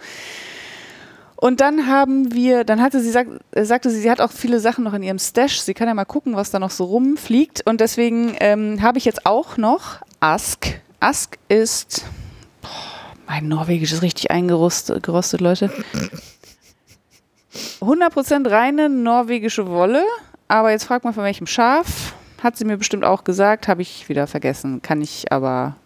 Und 1.36 1.60
dann 1.62 1.86
haben 1.86 2.34
wir, 2.34 2.64
dann 2.64 2.82
hatte 2.82 3.00
sie, 3.00 3.10
sag, 3.10 3.26
äh, 3.52 3.64
sagte 3.64 3.88
sie, 3.88 4.00
sie 4.00 4.10
hat 4.10 4.20
auch 4.20 4.30
viele 4.32 4.60
Sachen 4.60 4.84
noch 4.84 4.92
in 4.92 5.02
ihrem 5.02 5.18
Stash. 5.18 5.60
Sie 5.60 5.72
kann 5.72 5.88
ja 5.88 5.94
mal 5.94 6.04
gucken, 6.04 6.36
was 6.36 6.50
da 6.50 6.58
noch 6.58 6.70
so 6.70 6.84
rumfliegt. 6.84 7.66
Und 7.66 7.80
deswegen 7.80 8.36
ähm, 8.40 8.82
habe 8.82 8.98
ich 8.98 9.06
jetzt 9.06 9.24
auch 9.24 9.56
noch 9.56 10.00
Ask. 10.20 10.80
Ask 11.00 11.38
ist, 11.48 12.04
boah, 12.60 12.68
mein 13.26 13.48
Norwegisch 13.48 13.92
ist 13.92 14.02
richtig 14.02 14.30
eingerostet, 14.30 15.02
gerostet, 15.02 15.40
Leute. 15.40 15.72
100% 17.80 18.50
reine 18.50 18.88
norwegische 18.90 19.66
Wolle. 19.66 20.04
Aber 20.46 20.70
jetzt 20.70 20.84
fragt 20.84 21.04
man 21.04 21.14
von 21.14 21.24
welchem 21.24 21.46
Schaf. 21.46 22.14
Hat 22.42 22.56
sie 22.56 22.64
mir 22.64 22.76
bestimmt 22.76 23.04
auch 23.04 23.24
gesagt, 23.24 23.66
habe 23.66 23.82
ich 23.82 24.08
wieder 24.08 24.26
vergessen. 24.26 24.82
Kann 24.82 25.00
ich 25.00 25.32
aber, 25.32 25.76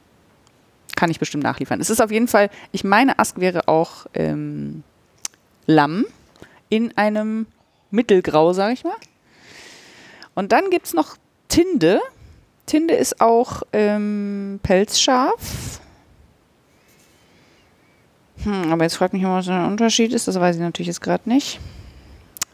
kann 0.96 1.10
ich 1.10 1.18
bestimmt 1.18 1.44
nachliefern. 1.44 1.80
Es 1.80 1.90
ist 1.90 2.00
auf 2.00 2.10
jeden 2.10 2.28
Fall, 2.28 2.50
ich 2.72 2.82
meine, 2.82 3.18
Ask 3.18 3.38
wäre 3.38 3.68
auch 3.68 4.06
ähm, 4.14 4.82
Lamm 5.66 6.06
in 6.68 6.96
einem 6.96 7.46
Mittelgrau, 7.90 8.52
sage 8.52 8.74
ich 8.74 8.84
mal. 8.84 8.96
Und 10.34 10.50
dann 10.52 10.70
gibt 10.70 10.86
es 10.86 10.94
noch 10.94 11.16
Tinde. 11.48 12.00
Tinde 12.66 12.94
ist 12.94 13.20
auch 13.20 13.62
ähm, 13.72 14.60
Pelzschaf. 14.62 15.80
Hm, 18.42 18.72
aber 18.72 18.84
jetzt 18.84 18.96
fragt 18.96 19.12
mich 19.12 19.22
mal, 19.22 19.38
was 19.38 19.46
der 19.46 19.66
Unterschied 19.66 20.12
ist. 20.12 20.28
Das 20.28 20.38
weiß 20.38 20.56
ich 20.56 20.62
natürlich 20.62 20.88
jetzt 20.88 21.00
gerade 21.00 21.28
nicht. 21.28 21.60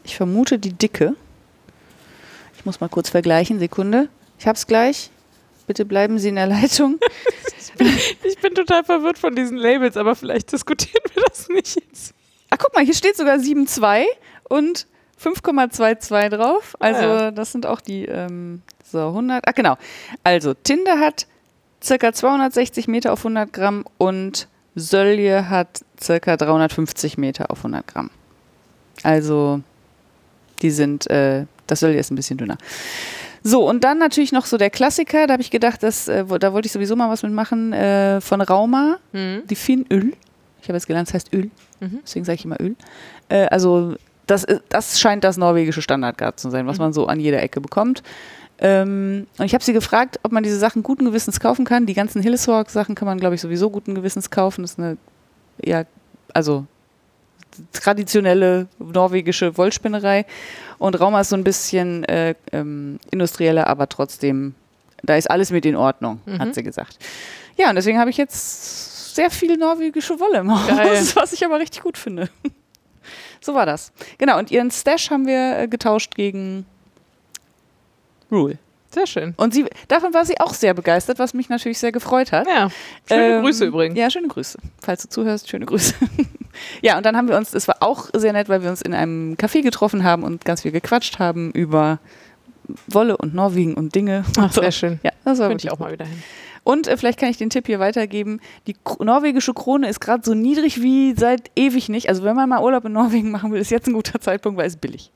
Ich 0.03 0.15
vermute 0.15 0.59
die 0.59 0.73
Dicke. 0.73 1.15
Ich 2.57 2.65
muss 2.65 2.79
mal 2.79 2.89
kurz 2.89 3.09
vergleichen. 3.09 3.59
Sekunde. 3.59 4.09
Ich 4.37 4.47
hab's 4.47 4.67
gleich. 4.67 5.09
Bitte 5.67 5.85
bleiben 5.85 6.19
Sie 6.19 6.29
in 6.29 6.35
der 6.35 6.47
Leitung. 6.47 6.99
Ich 8.23 8.37
bin 8.39 8.53
total 8.53 8.83
verwirrt 8.83 9.17
von 9.17 9.33
diesen 9.33 9.57
Labels, 9.57 9.97
aber 9.97 10.15
vielleicht 10.15 10.51
diskutieren 10.51 11.03
wir 11.13 11.23
das 11.23 11.49
nicht 11.49 11.75
jetzt. 11.75 12.13
Ach, 12.49 12.57
guck 12.59 12.75
mal, 12.75 12.83
hier 12.83 12.93
steht 12.93 13.17
sogar 13.17 13.37
7,2 13.37 14.03
und 14.49 14.85
5,22 15.23 16.29
drauf. 16.29 16.75
Also, 16.79 17.01
Ah, 17.01 17.21
ja. 17.23 17.31
das 17.31 17.51
sind 17.51 17.65
auch 17.65 17.81
die, 17.81 18.05
ähm, 18.05 18.61
so 18.83 18.99
100. 19.09 19.43
Ach, 19.47 19.53
genau. 19.53 19.77
Also, 20.23 20.53
Tinde 20.53 20.99
hat 20.99 21.27
circa 21.83 22.13
260 22.13 22.87
Meter 22.87 23.13
auf 23.13 23.19
100 23.23 23.51
Gramm 23.53 23.85
und 23.97 24.47
Sölje 24.75 25.49
hat 25.49 25.81
circa 25.99 26.37
350 26.37 27.17
Meter 27.17 27.51
auf 27.51 27.59
100 27.59 27.85
Gramm. 27.87 28.09
Also, 29.03 29.61
die 30.61 30.69
sind, 30.71 31.09
äh, 31.09 31.45
das 31.67 31.79
Sölje 31.79 31.99
ist 31.99 32.11
ein 32.11 32.15
bisschen 32.15 32.37
dünner. 32.37 32.57
So, 33.43 33.67
und 33.67 33.83
dann 33.83 33.97
natürlich 33.97 34.31
noch 34.31 34.45
so 34.45 34.57
der 34.57 34.69
Klassiker, 34.69 35.25
da 35.25 35.33
habe 35.33 35.41
ich 35.41 35.49
gedacht, 35.49 35.81
dass, 35.81 36.07
äh, 36.07 36.23
da 36.39 36.53
wollte 36.53 36.67
ich 36.67 36.71
sowieso 36.71 36.95
mal 36.95 37.09
was 37.09 37.23
mitmachen, 37.23 37.73
äh, 37.73 38.21
von 38.21 38.39
Rauma, 38.41 38.97
Mhm. 39.13 39.41
die 39.49 39.55
Finöl. 39.55 40.13
Ich 40.61 40.67
habe 40.69 40.77
jetzt 40.77 40.85
gelernt, 40.85 41.07
es 41.07 41.13
heißt 41.15 41.33
Öl. 41.33 41.49
Mhm. 41.79 41.99
Deswegen 42.03 42.23
sage 42.25 42.35
ich 42.35 42.45
immer 42.45 42.61
Öl. 42.61 42.75
Äh, 43.29 43.47
also 43.47 43.95
das, 44.27 44.45
das 44.69 44.99
scheint 44.99 45.23
das 45.23 45.37
norwegische 45.37 45.81
Standardgarn 45.81 46.33
zu 46.37 46.49
sein, 46.49 46.67
was 46.67 46.77
man 46.77 46.93
so 46.93 47.07
an 47.07 47.19
jeder 47.19 47.41
Ecke 47.41 47.59
bekommt. 47.61 48.03
Ähm, 48.59 49.25
und 49.39 49.45
ich 49.45 49.53
habe 49.53 49.63
sie 49.63 49.73
gefragt, 49.73 50.19
ob 50.23 50.31
man 50.31 50.43
diese 50.43 50.57
Sachen 50.59 50.83
guten 50.83 51.05
Gewissens 51.05 51.39
kaufen 51.39 51.65
kann. 51.65 51.85
Die 51.87 51.95
ganzen 51.95 52.21
Hilleshawk-Sachen 52.21 52.93
kann 52.95 53.07
man, 53.07 53.19
glaube 53.19 53.33
ich, 53.35 53.41
sowieso 53.41 53.69
guten 53.71 53.95
Gewissens 53.95 54.29
kaufen. 54.29 54.61
Das 54.61 54.71
ist 54.73 54.79
eine, 54.79 54.97
ja, 55.63 55.85
also 56.33 56.65
traditionelle 57.73 58.67
norwegische 58.79 59.57
Wollspinnerei. 59.57 60.25
Und 60.77 60.99
Rauma 60.99 61.21
ist 61.21 61.29
so 61.29 61.35
ein 61.35 61.43
bisschen 61.43 62.03
äh, 62.05 62.35
ähm, 62.51 62.99
industrieller, 63.11 63.67
aber 63.67 63.89
trotzdem, 63.89 64.55
da 65.03 65.15
ist 65.15 65.29
alles 65.29 65.51
mit 65.51 65.65
in 65.65 65.75
Ordnung, 65.75 66.21
Mhm. 66.25 66.39
hat 66.39 66.55
sie 66.55 66.63
gesagt. 66.63 66.97
Ja, 67.57 67.69
und 67.69 67.75
deswegen 67.75 67.99
habe 67.99 68.09
ich 68.09 68.17
jetzt 68.17 69.15
sehr 69.15 69.29
viel 69.29 69.57
norwegische 69.57 70.19
Wolle 70.19 70.39
im 70.39 70.51
Haus, 70.51 70.67
Geil. 70.67 71.03
was 71.15 71.33
ich 71.33 71.45
aber 71.45 71.59
richtig 71.59 71.81
gut 71.81 71.97
finde. 71.97 72.29
So 73.41 73.55
war 73.55 73.65
das. 73.65 73.91
Genau, 74.17 74.37
und 74.37 74.51
ihren 74.51 74.71
Stash 74.71 75.09
haben 75.09 75.25
wir 75.25 75.57
äh, 75.57 75.67
getauscht 75.67 76.15
gegen 76.15 76.65
Rule. 78.31 78.57
Sehr 78.93 79.07
schön. 79.07 79.33
Und 79.37 79.53
sie, 79.53 79.65
davon 79.87 80.13
war 80.13 80.25
sie 80.25 80.39
auch 80.39 80.53
sehr 80.53 80.73
begeistert, 80.73 81.17
was 81.17 81.33
mich 81.33 81.47
natürlich 81.47 81.79
sehr 81.79 81.93
gefreut 81.93 82.31
hat. 82.33 82.45
Ja. 82.47 82.69
Schöne 83.07 83.35
Ähm, 83.35 83.41
Grüße 83.41 83.65
übrigens. 83.65 83.97
Ja, 83.97 84.09
schöne 84.09 84.27
Grüße. 84.27 84.59
Falls 84.81 85.03
du 85.03 85.09
zuhörst, 85.09 85.49
schöne 85.49 85.65
Grüße. 85.65 85.95
ja, 86.81 86.97
und 86.97 87.05
dann 87.05 87.15
haben 87.15 87.29
wir 87.29 87.37
uns, 87.37 87.53
es 87.53 87.67
war 87.69 87.77
auch 87.79 88.09
sehr 88.13 88.33
nett, 88.33 88.49
weil 88.49 88.63
wir 88.63 88.69
uns 88.69 88.81
in 88.81 88.93
einem 88.93 89.35
Café 89.35 89.61
getroffen 89.63 90.03
haben 90.03 90.23
und 90.23 90.43
ganz 90.43 90.63
viel 90.63 90.71
gequatscht 90.71 91.19
haben 91.19 91.51
über 91.51 91.99
Wolle 92.87 93.15
und 93.15 93.33
Norwegen 93.33 93.75
und 93.75 93.95
Dinge. 93.95 94.25
Ach, 94.37 94.43
und 94.43 94.53
so. 94.53 94.61
sehr 94.61 94.71
schön. 94.73 94.99
Ja, 95.03 95.11
das 95.23 95.39
war 95.39 95.47
Könnte 95.47 95.67
ich 95.67 95.71
auch 95.71 95.79
mal 95.79 95.93
wieder 95.93 96.05
hin. 96.05 96.21
Und 96.63 96.87
äh, 96.87 96.95
vielleicht 96.97 97.19
kann 97.19 97.29
ich 97.29 97.37
den 97.37 97.49
Tipp 97.49 97.65
hier 97.67 97.79
weitergeben. 97.79 98.39
Die 98.67 98.75
Kro- 98.75 99.03
norwegische 99.03 99.53
Krone 99.53 99.89
ist 99.89 99.99
gerade 99.99 100.23
so 100.23 100.33
niedrig 100.33 100.81
wie 100.81 101.13
seit 101.17 101.49
ewig 101.55 101.89
nicht. 101.89 102.07
Also 102.09 102.23
wenn 102.23 102.35
man 102.35 102.47
mal 102.49 102.61
Urlaub 102.61 102.85
in 102.85 102.91
Norwegen 102.93 103.31
machen 103.31 103.51
will, 103.51 103.59
ist 103.61 103.71
jetzt 103.71 103.87
ein 103.87 103.93
guter 103.93 104.19
Zeitpunkt, 104.21 104.57
weil 104.59 104.67
es 104.67 104.75
billig. 104.77 105.11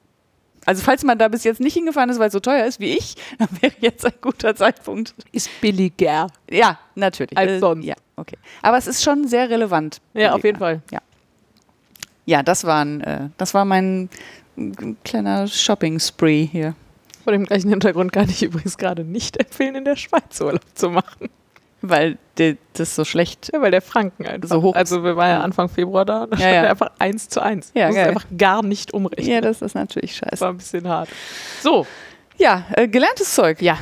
Also 0.67 0.81
falls 0.81 1.03
man 1.03 1.19
da 1.19 1.27
bis 1.27 1.43
jetzt 1.43 1.59
nicht 1.61 1.75
hingefahren 1.75 2.09
ist, 2.09 2.17
weil 2.17 2.27
es 2.27 2.33
so 2.33 2.39
teuer 2.39 2.65
ist 2.65 2.79
wie 2.79 2.97
ich, 2.97 3.15
dann 3.37 3.47
wäre 3.61 3.73
jetzt 3.81 4.03
ein 4.05 4.13
guter 4.21 4.55
Zeitpunkt. 4.55 5.13
Ist 5.31 5.49
billiger. 5.61 6.27
Ja, 6.49 6.79
natürlich. 6.95 7.37
Als 7.37 7.51
Äh, 7.51 7.59
sonst. 7.59 7.85
Ja, 7.85 7.93
okay. 8.15 8.37
Aber 8.63 8.77
es 8.77 8.87
ist 8.87 9.03
schon 9.03 9.27
sehr 9.27 9.47
relevant. 9.49 10.01
Ja, 10.15 10.33
auf 10.33 10.43
jeden 10.43 10.57
Fall. 10.57 10.81
Ja, 12.27 12.41
das, 12.41 12.63
waren, 12.63 13.01
äh, 13.01 13.29
das 13.37 13.53
war 13.53 13.65
mein 13.65 14.09
äh, 14.57 14.71
kleiner 15.03 15.45
Shopping-Spree 15.45 16.45
hier. 16.51 16.73
Vor 17.25 17.33
dem 17.33 17.43
gleichen 17.45 17.69
Hintergrund 17.69 18.13
kann 18.13 18.29
ich 18.29 18.41
übrigens 18.43 18.77
gerade 18.77 19.03
nicht 19.03 19.35
empfehlen, 19.37 19.75
in 19.75 19.83
der 19.83 19.97
Schweiz 19.97 20.39
Urlaub 20.39 20.61
zu 20.75 20.89
machen. 20.91 21.29
Weil 21.81 22.17
de, 22.37 22.55
das 22.73 22.95
so 22.95 23.03
schlecht. 23.03 23.49
Ja, 23.53 23.61
weil 23.61 23.71
der 23.71 23.81
Franken 23.81 24.25
einfach. 24.25 24.47
So 24.49 24.61
hoch. 24.61 24.75
Also 24.75 25.03
wir 25.03 25.15
waren 25.17 25.29
ja 25.29 25.39
Anfang 25.41 25.67
Februar 25.67 26.05
da 26.05 26.25
da 26.27 26.31
Ja, 26.31 26.37
stand 26.37 26.53
ja. 26.55 26.61
er 26.63 26.69
einfach 26.71 26.91
eins 26.99 27.27
zu 27.27 27.41
eins. 27.41 27.71
Ja, 27.75 27.87
das 27.87 27.95
ist 27.97 28.01
einfach 28.03 28.25
gar 28.37 28.63
nicht 28.63 28.93
umrechnen. 28.93 29.27
Ja, 29.27 29.41
das 29.41 29.61
ist 29.61 29.75
natürlich 29.75 30.19
das 30.19 30.29
scheiße. 30.29 30.41
war 30.41 30.49
ein 30.51 30.57
bisschen 30.57 30.87
hart. 30.87 31.09
So, 31.61 31.85
Ja, 32.37 32.63
äh, 32.75 32.87
gelerntes 32.87 33.33
Zeug. 33.35 33.61
ja. 33.61 33.77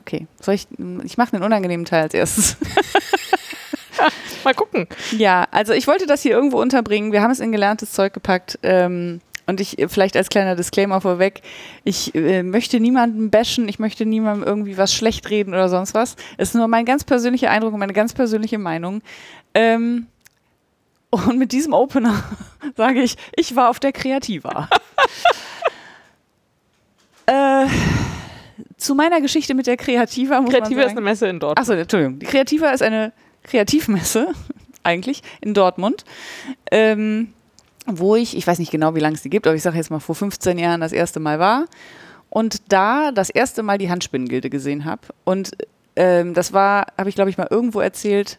Okay, 0.00 0.26
soll 0.40 0.54
ich, 0.54 0.66
ich 1.04 1.16
mache 1.16 1.30
den 1.32 1.42
unangenehmen 1.42 1.84
Teil 1.86 2.02
als 2.02 2.14
erstes. 2.14 2.56
Mal 4.44 4.54
gucken. 4.54 4.88
ja, 5.16 5.46
also 5.52 5.72
ich 5.72 5.86
wollte 5.86 6.06
das 6.06 6.22
hier 6.22 6.32
irgendwo 6.32 6.60
unterbringen. 6.60 7.12
Wir 7.12 7.22
haben 7.22 7.30
es 7.30 7.38
in 7.40 7.52
gelerntes 7.52 7.92
Zeug 7.92 8.12
gepackt. 8.12 8.58
Ähm, 8.62 9.20
und 9.52 9.60
ich, 9.60 9.78
äh, 9.78 9.88
vielleicht 9.88 10.16
als 10.16 10.30
kleiner 10.30 10.56
Disclaimer 10.56 11.00
vorweg, 11.00 11.42
ich 11.84 12.14
äh, 12.14 12.42
möchte 12.42 12.80
niemanden 12.80 13.30
bashen, 13.30 13.68
ich 13.68 13.78
möchte 13.78 14.06
niemandem 14.06 14.46
irgendwie 14.46 14.78
was 14.78 14.92
schlecht 14.94 15.28
reden 15.30 15.52
oder 15.52 15.68
sonst 15.68 15.94
was. 15.94 16.16
Es 16.38 16.48
ist 16.48 16.54
nur 16.54 16.68
mein 16.68 16.84
ganz 16.84 17.04
persönlicher 17.04 17.50
Eindruck 17.50 17.74
und 17.74 17.80
meine 17.80 17.92
ganz 17.92 18.14
persönliche 18.14 18.58
Meinung. 18.58 19.02
Ähm, 19.54 20.06
und 21.10 21.38
mit 21.38 21.52
diesem 21.52 21.74
Opener 21.74 22.24
sage 22.76 23.02
ich, 23.02 23.16
ich 23.36 23.54
war 23.54 23.68
auf 23.68 23.78
der 23.78 23.92
Kreativa. 23.92 24.68
äh, 27.26 27.66
zu 28.78 28.94
meiner 28.94 29.20
Geschichte 29.20 29.54
mit 29.54 29.66
der 29.66 29.76
Kreativa 29.76 30.40
muss 30.40 30.50
Kreative 30.50 30.74
man 30.74 30.80
ist 30.80 30.84
sagen, 30.86 30.98
eine 30.98 31.04
Messe 31.04 31.28
in 31.28 31.38
Dortmund. 31.38 31.58
Achso, 31.58 31.72
Entschuldigung. 31.74 32.18
Die 32.18 32.26
Kreativa 32.26 32.70
ist 32.70 32.82
eine 32.82 33.12
Kreativmesse, 33.42 34.28
eigentlich, 34.82 35.22
in 35.42 35.52
Dortmund. 35.52 36.04
Ähm, 36.70 37.34
wo 37.86 38.16
ich, 38.16 38.36
ich 38.36 38.46
weiß 38.46 38.58
nicht 38.58 38.70
genau, 38.70 38.94
wie 38.94 39.00
lange 39.00 39.14
es 39.14 39.22
die 39.22 39.30
gibt, 39.30 39.46
aber 39.46 39.56
ich 39.56 39.62
sage 39.62 39.76
jetzt 39.76 39.90
mal 39.90 40.00
vor 40.00 40.14
15 40.14 40.58
Jahren 40.58 40.80
das 40.80 40.92
erste 40.92 41.20
Mal 41.20 41.38
war. 41.38 41.66
Und 42.30 42.72
da 42.72 43.12
das 43.12 43.28
erste 43.28 43.62
Mal 43.62 43.78
die 43.78 43.90
Handspinnengilde 43.90 44.48
gesehen 44.48 44.84
habe. 44.84 45.02
Und 45.24 45.50
ähm, 45.96 46.32
das 46.32 46.52
war, 46.52 46.86
habe 46.96 47.08
ich 47.08 47.14
glaube 47.14 47.30
ich 47.30 47.36
mal 47.36 47.48
irgendwo 47.50 47.80
erzählt, 47.80 48.38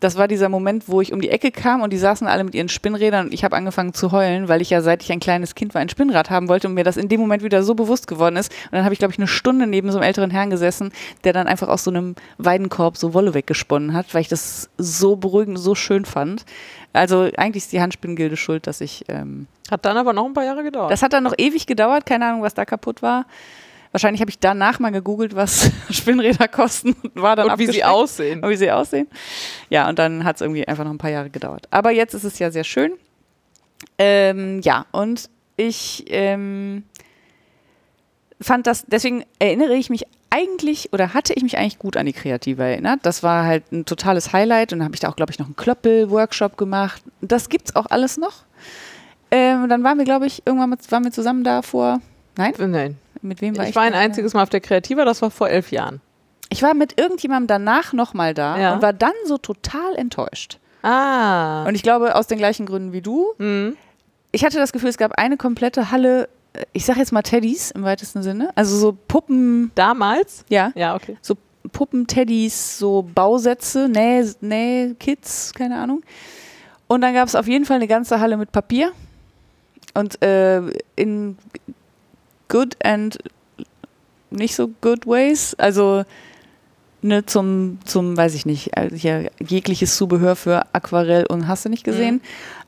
das 0.00 0.16
war 0.16 0.28
dieser 0.28 0.48
Moment, 0.48 0.88
wo 0.88 1.00
ich 1.00 1.12
um 1.12 1.20
die 1.20 1.30
Ecke 1.30 1.50
kam 1.50 1.82
und 1.82 1.92
die 1.92 1.98
saßen 1.98 2.26
alle 2.26 2.42
mit 2.42 2.54
ihren 2.54 2.68
Spinnrädern 2.68 3.26
und 3.26 3.34
ich 3.34 3.44
habe 3.44 3.54
angefangen 3.54 3.92
zu 3.92 4.12
heulen, 4.12 4.48
weil 4.48 4.62
ich 4.62 4.70
ja 4.70 4.80
seit 4.80 5.02
ich 5.02 5.12
ein 5.12 5.20
kleines 5.20 5.54
Kind 5.54 5.74
war 5.74 5.80
ein 5.82 5.90
Spinnrad 5.90 6.30
haben 6.30 6.48
wollte 6.48 6.68
und 6.68 6.74
mir 6.74 6.84
das 6.84 6.96
in 6.96 7.08
dem 7.08 7.20
Moment 7.20 7.42
wieder 7.42 7.62
so 7.62 7.74
bewusst 7.74 8.06
geworden 8.06 8.36
ist. 8.36 8.50
Und 8.66 8.72
dann 8.72 8.84
habe 8.84 8.94
ich, 8.94 8.98
glaube 8.98 9.12
ich, 9.12 9.18
eine 9.18 9.28
Stunde 9.28 9.66
neben 9.66 9.92
so 9.92 9.98
einem 9.98 10.06
älteren 10.06 10.30
Herrn 10.30 10.50
gesessen, 10.50 10.90
der 11.24 11.32
dann 11.32 11.46
einfach 11.46 11.68
aus 11.68 11.84
so 11.84 11.90
einem 11.90 12.14
Weidenkorb 12.38 12.96
so 12.96 13.14
Wolle 13.14 13.34
weggesponnen 13.34 13.92
hat, 13.92 14.14
weil 14.14 14.22
ich 14.22 14.28
das 14.28 14.70
so 14.78 15.16
beruhigend, 15.16 15.58
so 15.58 15.74
schön 15.74 16.04
fand. 16.06 16.44
Also 16.92 17.28
eigentlich 17.36 17.64
ist 17.64 17.72
die 17.72 17.80
Handspinnengilde 17.80 18.36
schuld, 18.36 18.66
dass 18.66 18.80
ich. 18.80 19.04
Ähm, 19.08 19.46
Hat 19.70 19.84
dann 19.84 19.96
aber 19.96 20.12
noch 20.12 20.24
ein 20.24 20.32
paar 20.34 20.44
Jahre 20.44 20.62
gedauert. 20.62 20.90
das 20.90 21.02
hat 21.02 21.12
dann 21.12 21.24
noch 21.24 21.34
ewig 21.36 21.66
gedauert, 21.66 22.06
keine 22.06 22.26
Ahnung, 22.26 22.42
was 22.42 22.54
da 22.54 22.64
kaputt 22.64 23.02
war. 23.02 23.26
Wahrscheinlich 23.92 24.20
habe 24.20 24.30
ich 24.30 24.38
danach 24.38 24.78
mal 24.78 24.90
gegoogelt, 24.92 25.34
was 25.34 25.70
Spinnräder 25.90 26.46
kosten 26.48 26.92
und 27.02 27.16
war 27.16 27.34
dann 27.34 27.50
und 27.50 27.58
wie 27.58 27.66
sie 27.66 27.84
aussehen. 27.84 28.42
Und 28.42 28.50
wie 28.50 28.56
sie 28.56 28.70
aussehen. 28.70 29.08
Ja, 29.68 29.88
und 29.88 29.98
dann 29.98 30.24
hat 30.24 30.36
es 30.36 30.42
irgendwie 30.42 30.66
einfach 30.66 30.84
noch 30.84 30.92
ein 30.92 30.98
paar 30.98 31.10
Jahre 31.10 31.30
gedauert. 31.30 31.66
Aber 31.70 31.90
jetzt 31.90 32.14
ist 32.14 32.24
es 32.24 32.38
ja 32.38 32.50
sehr 32.50 32.64
schön. 32.64 32.92
Ähm, 33.98 34.60
ja, 34.62 34.86
und 34.92 35.28
ich 35.56 36.04
ähm, 36.08 36.84
fand 38.40 38.66
das, 38.66 38.84
deswegen 38.86 39.24
erinnere 39.38 39.74
ich 39.74 39.90
mich 39.90 40.06
eigentlich 40.30 40.92
oder 40.92 41.12
hatte 41.12 41.34
ich 41.34 41.42
mich 41.42 41.58
eigentlich 41.58 41.78
gut 41.78 41.96
an 41.96 42.06
die 42.06 42.12
Kreative 42.12 42.62
erinnert. 42.62 43.00
Das 43.02 43.22
war 43.22 43.44
halt 43.44 43.72
ein 43.72 43.84
totales 43.84 44.32
Highlight 44.32 44.72
und 44.72 44.78
dann 44.78 44.86
habe 44.86 44.94
ich 44.94 45.00
da 45.00 45.08
auch, 45.08 45.16
glaube 45.16 45.32
ich, 45.32 45.38
noch 45.38 45.46
einen 45.46 45.56
Klöppel-Workshop 45.56 46.56
gemacht. 46.56 47.02
Das 47.20 47.48
gibt's 47.48 47.74
auch 47.74 47.86
alles 47.86 48.16
noch. 48.16 48.44
Ähm, 49.32 49.68
dann 49.68 49.84
waren 49.84 49.98
wir, 49.98 50.04
glaube 50.04 50.26
ich, 50.26 50.42
irgendwann 50.46 50.70
mit, 50.70 50.90
waren 50.90 51.04
wir 51.04 51.12
zusammen 51.12 51.44
da 51.44 51.62
vor. 51.62 52.00
Nein? 52.36 52.54
Nein. 52.58 52.96
Mit 53.22 53.40
wem 53.40 53.56
war 53.56 53.64
ich? 53.64 53.70
Ich 53.70 53.76
war 53.76 53.82
ein 53.82 53.94
einziges 53.94 54.34
Mal 54.34 54.42
auf 54.42 54.48
der 54.50 54.60
Kreativa, 54.60 55.04
das 55.04 55.20
war 55.22 55.30
vor 55.30 55.48
elf 55.48 55.70
Jahren. 55.72 56.00
Ich 56.48 56.62
war 56.62 56.74
mit 56.74 56.98
irgendjemandem 56.98 57.46
danach 57.46 57.92
nochmal 57.92 58.34
da 58.34 58.58
Ja. 58.58 58.74
und 58.74 58.82
war 58.82 58.92
dann 58.92 59.12
so 59.26 59.38
total 59.38 59.94
enttäuscht. 59.96 60.58
Ah. 60.82 61.64
Und 61.66 61.74
ich 61.74 61.82
glaube, 61.82 62.16
aus 62.16 62.26
den 62.26 62.38
gleichen 62.38 62.66
Gründen 62.66 62.92
wie 62.92 63.02
du. 63.02 63.26
Mhm. 63.38 63.76
Ich 64.32 64.44
hatte 64.44 64.56
das 64.58 64.72
Gefühl, 64.72 64.88
es 64.88 64.96
gab 64.98 65.12
eine 65.18 65.36
komplette 65.36 65.90
Halle, 65.90 66.28
äh, 66.54 66.64
ich 66.72 66.84
sag 66.86 66.96
jetzt 66.96 67.12
mal 67.12 67.22
Teddys 67.22 67.70
im 67.70 67.82
weitesten 67.82 68.22
Sinne. 68.22 68.50
Also 68.54 68.76
so 68.76 68.96
Puppen, 69.08 69.70
Damals? 69.74 70.44
ja, 70.48 70.72
Ja, 70.74 70.94
okay. 70.94 71.16
so 71.20 71.36
Puppen-Teddys, 71.72 72.78
so 72.78 73.02
Bausätze, 73.14 73.88
Näh, 73.88 74.24
Näh-Kits, 74.40 75.52
keine 75.54 75.78
Ahnung. 75.78 76.02
Und 76.86 77.02
dann 77.02 77.12
gab 77.14 77.28
es 77.28 77.34
auf 77.34 77.46
jeden 77.46 77.64
Fall 77.66 77.76
eine 77.76 77.86
ganze 77.86 78.18
Halle 78.18 78.36
mit 78.36 78.50
Papier. 78.50 78.92
Und 79.94 80.22
äh, 80.22 80.62
in 80.96 81.36
good 82.50 82.76
and 82.84 83.16
nicht 84.30 84.54
so 84.54 84.68
good 84.82 85.06
ways. 85.06 85.54
Also 85.54 86.04
ne, 87.02 87.24
zum, 87.24 87.78
zum, 87.84 88.16
weiß 88.16 88.34
ich 88.34 88.44
nicht, 88.44 88.76
also 88.76 88.94
hier 88.94 89.30
jegliches 89.40 89.96
Zubehör 89.96 90.36
für 90.36 90.66
Aquarell 90.74 91.24
und 91.26 91.48
hast 91.48 91.64
du 91.64 91.68
nicht 91.68 91.84
gesehen. 91.84 92.20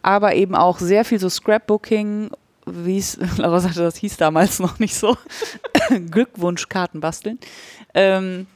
Aber 0.03 0.35
eben 0.35 0.55
auch 0.55 0.79
sehr 0.79 1.05
viel 1.05 1.19
so 1.19 1.29
Scrapbooking, 1.29 2.31
wie 2.67 2.99
es, 2.99 3.19
Laura 3.37 3.61
sagte, 3.61 3.81
das 3.81 3.97
hieß 3.97 4.17
damals 4.17 4.59
noch 4.59 4.79
nicht 4.79 4.95
so. 4.95 5.17
Glückwunschkarten 6.11 7.01
basteln. 7.01 7.39
Ähm, 7.95 8.47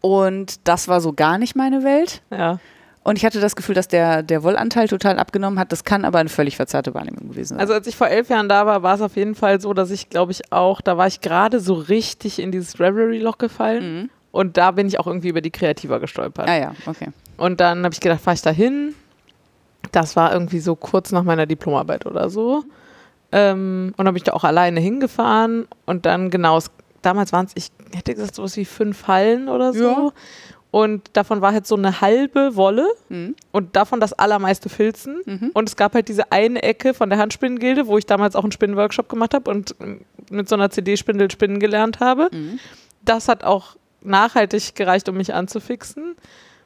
und 0.00 0.66
das 0.66 0.88
war 0.88 1.00
so 1.00 1.12
gar 1.12 1.38
nicht 1.38 1.54
meine 1.56 1.84
Welt. 1.84 2.22
Ja. 2.30 2.58
Und 3.02 3.16
ich 3.16 3.24
hatte 3.24 3.40
das 3.40 3.56
Gefühl, 3.56 3.74
dass 3.74 3.88
der, 3.88 4.22
der 4.22 4.42
Wollanteil 4.42 4.86
total 4.86 5.18
abgenommen 5.18 5.58
hat. 5.58 5.72
Das 5.72 5.84
kann 5.84 6.04
aber 6.04 6.18
eine 6.18 6.28
völlig 6.28 6.56
verzerrte 6.56 6.92
Wahrnehmung 6.92 7.30
gewesen 7.30 7.54
sein. 7.54 7.60
Also 7.60 7.72
als 7.72 7.86
ich 7.86 7.96
vor 7.96 8.08
elf 8.08 8.28
Jahren 8.28 8.48
da 8.48 8.66
war, 8.66 8.82
war 8.82 8.94
es 8.94 9.00
auf 9.00 9.16
jeden 9.16 9.34
Fall 9.34 9.60
so, 9.60 9.72
dass 9.72 9.90
ich, 9.90 10.10
glaube 10.10 10.32
ich, 10.32 10.52
auch, 10.52 10.82
da 10.82 10.98
war 10.98 11.06
ich 11.06 11.22
gerade 11.22 11.60
so 11.60 11.74
richtig 11.74 12.38
in 12.38 12.52
dieses 12.52 12.78
Revelry-Loch 12.78 13.38
gefallen. 13.38 14.02
Mhm. 14.02 14.10
Und 14.32 14.56
da 14.58 14.70
bin 14.70 14.86
ich 14.86 15.00
auch 15.00 15.06
irgendwie 15.06 15.28
über 15.28 15.40
die 15.40 15.50
Kreativa 15.50 15.98
gestolpert. 15.98 16.48
Ah 16.48 16.58
ja, 16.58 16.74
okay. 16.86 17.08
Und 17.36 17.60
dann 17.60 17.84
habe 17.84 17.94
ich 17.94 18.00
gedacht, 18.00 18.20
fahre 18.20 18.34
ich 18.34 18.42
da 18.42 18.50
hin. 18.50 18.94
Das 19.92 20.14
war 20.14 20.32
irgendwie 20.32 20.60
so 20.60 20.76
kurz 20.76 21.10
nach 21.10 21.22
meiner 21.22 21.46
Diplomarbeit 21.46 22.04
oder 22.04 22.28
so. 22.28 22.64
Ähm, 23.32 23.94
und 23.96 24.04
dann 24.04 24.12
bin 24.12 24.18
ich 24.18 24.24
da 24.24 24.34
auch 24.34 24.44
alleine 24.44 24.78
hingefahren. 24.78 25.66
Und 25.86 26.04
dann 26.04 26.30
genau, 26.30 26.58
damals 27.02 27.32
waren 27.32 27.46
es, 27.46 27.52
ich 27.54 27.70
hätte 27.96 28.14
gesagt, 28.14 28.34
sowas 28.34 28.56
wie 28.56 28.66
fünf 28.66 29.08
Hallen 29.08 29.48
oder 29.48 29.72
so. 29.72 29.88
Ja. 29.88 30.12
Und 30.72 31.10
davon 31.14 31.40
war 31.40 31.52
halt 31.52 31.66
so 31.66 31.74
eine 31.74 32.00
halbe 32.00 32.54
Wolle 32.54 32.86
Mhm. 33.08 33.34
und 33.50 33.74
davon 33.74 33.98
das 33.98 34.12
allermeiste 34.12 34.68
Filzen. 34.68 35.20
Mhm. 35.26 35.50
Und 35.52 35.68
es 35.68 35.74
gab 35.76 35.94
halt 35.94 36.06
diese 36.08 36.30
eine 36.30 36.62
Ecke 36.62 36.94
von 36.94 37.10
der 37.10 37.18
Handspinnengilde, 37.18 37.88
wo 37.88 37.98
ich 37.98 38.06
damals 38.06 38.36
auch 38.36 38.44
einen 38.44 38.52
Spinnenworkshop 38.52 39.08
gemacht 39.08 39.34
habe 39.34 39.50
und 39.50 39.74
mit 40.30 40.48
so 40.48 40.54
einer 40.54 40.70
CD-Spindel 40.70 41.28
spinnen 41.30 41.58
gelernt 41.58 41.98
habe. 41.98 42.28
Mhm. 42.32 42.60
Das 43.04 43.26
hat 43.28 43.42
auch 43.42 43.76
nachhaltig 44.02 44.76
gereicht, 44.76 45.08
um 45.08 45.16
mich 45.16 45.34
anzufixen. 45.34 46.14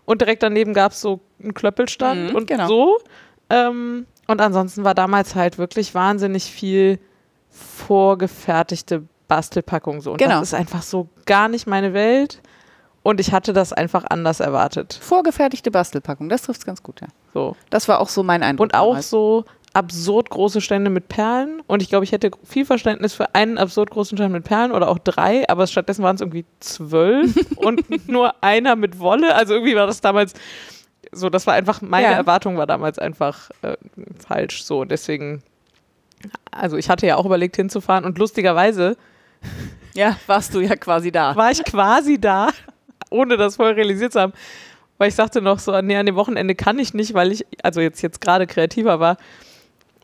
Und 0.04 0.20
direkt 0.20 0.42
daneben 0.42 0.74
gab 0.74 0.92
es 0.92 1.00
so 1.00 1.20
einen 1.42 1.54
Klöppelstand 1.54 2.30
Mhm, 2.30 2.36
und 2.36 2.46
genau. 2.46 2.68
so. 2.68 2.98
Ähm, 3.48 4.04
und 4.26 4.40
ansonsten 4.40 4.84
war 4.84 4.94
damals 4.94 5.34
halt 5.34 5.56
wirklich 5.56 5.94
wahnsinnig 5.94 6.44
viel 6.44 6.98
vorgefertigte 7.88 9.02
Bastelpackung 9.28 10.00
so. 10.00 10.12
Und 10.12 10.18
Genau. 10.18 10.40
das 10.40 10.48
ist 10.48 10.54
einfach 10.54 10.82
so 10.82 11.08
gar 11.24 11.48
nicht 11.48 11.66
meine 11.66 11.94
Welt. 11.94 12.40
Und 13.04 13.20
ich 13.20 13.30
hatte 13.32 13.52
das 13.52 13.72
einfach 13.72 14.04
anders 14.08 14.40
erwartet. 14.40 14.98
Vorgefertigte 15.00 15.70
Bastelpackung, 15.70 16.28
das 16.28 16.42
trifft 16.42 16.60
es 16.60 16.66
ganz 16.66 16.82
gut, 16.82 17.00
ja. 17.02 17.06
So. 17.34 17.54
Das 17.70 17.86
war 17.86 18.00
auch 18.00 18.08
so 18.08 18.22
mein 18.24 18.42
Eindruck. 18.42 18.64
Und 18.64 18.74
auch 18.74 18.88
damals. 18.94 19.10
so 19.10 19.44
absurd 19.74 20.30
große 20.30 20.60
Stände 20.60 20.88
mit 20.90 21.08
Perlen. 21.08 21.60
Und 21.66 21.82
ich 21.82 21.88
glaube, 21.90 22.04
ich 22.04 22.12
hätte 22.12 22.30
viel 22.44 22.64
Verständnis 22.64 23.12
für 23.12 23.34
einen 23.34 23.58
absurd 23.58 23.90
großen 23.90 24.16
Stand 24.16 24.32
mit 24.32 24.44
Perlen 24.44 24.72
oder 24.72 24.88
auch 24.88 24.98
drei, 24.98 25.48
aber 25.48 25.66
stattdessen 25.66 26.02
waren 26.02 26.14
es 26.14 26.20
irgendwie 26.22 26.44
zwölf 26.60 27.34
und 27.56 28.08
nur 28.08 28.34
einer 28.42 28.74
mit 28.76 28.98
Wolle. 28.98 29.34
Also 29.34 29.54
irgendwie 29.54 29.74
war 29.76 29.86
das 29.86 30.00
damals 30.00 30.32
so, 31.12 31.28
das 31.28 31.46
war 31.46 31.54
einfach, 31.54 31.82
meine 31.82 32.06
Ja. 32.06 32.12
Erwartung 32.12 32.56
war 32.56 32.66
damals 32.66 32.98
einfach 32.98 33.50
äh, 33.62 33.76
falsch. 34.26 34.64
So, 34.64 34.84
deswegen, 34.84 35.42
also 36.50 36.76
ich 36.76 36.88
hatte 36.88 37.06
ja 37.06 37.16
auch 37.16 37.26
überlegt 37.26 37.56
hinzufahren 37.56 38.04
und 38.04 38.16
lustigerweise 38.18 38.96
Ja, 39.92 40.16
warst 40.26 40.54
du 40.54 40.60
ja 40.60 40.74
quasi 40.76 41.12
da. 41.12 41.36
war 41.36 41.50
ich 41.50 41.62
quasi 41.64 42.18
da, 42.20 42.48
ohne 43.10 43.36
das 43.36 43.56
voll 43.56 43.72
realisiert 43.72 44.12
zu 44.12 44.20
haben. 44.20 44.32
Weil 44.98 45.08
ich 45.08 45.14
sagte 45.14 45.42
noch 45.42 45.58
so, 45.58 45.78
nee, 45.80 45.96
an 45.96 46.06
dem 46.06 46.14
Wochenende 46.14 46.54
kann 46.54 46.78
ich 46.78 46.94
nicht, 46.94 47.14
weil 47.14 47.32
ich, 47.32 47.44
also 47.62 47.80
jetzt, 47.80 48.00
jetzt 48.02 48.20
gerade 48.20 48.46
kreativer 48.46 49.00
war, 49.00 49.16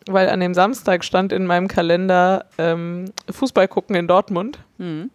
weil 0.06 0.28
an 0.28 0.40
dem 0.40 0.54
Samstag 0.54 1.04
stand 1.04 1.32
in 1.32 1.46
meinem 1.46 1.68
Kalender 1.68 2.46
ähm, 2.58 3.06
Fußball 3.30 3.68
gucken 3.68 3.94
in 3.94 4.08
Dortmund. 4.08 4.58
Mhm. 4.78 5.10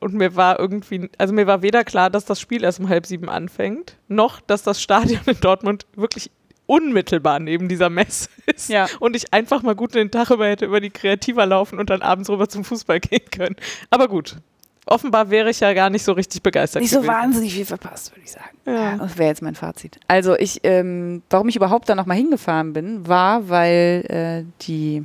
Und 0.00 0.14
mir 0.14 0.34
war 0.36 0.58
irgendwie, 0.58 1.10
also 1.18 1.34
mir 1.34 1.46
war 1.46 1.62
weder 1.62 1.84
klar, 1.84 2.10
dass 2.10 2.24
das 2.24 2.40
Spiel 2.40 2.64
erst 2.64 2.80
um 2.80 2.88
halb 2.88 3.06
sieben 3.06 3.28
anfängt, 3.28 3.98
noch, 4.08 4.40
dass 4.40 4.62
das 4.62 4.82
Stadion 4.82 5.20
in 5.26 5.38
Dortmund 5.40 5.86
wirklich 5.94 6.30
unmittelbar 6.66 7.38
neben 7.38 7.68
dieser 7.68 7.90
Messe 7.90 8.28
ist. 8.46 8.70
Ja. 8.70 8.86
Und 9.00 9.14
ich 9.14 9.32
einfach 9.32 9.62
mal 9.62 9.74
gut 9.74 9.94
den 9.94 10.10
Tag 10.10 10.30
über 10.30 10.46
hätte 10.46 10.64
über 10.64 10.80
die 10.80 10.90
Kreativer 10.90 11.44
laufen 11.44 11.78
und 11.78 11.90
dann 11.90 12.02
abends 12.02 12.30
rüber 12.30 12.48
zum 12.48 12.64
Fußball 12.64 13.00
gehen 13.00 13.30
können. 13.30 13.56
Aber 13.90 14.08
gut. 14.08 14.36
Offenbar 14.86 15.30
wäre 15.30 15.48
ich 15.50 15.60
ja 15.60 15.72
gar 15.74 15.90
nicht 15.90 16.02
so 16.04 16.12
richtig 16.12 16.42
begeistert. 16.42 16.82
Nicht 16.82 16.90
so 16.90 17.00
gewesen. 17.00 17.12
wahnsinnig 17.14 17.54
viel 17.54 17.64
verpasst, 17.64 18.12
würde 18.12 18.22
ich 18.24 18.32
sagen. 18.32 18.50
Ja. 18.66 18.96
Das 18.96 19.16
wäre 19.16 19.28
jetzt 19.28 19.42
mein 19.42 19.54
Fazit. 19.54 19.98
Also 20.08 20.36
ich, 20.36 20.60
ähm, 20.64 21.22
warum 21.30 21.48
ich 21.48 21.56
überhaupt 21.56 21.88
da 21.88 21.94
nochmal 21.94 22.16
hingefahren 22.16 22.72
bin, 22.72 23.06
war, 23.06 23.48
weil 23.48 24.04
äh, 24.48 24.64
die 24.66 25.04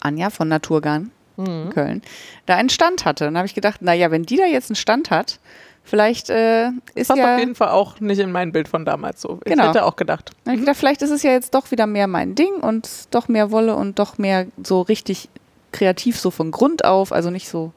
Anja 0.00 0.30
von 0.30 0.48
Naturgarn 0.48 1.10
in 1.38 1.68
Köln 1.70 2.00
da 2.46 2.56
einen 2.56 2.70
Stand 2.70 3.04
hatte. 3.04 3.28
Und 3.28 3.34
da 3.34 3.38
habe 3.40 3.46
ich 3.46 3.54
gedacht, 3.54 3.82
naja, 3.82 4.10
wenn 4.10 4.22
die 4.22 4.36
da 4.36 4.44
jetzt 4.46 4.70
einen 4.70 4.76
Stand 4.76 5.10
hat, 5.10 5.38
vielleicht 5.84 6.30
äh, 6.30 6.68
ist 6.94 7.08
Passt 7.08 7.18
ja... 7.18 7.34
auf 7.34 7.38
jeden 7.40 7.54
Fall 7.54 7.68
auch 7.68 8.00
nicht 8.00 8.18
in 8.20 8.32
mein 8.32 8.52
Bild 8.52 8.68
von 8.68 8.84
damals 8.86 9.20
so. 9.20 9.40
Ich 9.44 9.52
Genau. 9.52 9.68
hätte 9.68 9.84
auch 9.84 9.96
gedacht. 9.96 10.30
Ich 10.46 10.60
gedacht, 10.60 10.76
vielleicht 10.78 11.02
ist 11.02 11.10
es 11.10 11.22
ja 11.22 11.32
jetzt 11.32 11.54
doch 11.54 11.70
wieder 11.70 11.86
mehr 11.86 12.06
mein 12.06 12.34
Ding 12.34 12.54
und 12.60 12.88
doch 13.10 13.28
mehr 13.28 13.50
Wolle 13.50 13.74
und 13.74 13.98
doch 13.98 14.16
mehr 14.16 14.46
so 14.62 14.80
richtig 14.80 15.28
kreativ, 15.72 16.18
so 16.18 16.30
von 16.30 16.50
Grund 16.52 16.84
auf. 16.86 17.12
Also 17.12 17.28
nicht 17.30 17.48
so, 17.50 17.72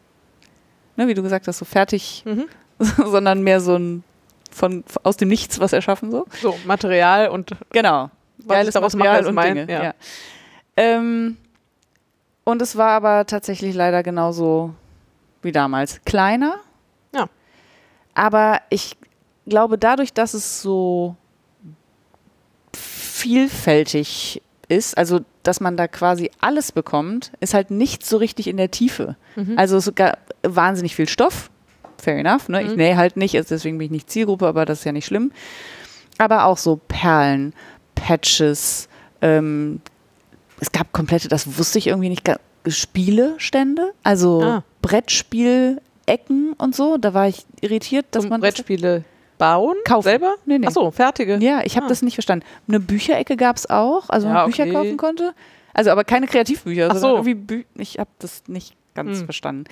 ne, 1.00 1.08
wie 1.08 1.14
du 1.16 1.24
gesagt 1.24 1.48
hast, 1.48 1.58
so 1.58 1.66
fertig, 1.66 2.24
Mhm. 2.26 2.46
sondern 3.06 3.42
mehr 3.42 3.60
so 3.62 3.76
ein 3.76 4.04
von, 4.52 4.84
aus 5.04 5.18
dem 5.18 5.30
Nichts 5.30 5.60
was 5.60 5.74
erschaffen 5.74 6.12
so. 6.12 6.26
So, 6.42 6.56
Material 6.66 7.30
und 7.30 7.52
Genau. 7.72 8.10
Ich 8.40 8.70
daraus 8.72 8.96
mache, 8.96 9.20
ist 9.20 9.32
mein- 9.32 9.56
Dinge. 9.56 9.72
ja. 9.72 9.84
Ja. 9.84 9.94
Ähm, 10.78 11.38
und 12.46 12.62
es 12.62 12.76
war 12.78 12.90
aber 12.92 13.26
tatsächlich 13.28 13.76
leider 13.76 14.02
genauso 14.02 14.74
wie 15.42 15.52
damals. 15.52 16.00
Kleiner. 16.06 16.56
Ja. 17.14 17.28
Aber 18.16 18.62
ich 18.70 18.96
glaube, 19.46 19.78
dadurch, 19.78 20.14
dass 20.14 20.34
es 20.34 20.62
so 20.62 21.16
vielfältig 23.20 24.42
ist, 24.68 24.98
also 24.98 25.20
dass 25.44 25.60
man 25.62 25.78
da 25.78 25.88
quasi 25.88 26.30
alles 26.42 26.72
bekommt, 26.72 27.32
ist 27.40 27.54
halt 27.54 27.72
nicht 27.72 28.06
so 28.06 28.18
richtig 28.18 28.48
in 28.48 28.58
der 28.58 28.72
Tiefe. 28.72 29.16
Mhm. 29.36 29.54
Also 29.58 29.80
sogar 29.80 30.18
wahnsinnig 30.44 30.96
viel 30.96 31.08
Stoff. 31.08 31.50
Fair 31.98 32.18
enough. 32.18 32.48
Ne? 32.50 32.62
Ich 32.64 32.70
Mhm. 32.72 32.76
nähe 32.78 32.98
halt 32.98 33.18
nicht, 33.18 33.36
also 33.36 33.56
deswegen 33.56 33.78
bin 33.78 33.86
ich 33.86 33.92
nicht 33.92 34.10
Zielgruppe, 34.10 34.48
aber 34.48 34.66
das 34.66 34.80
ist 34.80 34.86
ja 34.86 34.92
nicht 34.92 35.06
schlimm. 35.06 35.32
Aber 36.18 36.46
auch 36.46 36.58
so 36.58 36.80
Perlen, 36.88 37.54
Patches, 37.96 38.88
ähm, 39.22 39.82
es 40.60 40.72
gab 40.72 40.92
komplette, 40.94 41.28
das 41.30 41.58
wusste 41.58 41.78
ich 41.80 41.88
irgendwie 41.88 42.10
nicht, 42.10 42.30
Spielestände, 42.68 43.94
also 44.04 44.42
Ah. 44.44 44.64
Brettspielecken 44.82 46.54
und 46.58 46.76
so. 46.76 46.98
Da 46.98 47.14
war 47.14 47.28
ich 47.28 47.46
irritiert, 47.62 48.06
dass 48.12 48.24
zum 48.24 48.30
man 48.30 48.42
Brettspiele 48.42 49.04
bauen? 49.40 49.76
Kaufen. 49.86 50.04
Selber? 50.04 50.36
Nee, 50.46 50.60
nee. 50.60 50.68
Achso, 50.68 50.92
fertige. 50.92 51.38
Ja, 51.42 51.62
ich 51.64 51.76
habe 51.76 51.88
Ah. 51.88 51.90
das 51.90 52.04
nicht 52.04 52.14
verstanden. 52.14 52.46
Eine 52.68 52.80
Bücherecke 52.80 53.36
gab 53.38 53.56
es 53.56 53.68
auch, 53.70 54.10
also 54.10 54.28
Ja, 54.28 54.34
man 54.34 54.46
Bücher 54.46 54.64
okay. 54.66 54.74
kaufen 54.74 54.98
konnte. 54.98 55.34
Also 55.74 55.90
aber 55.90 56.04
keine 56.04 56.28
Kreativbücher, 56.28 56.90
Ach 56.92 56.96
so. 56.98 57.24
Bü 57.24 57.64
ich 57.76 57.98
habe 57.98 58.10
das 58.20 58.44
nicht 58.48 58.76
ganz 58.94 59.20
Hm. 59.20 59.26
verstanden. 59.26 59.64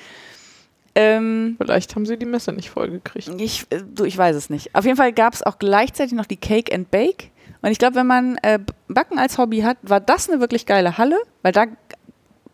Ähm, 0.95 1.55
Vielleicht 1.59 1.95
haben 1.95 2.05
sie 2.07 2.17
die 2.17 2.25
Messe 2.25 2.51
nicht 2.53 2.71
vollgekriegt. 2.71 3.29
ich, 3.39 3.67
äh, 3.69 3.81
du, 3.93 4.05
ich 4.05 4.17
weiß 4.17 4.35
es 4.35 4.49
nicht. 4.49 4.73
Auf 4.73 4.85
jeden 4.85 4.97
Fall 4.97 5.13
gab 5.13 5.33
es 5.33 5.43
auch 5.43 5.59
gleichzeitig 5.59 6.13
noch 6.13 6.25
die 6.25 6.37
Cake 6.37 6.73
and 6.73 6.89
Bake. 6.89 7.29
Und 7.61 7.71
ich 7.71 7.77
glaube, 7.77 7.95
wenn 7.95 8.07
man 8.07 8.37
äh, 8.41 8.59
Backen 8.87 9.19
als 9.19 9.37
Hobby 9.37 9.59
hat, 9.61 9.77
war 9.83 9.99
das 9.99 10.29
eine 10.29 10.39
wirklich 10.39 10.65
geile 10.65 10.97
Halle, 10.97 11.17
weil 11.43 11.51
da 11.51 11.65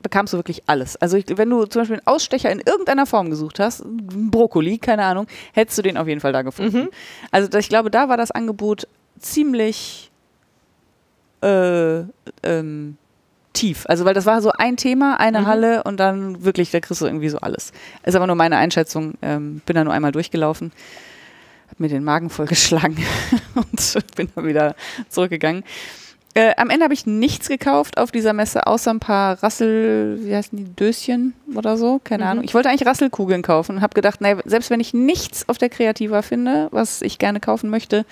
bekamst 0.04 0.34
du 0.34 0.38
wirklich 0.38 0.64
alles. 0.68 0.96
Also 0.98 1.18
ich, 1.18 1.26
wenn 1.36 1.50
du 1.50 1.66
zum 1.66 1.82
Beispiel 1.82 1.98
einen 1.98 2.08
Ausstecher 2.08 2.52
in 2.52 2.60
irgendeiner 2.60 3.06
Form 3.08 3.30
gesucht 3.32 3.60
hast, 3.60 3.84
Brokkoli, 3.86 4.78
keine 4.78 5.04
Ahnung, 5.06 5.26
hättest 5.54 5.78
du 5.80 5.82
den 5.82 5.98
auf 5.98 6.08
jeden 6.08 6.20
Fall 6.22 6.34
da 6.34 6.44
gefunden. 6.44 6.78
Mhm. 6.84 6.90
Also 7.32 7.58
ich 7.58 7.70
glaube, 7.70 7.90
da 7.90 8.10
war 8.10 8.18
das 8.18 8.30
Angebot 8.30 8.88
ziemlich 9.20 10.12
äh, 11.42 12.02
ähm, 12.44 12.98
tief. 13.54 13.86
Also 13.88 14.06
weil 14.06 14.14
das 14.14 14.26
war 14.26 14.42
so 14.42 14.52
ein 14.52 14.78
Thema, 14.78 15.20
eine 15.20 15.42
Mhm. 15.42 15.48
Halle 15.48 15.84
und 15.84 16.00
dann 16.00 16.44
wirklich, 16.44 16.72
da 16.72 16.80
kriegst 16.80 17.02
du 17.02 17.06
irgendwie 17.06 17.30
so 17.30 17.40
alles. 17.40 17.72
Ist 18.04 18.16
aber 18.16 18.28
nur 18.28 18.36
meine 18.36 18.58
Einschätzung. 18.58 19.14
Ähm, 19.22 19.62
bin 19.66 19.76
da 19.76 19.84
nur 19.84 19.94
einmal 19.94 20.12
durchgelaufen, 20.12 20.72
hab 21.70 21.80
mir 21.80 21.88
den 21.90 22.04
Magen 22.04 22.30
vollgeschlagen 22.30 22.98
und 23.56 24.16
bin 24.16 24.30
dann 24.36 24.46
wieder 24.46 24.76
zurückgegangen. 25.10 25.64
Äh, 26.36 26.54
am 26.58 26.72
Ende 26.72 26.84
habe 26.86 26.96
ich 26.96 27.06
nichts 27.06 27.48
gekauft 27.48 27.98
auf 28.00 28.12
dieser 28.12 28.34
Messe, 28.34 28.66
außer 28.66 28.90
ein 28.92 29.00
paar 29.00 29.42
Rassel, 29.44 30.18
wie 30.24 30.36
heißen 30.36 30.58
die, 30.58 30.64
Döschen 30.76 31.34
oder 31.54 31.78
so, 31.78 32.02
keine 32.04 32.24
Mhm. 32.24 32.30
Ahnung. 32.30 32.44
Ich 32.44 32.56
wollte 32.56 32.70
eigentlich 32.70 32.88
Rasselkugeln 32.88 33.44
kaufen 33.44 33.76
und 33.76 33.82
habe 33.84 33.94
gedacht, 33.94 34.20
naja, 34.20 34.38
selbst 34.46 34.72
wenn 34.72 34.80
ich 34.80 34.96
nichts 34.96 35.48
auf 35.48 35.60
der 35.60 35.70
Kreativa 35.70 36.24
finde, 36.24 36.70
was 36.72 37.04
ich 37.04 37.20
gerne 37.20 37.40
kaufen 37.40 37.70
möchte, 37.70 38.04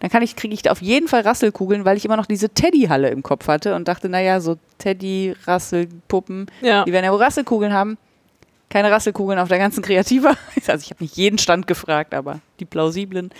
dann 0.00 0.08
kann 0.10 0.22
ich, 0.22 0.36
kriege 0.36 0.54
ich 0.54 0.62
da 0.62 0.70
auf 0.72 0.80
jeden 0.80 1.06
Fall 1.08 1.20
Rasselkugeln, 1.22 1.84
weil 1.84 1.98
ich 1.98 2.04
immer 2.06 2.16
noch 2.16 2.26
diese 2.26 2.48
Teddy-Halle 2.48 3.10
im 3.10 3.22
Kopf 3.22 3.46
hatte 3.48 3.74
und 3.74 3.88
dachte, 3.88 4.08
naja, 4.08 4.40
so 4.40 4.56
Teddy-Rasselpuppen, 4.78 6.46
Ja. 6.62 6.84
die 6.84 6.92
werden 6.92 7.04
ja 7.04 7.12
wohl 7.12 7.22
Rasselkugeln 7.22 7.72
haben. 7.72 7.98
Keine 8.68 8.90
Rasselkugeln 8.90 9.38
auf 9.38 9.48
der 9.48 9.58
ganzen 9.58 9.82
Kreativa. 9.82 10.34
Also 10.66 10.82
ich 10.84 10.90
habe 10.90 11.04
nicht 11.04 11.16
jeden 11.16 11.38
Stand 11.38 11.66
gefragt, 11.66 12.14
aber 12.14 12.40
die 12.58 12.64
plausiblen. 12.64 13.30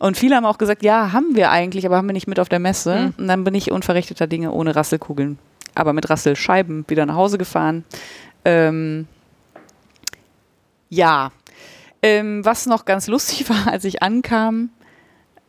Und 0.00 0.16
viele 0.16 0.34
haben 0.34 0.46
auch 0.46 0.56
gesagt, 0.56 0.82
ja, 0.82 1.12
haben 1.12 1.36
wir 1.36 1.50
eigentlich, 1.50 1.84
aber 1.84 1.98
haben 1.98 2.08
wir 2.08 2.14
nicht 2.14 2.26
mit 2.26 2.40
auf 2.40 2.48
der 2.48 2.58
Messe. 2.58 2.96
Mhm. 2.96 3.14
Und 3.18 3.28
dann 3.28 3.44
bin 3.44 3.54
ich 3.54 3.70
unverrichteter 3.70 4.26
Dinge 4.26 4.50
ohne 4.50 4.74
Rasselkugeln, 4.74 5.38
aber 5.74 5.92
mit 5.92 6.08
Rasselscheiben 6.08 6.86
wieder 6.88 7.04
nach 7.04 7.16
Hause 7.16 7.36
gefahren. 7.36 7.84
Ähm, 8.46 9.06
ja, 10.88 11.32
ähm, 12.02 12.42
was 12.46 12.64
noch 12.64 12.86
ganz 12.86 13.08
lustig 13.08 13.48
war, 13.50 13.70
als 13.70 13.84
ich 13.84 14.02
ankam, 14.02 14.70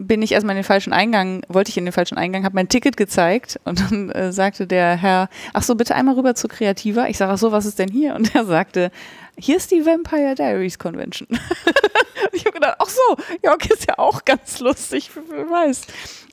bin 0.08 0.22
ich 0.22 0.32
erstmal 0.32 0.56
in 0.56 0.62
den 0.62 0.66
falschen 0.66 0.94
Eingang, 0.94 1.44
wollte 1.48 1.70
ich 1.70 1.78
in 1.78 1.86
den 1.86 1.92
falschen 1.92 2.18
Eingang, 2.18 2.44
habe 2.44 2.56
mein 2.56 2.70
Ticket 2.70 2.98
gezeigt 2.98 3.60
und 3.66 3.80
dann 3.80 4.10
äh, 4.12 4.32
sagte 4.32 4.68
der 4.68 4.96
Herr, 4.98 5.30
ach 5.54 5.64
so, 5.64 5.76
bitte 5.76 5.96
einmal 5.96 6.16
rüber 6.16 6.36
zu 6.36 6.48
Kreativa. 6.48 7.08
Ich 7.08 7.18
sage, 7.18 7.32
ach 7.32 7.38
so, 7.38 7.52
was 7.52 7.66
ist 7.66 7.80
denn 7.80 7.90
hier? 7.90 8.16
Und 8.16 8.34
er 8.36 8.46
sagte, 8.46 8.92
hier 9.38 9.58
ist 9.58 9.72
die 9.72 9.86
Vampire 9.86 10.36
Diaries 10.36 10.78
Convention. 10.78 11.28
Und 11.30 11.40
ich 12.34 12.42
habe 12.46 12.54
gedacht, 12.54 12.76
ach 12.80 12.90
so, 12.90 13.16
okay, 13.52 13.70
ist 13.74 13.88
ja 13.88 13.98
auch 13.98 14.26
ganz 14.26 14.60
lustig, 14.60 15.10
wer 15.30 15.50
weiß. 15.50 15.82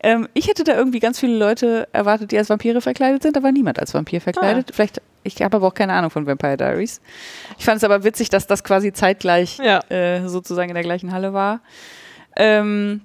Ähm, 0.02 0.28
ich 0.34 0.48
hätte 0.48 0.64
da 0.64 0.76
irgendwie 0.76 1.00
ganz 1.00 1.18
viele 1.20 1.36
Leute 1.36 1.88
erwartet, 1.92 2.32
die 2.32 2.38
als 2.38 2.48
Vampire 2.50 2.80
verkleidet 2.80 3.22
sind, 3.22 3.36
da 3.36 3.42
war 3.42 3.52
niemand 3.52 3.78
als 3.78 3.94
Vampir 3.94 4.20
verkleidet. 4.20 4.70
Vielleicht, 4.74 5.00
ich 5.24 5.40
habe 5.42 5.56
aber 5.56 5.66
auch 5.66 5.74
keine 5.74 5.92
Ahnung 5.92 6.10
von 6.10 6.26
Vampire 6.26 6.56
Diaries. 6.56 7.00
Ich 7.58 7.64
fand 7.64 7.78
es 7.78 7.84
aber 7.84 8.04
witzig, 8.04 8.28
dass 8.30 8.46
das 8.46 8.64
quasi 8.64 8.92
zeitgleich 8.92 9.58
Ja. 9.58 9.80
äh, 9.90 10.26
sozusagen 10.28 10.68
in 10.70 10.74
der 10.74 10.84
gleichen 10.84 11.12
Halle 11.12 11.32
war. 11.32 11.60
Ähm, 12.36 13.00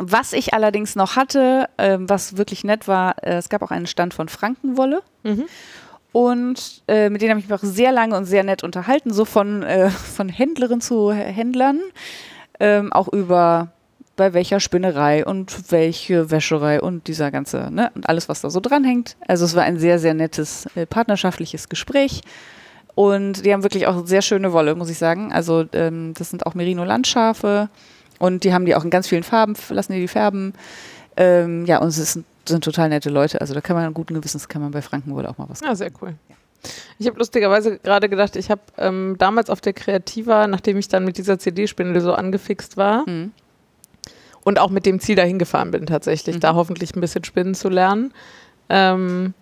was 0.00 0.32
ich 0.32 0.54
allerdings 0.54 0.96
noch 0.96 1.16
hatte, 1.16 1.68
ähm, 1.78 2.08
was 2.08 2.36
wirklich 2.36 2.64
nett 2.64 2.88
war, 2.88 3.22
äh, 3.22 3.36
es 3.36 3.48
gab 3.48 3.62
auch 3.62 3.70
einen 3.70 3.86
Stand 3.86 4.14
von 4.14 4.28
Frankenwolle. 4.28 5.02
Mhm. 5.22 5.44
Und 6.12 6.82
äh, 6.88 7.08
mit 7.08 7.22
denen 7.22 7.30
habe 7.30 7.40
ich 7.40 7.48
mich 7.48 7.58
auch 7.58 7.62
sehr 7.62 7.92
lange 7.92 8.16
und 8.16 8.24
sehr 8.24 8.42
nett 8.42 8.64
unterhalten, 8.64 9.12
so 9.12 9.24
von, 9.24 9.62
äh, 9.62 9.90
von 10.16 10.28
Händlerin 10.28 10.80
zu 10.80 11.12
Händlern, 11.12 11.80
ähm, 12.58 12.92
auch 12.92 13.08
über 13.08 13.68
bei 14.16 14.34
welcher 14.34 14.60
Spinnerei 14.60 15.24
und 15.24 15.70
welche 15.72 16.30
Wäscherei 16.30 16.82
und 16.82 17.06
dieser 17.06 17.30
ganze, 17.30 17.70
ne, 17.70 17.90
und 17.94 18.06
alles, 18.08 18.28
was 18.28 18.42
da 18.42 18.50
so 18.50 18.60
dranhängt. 18.60 19.16
Also 19.26 19.46
es 19.46 19.54
war 19.54 19.62
ein 19.62 19.78
sehr, 19.78 19.98
sehr 19.98 20.12
nettes 20.12 20.66
äh, 20.74 20.84
partnerschaftliches 20.84 21.70
Gespräch. 21.70 22.20
Und 22.94 23.46
die 23.46 23.52
haben 23.54 23.62
wirklich 23.62 23.86
auch 23.86 24.06
sehr 24.06 24.20
schöne 24.20 24.52
Wolle, 24.52 24.74
muss 24.74 24.90
ich 24.90 24.98
sagen. 24.98 25.32
Also 25.32 25.64
ähm, 25.72 26.12
das 26.18 26.28
sind 26.28 26.44
auch 26.44 26.54
Merino-Landschafe 26.54 27.70
und 28.20 28.44
die 28.44 28.54
haben 28.54 28.64
die 28.66 28.76
auch 28.76 28.84
in 28.84 28.90
ganz 28.90 29.08
vielen 29.08 29.24
Farben, 29.24 29.54
lassen 29.70 29.92
die 29.94 30.00
die 30.00 30.06
färben. 30.08 30.52
Ähm, 31.16 31.66
ja, 31.66 31.78
und 31.78 31.88
es 31.88 31.98
ist, 31.98 32.20
sind 32.48 32.62
total 32.64 32.88
nette 32.90 33.10
Leute. 33.10 33.40
Also 33.40 33.52
da 33.54 33.60
kann 33.60 33.74
man 33.74 33.92
guten 33.92 34.14
Gewissens, 34.14 34.46
kann 34.48 34.62
man 34.62 34.70
bei 34.70 34.80
Frankenwolle 34.82 35.28
auch 35.28 35.38
mal 35.38 35.48
was 35.48 35.60
Ja, 35.60 35.74
sehr 35.74 35.90
cool. 36.00 36.14
Ich 36.98 37.06
habe 37.06 37.18
lustigerweise 37.18 37.78
gerade 37.78 38.08
gedacht, 38.08 38.36
ich 38.36 38.50
habe 38.50 38.60
ähm, 38.78 39.16
damals 39.18 39.48
auf 39.50 39.60
der 39.62 39.72
Kreativa, 39.72 40.46
nachdem 40.46 40.76
ich 40.76 40.88
dann 40.88 41.04
mit 41.04 41.16
dieser 41.18 41.38
CD-Spindel 41.38 42.00
so 42.02 42.12
angefixt 42.14 42.76
war 42.76 43.08
Mhm. 43.08 43.32
und 44.44 44.58
auch 44.58 44.70
mit 44.70 44.84
dem 44.86 45.00
Ziel 45.00 45.16
dahin 45.16 45.38
gefahren 45.38 45.70
bin, 45.70 45.86
tatsächlich, 45.86 46.36
Mhm. 46.36 46.40
da 46.40 46.54
hoffentlich 46.54 46.94
ein 46.94 47.00
bisschen 47.00 47.24
Spinnen 47.24 47.54
zu 47.54 47.68
lernen, 47.70 48.12
ähm, 48.68 49.32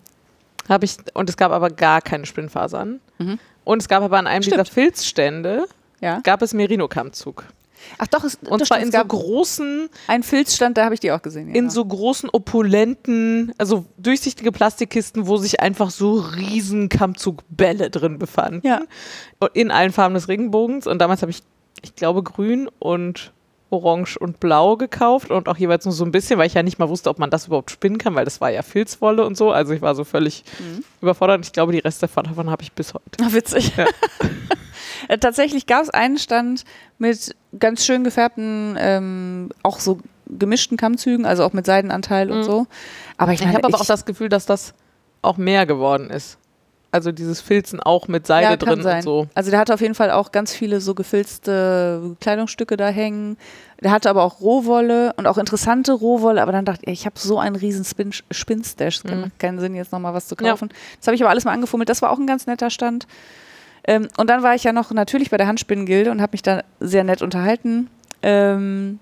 habe 0.69 0.85
ich, 0.85 0.95
und 1.13 1.29
es 1.29 1.35
gab 1.37 1.51
aber 1.51 1.69
gar 1.69 2.01
keine 2.01 2.25
Spinnfasern. 2.25 2.99
Mhm. 3.17 3.37
Und 3.65 3.81
es 3.81 3.89
gab 3.89 4.01
aber 4.03 4.17
an 4.17 4.25
einem 4.27 4.43
Stimmt. 4.43 4.61
dieser 4.61 4.73
Filzstände, 4.73 5.65
Ja. 5.99 6.21
gab 6.23 6.41
es 6.41 6.53
Merino-Kammzug. 6.53 7.43
Ach 7.97 8.07
doch, 8.07 8.23
es, 8.23 8.35
Und 8.35 8.65
zwar 8.65 8.77
stimmt, 8.79 8.93
in 8.93 8.99
so 8.99 9.05
großen, 9.05 9.89
einen 10.07 10.23
Filzstand, 10.23 10.77
da 10.77 10.85
habe 10.85 10.93
ich 10.93 10.99
die 10.99 11.11
auch 11.11 11.21
gesehen. 11.21 11.49
Ja. 11.49 11.55
in 11.55 11.69
so 11.69 11.83
großen, 11.83 12.29
opulenten, 12.29 13.53
also 13.57 13.85
durchsichtige 13.97 14.51
Plastikkisten, 14.51 15.27
wo 15.27 15.37
sich 15.37 15.59
einfach 15.59 15.89
so 15.89 16.13
riesen 16.13 16.89
Kammzugbälle 16.89 17.89
drin 17.89 18.19
befanden. 18.19 18.65
Ja. 18.65 18.81
In 19.53 19.71
allen 19.71 19.91
Farben 19.91 20.13
des 20.13 20.27
Regenbogens. 20.27 20.87
Und 20.87 20.99
damals 20.99 21.21
habe 21.21 21.31
ich, 21.31 21.41
ich 21.81 21.95
glaube, 21.95 22.23
grün 22.23 22.69
und 22.79 23.31
orange 23.71 24.17
und 24.17 24.39
blau 24.39 24.75
gekauft 24.77 25.29
und 25.31 25.47
auch 25.47 25.57
jeweils 25.57 25.85
nur 25.85 25.91
so 25.93 26.03
ein 26.03 26.11
bisschen, 26.11 26.39
weil 26.39 26.47
ich 26.47 26.55
ja 26.55 26.63
nicht 26.63 26.79
mal 26.79 26.89
wusste, 26.89 27.09
ob 27.09 27.19
man 27.19 27.29
das 27.29 27.47
überhaupt 27.47 27.69
spinnen 27.71 27.97
kann, 27.97 28.15
weil 28.15 28.25
das 28.25 28.41
war 28.41 28.49
ja 28.49 28.61
Filzwolle 28.63 29.25
und 29.25 29.37
so. 29.37 29.51
Also 29.51 29.73
ich 29.73 29.81
war 29.81 29.93
so 29.95 30.03
völlig 30.03 30.43
Mhm. 30.59 30.83
überfordert. 31.01 31.45
Ich 31.45 31.51
glaube, 31.53 31.71
die 31.71 31.79
Reste 31.79 32.07
davon, 32.07 32.49
habe 32.49 32.61
ich 32.63 32.71
bis 32.73 32.93
heute. 32.93 33.05
Ach, 33.23 33.33
witzig. 33.33 33.73
Ja. 33.77 33.85
Äh, 35.07 35.17
Tatsächlich 35.17 35.65
gab 35.65 35.83
es 35.83 35.89
einen 35.89 36.17
Stand 36.17 36.65
mit 36.97 37.35
ganz 37.57 37.85
schön 37.85 38.03
gefärbten, 38.03 38.75
ähm, 38.79 39.49
auch 39.63 39.79
so 39.79 39.99
gemischten 40.27 40.77
Kammzügen, 40.77 41.25
also 41.25 41.43
auch 41.45 41.53
mit 41.53 41.65
Seidenanteil 41.65 42.29
und 42.31 42.39
Mhm. 42.39 42.43
so. 42.43 42.67
Aber 43.17 43.33
ich 43.33 43.39
Ich 43.41 43.47
habe 43.47 43.63
aber 43.63 43.79
auch 43.79 43.85
das 43.85 44.05
Gefühl, 44.05 44.29
dass 44.29 44.45
das 44.45 44.73
auch 45.21 45.37
mehr 45.37 45.65
geworden 45.65 46.09
ist. 46.09 46.37
Also 46.91 47.11
dieses 47.11 47.39
Filzen 47.39 47.79
auch 47.79 48.07
mit 48.07 48.25
Seide 48.25 48.49
ja, 48.49 48.55
drin 48.57 48.81
sein. 48.81 48.97
und 48.97 49.01
so. 49.03 49.27
Also 49.35 49.51
der 49.51 49.59
hatte 49.59 49.73
auf 49.75 49.81
jeden 49.81 49.93
Fall 49.93 50.09
auch 50.09 50.31
ganz 50.31 50.53
viele 50.53 50.81
so 50.81 50.95
gefilzte 50.95 52.15
Kleidungsstücke 52.19 52.77
da 52.77 52.87
hängen. 52.87 53.37
Der 53.81 53.91
hatte 53.91 54.09
aber 54.09 54.23
auch 54.23 54.41
Rohwolle 54.41 55.13
und 55.15 55.27
auch 55.27 55.37
interessante 55.37 55.93
Rohwolle, 55.93 56.41
aber 56.41 56.51
dann 56.51 56.65
dachte 56.65 56.81
ich, 56.85 56.91
ich 57.01 57.05
habe 57.05 57.17
so 57.19 57.37
einen 57.39 57.55
riesen 57.55 57.85
Spin 57.85 58.11
Spinnstash, 58.31 58.97
es 58.97 59.03
Mhm. 59.03 59.21
macht 59.21 59.39
keinen 59.39 59.59
Sinn, 59.59 59.75
jetzt 59.75 59.91
nochmal 59.91 60.13
was 60.13 60.27
zu 60.27 60.35
Ja. 60.41 60.49
kaufen. 60.51 60.69
Das 60.97 61.07
habe 61.07 61.15
ich 61.15 61.21
aber 61.21 61.29
alles 61.29 61.45
mal 61.45 61.51
angefummelt, 61.53 61.89
das 61.89 62.01
war 62.01 62.11
auch 62.11 62.17
ein 62.17 62.27
ganz 62.27 62.47
netter 62.47 62.69
Stand. 62.71 63.05
Ähm, 63.85 64.07
und 64.17 64.29
dann 64.29 64.43
war 64.43 64.55
ich 64.55 64.63
ja 64.63 64.73
noch 64.73 64.91
natürlich 64.91 65.29
bei 65.29 65.37
der 65.37 65.47
Handspinnengilde 65.47 66.11
und 66.11 66.21
habe 66.21 66.31
mich 66.33 66.41
da 66.41 66.63
sehr 66.79 67.03
nett 67.03 67.21
unterhalten. 67.21 67.89
Ähm, 68.23 68.99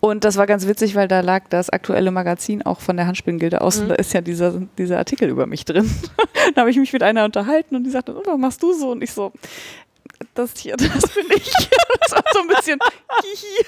und 0.00 0.24
das 0.24 0.36
war 0.36 0.46
ganz 0.46 0.66
witzig, 0.66 0.94
weil 0.94 1.08
da 1.08 1.20
lag 1.20 1.44
das 1.50 1.70
aktuelle 1.70 2.10
Magazin 2.10 2.62
auch 2.62 2.80
von 2.80 2.96
der 2.96 3.06
Handspinnengilde 3.06 3.60
aus 3.60 3.78
und 3.78 3.84
Mhm. 3.84 3.88
da 3.90 3.94
ist 3.96 4.12
ja 4.14 4.20
dieser, 4.20 4.52
dieser 4.78 4.98
Artikel 4.98 5.28
über 5.28 5.46
mich 5.46 5.64
drin. 5.64 5.90
da 6.54 6.60
habe 6.62 6.70
ich 6.70 6.76
mich 6.76 6.92
mit 6.92 7.02
einer 7.02 7.24
unterhalten 7.24 7.74
und 7.76 7.84
die 7.84 7.90
sagte, 7.90 8.14
oh, 8.16 8.22
was 8.24 8.38
machst 8.38 8.62
du 8.62 8.72
so? 8.72 8.90
Und 8.92 9.02
ich 9.02 9.12
so, 9.12 9.32
das 10.34 10.52
hier, 10.58 10.76
das 10.76 10.88
bin 11.14 11.26
ich. 11.36 11.50
das 12.00 12.12
war 12.12 12.22
so 12.32 12.40
ein 12.40 12.48
bisschen 12.48 12.78
kichi, 13.22 13.64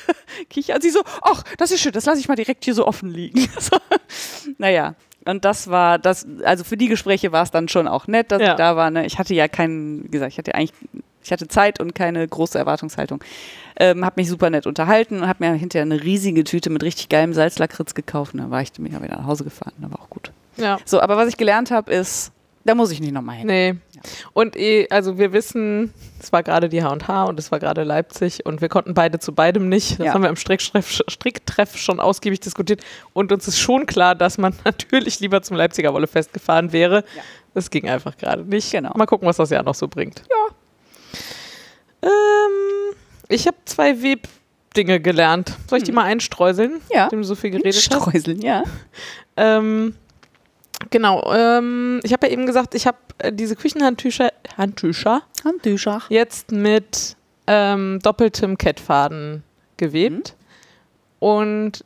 kichi. 0.48 0.72
Und 0.72 0.82
sie 0.82 0.90
so, 0.90 1.00
ach, 1.22 1.42
das 1.58 1.70
ist 1.70 1.80
schön, 1.80 1.92
das 1.92 2.06
lasse 2.06 2.20
ich 2.20 2.28
mal 2.28 2.36
direkt 2.36 2.64
hier 2.64 2.74
so 2.74 2.86
offen 2.86 3.10
liegen. 3.10 3.40
so. 3.58 3.76
Naja, 4.58 4.94
und 5.26 5.44
das 5.44 5.68
war 5.68 5.98
das, 5.98 6.26
also 6.44 6.64
für 6.64 6.76
die 6.76 6.88
Gespräche 6.88 7.30
war 7.32 7.42
es 7.42 7.50
dann 7.50 7.68
schon 7.68 7.86
auch 7.86 8.06
nett, 8.06 8.32
dass 8.32 8.40
Ja. 8.40 8.52
ich 8.52 8.56
da 8.56 8.74
war. 8.76 8.90
Ne? 8.90 9.04
Ich 9.06 9.18
hatte 9.18 9.34
ja 9.34 9.48
keinen, 9.48 10.04
wie 10.04 10.10
gesagt, 10.10 10.32
ich 10.32 10.38
hatte 10.38 10.54
eigentlich, 10.54 10.72
ich 11.30 11.32
hatte 11.32 11.46
Zeit 11.46 11.78
und 11.78 11.94
keine 11.94 12.26
große 12.26 12.58
Erwartungshaltung. 12.58 13.22
Ähm, 13.78 14.04
hab 14.04 14.16
mich 14.16 14.28
super 14.28 14.50
nett 14.50 14.66
unterhalten 14.66 15.20
und 15.22 15.28
hab 15.28 15.38
mir 15.38 15.52
hinterher 15.52 15.84
eine 15.84 16.02
riesige 16.02 16.42
Tüte 16.42 16.70
mit 16.70 16.82
richtig 16.82 17.08
geilem 17.08 17.32
Salzlakritz 17.34 17.94
gekauft. 17.94 18.34
Und 18.34 18.40
dann 18.40 18.50
war 18.50 18.60
ich 18.62 18.72
bin 18.72 18.92
ja 18.92 19.00
wieder 19.00 19.16
nach 19.16 19.26
Hause 19.26 19.44
gefahren, 19.44 19.72
da 19.78 19.88
war 19.92 20.00
auch 20.00 20.10
gut. 20.10 20.32
Ja. 20.56 20.78
So, 20.84 21.00
aber 21.00 21.16
was 21.16 21.28
ich 21.28 21.36
gelernt 21.36 21.70
habe, 21.70 21.92
ist, 21.92 22.32
da 22.64 22.74
muss 22.74 22.90
ich 22.90 23.00
nicht 23.00 23.12
nochmal 23.12 23.36
hin. 23.36 23.46
Nee. 23.46 23.74
Und 24.32 24.56
eh, 24.56 24.88
also 24.90 25.18
wir 25.18 25.32
wissen, 25.32 25.94
es 26.18 26.32
war 26.32 26.42
gerade 26.42 26.68
die 26.68 26.82
H&H 26.82 27.24
und 27.24 27.38
es 27.38 27.52
war 27.52 27.60
gerade 27.60 27.84
Leipzig 27.84 28.44
und 28.44 28.60
wir 28.60 28.68
konnten 28.68 28.92
beide 28.92 29.20
zu 29.20 29.32
beidem 29.32 29.68
nicht. 29.68 30.00
Das 30.00 30.06
Ja. 30.08 30.14
haben 30.14 30.22
wir 30.22 30.30
im 30.30 30.36
Stricktreff, 30.36 30.90
Stricktreff 31.06 31.76
schon 31.76 32.00
ausgiebig 32.00 32.40
diskutiert. 32.40 32.82
Und 33.12 33.30
uns 33.30 33.46
ist 33.46 33.58
schon 33.60 33.86
klar, 33.86 34.16
dass 34.16 34.36
man 34.36 34.52
natürlich 34.64 35.20
lieber 35.20 35.42
zum 35.42 35.56
Leipziger 35.56 35.94
Wollefest 35.94 36.32
gefahren 36.32 36.72
wäre. 36.72 37.04
Ja. 37.16 37.22
Das 37.54 37.70
ging 37.70 37.88
einfach 37.88 38.16
gerade 38.18 38.44
nicht. 38.44 38.72
Genau. 38.72 38.92
Mal 38.96 39.06
gucken, 39.06 39.26
was 39.28 39.36
das 39.36 39.50
Jahr 39.50 39.62
noch 39.62 39.74
so 39.76 39.86
bringt. 39.88 40.22
Ja. 40.28 40.54
Ich 43.30 43.46
habe 43.46 43.56
zwei 43.64 44.02
Webdinge 44.02 45.00
gelernt. 45.00 45.56
Soll 45.68 45.78
ich 45.78 45.84
die 45.84 45.92
mal 45.92 46.04
einstreuseln, 46.04 46.72
Hm. 46.72 46.80
Ja. 46.90 47.02
nachdem 47.04 47.20
du 47.20 47.24
so 47.26 47.34
viel 47.34 47.50
geredet 47.50 47.74
hast? 47.74 47.84
Streuseln, 47.84 48.42
ja. 48.42 48.64
Ähm, 49.36 49.94
genau. 50.90 51.32
Ähm, 51.32 52.00
ich 52.02 52.12
habe 52.12 52.26
ja 52.26 52.32
eben 52.32 52.44
gesagt, 52.44 52.74
ich 52.74 52.86
habe 52.86 52.98
äh, 53.18 53.32
diese 53.32 53.56
Küchenhandtücher 53.56 54.30
Handtücher 54.58 55.22
Handtücher. 55.44 56.02
jetzt 56.10 56.52
mit 56.52 57.16
ähm, 57.46 58.00
doppeltem 58.02 58.58
Kettfaden 58.58 59.42
gewebt. 59.78 60.36
Und 61.20 61.84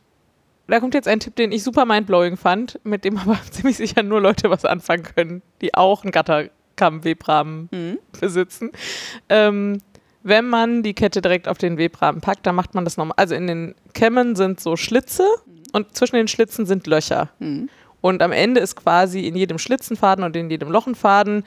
da 0.67 0.79
kommt 0.79 0.95
jetzt 0.95 1.07
ein 1.07 1.19
Tipp, 1.19 1.35
den 1.35 1.51
ich 1.53 1.63
super 1.63 1.85
mindblowing 1.85 2.35
fand, 2.35 2.79
mit 2.83 3.05
dem 3.05 3.17
aber 3.19 3.37
ziemlich 3.51 3.77
sicher 3.77 4.03
nur 4.03 4.19
Leute 4.19 4.49
was 4.49 4.65
anfangen 4.65 5.03
können, 5.03 5.41
die 5.61 5.73
auch 5.75 6.03
einen 6.03 6.11
Gatterkamm-Webrahmen 6.11 7.69
Mhm. 7.71 7.99
besitzen. 8.19 8.71
Ähm, 9.29 9.77
wenn 10.25 10.49
man 10.49 10.81
die 10.81 10.95
Kette 10.95 11.21
direkt 11.21 11.47
auf 11.47 11.59
den 11.59 11.77
Webrahmen 11.77 12.19
packt, 12.19 12.47
dann 12.47 12.55
macht 12.55 12.73
man 12.73 12.83
das 12.83 12.97
nochmal. 12.97 13.13
Also 13.17 13.35
in 13.35 13.45
den 13.45 13.75
Kämmen 13.93 14.35
sind 14.35 14.59
so 14.59 14.75
Schlitze 14.75 15.23
und 15.71 15.95
zwischen 15.95 16.15
den 16.15 16.27
Schlitzen 16.27 16.65
sind 16.65 16.87
Löcher. 16.87 17.29
Mhm. 17.37 17.69
Und 18.01 18.23
am 18.23 18.31
Ende 18.31 18.59
ist 18.59 18.75
quasi 18.75 19.27
in 19.27 19.35
jedem 19.35 19.59
Schlitzenfaden 19.59 20.25
und 20.25 20.35
in 20.35 20.49
jedem 20.49 20.71
Lochenfaden. 20.71 21.43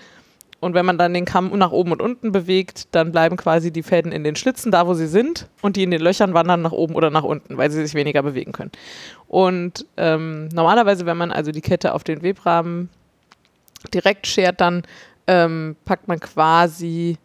Und 0.61 0.75
wenn 0.75 0.87
man 0.87 0.97
dann 0.97 1.13
den 1.13 1.25
Kamm 1.25 1.51
nach 1.59 1.73
oben 1.73 1.91
und 1.91 2.01
unten 2.01 2.31
bewegt, 2.31 2.95
dann 2.95 3.11
bleiben 3.11 3.37
quasi 3.37 3.73
die 3.73 3.83
Fäden 3.83 4.13
in 4.13 4.23
den 4.23 4.37
Schlitzen 4.37 4.71
da, 4.71 4.87
wo 4.87 4.95
sie 4.95 5.09
sind. 5.09 5.49
Und 5.61 5.75
die 5.75 5.83
in 5.83 5.91
den 5.91 6.01
Löchern 6.01 6.33
wandern 6.33 6.63
nach 6.63 6.73
oben 6.73 6.95
oder 6.95 7.11
nach 7.11 7.25
unten, 7.25 7.57
weil 7.57 7.73
sie 7.73 7.85
sich 7.85 7.95
weniger 7.95 8.23
bewegen 8.23 8.53
können. 8.53 8.71
Und 9.27 9.87
ähm, 9.97 10.49
normalerweise, 10.53 11.05
wenn 11.05 11.17
man 11.17 11.33
also 11.33 11.51
die 11.51 11.63
Kette 11.63 11.95
auf 11.95 12.05
den 12.05 12.23
Webrahmen 12.23 12.91
direkt 13.93 14.29
schert, 14.29 14.61
dann 14.61 14.83
ähm, 15.27 15.75
packt 15.85 16.07
man 16.07 16.21
quasi, 16.21 17.19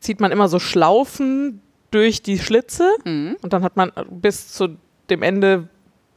zieht 0.00 0.20
man 0.20 0.30
immer 0.32 0.48
so 0.48 0.58
Schlaufen 0.58 1.60
durch 1.90 2.22
die 2.22 2.38
Schlitze 2.38 2.90
Mhm. 3.04 3.36
und 3.42 3.52
dann 3.52 3.62
hat 3.62 3.76
man 3.76 3.92
bis 4.10 4.52
zu 4.52 4.76
dem 5.10 5.22
Ende, 5.22 5.68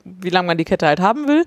wie 0.04 0.30
lange 0.30 0.48
man 0.48 0.58
die 0.58 0.66
Kette 0.66 0.86
halt 0.88 1.00
haben 1.00 1.28
will. 1.28 1.46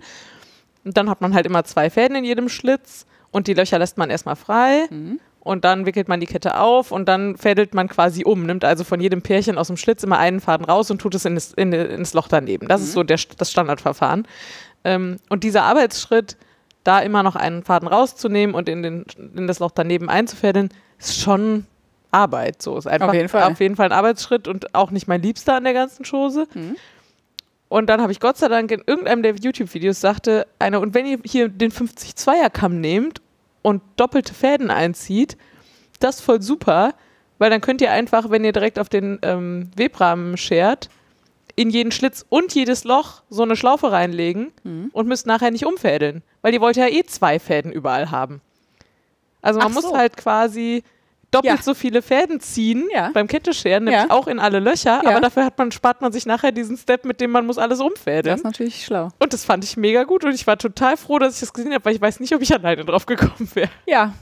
Und 0.85 0.97
dann 0.97 1.09
hat 1.11 1.21
man 1.21 1.35
halt 1.35 1.47
immer 1.47 1.65
zwei 1.65 1.91
Fäden 1.91 2.17
in 2.17 2.25
jedem 2.25 2.49
Schlitz 2.49 3.07
und 3.31 3.47
die 3.47 3.55
Löcher 3.55 3.79
lässt 3.79 3.99
man 3.99 4.11
erstmal 4.11 4.37
frei. 4.37 4.87
Mhm. 4.91 5.21
Und 5.41 5.67
dann 5.67 5.85
wickelt 5.85 6.09
man 6.09 6.21
die 6.21 6.27
Kette 6.27 6.59
auf 6.59 6.91
und 6.91 7.07
dann 7.07 7.37
fädelt 7.37 7.75
man 7.75 7.87
quasi 7.89 8.25
um, 8.25 8.47
nimmt 8.47 8.65
also 8.65 8.83
von 8.83 8.99
jedem 8.99 9.21
Pärchen 9.21 9.59
aus 9.59 9.67
dem 9.67 9.77
Schlitz 9.77 10.03
immer 10.03 10.17
einen 10.19 10.41
Faden 10.41 10.65
raus 10.65 10.91
und 10.91 11.01
tut 11.03 11.15
es 11.15 11.27
in 11.27 11.35
das, 11.35 11.53
in, 11.53 11.71
ins 11.75 12.15
Loch 12.15 12.29
daneben. 12.29 12.67
Das 12.67 12.81
ist 12.81 12.93
so 12.95 13.03
der, 13.03 13.19
das 13.37 13.51
Standardverfahren. 13.53 14.27
Ähm, 14.85 15.19
und 15.29 15.45
dieser 15.45 15.65
Arbeitsschritt, 15.65 16.39
da 16.83 17.01
immer 17.01 17.23
noch 17.23 17.37
einen 17.37 17.63
Faden 17.63 17.89
rauszunehmen 17.89 18.55
und 18.55 18.71
in, 18.71 18.83
den, 18.83 19.05
in 19.37 19.47
das 19.47 19.59
Loch 19.59 19.71
daneben 19.71 20.09
einzufädeln, 20.09 20.71
ist 20.99 21.21
schon 21.21 21.67
Arbeit. 22.15 22.63
So 22.63 22.77
ist 22.79 22.87
einfach 22.87 23.09
Auf 23.09 23.15
jeden 23.15 23.29
Fall. 23.29 23.43
auf 23.53 23.61
jeden 23.61 23.77
Fall 23.77 23.87
ein 23.87 23.93
Arbeitsschritt 23.93 24.49
und 24.49 24.75
auch 24.75 24.91
nicht 24.91 25.09
mein 25.09 25.21
Liebster 25.23 25.57
an 25.57 25.65
der 25.65 25.75
ganzen 25.75 26.05
Chose. 26.05 26.47
Mhm. 26.55 26.77
Und 27.69 27.87
dann 27.89 28.01
habe 28.01 28.13
ich 28.13 28.21
Gott 28.21 28.37
sei 28.37 28.49
Dank 28.49 28.71
in 28.71 28.83
irgendeinem 28.87 29.23
der 29.23 29.35
YouTube-Videos 29.35 30.01
sagte 30.01 30.47
einer, 30.59 30.81
und 30.81 30.95
wenn 30.95 31.07
ihr 31.07 31.19
hier 31.25 31.49
den 31.49 31.73
50-2er-Kamm 31.73 32.81
nehmt 32.81 33.21
und 33.63 33.83
doppelte 33.97 34.33
Fäden 34.35 34.71
einzieht, 34.71 35.37
das 35.99 36.17
ist 36.17 36.21
voll 36.23 36.41
super, 36.43 36.95
weil 37.39 37.51
dann 37.51 37.61
könnt 37.61 37.81
ihr 37.81 37.91
einfach, 37.91 38.31
wenn 38.31 38.45
ihr 38.45 38.53
direkt 38.53 38.79
auf 38.79 38.89
den 38.89 39.19
ähm, 39.23 39.71
Webrahmen 39.77 40.37
schert, 40.37 40.89
in 41.57 41.71
jeden 41.71 41.91
Schlitz 41.93 42.25
und 42.29 42.55
jedes 42.55 42.85
Loch 42.85 43.23
so 43.31 43.43
eine 43.43 43.57
Schlaufe 43.57 43.91
reinlegen 43.93 44.53
Mhm. 44.65 44.91
und 44.93 45.09
müsst 45.09 45.27
nachher 45.27 45.51
nicht 45.51 45.67
umfädeln, 45.67 46.23
weil 46.43 46.53
ihr 46.53 46.61
wollt 46.61 46.77
ja 46.77 46.87
eh 46.89 47.05
zwei 47.05 47.39
Fäden 47.39 47.73
überall 47.73 48.11
haben. 48.11 48.41
Also 49.41 49.59
man 49.61 49.69
Ach 49.71 49.75
muss 49.75 49.85
so. 49.85 49.97
halt 49.97 50.17
quasi 50.17 50.83
doppelt 51.35 51.57
Ja. 51.59 51.63
so 51.63 51.75
viele 51.75 52.01
Fäden 52.03 52.41
ziehen 52.41 52.89
Ja. 52.93 53.11
beim 53.13 53.27
Kettescheren, 53.27 53.85
nämlich 53.85 54.11
auch 54.11 54.27
in 54.27 54.39
alle 54.39 54.61
Löcher, 54.61 55.01
aber 55.07 55.21
dafür 55.21 55.45
hat 55.45 55.59
man, 55.59 55.73
spart 55.73 56.01
man 56.01 56.13
sich 56.13 56.25
nachher 56.27 56.53
diesen 56.53 56.77
Step, 56.77 57.05
mit 57.05 57.21
dem 57.21 57.31
man 57.31 57.45
muss 57.47 57.59
alles 57.59 57.79
Das 57.79 57.87
umfädeln. 57.87 58.37
ist 58.37 58.45
natürlich 58.45 58.85
schlau. 58.85 59.09
Und 59.19 59.33
das 59.33 59.45
fand 59.45 59.65
ich 59.65 59.77
mega 59.77 60.05
gut 60.05 60.25
und 60.25 60.33
ich 60.35 60.47
war 60.47 60.57
total 60.57 60.97
froh, 60.97 61.19
dass 61.19 61.35
ich 61.35 61.41
das 61.41 61.53
gesehen 61.53 61.73
habe, 61.75 61.85
weil 61.85 61.95
ich 61.95 62.01
weiß 62.01 62.21
nicht, 62.21 62.35
ob 62.35 62.41
ich 62.43 62.53
alleine 62.55 62.85
drauf 62.85 63.07
gekommen 63.07 63.49
wäre. 63.55 63.71
Ja, 63.87 64.15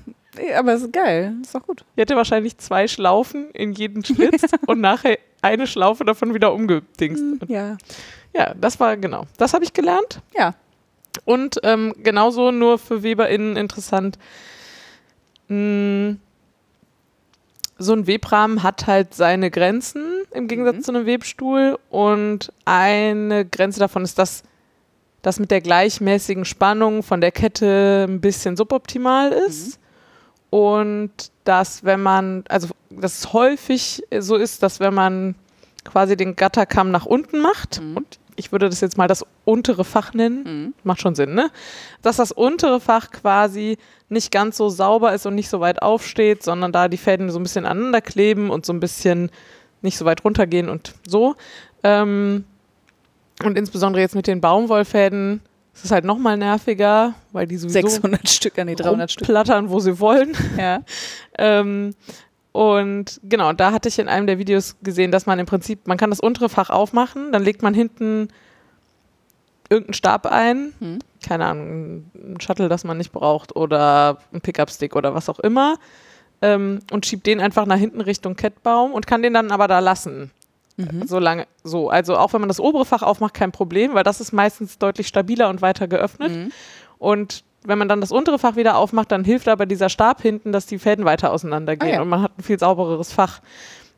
aber 0.59 0.73
es 0.73 0.83
ist 0.83 0.93
geil. 0.93 1.35
Ist 1.43 1.55
doch 1.55 1.63
gut. 1.67 1.85
Ich 1.95 2.01
hätte 2.01 2.17
wahrscheinlich 2.17 2.57
zwei 2.59 2.89
Schlaufen 2.89 3.51
in 3.53 3.73
jeden 3.73 4.03
Schlitz 4.05 4.43
und 4.67 4.81
nachher 4.81 5.19
eine 5.43 5.67
Schlaufe 5.67 6.05
davon 6.05 6.33
wieder 6.35 6.53
umgedingst. 6.55 7.23
Und 7.43 7.51
Ja. 7.51 7.77
Ja, 8.35 8.55
das 8.59 8.81
war 8.81 8.97
genau. 8.97 9.27
Das 9.37 9.53
habe 9.53 9.63
ich 9.65 9.75
gelernt. 9.75 10.21
Ja. 10.35 10.55
Und 11.27 11.61
ähm, 11.65 11.93
genauso 12.03 12.51
nur 12.51 12.79
für 12.79 13.03
WeberInnen 13.03 13.59
interessant. 13.59 14.17
Mh, 15.49 16.17
so 17.83 17.93
ein 17.93 18.07
Webrahmen 18.07 18.63
hat 18.63 18.87
halt 18.87 19.15
seine 19.15 19.51
Grenzen 19.51 20.05
im 20.33 20.49
Gegensatz 20.49 20.77
Mhm. 20.77 20.83
zu 20.83 20.93
einem 20.93 21.07
Webstuhl. 21.07 21.79
Und 21.91 22.53
eine 22.65 23.45
Grenze 23.45 23.81
davon 23.81 24.05
ist, 24.05 24.19
dass 24.19 24.43
das 25.23 25.39
mit 25.39 25.51
der 25.51 25.61
gleichmäßigen 25.61 26.45
Spannung 26.45 27.03
von 27.03 27.21
der 27.21 27.31
Kette 27.33 28.07
ein 28.09 28.21
bisschen 28.21 28.57
suboptimal 28.57 29.31
ist. 29.33 29.79
und 30.51 31.11
dass 31.45 31.83
wenn 31.83 32.03
man, 32.03 32.45
also 32.49 32.69
dass 32.91 33.21
es 33.21 33.33
häufig 33.33 34.03
so 34.19 34.37
ist, 34.37 34.63
dass 34.63 34.81
wenn 34.81 34.93
man 34.93 35.35
quasi 35.85 36.15
den 36.17 36.37
Gatterkamm 36.37 36.91
nach 36.91 37.07
unten 37.07 37.41
macht 37.41 37.81
Mhm. 37.81 37.97
und 37.97 38.19
ich 38.37 38.53
würde 38.53 38.69
das 38.69 38.81
jetzt 38.81 38.97
mal 38.99 39.09
das 39.09 39.25
untere 39.45 39.85
Fach 39.85 40.15
nennen, 40.15 40.43
Mhm. 40.45 40.75
macht 40.85 41.01
schon 41.01 41.15
Sinn, 41.15 41.35
ne? 41.35 41.51
Dass 42.03 42.17
das 42.17 42.33
untere 42.33 42.81
Fach 42.81 43.11
quasi 43.11 43.79
nicht 44.09 44.31
ganz 44.31 44.57
so 44.57 44.69
sauber 44.69 45.13
ist 45.15 45.27
und 45.27 45.35
nicht 45.35 45.49
so 45.49 45.61
weit 45.61 45.83
aufsteht, 45.83 46.43
sondern 46.43 46.73
da 46.73 46.89
die 46.89 46.97
Fäden 46.99 47.31
so 47.31 47.39
ein 47.39 47.43
bisschen 47.43 47.65
aneinander 47.67 48.01
kleben 48.01 48.51
und 48.51 48.65
so 48.67 48.73
ein 48.73 48.81
bisschen 48.81 49.31
nicht 49.81 49.97
so 49.99 50.05
weit 50.05 50.25
runtergehen 50.25 50.69
und 50.69 50.95
so. 51.07 51.35
Ähm, 51.83 52.45
und 53.45 53.59
insbesondere 53.59 54.01
jetzt 54.03 54.15
mit 54.15 54.27
den 54.27 54.41
Baumwollfäden 54.41 55.41
ist 55.75 55.85
es 55.87 55.91
halt 55.91 56.05
nochmal 56.05 56.37
nerviger, 56.37 57.15
weil 57.33 57.47
die 57.47 57.57
sowieso 57.57 57.81
600 57.81 58.29
Stück, 58.29 58.59
ah, 58.59 58.65
nee, 58.65 58.75
300 58.75 59.11
Stück. 59.11 59.27
plattern, 59.27 59.71
wo 59.71 59.81
sie 59.81 59.99
wollen. 59.99 60.33
Ja. 60.59 60.83
Ähm, 61.39 61.95
und 62.53 63.21
genau, 63.25 63.53
da 63.53 63.73
hatte 63.73 63.89
ich 63.89 63.99
in 63.99 64.09
einem 64.09 64.27
der 64.27 64.39
Videos 64.39 64.77
gesehen, 64.83 65.11
dass 65.11 65.27
man 65.27 65.39
im 65.39 65.47
Prinzip, 65.47 65.87
man 65.87 65.97
kann 65.97 66.11
das 66.11 66.21
untere 66.21 66.49
Fach 66.49 66.71
aufmachen, 66.71 67.33
dann 67.33 67.43
legt 67.43 67.63
man 67.63 67.75
hinten 67.75 68.29
irgendeinen 69.71 69.95
Stab 69.95 70.27
ein, 70.27 70.75
Hm. 70.79 70.99
keine 71.27 71.47
Ahnung, 71.47 72.11
ein 72.15 72.41
Shuttle, 72.41 72.69
das 72.69 72.85
man 72.85 72.99
nicht 72.99 73.13
braucht 73.13 73.57
oder 73.57 74.19
ein 74.33 74.43
Pickup-Stick 74.43 74.95
oder 74.95 75.15
was 75.15 75.31
auch 75.31 75.39
immer 75.39 75.77
ähm, 76.43 76.81
und 76.91 77.07
schiebt 77.07 77.27
den 77.27 77.41
einfach 77.41 77.65
nach 77.65 77.79
hinten 77.79 78.03
Richtung 78.03 78.37
Kettbaum 78.37 78.93
und 78.93 79.07
kann 79.07 79.23
den 79.23 79.33
dann 79.33 79.51
aber 79.51 79.69
da 79.69 79.79
lassen. 79.79 80.31
Mhm. 80.77 81.07
So 81.07 81.19
lange, 81.19 81.47
so. 81.65 81.89
Also 81.89 82.17
auch 82.17 82.33
wenn 82.33 82.41
man 82.41 82.49
das 82.49 82.61
obere 82.61 82.85
Fach 82.85 83.03
aufmacht, 83.03 83.35
kein 83.35 83.53
Problem, 83.53 83.95
weil 83.95 84.05
das 84.05 84.21
ist 84.21 84.33
meistens 84.33 84.79
deutlich 84.79 85.07
stabiler 85.07 85.49
und 85.49 85.63
weiter 85.63 85.89
geöffnet. 85.89 86.33
Mhm. 86.33 86.53
Und 86.99 87.45
wenn 87.65 87.79
man 87.79 87.89
dann 87.89 88.01
das 88.01 88.13
untere 88.13 88.39
Fach 88.39 88.57
wieder 88.57 88.77
aufmacht, 88.77 89.11
dann 89.13 89.25
hilft 89.25 89.49
aber 89.49 89.67
dieser 89.67 89.89
Stab 89.89 90.21
hinten, 90.23 90.53
dass 90.53 90.67
die 90.67 90.79
Fäden 90.79 91.05
weiter 91.05 91.33
auseinandergehen 91.33 91.93
Ah, 91.93 91.95
ja. 91.97 92.03
und 92.03 92.09
man 92.09 92.23
hat 92.23 92.39
ein 92.39 92.43
viel 92.43 92.59
saubereres 92.59 93.13
Fach. 93.13 93.41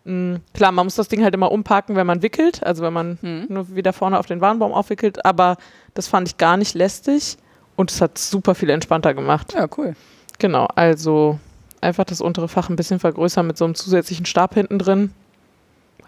Mm, 0.05 0.37
klar, 0.53 0.71
man 0.73 0.85
muss 0.87 0.97
das 0.97 1.09
Ding 1.09 1.23
halt 1.25 1.35
immer 1.35 1.51
umparken, 1.51 1.97
wenn 1.97 2.07
man 2.07 2.21
wickelt, 2.23 2.63
also 2.63 2.83
wenn 2.83 2.93
man 2.93 3.19
Mhm. 3.23 3.47
nur 3.49 3.75
wieder 3.75 3.93
vorne 3.95 4.19
auf 4.19 4.27
den 4.27 4.41
Warnbaum 4.43 4.73
aufwickelt, 4.73 5.25
aber 5.25 5.57
das 5.95 6.09
fand 6.09 6.29
ich 6.29 6.37
gar 6.37 6.57
nicht 6.59 6.75
lästig 6.75 7.37
und 7.77 7.91
es 7.91 8.01
hat 8.03 8.19
super 8.19 8.55
viel 8.55 8.69
entspannter 8.71 9.15
gemacht. 9.15 9.55
Ja, 9.55 9.67
cool. 9.79 9.95
Genau, 10.39 10.67
also 10.75 11.39
einfach 11.81 12.05
das 12.05 12.21
untere 12.21 12.49
Fach 12.49 12.69
ein 12.69 12.77
bisschen 12.77 12.99
vergrößern 13.01 13.47
mit 13.47 13.57
so 13.57 13.65
einem 13.65 13.75
zusätzlichen 13.75 14.27
Stab 14.27 14.55
hinten 14.55 14.79
drin. 14.79 15.11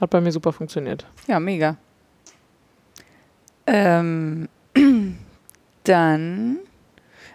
Hat 0.00 0.10
bei 0.10 0.20
mir 0.20 0.30
super 0.32 0.52
funktioniert. 0.52 1.06
Ja, 1.26 1.40
mega. 1.40 1.76
Ähm, 3.66 4.48
dann. 5.84 6.58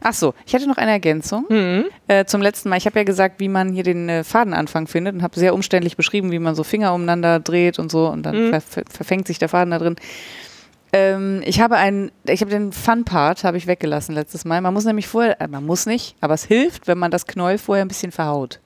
Ach 0.03 0.13
so, 0.13 0.33
ich 0.47 0.53
hatte 0.55 0.67
noch 0.67 0.77
eine 0.77 0.91
Ergänzung 0.91 1.45
Mhm. 1.49 1.85
äh, 2.07 2.25
zum 2.25 2.41
letzten 2.41 2.69
Mal. 2.69 2.77
Ich 2.77 2.85
habe 2.87 2.97
ja 2.99 3.03
gesagt, 3.05 3.39
wie 3.39 3.47
man 3.47 3.71
hier 3.71 3.83
den 3.83 4.09
äh, 4.09 4.23
Fadenanfang 4.23 4.87
findet 4.87 5.13
und 5.15 5.21
habe 5.21 5.39
sehr 5.39 5.53
umständlich 5.53 5.95
beschrieben, 5.95 6.31
wie 6.31 6.39
man 6.39 6.55
so 6.55 6.63
Finger 6.63 6.93
umeinander 6.93 7.39
dreht 7.39 7.77
und 7.79 7.91
so 7.91 8.07
und 8.07 8.23
dann 8.23 8.47
Mhm. 8.47 8.49
ver 8.49 8.61
ver 8.61 8.83
verfängt 8.89 9.27
sich 9.27 9.37
der 9.39 9.49
Faden 9.49 9.71
da 9.71 9.77
drin. 9.79 9.95
Ähm, 10.93 11.41
ich 11.45 11.61
habe 11.61 11.77
einen, 11.77 12.11
ich 12.25 12.41
habe 12.41 12.51
den 12.51 12.71
Fun-Part 12.73 13.43
habe 13.45 13.57
ich 13.57 13.65
weggelassen 13.67 14.13
letztes 14.13 14.43
Mal. 14.43 14.59
Man 14.59 14.73
muss 14.73 14.83
nämlich 14.85 15.07
vorher, 15.07 15.39
äh, 15.39 15.47
man 15.47 15.65
muss 15.65 15.85
nicht, 15.85 16.15
aber 16.19 16.33
es 16.33 16.43
hilft, 16.43 16.87
wenn 16.87 16.97
man 16.97 17.11
das 17.11 17.27
Knäuel 17.27 17.57
vorher 17.59 17.85
ein 17.85 17.87
bisschen 17.87 18.11
verhaut. 18.11 18.59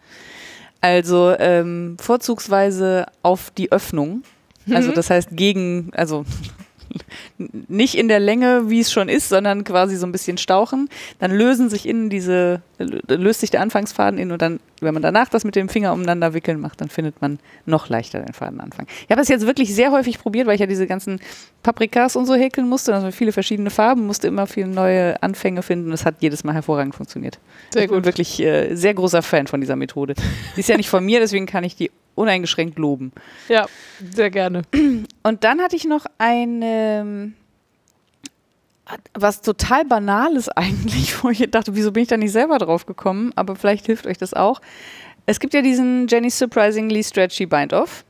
Also 0.81 1.35
ähm, 1.37 1.97
vorzugsweise 1.99 3.05
auf 3.23 3.51
die 3.51 3.71
Öffnung. 3.71 4.23
Also 4.71 4.91
das 4.91 5.09
heißt 5.11 5.29
gegen, 5.33 5.91
also 5.95 6.25
nicht 7.67 7.95
in 7.95 8.07
der 8.07 8.19
Länge, 8.19 8.69
wie 8.69 8.79
es 8.79 8.91
schon 8.91 9.09
ist, 9.09 9.29
sondern 9.29 9.63
quasi 9.63 9.95
so 9.95 10.05
ein 10.05 10.11
bisschen 10.11 10.37
stauchen. 10.37 10.89
Dann 11.19 11.31
lösen 11.31 11.69
sich 11.69 11.87
innen 11.87 12.09
diese, 12.09 12.61
löst 12.77 13.41
sich 13.41 13.51
der 13.51 13.61
Anfangsfaden 13.61 14.19
in 14.19 14.31
und 14.31 14.41
dann, 14.41 14.59
wenn 14.81 14.93
man 14.93 15.03
danach 15.03 15.29
das 15.29 15.43
mit 15.43 15.55
dem 15.55 15.69
Finger 15.69 15.93
umeinander 15.93 16.33
wickeln 16.33 16.59
macht, 16.59 16.81
dann 16.81 16.89
findet 16.89 17.21
man 17.21 17.39
noch 17.65 17.89
leichter 17.89 18.19
den 18.19 18.33
Fadenanfang. 18.33 18.87
Ich 19.03 19.09
habe 19.09 19.21
das 19.21 19.27
jetzt 19.27 19.45
wirklich 19.45 19.73
sehr 19.73 19.91
häufig 19.91 20.19
probiert, 20.19 20.47
weil 20.47 20.55
ich 20.55 20.61
ja 20.61 20.67
diese 20.67 20.87
ganzen 20.87 21.19
Paprikas 21.63 22.15
und 22.15 22.25
so 22.25 22.35
häkeln 22.35 22.67
musste, 22.67 22.93
also 22.93 23.11
viele 23.11 23.31
verschiedene 23.31 23.69
Farben, 23.69 24.05
musste 24.05 24.27
immer 24.27 24.47
viele 24.47 24.67
neue 24.67 25.21
Anfänge 25.23 25.63
finden. 25.63 25.91
Das 25.91 26.05
hat 26.05 26.15
jedes 26.19 26.43
Mal 26.43 26.53
hervorragend 26.53 26.95
funktioniert. 26.95 27.39
Sehr 27.71 27.83
ich 27.83 27.89
bin 27.89 27.97
gut. 27.97 28.05
wirklich 28.05 28.41
äh, 28.41 28.75
sehr 28.75 28.93
großer 28.93 29.21
Fan 29.21 29.47
von 29.47 29.61
dieser 29.61 29.75
Methode. 29.75 30.15
Die 30.55 30.59
ist 30.59 30.69
ja 30.69 30.77
nicht 30.77 30.89
von 30.89 31.03
mir, 31.03 31.19
deswegen 31.19 31.45
kann 31.45 31.63
ich 31.63 31.75
die 31.75 31.91
uneingeschränkt 32.15 32.79
loben. 32.79 33.11
Ja, 33.49 33.65
sehr 34.13 34.29
gerne. 34.31 34.63
Und 35.23 35.43
dann 35.43 35.61
hatte 35.61 35.75
ich 35.75 35.85
noch 35.85 36.05
ein, 36.17 36.61
ähm, 36.63 37.33
was 39.13 39.41
total 39.41 39.85
Banales 39.85 40.49
eigentlich, 40.55 41.23
wo 41.23 41.29
ich 41.29 41.39
dachte, 41.51 41.75
wieso 41.75 41.91
bin 41.91 42.03
ich 42.03 42.09
da 42.09 42.17
nicht 42.17 42.31
selber 42.31 42.57
drauf 42.57 42.85
gekommen? 42.85 43.31
Aber 43.35 43.55
vielleicht 43.55 43.85
hilft 43.85 44.07
euch 44.07 44.17
das 44.17 44.33
auch. 44.33 44.61
Es 45.25 45.39
gibt 45.39 45.53
ja 45.53 45.61
diesen 45.61 46.07
Jenny's 46.07 46.37
Surprisingly 46.37 47.03
Stretchy 47.03 47.45
Bind-Off, 47.47 48.05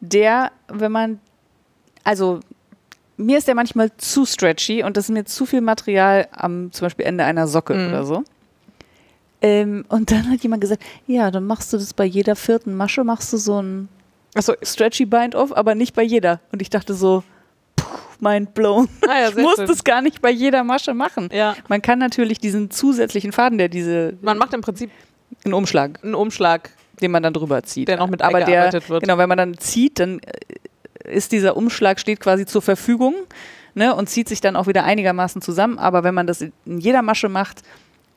der, 0.00 0.50
wenn 0.68 0.92
man, 0.92 1.20
also 2.04 2.40
mir 3.16 3.38
ist 3.38 3.46
der 3.46 3.54
manchmal 3.54 3.90
zu 3.98 4.24
stretchy 4.26 4.82
und 4.82 4.96
das 4.96 5.04
ist 5.04 5.10
mir 5.10 5.24
zu 5.24 5.46
viel 5.46 5.60
Material 5.60 6.26
am 6.32 6.72
zum 6.72 6.86
Beispiel 6.86 7.04
Ende 7.06 7.22
einer 7.24 7.46
Socke 7.46 7.74
Mhm. 7.74 7.88
oder 7.88 8.04
so. 8.04 8.24
Ähm, 9.44 9.84
und 9.90 10.10
dann 10.10 10.30
hat 10.30 10.42
jemand 10.42 10.62
gesagt, 10.62 10.82
ja, 11.06 11.30
dann 11.30 11.46
machst 11.46 11.70
du 11.70 11.76
das 11.76 11.92
bei 11.92 12.06
jeder 12.06 12.34
vierten 12.34 12.74
Masche, 12.74 13.04
machst 13.04 13.30
du 13.30 13.36
so 13.36 13.60
ein 13.60 13.90
Achso, 14.34 14.54
Stretchy 14.62 15.04
Bind-Off, 15.04 15.52
aber 15.54 15.74
nicht 15.74 15.94
bei 15.94 16.02
jeder. 16.02 16.40
Und 16.50 16.62
ich 16.62 16.70
dachte 16.70 16.94
so, 16.94 17.22
mind 18.20 18.54
blown. 18.54 18.88
ah, 19.06 19.20
ja, 19.20 19.28
Ich 19.36 19.36
muss 19.36 19.56
schön. 19.56 19.66
das 19.66 19.84
gar 19.84 20.00
nicht 20.00 20.22
bei 20.22 20.30
jeder 20.30 20.64
Masche 20.64 20.94
machen. 20.94 21.28
Ja, 21.30 21.56
Man 21.68 21.82
kann 21.82 21.98
natürlich 21.98 22.38
diesen 22.38 22.70
zusätzlichen 22.70 23.32
Faden, 23.32 23.58
der 23.58 23.68
diese, 23.68 24.14
man 24.22 24.38
macht 24.38 24.54
im 24.54 24.62
Prinzip 24.62 24.90
einen 25.44 25.52
Umschlag, 25.52 26.02
einen 26.02 26.14
Umschlag, 26.14 26.70
den 27.02 27.10
man 27.10 27.22
dann 27.22 27.34
drüber 27.34 27.62
zieht. 27.64 27.88
der 27.88 27.98
noch 27.98 28.08
mit 28.08 28.22
aber 28.22 28.40
der, 28.44 28.72
wird. 28.72 29.02
genau, 29.02 29.18
wenn 29.18 29.28
man 29.28 29.36
dann 29.36 29.58
zieht, 29.58 30.00
dann 30.00 30.20
äh, 30.20 31.12
ist 31.14 31.32
dieser 31.32 31.54
Umschlag 31.58 32.00
steht 32.00 32.20
quasi 32.20 32.46
zur 32.46 32.62
Verfügung 32.62 33.14
ne, 33.74 33.94
und 33.94 34.08
zieht 34.08 34.30
sich 34.30 34.40
dann 34.40 34.56
auch 34.56 34.68
wieder 34.68 34.84
einigermaßen 34.84 35.42
zusammen. 35.42 35.78
Aber 35.78 36.02
wenn 36.02 36.14
man 36.14 36.26
das 36.26 36.40
in 36.40 36.52
jeder 36.78 37.02
Masche 37.02 37.28
macht, 37.28 37.62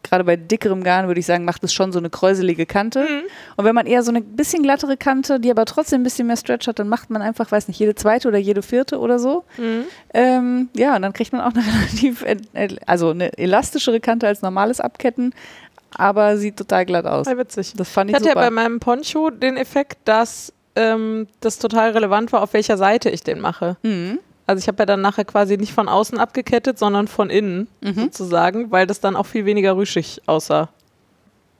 gerade 0.09 0.23
bei 0.23 0.35
dickerem 0.35 0.83
Garn 0.83 1.07
würde 1.07 1.19
ich 1.19 1.25
sagen, 1.25 1.45
macht 1.45 1.63
es 1.63 1.73
schon 1.73 1.91
so 1.91 1.99
eine 1.99 2.09
kräuselige 2.09 2.65
Kante. 2.65 3.01
Mhm. 3.01 3.23
Und 3.55 3.65
wenn 3.65 3.75
man 3.75 3.85
eher 3.85 4.03
so 4.03 4.11
eine 4.11 4.21
bisschen 4.21 4.63
glattere 4.63 4.97
Kante, 4.97 5.39
die 5.39 5.51
aber 5.51 5.65
trotzdem 5.65 6.01
ein 6.01 6.03
bisschen 6.03 6.27
mehr 6.27 6.37
Stretch 6.37 6.67
hat, 6.67 6.79
dann 6.79 6.89
macht 6.89 7.09
man 7.09 7.21
einfach, 7.21 7.51
weiß 7.51 7.67
nicht, 7.67 7.79
jede 7.79 7.95
zweite 7.95 8.27
oder 8.27 8.37
jede 8.37 8.61
vierte 8.61 8.99
oder 8.99 9.19
so. 9.19 9.43
Mhm. 9.57 9.85
Ähm, 10.13 10.69
ja, 10.75 10.95
und 10.95 11.01
dann 11.01 11.13
kriegt 11.13 11.31
man 11.31 11.41
auch 11.41 11.53
eine 11.53 11.63
relativ, 11.81 12.23
äh, 12.23 12.37
also 12.85 13.09
eine 13.09 13.37
elastischere 13.37 13.99
Kante 13.99 14.27
als 14.27 14.41
normales 14.41 14.79
Abketten, 14.79 15.33
aber 15.95 16.37
sieht 16.37 16.57
total 16.57 16.85
glatt 16.85 17.05
aus. 17.05 17.27
Voll 17.27 17.37
witzig. 17.37 17.73
Das 17.75 17.89
fand 17.89 18.09
Ich 18.09 18.15
ich 18.15 18.21
hatte 18.21 18.29
ja 18.29 18.35
bei 18.35 18.49
meinem 18.49 18.79
Poncho 18.79 19.29
den 19.29 19.57
Effekt, 19.57 19.99
dass 20.05 20.53
ähm, 20.75 21.27
das 21.41 21.59
total 21.59 21.91
relevant 21.91 22.31
war, 22.31 22.43
auf 22.43 22.53
welcher 22.53 22.77
Seite 22.77 23.09
ich 23.09 23.23
den 23.23 23.39
mache. 23.39 23.77
Mhm. 23.83 24.19
Also 24.47 24.59
ich 24.61 24.67
habe 24.67 24.79
ja 24.79 24.85
dann 24.85 25.01
nachher 25.01 25.25
quasi 25.25 25.57
nicht 25.57 25.73
von 25.73 25.87
außen 25.89 26.17
abgekettet, 26.17 26.79
sondern 26.79 27.07
von 27.07 27.29
innen 27.29 27.67
Mhm. 27.81 27.93
sozusagen, 27.95 28.71
weil 28.71 28.87
das 28.87 28.99
dann 29.01 29.15
auch 29.15 29.25
viel 29.25 29.45
weniger 29.45 29.75
rüschig 29.75 30.21
aussah. 30.25 30.69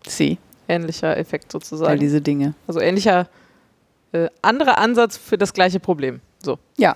Sie, 0.08 0.38
Ähnlicher 0.70 1.16
Effekt 1.18 1.46
all 1.46 1.52
sozusagen. 1.62 2.00
diese 2.00 2.22
Dinge. 2.22 2.54
Also 2.68 2.80
ähnlicher, 2.80 3.28
äh, 4.14 4.28
anderer 4.42 4.78
Ansatz 4.78 5.18
für 5.18 5.38
das 5.38 5.54
gleiche 5.54 5.80
Problem. 5.80 6.22
So. 6.44 6.60
Ja, 6.78 6.96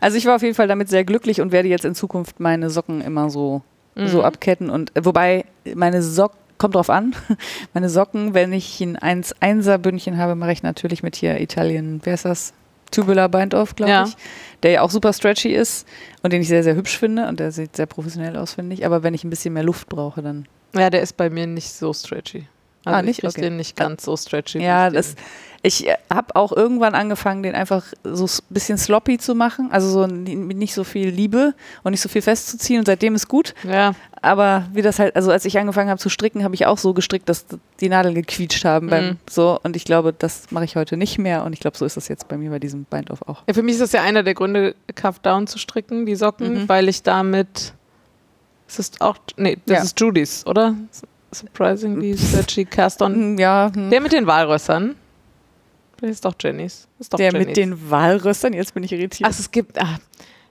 also 0.00 0.16
ich 0.16 0.26
war 0.26 0.36
auf 0.36 0.42
jeden 0.42 0.54
Fall 0.54 0.66
damit 0.68 0.88
sehr 0.88 1.04
glücklich 1.04 1.40
und 1.40 1.52
werde 1.52 1.68
jetzt 1.68 1.84
in 1.84 1.94
Zukunft 1.94 2.40
meine 2.40 2.70
Socken 2.70 3.00
immer 3.00 3.30
so, 3.30 3.62
so 3.96 4.18
Mhm. 4.18 4.24
abketten. 4.24 4.70
Und 4.70 4.96
äh, 4.96 5.04
wobei 5.04 5.44
meine 5.74 6.02
Socken, 6.02 6.38
kommt 6.58 6.74
drauf 6.74 6.90
an, 6.90 7.14
meine 7.74 7.88
Socken, 7.90 8.34
wenn 8.34 8.52
ich 8.52 8.80
ein 8.80 8.96
1-1er 8.96 9.78
Bündchen 9.78 10.16
habe, 10.18 10.34
mache 10.34 10.50
ich 10.52 10.62
natürlich 10.64 11.02
mit 11.04 11.14
hier 11.14 11.40
Italien, 11.40 12.00
wer 12.02 12.14
ist 12.14 12.24
das? 12.24 12.52
Tubular 12.90 13.28
Bind-Off, 13.28 13.76
glaube 13.76 13.90
Ja. 13.92 14.04
ich. 14.04 14.16
Der 14.62 14.70
ja 14.72 14.82
auch 14.82 14.90
super 14.90 15.12
stretchy 15.12 15.54
ist 15.54 15.86
und 16.22 16.32
den 16.32 16.42
ich 16.42 16.48
sehr, 16.48 16.62
sehr 16.64 16.74
hübsch 16.74 16.98
finde 16.98 17.28
und 17.28 17.38
der 17.40 17.52
sieht 17.52 17.76
sehr 17.76 17.86
professionell 17.86 18.36
aus, 18.36 18.54
finde 18.54 18.74
ich. 18.74 18.84
Aber 18.84 19.02
wenn 19.02 19.14
ich 19.14 19.22
ein 19.24 19.30
bisschen 19.30 19.54
mehr 19.54 19.62
Luft 19.62 19.88
brauche, 19.88 20.20
dann. 20.22 20.46
Ja, 20.74 20.90
der 20.90 21.00
ist 21.02 21.16
bei 21.16 21.30
mir 21.30 21.46
nicht 21.46 21.70
so 21.72 21.92
stretchy. 21.92 22.46
Also 22.84 22.98
Ah, 22.98 23.02
nicht? 23.02 23.18
Ich 23.18 23.28
Okay. 23.28 23.40
den 23.42 23.56
nicht 23.56 23.76
ganz 23.76 24.04
so 24.04 24.16
stretchy. 24.16 24.60
Ja, 24.62 24.88
ich 24.88 24.94
das, 24.94 25.14
ich 25.62 25.88
habe 26.12 26.36
auch 26.36 26.52
irgendwann 26.52 26.94
angefangen, 26.94 27.42
den 27.42 27.54
einfach 27.56 27.84
so 28.04 28.24
ein 28.26 28.30
bisschen 28.50 28.78
sloppy 28.78 29.18
zu 29.18 29.34
machen. 29.34 29.68
Also 29.72 29.90
so 29.90 30.06
nicht 30.06 30.72
so 30.72 30.84
viel 30.84 31.08
Liebe 31.08 31.54
und 31.82 31.90
nicht 31.90 32.00
so 32.00 32.08
viel 32.08 32.22
festzuziehen. 32.22 32.78
Und 32.78 32.86
seitdem 32.86 33.14
ist 33.16 33.26
gut. 33.28 33.54
Ja, 33.64 33.94
Aber 34.22 34.66
wie 34.72 34.82
das 34.82 34.98
halt, 35.00 35.14
also 35.16 35.30
als 35.32 35.44
ich 35.44 35.58
angefangen 35.58 35.90
habe 35.90 36.00
zu 36.00 36.08
stricken, 36.08 36.44
habe 36.44 36.54
ich 36.54 36.66
auch 36.66 36.78
so 36.78 36.94
gestrickt, 36.94 37.28
dass 37.28 37.44
die 37.80 37.88
Nadeln 37.88 38.14
gequietscht 38.14 38.64
haben 38.64 38.88
beim 38.88 39.04
Mhm. 39.10 39.16
so. 39.28 39.58
Und 39.62 39.74
ich 39.76 39.84
glaube, 39.84 40.12
das 40.16 40.50
mache 40.50 40.64
ich 40.64 40.76
heute 40.76 40.96
nicht 40.96 41.18
mehr. 41.18 41.44
Und 41.44 41.52
ich 41.52 41.60
glaube, 41.60 41.76
so 41.76 41.84
ist 41.84 41.96
das 41.96 42.08
jetzt 42.08 42.26
bei 42.28 42.36
mir 42.38 42.50
bei 42.50 42.58
diesem 42.60 42.84
Bind-Off 42.84 43.22
auch. 43.26 43.42
Ja, 43.48 43.54
für 43.54 43.62
mich 43.62 43.74
ist 43.74 43.80
das 43.82 43.92
ja 43.92 44.02
einer 44.02 44.22
der 44.22 44.34
Gründe, 44.34 44.74
Cuff 44.94 45.18
Down 45.18 45.46
zu 45.48 45.58
stricken, 45.58 46.06
die 46.06 46.14
Socken, 46.16 46.62
Mhm. 46.62 46.68
weil 46.68 46.88
ich 46.88 47.02
damit. 47.02 47.74
Es 48.68 48.78
ist 48.78 49.00
auch. 49.00 49.16
Nee, 49.36 49.58
das 49.66 49.76
Ja. 49.78 49.82
ist 49.84 50.00
Judys, 50.00 50.46
oder? 50.46 50.74
Surprisingly 51.32 52.16
stretchy 52.16 52.64
Cast 52.64 53.02
On. 53.02 53.14
Hm, 53.14 53.38
Ja, 53.38 53.70
hm. 53.74 53.90
Der 53.90 54.00
mit 54.00 54.12
den 54.12 54.26
Walrössern. 54.26 54.96
Das 56.00 56.10
ist 56.10 56.24
doch 56.24 56.34
Jennys. 56.40 56.86
Ist 56.98 57.12
doch 57.12 57.18
der 57.18 57.32
Jennys. 57.32 57.48
mit 57.48 57.56
den 57.56 57.90
Walrössern, 57.90 58.52
jetzt 58.52 58.72
bin 58.74 58.84
ich 58.84 58.92
irritiert. 58.92 59.28
Ach, 59.30 59.38
es 59.38 59.50
gibt. 59.50 59.80
Ah, 59.80 59.98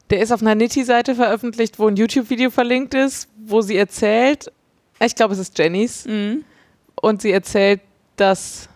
der 0.10 0.20
ist 0.22 0.32
auf 0.32 0.42
einer 0.42 0.56
Nitty-Seite 0.56 1.16
veröffentlicht, 1.16 1.80
wo 1.80 1.88
ein 1.88 1.96
YouTube-Video 1.96 2.50
verlinkt 2.50 2.94
ist, 2.94 3.30
wo 3.46 3.62
sie 3.62 3.76
erzählt. 3.78 4.52
Ich 5.00 5.16
glaube, 5.16 5.34
es 5.34 5.40
ist 5.40 5.58
Jennys. 5.58 6.06
Mhm. 6.06 6.44
Und 7.02 7.22
sie 7.22 7.32
erzählt 7.32 7.82
dass. 8.16 8.68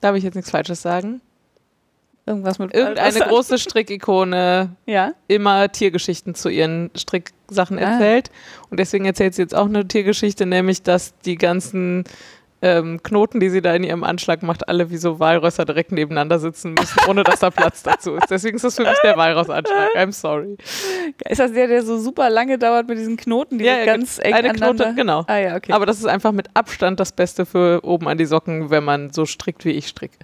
Darf 0.00 0.14
ich 0.16 0.24
jetzt 0.24 0.34
nichts 0.34 0.50
Falsches 0.50 0.82
sagen? 0.82 1.20
Irgendwas 2.26 2.58
mit 2.58 2.74
Irgendeine 2.74 3.20
große 3.20 3.56
Strickikone 3.58 4.70
Ja. 4.86 5.12
immer 5.28 5.70
Tiergeschichten 5.70 6.34
zu 6.34 6.48
ihren 6.48 6.90
Stricksachen 6.96 7.78
Ah. 7.78 7.92
erzählt. 7.92 8.30
Und 8.68 8.80
deswegen 8.80 9.04
erzählt 9.04 9.34
sie 9.34 9.42
jetzt 9.42 9.54
auch 9.54 9.66
eine 9.66 9.86
Tiergeschichte, 9.86 10.44
nämlich, 10.44 10.82
dass 10.82 11.16
die 11.20 11.36
ganzen 11.36 12.04
ähm, 12.62 13.02
Knoten, 13.02 13.38
die 13.38 13.50
sie 13.50 13.60
da 13.60 13.74
in 13.74 13.84
ihrem 13.84 14.02
Anschlag 14.02 14.42
macht, 14.42 14.66
alle 14.68 14.90
wie 14.90 14.96
so 14.96 15.20
Walrösser 15.20 15.66
direkt 15.66 15.92
nebeneinander 15.92 16.38
sitzen 16.38 16.72
müssen, 16.72 16.98
ohne 17.06 17.22
dass 17.22 17.40
da 17.40 17.50
Platz 17.50 17.82
dazu 17.82 18.14
ist. 18.16 18.30
Deswegen 18.30 18.56
ist 18.56 18.64
das 18.64 18.76
für 18.76 18.82
mich 18.82 18.98
der 19.04 19.14
Walross-Anschlag. 19.16 19.94
I'm 19.94 20.10
sorry. 20.10 20.56
Ist 21.28 21.38
das 21.38 21.52
der, 21.52 21.68
der 21.68 21.82
so 21.82 21.98
super 21.98 22.30
lange 22.30 22.58
dauert 22.58 22.88
mit 22.88 22.96
diesen 22.98 23.18
Knoten, 23.18 23.58
die 23.58 23.64
Ja, 23.66 23.76
ja, 23.80 23.84
ganz 23.84 24.18
eng 24.18 24.32
eine 24.34 24.50
aneinander? 24.50 24.84
Knote, 24.86 24.96
genau. 24.96 25.24
Ah 25.28 25.36
ja, 25.36 25.54
okay. 25.56 25.70
Aber 25.72 25.84
das 25.84 25.98
ist 25.98 26.06
einfach 26.06 26.32
mit 26.32 26.48
Abstand 26.54 26.98
das 26.98 27.12
Beste 27.12 27.44
für 27.44 27.84
oben 27.84 28.08
an 28.08 28.16
die 28.16 28.26
Socken, 28.26 28.70
wenn 28.70 28.82
man 28.84 29.12
so 29.12 29.26
strickt, 29.26 29.64
wie 29.66 29.72
ich 29.72 29.86
stricke. 29.88 30.18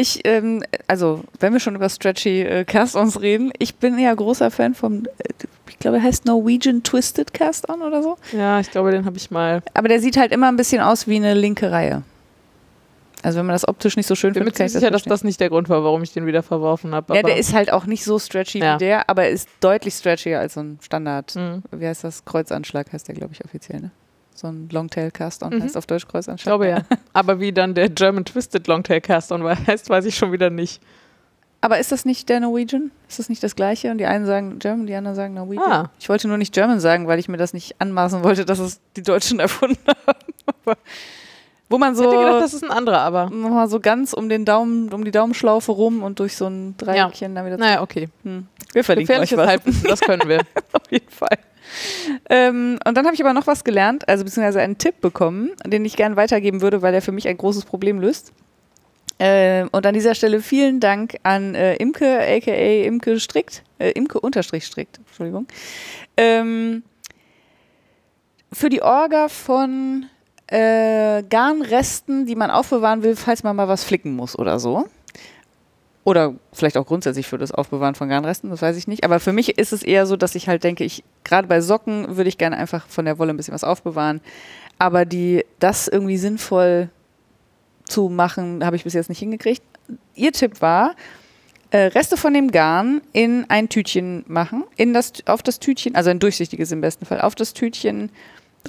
Ich, 0.00 0.20
ähm, 0.24 0.62
also, 0.86 1.24
wenn 1.40 1.52
wir 1.52 1.58
schon 1.58 1.74
über 1.74 1.88
stretchy 1.88 2.42
äh, 2.42 2.64
Cast-Ons 2.64 3.20
reden, 3.20 3.50
ich 3.58 3.74
bin 3.74 3.98
ja 3.98 4.14
großer 4.14 4.52
Fan 4.52 4.76
vom, 4.76 5.02
äh, 5.18 5.32
ich 5.68 5.80
glaube, 5.80 5.96
er 5.96 6.04
heißt 6.04 6.24
Norwegian 6.24 6.84
Twisted 6.84 7.34
Cast-On 7.34 7.82
oder 7.82 8.00
so. 8.00 8.16
Ja, 8.32 8.60
ich 8.60 8.70
glaube, 8.70 8.92
den 8.92 9.04
habe 9.06 9.16
ich 9.16 9.32
mal. 9.32 9.60
Aber 9.74 9.88
der 9.88 9.98
sieht 9.98 10.16
halt 10.16 10.30
immer 10.30 10.46
ein 10.46 10.56
bisschen 10.56 10.80
aus 10.80 11.08
wie 11.08 11.16
eine 11.16 11.34
linke 11.34 11.72
Reihe. 11.72 12.04
Also, 13.24 13.40
wenn 13.40 13.46
man 13.46 13.54
das 13.54 13.66
optisch 13.66 13.96
nicht 13.96 14.06
so 14.06 14.14
schön 14.14 14.34
findet, 14.34 14.54
kann 14.54 14.66
ich 14.66 14.72
sicher, 14.72 14.92
dass 14.92 15.00
verstehen. 15.02 15.10
das 15.10 15.24
nicht 15.24 15.40
der 15.40 15.48
Grund 15.48 15.68
war, 15.68 15.82
warum 15.82 16.04
ich 16.04 16.12
den 16.12 16.26
wieder 16.26 16.44
verworfen 16.44 16.94
habe. 16.94 17.16
Ja, 17.16 17.22
der 17.22 17.36
ist 17.36 17.52
halt 17.52 17.72
auch 17.72 17.84
nicht 17.84 18.04
so 18.04 18.20
stretchy 18.20 18.60
Ja. 18.60 18.74
wie 18.76 18.78
der, 18.84 19.10
aber 19.10 19.24
er 19.24 19.30
ist 19.30 19.48
deutlich 19.58 19.94
stretchier 19.94 20.38
als 20.38 20.54
so 20.54 20.60
ein 20.60 20.78
Standard. 20.80 21.34
Mhm. 21.34 21.64
Wie 21.72 21.84
heißt 21.88 22.04
das? 22.04 22.24
Kreuzanschlag 22.24 22.92
heißt 22.92 23.08
der, 23.08 23.16
glaube 23.16 23.32
ich, 23.32 23.44
offiziell, 23.44 23.80
ne? 23.80 23.90
So 24.38 24.46
ein 24.46 24.68
Longtail 24.70 25.10
Cast-On 25.10 25.52
Mhm. 25.52 25.62
heißt 25.64 25.76
auf 25.76 25.86
Deutsch 25.86 26.04
Ich 26.04 26.08
Kreuzanschlag. 26.08 26.44
glaube 26.52 26.68
ja. 26.68 26.78
Aber 27.12 27.40
wie 27.40 27.52
dann 27.52 27.74
der 27.74 27.88
German 27.88 28.24
Twisted 28.24 28.66
Longtail 28.68 29.00
Cast 29.00 29.32
On 29.32 29.42
heißt, 29.44 29.90
weiß 29.90 30.04
ich 30.04 30.16
schon 30.16 30.30
wieder 30.30 30.48
nicht. 30.48 30.80
Aber 31.60 31.80
ist 31.80 31.90
das 31.90 32.04
nicht 32.04 32.28
der 32.28 32.38
Norwegian? 32.38 32.92
Ist 33.08 33.18
das 33.18 33.28
nicht 33.28 33.42
das 33.42 33.56
gleiche? 33.56 33.90
Und 33.90 33.98
die 33.98 34.06
einen 34.06 34.26
sagen 34.26 34.60
German, 34.60 34.86
die 34.86 34.94
anderen 34.94 35.16
sagen 35.16 35.34
Norwegian? 35.34 35.72
Ah. 35.72 35.90
Ich 35.98 36.08
wollte 36.08 36.28
nur 36.28 36.36
nicht 36.38 36.54
German 36.54 36.78
sagen, 36.78 37.08
weil 37.08 37.18
ich 37.18 37.26
mir 37.28 37.36
das 37.36 37.52
nicht 37.52 37.80
anmaßen 37.80 38.22
wollte, 38.22 38.44
dass 38.44 38.60
es 38.60 38.78
die 38.94 39.02
Deutschen 39.02 39.40
erfunden 39.40 39.76
haben. 39.88 40.18
Aber 40.64 40.76
wo 41.68 41.76
man 41.78 41.94
Ich 41.94 42.00
hätte 42.00 42.10
gedacht, 42.10 42.32
so 42.34 42.40
das 42.40 42.54
ist 42.54 42.62
ein 42.64 42.70
anderer, 42.70 43.00
aber. 43.00 43.24
nochmal 43.30 43.68
so 43.68 43.80
ganz 43.80 44.12
um 44.12 44.28
den 44.28 44.44
Daumen, 44.44 44.92
um 44.92 45.04
die 45.04 45.10
Daumenschlaufe 45.10 45.72
rum 45.72 46.04
und 46.04 46.20
durch 46.20 46.36
so 46.36 46.46
ein 46.46 46.76
Dreieckchen 46.78 47.34
dann 47.34 47.44
wieder. 47.44 47.56
Naja, 47.58 47.82
okay. 47.82 48.08
Hm. 48.22 48.46
Wir 48.72 48.84
verlinken 48.84 49.18
euch 49.18 49.36
was. 49.36 49.46
Halbwissen, 49.46 49.84
das 49.88 50.00
können 50.00 50.28
wir. 50.28 50.38
auf 50.72 50.90
jeden 50.90 51.10
Fall. 51.10 51.38
Ähm, 52.30 52.78
und 52.86 52.96
dann 52.96 53.04
habe 53.04 53.14
ich 53.14 53.22
aber 53.22 53.34
noch 53.34 53.46
was 53.46 53.64
gelernt, 53.64 54.08
also 54.08 54.24
beziehungsweise 54.24 54.60
einen 54.60 54.78
Tipp 54.78 55.00
bekommen, 55.00 55.50
den 55.66 55.84
ich 55.84 55.96
gerne 55.96 56.16
weitergeben 56.16 56.60
würde, 56.60 56.82
weil 56.82 56.94
er 56.94 57.02
für 57.02 57.12
mich 57.12 57.28
ein 57.28 57.36
großes 57.36 57.64
Problem 57.64 58.00
löst. 58.00 58.32
Ähm, 59.18 59.68
und 59.72 59.84
an 59.84 59.94
dieser 59.94 60.14
Stelle 60.14 60.40
vielen 60.40 60.80
Dank 60.80 61.16
an 61.24 61.54
äh, 61.54 61.74
Imke, 61.76 62.20
aka 62.20 62.52
Imke 62.52 63.18
Strickt, 63.18 63.64
äh, 63.78 63.90
Imke 63.90 64.20
unterstrich 64.20 64.64
Strickt, 64.64 64.98
Entschuldigung. 64.98 65.46
Ähm, 66.16 66.84
für 68.52 68.68
die 68.68 68.82
Orga 68.82 69.28
von 69.28 70.06
äh, 70.46 71.22
Garnresten, 71.28 72.26
die 72.26 72.36
man 72.36 72.50
aufbewahren 72.50 73.02
will, 73.02 73.16
falls 73.16 73.42
man 73.42 73.56
mal 73.56 73.68
was 73.68 73.84
flicken 73.84 74.14
muss 74.14 74.38
oder 74.38 74.58
so. 74.58 74.88
Oder 76.08 76.32
vielleicht 76.54 76.78
auch 76.78 76.86
grundsätzlich 76.86 77.26
für 77.26 77.36
das 77.36 77.52
Aufbewahren 77.52 77.94
von 77.94 78.08
Garnresten, 78.08 78.48
das 78.48 78.62
weiß 78.62 78.78
ich 78.78 78.88
nicht. 78.88 79.04
Aber 79.04 79.20
für 79.20 79.34
mich 79.34 79.58
ist 79.58 79.74
es 79.74 79.82
eher 79.82 80.06
so, 80.06 80.16
dass 80.16 80.34
ich 80.36 80.48
halt 80.48 80.64
denke, 80.64 80.82
ich 80.82 81.04
gerade 81.22 81.46
bei 81.46 81.60
Socken 81.60 82.16
würde 82.16 82.30
ich 82.30 82.38
gerne 82.38 82.56
einfach 82.56 82.88
von 82.88 83.04
der 83.04 83.18
Wolle 83.18 83.34
ein 83.34 83.36
bisschen 83.36 83.52
was 83.52 83.62
aufbewahren. 83.62 84.22
Aber 84.78 85.04
die, 85.04 85.44
das 85.58 85.86
irgendwie 85.86 86.16
sinnvoll 86.16 86.88
zu 87.84 88.08
machen, 88.08 88.64
habe 88.64 88.74
ich 88.74 88.84
bis 88.84 88.94
jetzt 88.94 89.10
nicht 89.10 89.18
hingekriegt. 89.18 89.60
Ihr 90.14 90.32
Tipp 90.32 90.62
war, 90.62 90.94
äh, 91.72 91.78
Reste 91.78 92.16
von 92.16 92.32
dem 92.32 92.52
Garn 92.52 93.02
in 93.12 93.44
ein 93.50 93.68
Tütchen 93.68 94.24
machen, 94.28 94.64
in 94.76 94.94
das, 94.94 95.12
auf 95.26 95.42
das 95.42 95.60
Tütchen, 95.60 95.94
also 95.94 96.08
ein 96.08 96.20
durchsichtiges 96.20 96.72
im 96.72 96.80
besten 96.80 97.04
Fall, 97.04 97.20
auf 97.20 97.34
das 97.34 97.52
Tütchen 97.52 98.10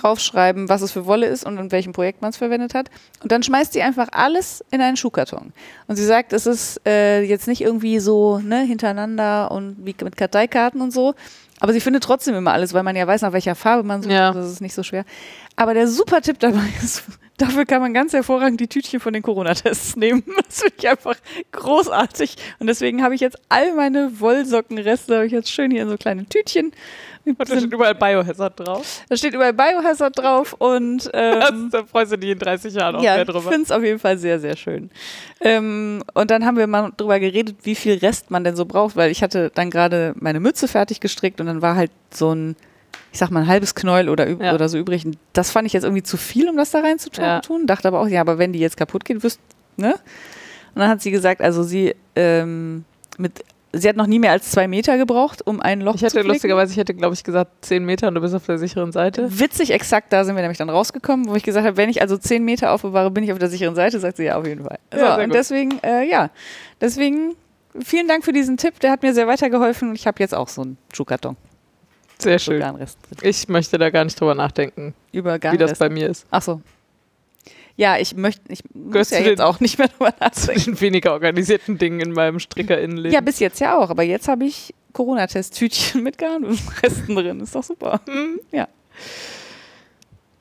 draufschreiben, 0.01 0.69
was 0.69 0.81
es 0.81 0.91
für 0.91 1.05
Wolle 1.05 1.27
ist 1.27 1.45
und 1.45 1.57
in 1.57 1.71
welchem 1.71 1.93
Projekt 1.93 2.21
man 2.21 2.29
es 2.31 2.37
verwendet 2.37 2.73
hat. 2.73 2.89
Und 3.21 3.31
dann 3.31 3.43
schmeißt 3.43 3.73
sie 3.73 3.81
einfach 3.81 4.07
alles 4.11 4.63
in 4.71 4.81
einen 4.81 4.97
Schuhkarton. 4.97 5.53
Und 5.87 5.95
sie 5.95 6.05
sagt, 6.05 6.33
es 6.33 6.45
ist 6.45 6.81
äh, 6.85 7.21
jetzt 7.21 7.47
nicht 7.47 7.61
irgendwie 7.61 7.99
so 7.99 8.39
ne, 8.39 8.61
hintereinander 8.61 9.51
und 9.51 9.77
wie 9.79 9.95
mit 10.03 10.17
Karteikarten 10.17 10.81
und 10.81 10.91
so. 10.91 11.15
Aber 11.59 11.73
sie 11.73 11.81
findet 11.81 12.03
trotzdem 12.03 12.35
immer 12.35 12.53
alles, 12.53 12.73
weil 12.73 12.83
man 12.83 12.95
ja 12.95 13.05
weiß, 13.05 13.21
nach 13.21 13.33
welcher 13.33 13.55
Farbe 13.55 13.83
man 13.83 14.01
sucht. 14.01 14.13
Ja. 14.13 14.31
Das 14.31 14.49
ist 14.49 14.61
nicht 14.61 14.73
so 14.73 14.83
schwer. 14.83 15.03
Aber 15.55 15.73
der 15.73 15.87
super 15.87 16.21
Tipp 16.21 16.39
dabei 16.39 16.63
ist, 16.81 17.03
dafür 17.37 17.65
kann 17.65 17.81
man 17.81 17.93
ganz 17.93 18.13
hervorragend 18.13 18.61
die 18.61 18.67
Tütchen 18.67 18.99
von 18.99 19.13
den 19.13 19.21
Corona-Tests 19.21 19.95
nehmen. 19.95 20.23
Das 20.49 20.61
finde 20.61 20.75
ich 20.77 20.89
einfach 20.89 21.15
großartig. 21.51 22.37
Und 22.59 22.67
deswegen 22.67 23.03
habe 23.03 23.13
ich 23.13 23.21
jetzt 23.21 23.37
all 23.49 23.75
meine 23.75 24.19
Wollsockenreste, 24.19 25.15
habe 25.15 25.25
ich 25.25 25.31
jetzt 25.31 25.51
schön 25.51 25.69
hier 25.69 25.83
in 25.83 25.89
so 25.89 25.97
kleinen 25.97 26.27
Tütchen. 26.29 26.71
Da 27.37 27.45
steht 27.45 27.71
überall 27.71 27.95
Biohazard 27.95 28.59
drauf. 28.59 29.01
Da 29.09 29.15
steht 29.17 29.33
überall 29.33 29.53
Biohazard 29.53 30.17
drauf 30.17 30.53
und 30.57 31.09
ähm, 31.13 31.69
da 31.71 31.83
freust 31.85 32.11
du 32.11 32.17
dich 32.17 32.31
in 32.31 32.39
30 32.39 32.73
Jahren 32.73 32.95
auch 32.95 33.03
ja, 33.03 33.13
mehr 33.13 33.21
ich 33.23 33.27
drüber. 33.27 33.41
finde 33.49 33.63
es 33.63 33.71
auf 33.71 33.83
jeden 33.83 33.99
Fall 33.99 34.17
sehr, 34.17 34.39
sehr 34.39 34.55
schön. 34.55 34.89
Ähm, 35.41 36.03
und 36.13 36.31
dann 36.31 36.45
haben 36.45 36.57
wir 36.57 36.67
mal 36.67 36.91
drüber 36.97 37.19
geredet, 37.19 37.57
wie 37.63 37.75
viel 37.75 37.97
Rest 37.97 38.31
man 38.31 38.43
denn 38.43 38.55
so 38.55 38.65
braucht, 38.65 38.95
weil 38.95 39.11
ich 39.11 39.21
hatte 39.23 39.51
dann 39.53 39.69
gerade 39.69 40.13
meine 40.19 40.39
Mütze 40.39 40.67
fertig 40.67 40.99
gestrickt 40.99 41.39
und 41.39 41.47
dann 41.47 41.61
war 41.61 41.75
halt 41.75 41.91
so 42.11 42.33
ein, 42.33 42.55
ich 43.11 43.19
sag 43.19 43.31
mal, 43.31 43.41
ein 43.41 43.47
halbes 43.47 43.75
Knäuel 43.75 44.09
oder, 44.09 44.27
Ja. 44.27 44.53
oder 44.53 44.69
so 44.69 44.77
übrig. 44.77 45.05
Und 45.05 45.17
Das 45.33 45.51
fand 45.51 45.65
ich 45.67 45.73
jetzt 45.73 45.83
irgendwie 45.83 46.03
zu 46.03 46.17
viel, 46.17 46.49
um 46.49 46.57
das 46.57 46.71
da 46.71 46.79
rein 46.81 46.99
zu 46.99 47.09
tun. 47.09 47.23
Ja. 47.23 47.41
Dachte 47.65 47.87
aber 47.87 48.01
auch, 48.01 48.07
ja, 48.07 48.21
aber 48.21 48.37
wenn 48.37 48.53
die 48.53 48.59
jetzt 48.59 48.77
kaputt 48.77 49.05
geht, 49.05 49.23
wirst, 49.23 49.39
ne? 49.77 49.93
Und 50.75 50.81
dann 50.81 50.89
hat 50.89 51.01
sie 51.01 51.11
gesagt, 51.11 51.41
also 51.41 51.63
sie 51.63 51.95
ähm, 52.15 52.85
mit 53.17 53.43
Sie 53.71 53.87
hat 53.87 53.95
noch 53.95 54.07
nie 54.07 54.17
mehr 54.17 54.31
als 54.31 54.49
zwei 54.49 54.67
Meter 54.67 54.97
gebraucht, 54.97 55.45
um 55.45 55.59
ein 55.61 55.81
Loch 55.81 55.93
Ich 55.95 55.99
zu 55.99 56.05
hätte 56.07 56.13
flicken. 56.15 56.29
lustigerweise, 56.29 56.71
ich 56.71 56.77
hätte, 56.77 56.95
glaube 56.95 57.13
ich, 57.13 57.23
gesagt 57.23 57.51
10 57.65 57.85
Meter 57.85 58.07
und 58.07 58.15
du 58.15 58.21
bist 58.21 58.33
auf 58.33 58.45
der 58.45 58.57
sicheren 58.57 58.91
Seite. 58.91 59.27
Witzig, 59.39 59.71
exakt, 59.71 60.11
da 60.11 60.23
sind 60.25 60.35
wir 60.35 60.41
nämlich 60.41 60.57
dann 60.57 60.69
rausgekommen, 60.71 61.27
wo 61.29 61.35
ich 61.35 61.43
gesagt 61.43 61.67
habe, 61.67 61.77
wenn 61.77 61.89
ich 61.89 62.01
also 62.01 62.17
10 62.17 62.43
Meter 62.43 62.71
aufbewahre, 62.71 63.11
bin 63.11 63.23
ich 63.23 63.31
auf 63.31 63.37
der 63.37 63.49
sicheren 63.49 63.75
Seite, 63.75 63.99
sagt 63.99 64.17
sie 64.17 64.23
ja 64.25 64.37
auf 64.37 64.47
jeden 64.47 64.63
Fall. 64.63 64.79
Ja, 64.91 64.99
so, 64.99 65.05
sehr 65.05 65.17
und 65.17 65.25
gut. 65.25 65.35
deswegen, 65.35 65.79
äh, 65.83 66.09
ja, 66.09 66.31
deswegen 66.81 67.35
vielen 67.79 68.07
Dank 68.07 68.25
für 68.25 68.33
diesen 68.33 68.57
Tipp, 68.57 68.79
der 68.79 68.89
hat 68.91 69.03
mir 69.03 69.13
sehr 69.13 69.27
weitergeholfen 69.27 69.89
und 69.89 69.95
ich 69.95 70.07
habe 70.07 70.19
jetzt 70.19 70.33
auch 70.33 70.47
so 70.47 70.63
einen 70.63 70.77
Schuhkarton. 70.91 71.37
Sehr 72.17 72.39
schön. 72.39 72.63
Ich 73.21 73.47
möchte 73.47 73.77
da 73.77 73.91
gar 73.91 74.03
nicht 74.03 74.19
drüber 74.19 74.35
nachdenken, 74.35 74.93
Über 75.11 75.35
wie 75.41 75.57
das 75.57 75.77
bei 75.77 75.89
mir 75.89 76.09
ist. 76.09 76.25
Ach 76.31 76.41
so. 76.41 76.61
Ja, 77.79 77.97
ich 77.97 78.13
möchte, 78.13 78.41
ich 78.51 78.59
muss 78.73 79.09
ja 79.09 79.21
du 79.21 79.29
jetzt 79.29 79.39
auch 79.39 79.61
nicht 79.61 79.77
mehr 79.77 79.87
drüber 79.87 80.11
Zu 80.33 80.47
nachdenken. 80.47 80.63
den 80.65 80.81
weniger 80.81 81.13
organisierten 81.13 81.77
Dingen 81.77 82.01
in 82.01 82.11
meinem 82.11 82.41
Strickerinnenleben. 82.41 83.13
Ja, 83.13 83.21
bis 83.21 83.39
jetzt 83.39 83.61
ja 83.61 83.77
auch, 83.77 83.89
aber 83.89 84.03
jetzt 84.03 84.27
habe 84.27 84.43
ich 84.43 84.75
Corona-Test-Tütchen 84.91 86.03
mit 86.03 86.17
Garnresten 86.17 87.15
drin, 87.15 87.39
ist 87.39 87.55
doch 87.55 87.63
super. 87.63 88.01
Mhm. 88.05 88.41
Ja. 88.51 88.67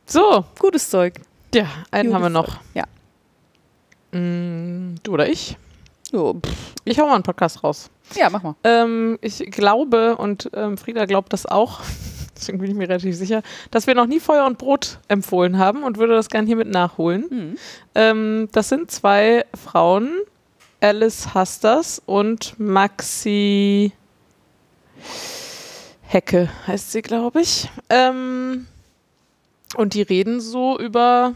So, 0.05 0.45
Gutes 0.59 0.91
Zeug. 0.91 1.15
ja, 1.55 1.69
einen 1.93 2.09
Gutes 2.09 2.15
haben 2.17 2.23
wir 2.23 2.29
noch. 2.31 2.59
Ja. 2.75 4.19
Mm, 4.19 4.97
du 5.05 5.13
oder 5.13 5.29
ich? 5.29 5.57
Pff. 6.11 6.75
Ich 6.85 6.99
hau 6.99 7.07
mal 7.07 7.15
einen 7.15 7.23
Podcast 7.23 7.63
raus. 7.63 7.89
ja, 8.17 8.31
mach 8.31 8.43
mal. 8.43 8.57
Ähm, 8.65 9.17
ich 9.21 9.39
glaube, 9.53 10.17
und 10.17 10.51
ähm, 10.55 10.77
Frieda 10.77 11.05
glaubt 11.05 11.33
das 11.33 11.47
auch, 11.47 11.83
deswegen 12.39 12.59
bin 12.59 12.71
ich 12.71 12.77
mir 12.77 12.89
relativ 12.89 13.17
sicher, 13.17 13.43
dass 13.71 13.87
wir 13.87 13.95
noch 13.95 14.07
nie 14.07 14.21
Feuer 14.21 14.47
und 14.47 14.59
Brot 14.59 14.99
empfohlen 15.09 15.59
haben 15.59 15.83
und 15.83 15.99
würde 15.99 16.15
das 16.15 16.29
gerne 16.29 16.47
hiermit 16.47 16.69
nachholen. 16.69 17.27
Hm. 17.29 17.59
Ähm, 17.95 18.49
das 18.53 18.69
sind 18.69 18.91
zwei 18.91 19.45
Frauen, 19.55 20.11
Alice 20.81 21.35
Hasters 21.35 22.01
und 22.07 22.59
Maxi 22.59 23.93
Hecke 26.03 26.49
heißt 26.67 26.93
sie, 26.93 27.03
glaube 27.03 27.41
ich. 27.43 27.69
Ähm, 27.91 28.67
und 29.77 29.95
die 29.95 30.03
reden 30.03 30.41
so 30.41 30.79
über 30.79 31.35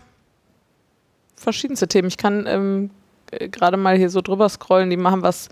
verschiedenste 1.37 1.89
Themen. 1.89 2.09
Ich 2.09 2.17
kann 2.17 2.47
ähm, 2.47 2.91
äh, 3.31 3.49
gerade 3.49 3.77
mal 3.77 3.97
hier 3.97 4.09
so 4.09 4.21
drüber 4.21 4.49
scrollen. 4.49 4.91
Die 4.91 4.97
machen 4.97 5.23
was 5.23 5.49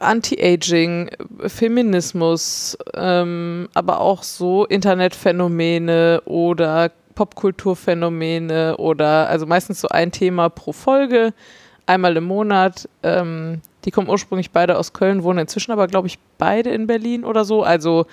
Anti-Aging, 0.00 1.10
Feminismus, 1.46 2.76
ähm, 2.94 3.68
aber 3.74 4.00
auch 4.00 4.22
so 4.22 4.66
Internetphänomene 4.66 6.22
oder 6.26 6.90
Popkulturphänomene 7.14 8.76
oder 8.76 9.28
also 9.28 9.46
meistens 9.46 9.80
so 9.80 9.88
ein 9.88 10.12
Thema 10.12 10.50
pro 10.50 10.72
Folge, 10.72 11.32
einmal 11.86 12.16
im 12.16 12.24
Monat. 12.24 12.88
Ähm, 13.02 13.62
die 13.84 13.90
kommen 13.90 14.08
ursprünglich 14.08 14.50
beide 14.50 14.76
aus 14.76 14.92
Köln, 14.92 15.22
wohnen 15.22 15.40
inzwischen 15.40 15.72
aber, 15.72 15.86
glaube 15.86 16.08
ich, 16.08 16.18
beide 16.38 16.70
in 16.70 16.86
Berlin 16.86 17.24
oder 17.24 17.44
so. 17.44 17.62
Also, 17.62 18.06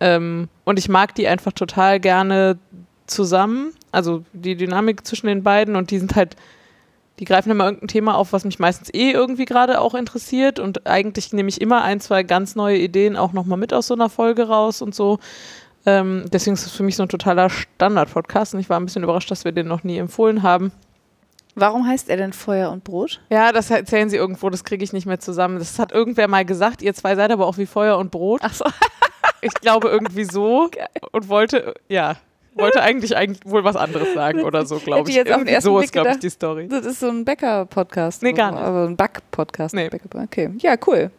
ähm, 0.00 0.48
und 0.64 0.78
ich 0.78 0.88
mag 0.88 1.14
die 1.14 1.28
einfach 1.28 1.52
total 1.52 2.00
gerne 2.00 2.58
zusammen. 3.06 3.72
Also 3.92 4.24
die 4.32 4.56
Dynamik 4.56 5.06
zwischen 5.06 5.28
den 5.28 5.42
beiden 5.42 5.76
und 5.76 5.90
die 5.90 5.98
sind 5.98 6.16
halt, 6.16 6.36
die 7.22 7.26
greifen 7.26 7.52
immer 7.52 7.66
irgendein 7.66 7.86
Thema 7.86 8.16
auf, 8.16 8.32
was 8.32 8.44
mich 8.44 8.58
meistens 8.58 8.92
eh 8.92 9.12
irgendwie 9.12 9.44
gerade 9.44 9.80
auch 9.80 9.94
interessiert 9.94 10.58
und 10.58 10.88
eigentlich 10.88 11.32
nehme 11.32 11.48
ich 11.48 11.60
immer 11.60 11.82
ein, 11.82 12.00
zwei 12.00 12.24
ganz 12.24 12.56
neue 12.56 12.78
Ideen 12.78 13.16
auch 13.16 13.32
nochmal 13.32 13.58
mit 13.58 13.72
aus 13.72 13.86
so 13.86 13.94
einer 13.94 14.08
Folge 14.08 14.48
raus 14.48 14.82
und 14.82 14.92
so. 14.92 15.20
Ähm, 15.86 16.24
deswegen 16.32 16.54
ist 16.54 16.66
es 16.66 16.72
für 16.72 16.82
mich 16.82 16.96
so 16.96 17.04
ein 17.04 17.08
totaler 17.08 17.48
Standard-Podcast 17.48 18.54
und 18.54 18.60
ich 18.60 18.68
war 18.68 18.80
ein 18.80 18.86
bisschen 18.86 19.04
überrascht, 19.04 19.30
dass 19.30 19.44
wir 19.44 19.52
den 19.52 19.68
noch 19.68 19.84
nie 19.84 19.98
empfohlen 19.98 20.42
haben. 20.42 20.72
Warum 21.54 21.86
heißt 21.86 22.10
er 22.10 22.16
denn 22.16 22.32
Feuer 22.32 22.72
und 22.72 22.82
Brot? 22.82 23.20
Ja, 23.30 23.52
das 23.52 23.70
erzählen 23.70 24.10
sie 24.10 24.16
irgendwo, 24.16 24.50
das 24.50 24.64
kriege 24.64 24.82
ich 24.82 24.92
nicht 24.92 25.06
mehr 25.06 25.20
zusammen. 25.20 25.60
Das 25.60 25.78
hat 25.78 25.92
irgendwer 25.92 26.26
mal 26.26 26.44
gesagt, 26.44 26.82
ihr 26.82 26.92
zwei 26.92 27.14
seid 27.14 27.30
aber 27.30 27.46
auch 27.46 27.56
wie 27.56 27.66
Feuer 27.66 27.98
und 27.98 28.10
Brot. 28.10 28.40
Ach 28.42 28.52
so. 28.52 28.64
Ich 29.42 29.54
glaube 29.54 29.90
irgendwie 29.90 30.24
so 30.24 30.68
und 31.12 31.28
wollte, 31.28 31.74
ja, 31.88 32.16
wollte 32.54 32.82
eigentlich, 32.82 33.16
eigentlich 33.16 33.40
wohl 33.44 33.64
was 33.64 33.76
anderes 33.76 34.14
sagen 34.14 34.42
oder 34.42 34.66
so, 34.66 34.78
glaube 34.78 35.08
ich. 35.08 35.16
jetzt 35.16 35.30
auf 35.32 35.38
den 35.38 35.48
ersten 35.48 35.70
so 35.70 35.74
Blick 35.76 35.86
ist, 35.86 35.92
glaube 35.92 36.10
ich, 36.10 36.18
die 36.18 36.30
Story. 36.30 36.68
Das 36.68 36.84
ist 36.86 37.00
so 37.00 37.08
ein 37.08 37.24
Bäcker-Podcast. 37.24 38.22
Nee, 38.22 38.32
gar 38.32 38.52
nicht. 38.52 38.60
Aber 38.60 38.86
ein 38.86 38.96
Back-Podcast. 38.96 39.74
Nee. 39.74 39.90
Okay, 40.14 40.50
ja, 40.58 40.76
cool. 40.86 41.10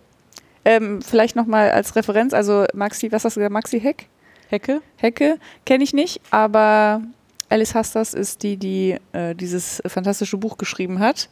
Ähm, 0.66 1.02
vielleicht 1.02 1.36
nochmal 1.36 1.72
als 1.72 1.96
Referenz, 1.96 2.34
also 2.34 2.66
Maxi, 2.74 3.12
was 3.12 3.26
hast 3.26 3.36
du 3.36 3.40
gesagt, 3.40 3.54
Maxi 3.54 3.80
Heck? 3.80 4.08
Hecke? 4.50 4.82
Hecke 4.98 5.40
kenne 5.66 5.84
ich 5.84 5.94
nicht, 5.94 6.22
aber 6.32 7.02
Alice 7.50 7.76
Hastas 7.76 8.14
ist 8.14 8.44
die, 8.44 8.58
die 8.58 8.98
äh, 9.12 9.36
dieses 9.36 9.82
fantastische 9.86 10.38
Buch 10.38 10.58
geschrieben 10.58 11.00
hat, 11.00 11.28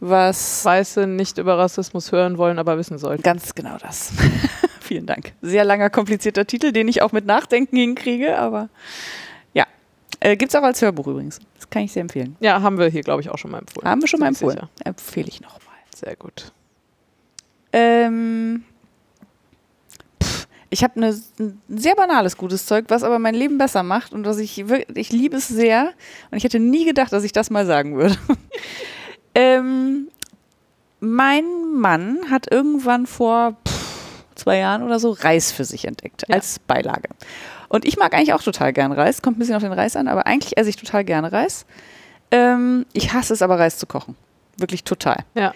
was 0.00 0.64
Weiße 0.64 1.06
nicht 1.06 1.38
über 1.38 1.56
Rassismus 1.58 2.12
hören 2.12 2.38
wollen, 2.38 2.58
aber 2.58 2.76
wissen 2.76 2.98
sollten. 2.98 3.22
ganz 3.22 3.54
genau 3.54 3.76
das. 3.80 4.12
Vielen 4.80 5.06
Dank. 5.06 5.32
Sehr 5.42 5.64
langer, 5.64 5.90
komplizierter 5.90 6.46
Titel, 6.46 6.72
den 6.72 6.86
ich 6.86 7.02
auch 7.02 7.12
mit 7.12 7.26
Nachdenken 7.26 7.76
hinkriege, 7.76 8.38
aber. 8.38 8.68
Äh, 10.26 10.36
Gibt 10.36 10.50
es 10.52 10.56
auch 10.56 10.64
als 10.64 10.82
Hörbuch 10.82 11.06
übrigens. 11.06 11.38
Das 11.54 11.70
kann 11.70 11.82
ich 11.82 11.92
sehr 11.92 12.00
empfehlen. 12.00 12.34
Ja, 12.40 12.60
haben 12.60 12.78
wir 12.78 12.88
hier, 12.88 13.02
glaube 13.02 13.22
ich, 13.22 13.30
auch 13.30 13.38
schon 13.38 13.52
mal 13.52 13.58
empfohlen. 13.60 13.88
Haben 13.88 14.00
wir 14.00 14.08
schon 14.08 14.18
mal 14.18 14.26
empfohlen. 14.26 14.56
sicher. 14.58 14.68
Empfehle 14.84 15.28
ich 15.28 15.40
nochmal. 15.40 15.76
Sehr 15.94 16.16
gut. 16.16 16.50
Ähm, 17.72 18.64
pff, 20.20 20.48
ich 20.70 20.82
habe 20.82 20.98
ne, 20.98 21.16
ein 21.38 21.62
sehr 21.68 21.94
banales 21.94 22.36
gutes 22.36 22.66
Zeug, 22.66 22.86
was 22.88 23.04
aber 23.04 23.20
mein 23.20 23.36
Leben 23.36 23.56
besser 23.56 23.84
macht 23.84 24.12
und 24.12 24.26
was 24.26 24.38
ich 24.38 24.68
wirklich, 24.68 24.96
ich 24.96 25.12
liebe 25.12 25.36
es 25.36 25.46
sehr. 25.46 25.92
Und 26.32 26.38
ich 26.38 26.42
hätte 26.44 26.58
nie 26.58 26.84
gedacht, 26.84 27.12
dass 27.12 27.22
ich 27.22 27.30
das 27.32 27.50
mal 27.50 27.64
sagen 27.64 27.94
würde. 27.96 28.16
ähm, 29.36 30.08
mein 30.98 31.44
Mann 31.72 32.18
hat 32.30 32.50
irgendwann 32.50 33.06
vor 33.06 33.56
pff, 33.68 34.24
zwei 34.34 34.58
Jahren 34.58 34.82
oder 34.82 34.98
so 34.98 35.12
Reis 35.12 35.52
für 35.52 35.64
sich 35.64 35.84
entdeckt 35.84 36.24
Ja. 36.26 36.34
als 36.34 36.58
Beilage. 36.58 37.10
Und 37.68 37.84
ich 37.84 37.96
mag 37.96 38.14
eigentlich 38.14 38.32
auch 38.32 38.42
total 38.42 38.72
gern 38.72 38.92
Reis. 38.92 39.22
Kommt 39.22 39.36
ein 39.36 39.40
bisschen 39.40 39.56
auf 39.56 39.62
den 39.62 39.72
Reis 39.72 39.96
an, 39.96 40.08
aber 40.08 40.26
eigentlich 40.26 40.56
esse 40.56 40.70
ich 40.70 40.76
total 40.76 41.04
gerne 41.04 41.32
Reis. 41.32 41.66
Ähm, 42.30 42.86
ich 42.92 43.12
hasse 43.12 43.32
es 43.32 43.42
aber, 43.42 43.58
Reis 43.58 43.78
zu 43.78 43.86
kochen. 43.86 44.16
Wirklich 44.58 44.84
total. 44.84 45.24
Ja. 45.34 45.54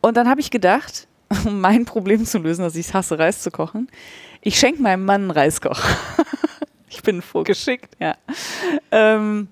Und 0.00 0.16
dann 0.16 0.28
habe 0.28 0.40
ich 0.40 0.50
gedacht, 0.50 1.06
um 1.46 1.60
mein 1.60 1.84
Problem 1.84 2.24
zu 2.24 2.38
lösen, 2.38 2.62
dass 2.62 2.76
ich 2.76 2.88
es 2.88 2.94
hasse, 2.94 3.18
Reis 3.18 3.42
zu 3.42 3.50
kochen, 3.50 3.88
ich 4.40 4.58
schenke 4.58 4.82
meinem 4.82 5.04
Mann 5.04 5.22
einen 5.22 5.30
Reiskocher. 5.30 5.88
ich 6.88 7.02
bin 7.02 7.18
ein 7.18 7.22
Vogel. 7.22 7.54
Geschickt. 7.54 7.96
Ja. 7.98 8.16
Ähm, 8.90 9.48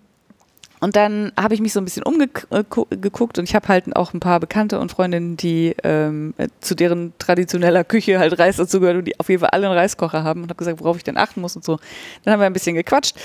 und 0.83 0.97
dann 0.97 1.31
habe 1.41 1.55
ich 1.55 1.61
mich 1.61 1.73
so 1.73 1.81
ein 1.81 1.85
bisschen 1.85 2.03
umgeguckt 2.03 3.39
und 3.39 3.45
ich 3.45 3.55
habe 3.55 3.69
halt 3.69 3.95
auch 3.95 4.13
ein 4.15 4.19
paar 4.19 4.41
Bekannte 4.41 4.81
und 4.81 4.91
Freundinnen, 4.91 5.37
die 5.37 5.77
ähm, 5.85 6.35
äh, 6.39 6.49
zu 6.61 6.75
deren 6.75 7.13
traditioneller 7.19 7.85
Küche 7.85 8.19
halt 8.19 8.37
Reis 8.37 8.57
dazu 8.57 8.81
gehört 8.81 8.97
und 8.97 9.05
die 9.05 9.19
auf 9.21 9.29
jeden 9.29 9.39
Fall 9.41 9.51
alle 9.51 9.69
einen 9.69 9.79
Reiskocher 9.79 10.25
haben 10.25 10.43
und 10.43 10.49
habe 10.51 10.59
gesagt, 10.59 10.81
worauf 10.81 10.97
ich 10.97 11.05
denn 11.05 11.17
achten 11.17 11.41
muss 11.41 11.55
und 11.55 11.65
so. 11.65 11.79
Dann 12.25 12.33
haben 12.33 12.41
wir 12.41 12.47
ein 12.47 12.53
bisschen 12.53 12.75
gequatscht. 12.75 13.17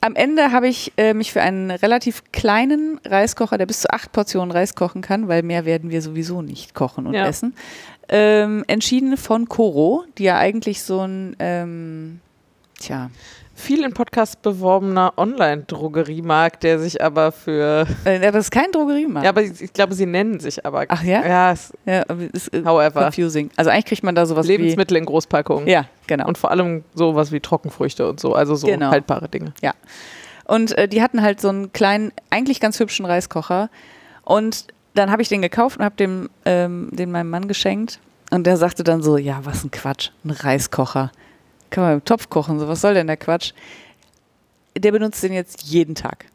Am 0.00 0.14
Ende 0.14 0.52
habe 0.52 0.68
ich 0.68 0.92
äh, 0.96 1.14
mich 1.14 1.32
für 1.32 1.42
einen 1.42 1.72
relativ 1.72 2.22
kleinen 2.30 3.00
Reiskocher, 3.04 3.58
der 3.58 3.66
bis 3.66 3.80
zu 3.80 3.90
acht 3.90 4.12
Portionen 4.12 4.52
Reis 4.52 4.76
kochen 4.76 5.02
kann, 5.02 5.26
weil 5.26 5.42
mehr 5.42 5.64
werden 5.64 5.90
wir 5.90 6.00
sowieso 6.00 6.42
nicht 6.42 6.74
kochen 6.74 7.08
und 7.08 7.14
Ja. 7.14 7.26
essen, 7.26 7.56
ähm, 8.08 8.62
entschieden 8.68 9.16
von 9.16 9.48
Koro, 9.48 10.04
die 10.16 10.22
ja 10.22 10.38
eigentlich 10.38 10.84
so 10.84 11.00
ein, 11.00 11.34
ähm, 11.40 12.20
tja, 12.78 13.10
Viel 13.60 13.82
in 13.82 13.92
Podcasts 13.92 14.36
beworbener 14.36 15.14
Online-Drogeriemarkt, 15.16 16.62
der 16.62 16.78
sich 16.78 17.02
aber 17.02 17.32
für. 17.32 17.86
äh, 18.04 18.20
das 18.20 18.44
ist 18.46 18.50
kein 18.52 18.70
Drogeriemarkt. 18.70 19.24
Ja, 19.24 19.30
aber 19.30 19.42
ich, 19.42 19.72
glaube, 19.72 19.94
sie 19.94 20.06
nennen 20.06 20.38
sich 20.38 20.64
aber. 20.64 20.84
Ach 20.88 21.02
ja? 21.02 21.26
Ja, 21.26 21.52
es, 21.52 21.72
Ja, 21.84 22.02
ist 22.32 22.54
äh, 22.54 22.62
however. 22.64 23.02
confusing. 23.02 23.50
Also 23.56 23.70
eigentlich 23.72 23.86
kriegt 23.86 24.04
man 24.04 24.14
da 24.14 24.26
sowas 24.26 24.46
Lebensmittel 24.46 24.96
in 24.96 25.04
Großpackungen. 25.04 25.66
wie... 25.66 25.72
Ja, 25.72 25.86
genau. 26.06 26.28
Und 26.28 26.38
vor 26.38 26.52
allem 26.52 26.84
sowas 26.94 27.32
wie 27.32 27.40
Trockenfrüchte 27.40 28.08
und 28.08 28.20
so, 28.20 28.34
also 28.34 28.54
so 28.54 28.68
Genau. 28.68 28.90
haltbare 28.90 29.28
Dinge. 29.28 29.52
Und 30.44 30.78
äh, 30.78 30.86
die 30.88 31.02
hatten 31.02 31.20
halt 31.20 31.40
so 31.40 31.48
einen 31.48 31.72
kleinen, 31.72 32.12
eigentlich 32.30 32.60
ganz 32.60 32.78
hübschen 32.78 33.06
Reiskocher. 33.06 33.70
Und 34.22 34.66
dann 34.94 35.10
habe 35.10 35.20
ich 35.20 35.28
den 35.28 35.42
gekauft 35.42 35.78
und 35.78 35.84
habe 35.84 35.96
dem, 35.96 36.30
ähm, 36.44 36.90
den 36.92 37.10
meinem 37.10 37.28
Mann 37.30 37.48
geschenkt. 37.48 37.98
Und 38.30 38.46
der 38.46 38.56
sagte 38.56 38.84
dann 38.84 39.02
so, 39.02 39.16
ja, 39.16 39.40
was 39.42 39.64
ein 39.64 39.70
Quatsch, 39.72 40.10
ein 40.24 40.30
Reiskocher. 40.30 41.10
Kann 41.70 41.84
man 41.84 41.94
im 41.94 42.04
Topf 42.04 42.28
kochen, 42.28 42.58
so 42.58 42.68
was 42.68 42.80
soll 42.80 42.94
denn 42.94 43.06
der 43.06 43.16
Quatsch? 43.16 43.52
Der 44.76 44.92
benutzt 44.92 45.22
den 45.22 45.32
jetzt 45.32 45.62
jeden 45.62 45.94
Tag. 45.94 46.26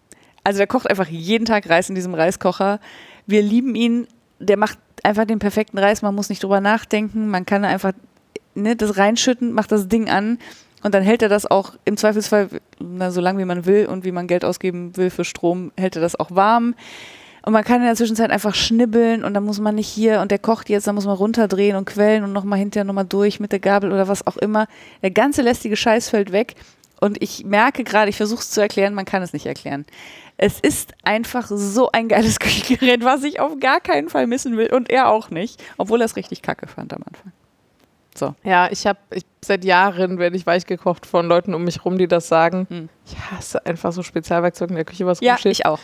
Also 0.43 0.57
der 0.57 0.67
kocht 0.67 0.89
einfach 0.89 1.07
jeden 1.07 1.45
Tag 1.45 1.69
Reis 1.69 1.89
in 1.89 1.95
diesem 1.95 2.13
Reiskocher. 2.13 2.79
Wir 3.25 3.41
lieben 3.41 3.75
ihn. 3.75 4.07
Der 4.39 4.57
macht 4.57 4.77
einfach 5.03 5.25
den 5.25 5.39
perfekten 5.39 5.77
Reis. 5.77 6.01
Man 6.01 6.15
muss 6.15 6.29
nicht 6.29 6.43
drüber 6.43 6.59
nachdenken. 6.59 7.29
Man 7.29 7.45
kann 7.45 7.63
einfach 7.63 7.93
ne, 8.55 8.75
das 8.75 8.97
reinschütten, 8.97 9.53
macht 9.53 9.71
das 9.71 9.87
Ding 9.87 10.09
an 10.09 10.39
und 10.83 10.93
dann 10.93 11.03
hält 11.03 11.21
er 11.21 11.29
das 11.29 11.45
auch 11.49 11.73
im 11.85 11.97
Zweifelsfall 11.97 12.49
na, 12.79 13.11
so 13.11 13.21
lange 13.21 13.39
wie 13.39 13.45
man 13.45 13.65
will 13.65 13.85
und 13.85 14.03
wie 14.03 14.11
man 14.11 14.27
Geld 14.27 14.43
ausgeben 14.43 14.95
will 14.97 15.09
für 15.09 15.23
Strom, 15.23 15.71
hält 15.77 15.95
er 15.95 16.01
das 16.01 16.19
auch 16.19 16.31
warm. 16.31 16.75
Und 17.45 17.51
man 17.51 17.63
kann 17.65 17.81
in 17.81 17.87
der 17.87 17.95
Zwischenzeit 17.95 18.31
einfach 18.31 18.55
schnibbeln 18.55 19.23
und 19.23 19.33
dann 19.33 19.43
muss 19.43 19.59
man 19.59 19.75
nicht 19.75 19.89
hier 19.89 20.21
und 20.21 20.31
der 20.31 20.39
kocht 20.39 20.69
jetzt, 20.69 20.87
dann 20.87 20.95
muss 20.95 21.05
man 21.05 21.17
runterdrehen 21.17 21.75
und 21.75 21.83
quellen 21.85 22.23
und 22.23 22.31
nochmal 22.31 22.57
hinterher 22.57 22.85
nochmal 22.85 23.05
durch 23.05 23.41
mit 23.41 23.51
der 23.51 23.59
Gabel 23.59 23.91
oder 23.91 24.07
was 24.07 24.25
auch 24.25 24.37
immer. 24.37 24.67
Der 25.01 25.11
ganze 25.11 25.41
lästige 25.41 25.75
Scheiß 25.75 26.09
fällt 26.09 26.31
weg 26.31 26.55
und 27.01 27.21
ich 27.21 27.43
merke 27.43 27.83
gerade, 27.83 28.09
ich 28.09 28.15
versuche 28.15 28.39
es 28.39 28.49
zu 28.49 28.61
erklären, 28.61 28.93
man 28.93 29.03
kann 29.03 29.21
es 29.21 29.33
nicht 29.33 29.45
erklären. 29.45 29.85
Es 30.37 30.61
ist 30.61 30.93
einfach 31.03 31.47
so 31.47 31.91
ein 31.91 32.07
geiles 32.07 32.39
Küchengerät, 32.39 33.03
was 33.03 33.23
ich 33.25 33.41
auf 33.41 33.59
gar 33.59 33.81
keinen 33.81 34.07
Fall 34.07 34.25
missen 34.25 34.55
will 34.55 34.71
und 34.73 34.89
er 34.89 35.09
auch 35.09 35.29
nicht, 35.29 35.61
obwohl 35.77 36.01
er 36.01 36.05
es 36.05 36.15
richtig 36.15 36.43
kacke 36.43 36.67
fand 36.67 36.93
am 36.93 37.03
Anfang. 37.05 37.33
So. 38.15 38.35
Ja, 38.43 38.69
ich 38.71 38.87
habe 38.87 38.99
seit 39.43 39.65
Jahren 39.65 40.17
werde 40.17 40.37
ich 40.37 40.45
weich 40.45 40.65
gekocht 40.65 41.05
von 41.05 41.27
Leuten 41.27 41.53
um 41.53 41.63
mich 41.63 41.83
rum, 41.83 41.97
die 41.97 42.07
das 42.07 42.27
sagen. 42.27 42.67
Hm. 42.69 42.89
Ich 43.05 43.17
hasse 43.31 43.65
einfach 43.65 43.91
so 43.91 44.01
Spezialwerkzeug 44.01 44.69
in 44.69 44.75
der 44.75 44.85
Küche, 44.85 45.05
was 45.05 45.19
Ja, 45.19 45.33
rumsteht. 45.33 45.51
ich 45.51 45.65
auch. 45.65 45.79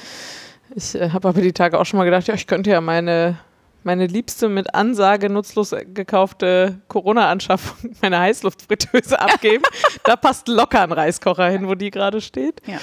Ich 0.75 0.95
äh, 0.95 1.09
habe 1.11 1.27
aber 1.27 1.41
die 1.41 1.53
Tage 1.53 1.79
auch 1.79 1.85
schon 1.85 1.97
mal 1.97 2.05
gedacht, 2.05 2.27
ja, 2.27 2.33
ich 2.33 2.47
könnte 2.47 2.69
ja 2.69 2.81
meine, 2.81 3.37
meine 3.83 4.07
liebste 4.07 4.49
mit 4.49 4.73
Ansage 4.75 5.29
nutzlos 5.29 5.75
gekaufte 5.93 6.79
Corona-Anschaffung, 6.87 7.95
meine 8.01 8.19
Heißluftfritteuse 8.19 9.19
abgeben. 9.19 9.63
da 10.03 10.15
passt 10.15 10.47
locker 10.47 10.81
ein 10.81 10.91
Reiskocher 10.91 11.49
hin, 11.49 11.67
wo 11.67 11.75
die 11.75 11.91
gerade 11.91 12.21
steht. 12.21 12.61
Ja. 12.65 12.77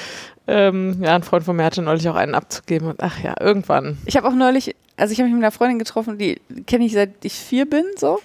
Ähm, 0.46 1.02
ja, 1.02 1.14
ein 1.14 1.22
Freund 1.22 1.44
von 1.44 1.56
mir 1.56 1.64
hatte 1.64 1.82
neulich 1.82 2.08
auch 2.08 2.16
einen 2.16 2.34
abzugeben. 2.34 2.88
Und 2.88 3.02
ach 3.02 3.22
ja, 3.22 3.34
irgendwann. 3.40 3.98
Ich 4.06 4.16
habe 4.16 4.28
auch 4.28 4.34
neulich, 4.34 4.76
also 4.96 5.12
ich 5.12 5.18
habe 5.18 5.28
mich 5.28 5.34
mit 5.34 5.44
einer 5.44 5.52
Freundin 5.52 5.78
getroffen, 5.78 6.18
die 6.18 6.40
kenne 6.66 6.84
ich 6.84 6.92
seit 6.92 7.24
ich 7.24 7.34
vier 7.34 7.68
bin, 7.68 7.84
so. 7.96 8.20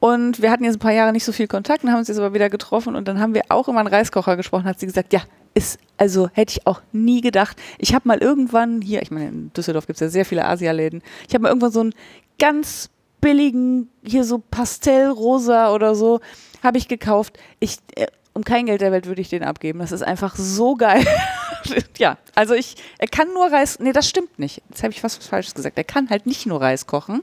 Und 0.00 0.40
wir 0.40 0.50
hatten 0.50 0.64
jetzt 0.64 0.76
ein 0.76 0.80
paar 0.80 0.92
Jahre 0.92 1.12
nicht 1.12 1.24
so 1.24 1.32
viel 1.32 1.48
Kontakt 1.48 1.82
und 1.82 1.90
haben 1.90 1.98
uns 1.98 2.08
jetzt 2.08 2.18
aber 2.18 2.32
wieder 2.32 2.50
getroffen 2.50 2.94
und 2.94 3.08
dann 3.08 3.18
haben 3.18 3.34
wir 3.34 3.42
auch 3.48 3.68
über 3.68 3.78
einen 3.78 3.88
Reiskocher 3.88 4.36
gesprochen. 4.36 4.64
Hat 4.64 4.78
sie 4.78 4.86
gesagt, 4.86 5.12
ja, 5.12 5.22
ist, 5.54 5.78
also 5.96 6.28
hätte 6.32 6.52
ich 6.52 6.66
auch 6.66 6.82
nie 6.92 7.20
gedacht. 7.20 7.56
Ich 7.78 7.94
habe 7.94 8.06
mal 8.06 8.18
irgendwann 8.18 8.80
hier, 8.80 9.02
ich 9.02 9.10
meine, 9.10 9.28
in 9.28 9.52
Düsseldorf 9.54 9.86
gibt 9.86 9.96
es 9.96 10.00
ja 10.00 10.08
sehr 10.08 10.24
viele 10.24 10.44
Asialäden, 10.44 11.02
ich 11.26 11.34
habe 11.34 11.42
mal 11.42 11.48
irgendwann 11.48 11.72
so 11.72 11.80
einen 11.80 11.94
ganz 12.38 12.90
billigen, 13.20 13.90
hier 14.04 14.22
so 14.22 14.38
Pastellrosa 14.38 15.74
oder 15.74 15.96
so, 15.96 16.20
habe 16.62 16.78
ich 16.78 16.86
gekauft. 16.86 17.38
Ich, 17.58 17.78
äh, 17.96 18.06
um 18.34 18.44
kein 18.44 18.66
Geld 18.66 18.80
der 18.80 18.92
Welt 18.92 19.06
würde 19.06 19.20
ich 19.20 19.28
den 19.28 19.42
abgeben. 19.42 19.80
Das 19.80 19.90
ist 19.90 20.02
einfach 20.02 20.36
so 20.36 20.76
geil. 20.76 21.04
ja, 21.98 22.18
also 22.36 22.54
ich, 22.54 22.76
er 22.98 23.08
kann 23.08 23.32
nur 23.34 23.50
Reis, 23.50 23.80
nee, 23.80 23.92
das 23.92 24.08
stimmt 24.08 24.38
nicht. 24.38 24.62
Jetzt 24.68 24.84
habe 24.84 24.92
ich 24.92 25.02
was 25.02 25.16
Falsches 25.16 25.54
gesagt. 25.54 25.76
Er 25.76 25.82
kann 25.82 26.08
halt 26.08 26.26
nicht 26.26 26.46
nur 26.46 26.60
Reis 26.60 26.86
kochen. 26.86 27.22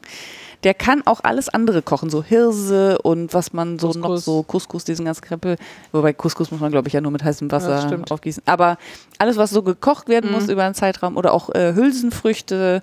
Der 0.66 0.74
kann 0.74 1.04
auch 1.06 1.22
alles 1.24 1.48
andere 1.48 1.82
kochen, 1.82 2.10
so 2.10 2.22
Hirse 2.24 2.98
und 3.04 3.34
was 3.34 3.54
man 3.54 3.80
so 3.80 3.88
noch 3.90 3.94
Couscous. 4.08 4.26
so, 4.26 4.44
Couscous, 4.44 4.84
diesen 4.84 5.06
ganzen 5.06 5.22
Krempel. 5.22 5.56
Wobei 5.94 6.12
Couscous 6.12 6.52
muss 6.52 6.60
man, 6.60 6.72
glaube 6.72 6.88
ich, 6.90 6.94
ja 6.94 7.00
nur 7.02 7.12
mit 7.12 7.24
heißem 7.24 7.48
Ja, 7.48 7.52
Wasser 7.54 7.82
stimmt. 7.88 8.12
aufgießen. 8.12 8.44
Aber 8.48 8.78
alles, 9.20 9.38
was 9.38 9.52
so 9.52 9.62
gekocht 9.64 10.10
werden 10.10 10.32
muss 10.32 10.48
Mhm. 10.48 10.50
über 10.54 10.64
einen 10.64 10.76
Zeitraum 10.76 11.16
oder 11.16 11.34
auch 11.34 11.50
äh, 11.56 11.74
Hülsenfrüchte 11.76 12.82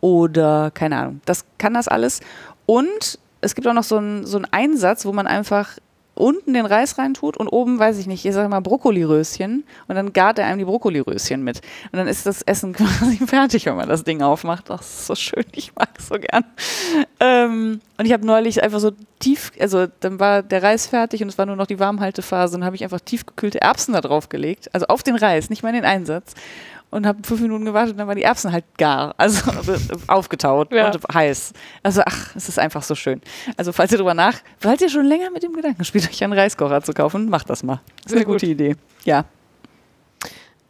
oder 0.00 0.70
keine 0.72 0.96
Ahnung, 0.96 1.20
das 1.24 1.44
kann 1.58 1.72
das 1.74 1.88
alles. 1.88 2.20
Und 2.66 3.18
es 3.40 3.54
gibt 3.54 3.66
auch 3.66 3.74
noch 3.74 3.84
so 3.84 3.96
einen 3.96 4.26
so 4.26 4.36
einen 4.36 4.46
Einsatz, 4.50 5.04
wo 5.06 5.12
man 5.12 5.26
einfach 5.26 5.78
unten 6.20 6.54
den 6.54 6.66
Reis 6.66 6.98
reintut 6.98 7.36
und 7.36 7.48
oben, 7.48 7.78
weiß 7.78 7.98
ich 7.98 8.06
nicht, 8.06 8.24
ich 8.24 8.32
sage 8.32 8.48
mal 8.48 8.60
Brokkoliröschen 8.60 9.64
und 9.88 9.94
dann 9.94 10.12
gart 10.12 10.38
er 10.38 10.46
einem 10.46 10.58
die 10.58 10.64
Brokkoliröschen 10.64 11.42
mit. 11.42 11.60
Und 11.90 11.98
dann 11.98 12.06
ist 12.06 12.26
das 12.26 12.42
Essen 12.42 12.72
quasi 12.74 13.16
fertig, 13.26 13.66
wenn 13.66 13.76
man 13.76 13.88
das 13.88 14.04
Ding 14.04 14.22
aufmacht. 14.22 14.70
Das 14.70 14.80
ist 14.80 15.06
so 15.06 15.14
schön, 15.14 15.44
ich 15.52 15.74
mag 15.74 15.88
es 15.98 16.08
so 16.08 16.16
gern. 16.16 16.44
Ähm, 17.18 17.80
und 17.98 18.04
ich 18.06 18.12
habe 18.12 18.24
neulich 18.24 18.62
einfach 18.62 18.80
so 18.80 18.92
tief, 19.18 19.52
also 19.58 19.86
dann 20.00 20.20
war 20.20 20.42
der 20.42 20.62
Reis 20.62 20.86
fertig 20.86 21.22
und 21.22 21.28
es 21.28 21.38
war 21.38 21.46
nur 21.46 21.56
noch 21.56 21.66
die 21.66 21.78
Warmhaltephase 21.78 22.56
und 22.56 22.64
habe 22.64 22.76
ich 22.76 22.84
einfach 22.84 23.00
tiefgekühlte 23.00 23.60
Erbsen 23.60 23.94
da 23.94 24.00
drauf 24.00 24.28
gelegt, 24.28 24.68
also 24.72 24.86
auf 24.86 25.02
den 25.02 25.16
Reis, 25.16 25.50
nicht 25.50 25.62
mal 25.62 25.70
in 25.70 25.76
den 25.76 25.84
Einsatz. 25.84 26.34
Und 26.90 27.06
habe 27.06 27.20
fünf 27.22 27.40
Minuten 27.40 27.64
gewartet 27.64 27.92
und 27.92 27.98
dann 27.98 28.08
waren 28.08 28.16
die 28.16 28.22
Erbsen 28.24 28.52
halt 28.52 28.64
gar, 28.78 29.14
also 29.16 29.50
aufgetaut 30.06 30.72
Ja. 30.72 30.86
und 30.90 30.98
heiß. 31.14 31.52
Also 31.82 32.02
ach, 32.04 32.34
es 32.36 32.48
ist 32.48 32.58
einfach 32.58 32.82
so 32.82 32.94
schön. 32.94 33.20
Also 33.56 33.72
falls 33.72 33.92
ihr 33.92 33.98
drüber 33.98 34.14
nach, 34.14 34.34
falls 34.58 34.82
ihr 34.82 34.88
schon 34.90 35.04
länger 35.06 35.30
mit 35.30 35.42
dem 35.42 35.52
Gedanken 35.52 35.84
spielt, 35.84 36.08
euch 36.08 36.22
einen 36.24 36.32
Reiskocher 36.32 36.82
zu 36.82 36.92
kaufen, 36.92 37.28
macht 37.28 37.48
das 37.50 37.62
mal. 37.62 37.80
Das 38.02 38.06
ist 38.06 38.10
Sehr 38.10 38.16
eine 38.18 38.26
gute 38.26 38.46
gut. 38.46 38.52
Idee. 38.52 38.76
Ja. 39.04 39.24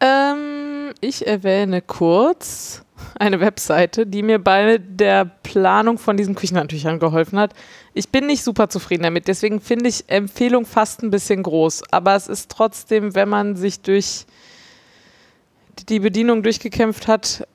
Ähm, 0.02 0.92
ich 1.00 1.26
erwähne 1.26 1.82
kurz 1.82 2.82
eine 3.18 3.40
Webseite, 3.40 4.06
die 4.06 4.22
mir 4.22 4.38
bei 4.38 4.78
der 4.78 5.24
Planung 5.24 5.98
von 5.98 6.16
diesen 6.16 6.34
Küchenhandtüchern 6.34 6.98
geholfen 6.98 7.38
hat. 7.38 7.52
Ich 7.92 8.08
bin 8.10 8.26
nicht 8.26 8.42
super 8.42 8.68
zufrieden 8.68 9.02
damit, 9.02 9.28
deswegen 9.28 9.60
finde 9.60 9.88
ich 9.88 10.04
Empfehlung 10.08 10.64
fast 10.64 11.02
ein 11.02 11.10
bisschen 11.10 11.42
groß. 11.42 11.82
Aber 11.90 12.14
es 12.14 12.28
ist 12.28 12.50
trotzdem, 12.50 13.14
wenn 13.14 13.28
man 13.28 13.56
sich 13.56 13.80
durch 13.82 14.26
die 15.88 16.00
Bedienung 16.00 16.42
durchgekämpft 16.42 17.08
hat, 17.08 17.46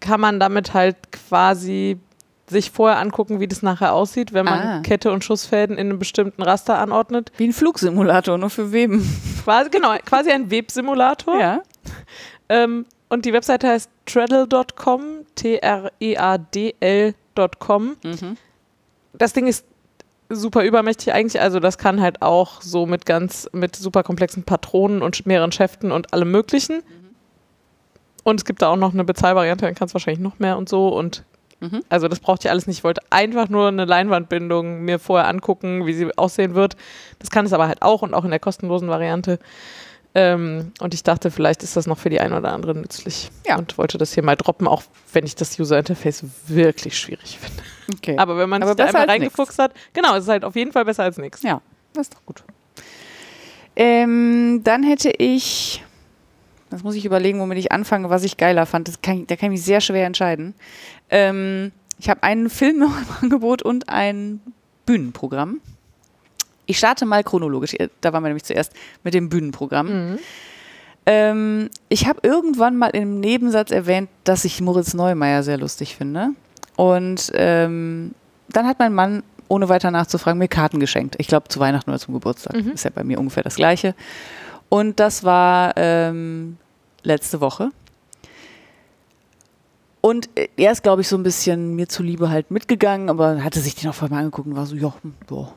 kann 0.00 0.20
man 0.20 0.40
damit 0.40 0.74
halt 0.74 0.96
quasi 1.12 1.98
sich 2.46 2.70
vorher 2.70 2.98
angucken, 2.98 3.40
wie 3.40 3.48
das 3.48 3.62
nachher 3.62 3.92
aussieht, 3.92 4.32
wenn 4.32 4.46
man 4.46 4.58
Ah. 4.60 4.80
Kette 4.80 5.12
und 5.12 5.22
Schussfäden 5.22 5.76
in 5.76 5.90
einem 5.90 5.98
bestimmten 5.98 6.42
Raster 6.42 6.78
anordnet. 6.78 7.30
Wie 7.36 7.46
ein 7.46 7.52
Flugsimulator, 7.52 8.38
nur 8.38 8.48
für 8.50 8.72
Weben. 8.72 9.06
Quasi, 9.44 9.68
genau, 9.70 9.94
quasi 10.04 10.30
ein 10.30 10.50
Websimulator. 10.50 11.38
Ja. 11.38 11.62
Ähm, 12.50 12.86
und 13.10 13.26
die 13.26 13.34
Webseite 13.34 13.68
heißt 13.68 13.90
treadle.com, 14.06 15.02
T-R-E-A-D-L.com. 15.34 17.96
Mhm. 18.04 18.36
Das 19.12 19.32
Ding 19.32 19.46
ist 19.46 19.64
super 20.30 20.64
übermächtig 20.64 21.12
eigentlich, 21.12 21.40
also 21.40 21.60
das 21.60 21.78
kann 21.78 22.00
halt 22.00 22.22
auch 22.22 22.60
so 22.60 22.86
mit 22.86 23.06
ganz, 23.06 23.48
mit 23.52 23.76
super 23.76 24.02
komplexen 24.02 24.44
Patronen 24.44 25.02
und 25.02 25.26
mehreren 25.26 25.52
Schäften 25.52 25.90
und 25.90 26.12
allem 26.12 26.30
möglichen. 26.30 26.82
Und 28.28 28.40
es 28.40 28.44
gibt 28.44 28.60
da 28.60 28.68
auch 28.68 28.76
noch 28.76 28.92
eine 28.92 29.04
Bezahlvariante, 29.04 29.64
dann 29.64 29.74
kannst 29.74 29.92
du 29.92 29.94
wahrscheinlich 29.94 30.22
noch 30.22 30.38
mehr 30.38 30.58
und 30.58 30.68
so 30.68 30.88
und 30.88 31.24
Mhm. 31.60 31.82
also 31.88 32.06
das 32.06 32.20
braucht 32.20 32.44
ihr 32.44 32.52
alles 32.52 32.66
nicht. 32.68 32.78
Ich 32.78 32.84
wollte 32.84 33.00
einfach 33.10 33.48
nur 33.48 33.66
eine 33.66 33.84
Leinwandbindung 33.84 34.82
mir 34.82 35.00
vorher 35.00 35.26
angucken, 35.28 35.86
wie 35.86 35.92
sie 35.94 36.16
aussehen 36.16 36.54
wird. 36.54 36.76
Das 37.18 37.30
kann 37.30 37.46
es 37.46 37.52
aber 37.52 37.66
halt 37.66 37.82
auch 37.82 38.02
und 38.02 38.14
auch 38.14 38.24
in 38.24 38.30
der 38.30 38.38
kostenlosen 38.38 38.88
Variante. 38.88 39.40
Ähm, 40.14 40.70
und 40.78 40.94
ich 40.94 41.02
dachte, 41.02 41.32
vielleicht 41.32 41.64
ist 41.64 41.76
das 41.76 41.88
noch 41.88 41.98
für 41.98 42.10
die 42.10 42.20
eine 42.20 42.36
oder 42.36 42.52
andere 42.52 42.76
nützlich. 42.76 43.30
Ja. 43.46 43.58
Und 43.58 43.76
wollte 43.76 43.98
das 43.98 44.12
hier 44.14 44.22
mal 44.22 44.36
droppen, 44.36 44.68
auch 44.68 44.82
wenn 45.12 45.24
ich 45.26 45.34
das 45.34 45.58
User-Interface 45.58 46.24
wirklich 46.46 46.96
schwierig 46.96 47.38
finde. 47.40 47.62
Okay. 47.92 48.16
Aber 48.18 48.36
wenn 48.38 48.48
man 48.48 48.64
sich 48.64 48.76
da 48.76 48.84
einmal 48.84 49.06
reingefuchst 49.06 49.58
hat, 49.58 49.72
genau, 49.94 50.14
es 50.14 50.24
ist 50.24 50.30
halt 50.30 50.44
auf 50.44 50.54
jeden 50.54 50.70
Fall 50.70 50.84
besser 50.84 51.02
als 51.02 51.18
nichts. 51.18 51.42
Ja, 51.42 51.60
das 51.92 52.02
ist 52.06 52.14
doch 52.14 52.24
gut. 52.24 52.44
Ähm, 53.74 54.60
dann 54.64 54.82
hätte 54.82 55.10
ich, 55.10 55.84
das 56.70 56.82
muss 56.82 56.94
ich 56.94 57.04
überlegen, 57.04 57.40
womit 57.40 57.58
ich 57.58 57.72
anfange, 57.72 58.10
was 58.10 58.24
ich 58.24 58.36
geiler 58.36 58.66
fand. 58.66 59.02
Kann, 59.02 59.20
ich- 59.22 59.26
da 59.26 59.36
kann 59.36 59.46
ich 59.52 59.58
mich 59.60 59.64
sehr 59.64 59.80
schwer 59.80 60.06
entscheiden. 60.06 60.54
Ähm, 61.10 61.72
ich 61.98 62.08
habe 62.08 62.22
einen 62.22 62.50
Film 62.50 62.78
noch 62.78 62.96
im 62.96 63.06
Angebot 63.22 63.62
und 63.62 63.88
ein 63.88 64.40
Bühnenprogramm. 64.86 65.60
Ich 66.66 66.78
starte 66.78 67.06
mal 67.06 67.24
chronologisch. 67.24 67.74
Da 68.00 68.12
waren 68.12 68.22
wir 68.22 68.28
nämlich 68.28 68.44
zuerst 68.44 68.72
mit 69.02 69.14
dem 69.14 69.28
Bühnenprogramm. 69.30 69.86
Mhm. 70.12 70.18
Ähm, 71.06 71.70
ich 71.88 72.06
habe 72.06 72.20
irgendwann 72.22 72.76
mal 72.76 72.88
im 72.88 73.20
Nebensatz 73.20 73.70
erwähnt, 73.70 74.10
dass 74.24 74.44
ich 74.44 74.60
Moritz 74.60 74.92
Neumeier 74.94 75.42
sehr 75.42 75.56
lustig 75.56 75.96
finde. 75.96 76.30
Und 76.76 77.32
ähm, 77.34 78.14
dann 78.50 78.66
hat 78.66 78.78
mein 78.78 78.92
Mann, 78.92 79.22
ohne 79.48 79.70
weiter 79.70 79.90
nachzufragen, 79.90 80.38
mir 80.38 80.48
Karten 80.48 80.78
geschenkt. 80.80 81.16
Ich 81.18 81.26
glaube, 81.28 81.48
zu 81.48 81.58
Weihnachten 81.60 81.88
oder 81.90 81.98
zum 81.98 82.12
Geburtstag. 82.14 82.54
Mhm. 82.54 82.72
Ist 82.72 82.84
ja 82.84 82.90
bei 82.94 83.04
mir 83.04 83.18
ungefähr 83.18 83.42
das 83.42 83.56
Gleiche. 83.56 83.94
Und 84.68 85.00
das 85.00 85.24
war 85.24 85.72
ähm, 85.76 86.58
letzte 87.02 87.40
Woche. 87.40 87.70
Und 90.00 90.28
äh, 90.36 90.48
er 90.56 90.72
ist, 90.72 90.82
glaube 90.82 91.02
ich, 91.02 91.08
so 91.08 91.16
ein 91.16 91.22
bisschen 91.22 91.74
mir 91.74 91.88
zuliebe 91.88 92.30
halt 92.30 92.50
mitgegangen, 92.50 93.10
aber 93.10 93.42
hatte 93.42 93.60
sich 93.60 93.74
den 93.74 93.90
auch 93.90 93.94
vorher 93.94 94.14
mal 94.14 94.20
angeguckt 94.20 94.46
und 94.48 94.56
war 94.56 94.66
so, 94.66 94.76
ja, 94.76 94.92
hm, 95.02 95.14
boah, 95.26 95.52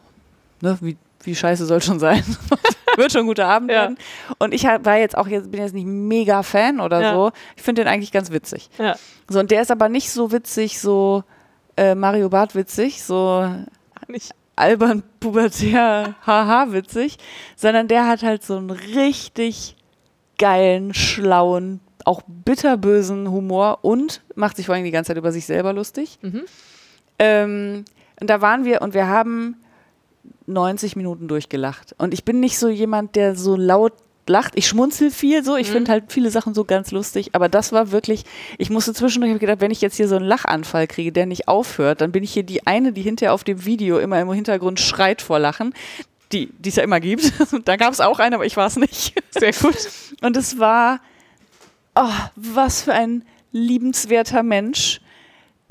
ne, 0.62 0.78
wie, 0.82 0.98
wie 1.24 1.36
scheiße 1.36 1.66
soll 1.66 1.82
schon 1.82 2.00
sein. 2.00 2.24
Wird 2.98 3.12
schon 3.12 3.22
ein 3.22 3.28
guter 3.28 3.48
Abend 3.48 3.70
Ja. 3.72 3.82
werden. 3.84 3.98
Und 4.40 4.54
ich 4.54 4.64
war 4.64 4.98
jetzt 4.98 5.18
auch 5.18 5.28
jetzt, 5.28 5.52
bin 5.52 5.62
jetzt 5.62 5.74
nicht 5.74 5.86
mega 5.86 6.44
Fan 6.44 6.80
oder 6.82 7.02
Ja. 7.02 7.14
so. 7.14 7.32
Ich 7.56 7.62
finde 7.64 7.84
den 7.84 7.88
eigentlich 7.90 8.12
ganz 8.12 8.32
witzig. 8.32 8.70
Ja. 8.78 8.96
So, 9.30 9.40
und 9.40 9.52
der 9.52 9.62
ist 9.62 9.72
aber 9.72 9.88
nicht 9.88 10.12
so 10.12 10.32
witzig, 10.32 10.80
so 10.80 11.24
äh, 11.78 11.96
Mario 11.96 12.30
Barth 12.30 12.54
witzig, 12.56 13.04
so 13.04 13.48
Nicht. 14.08 14.32
Albern, 14.62 15.04
pubertär, 15.20 16.16
haha 16.26 16.72
witzig, 16.72 17.18
sondern 17.56 17.88
der 17.88 18.08
hat 18.08 18.24
halt 18.24 18.44
so 18.44 18.56
einen 18.56 18.70
richtig 18.70 19.76
geilen, 20.38 20.94
schlauen, 20.94 21.82
auch 22.06 22.22
bitterbösen 22.28 23.30
Humor 23.30 23.80
und 23.82 24.22
macht 24.36 24.58
sich 24.58 24.66
vor 24.66 24.76
allem 24.76 24.84
die 24.86 24.92
ganze 24.92 25.10
Zeit 25.10 25.18
über 25.18 25.32
sich 25.32 25.46
selber 25.46 25.74
lustig. 25.74 26.20
Mhm. 26.22 26.44
Ähm, 27.20 27.86
und 28.20 28.30
da 28.30 28.42
waren 28.42 28.66
wir 28.66 28.82
und 28.82 28.94
wir 28.94 29.08
haben 29.08 29.58
90 30.48 30.96
Minuten 30.96 31.28
durchgelacht. 31.28 31.96
Und 31.98 32.14
ich 32.14 32.24
bin 32.24 32.40
nicht 32.40 32.58
so 32.58 32.70
jemand, 32.70 33.16
der 33.16 33.36
so 33.36 33.56
laut 33.56 33.94
lacht. 34.27 34.53
Ich 34.56 34.68
schmunzel 34.68 35.11
viel 35.11 35.43
so. 35.43 35.56
Ich 35.57 35.69
Mhm. 35.69 35.73
finde 35.73 35.91
halt 35.91 36.03
viele 36.11 36.31
Sachen 36.31 36.53
so 36.53 36.64
ganz 36.64 36.91
lustig. 36.91 37.30
Aber 37.34 37.49
das 37.49 37.72
war 37.72 37.91
wirklich, 37.91 38.23
ich 38.57 38.69
musste 38.69 38.93
zwischendurch 38.93 39.34
ich 39.34 39.39
gedacht, 39.39 39.61
wenn 39.61 39.72
ich 39.72 39.81
jetzt 39.81 39.98
hier 39.98 40.07
so 40.07 40.15
einen 40.15 40.26
Lachanfall 40.26 40.88
kriege, 40.88 41.11
der 41.11 41.26
nicht 41.26 41.48
aufhört, 41.48 42.02
dann 42.02 42.11
bin 42.11 42.23
ich 42.23 42.31
hier 42.34 42.43
die 42.43 42.65
eine, 42.68 42.93
die 42.93 43.02
hinterher 43.02 43.34
auf 43.34 43.43
dem 43.43 43.65
Video 43.65 43.99
immer 43.99 44.19
im 44.22 44.31
Hintergrund 44.31 44.80
schreit 44.80 45.22
vor 45.22 45.39
Lachen. 45.39 45.73
Die 46.31 46.48
die 46.60 46.69
es 46.69 46.76
ja 46.77 46.84
immer 46.84 46.99
gibt. 46.99 47.34
da 47.65 47.76
gab 47.76 47.91
es 47.91 47.99
auch 47.99 48.19
eine, 48.19 48.35
aber 48.35 48.45
ich 48.45 48.56
war 48.57 48.68
es 48.68 48.77
nicht. 48.77 49.14
Sehr 49.31 49.52
gut. 49.53 49.76
Und 50.22 50.38
es 50.38 50.60
war, 50.60 51.02
oh, 51.95 52.10
was 52.35 52.84
für 52.84 52.93
ein 52.93 53.26
liebenswerter 53.52 54.43
Mensch, 54.43 55.02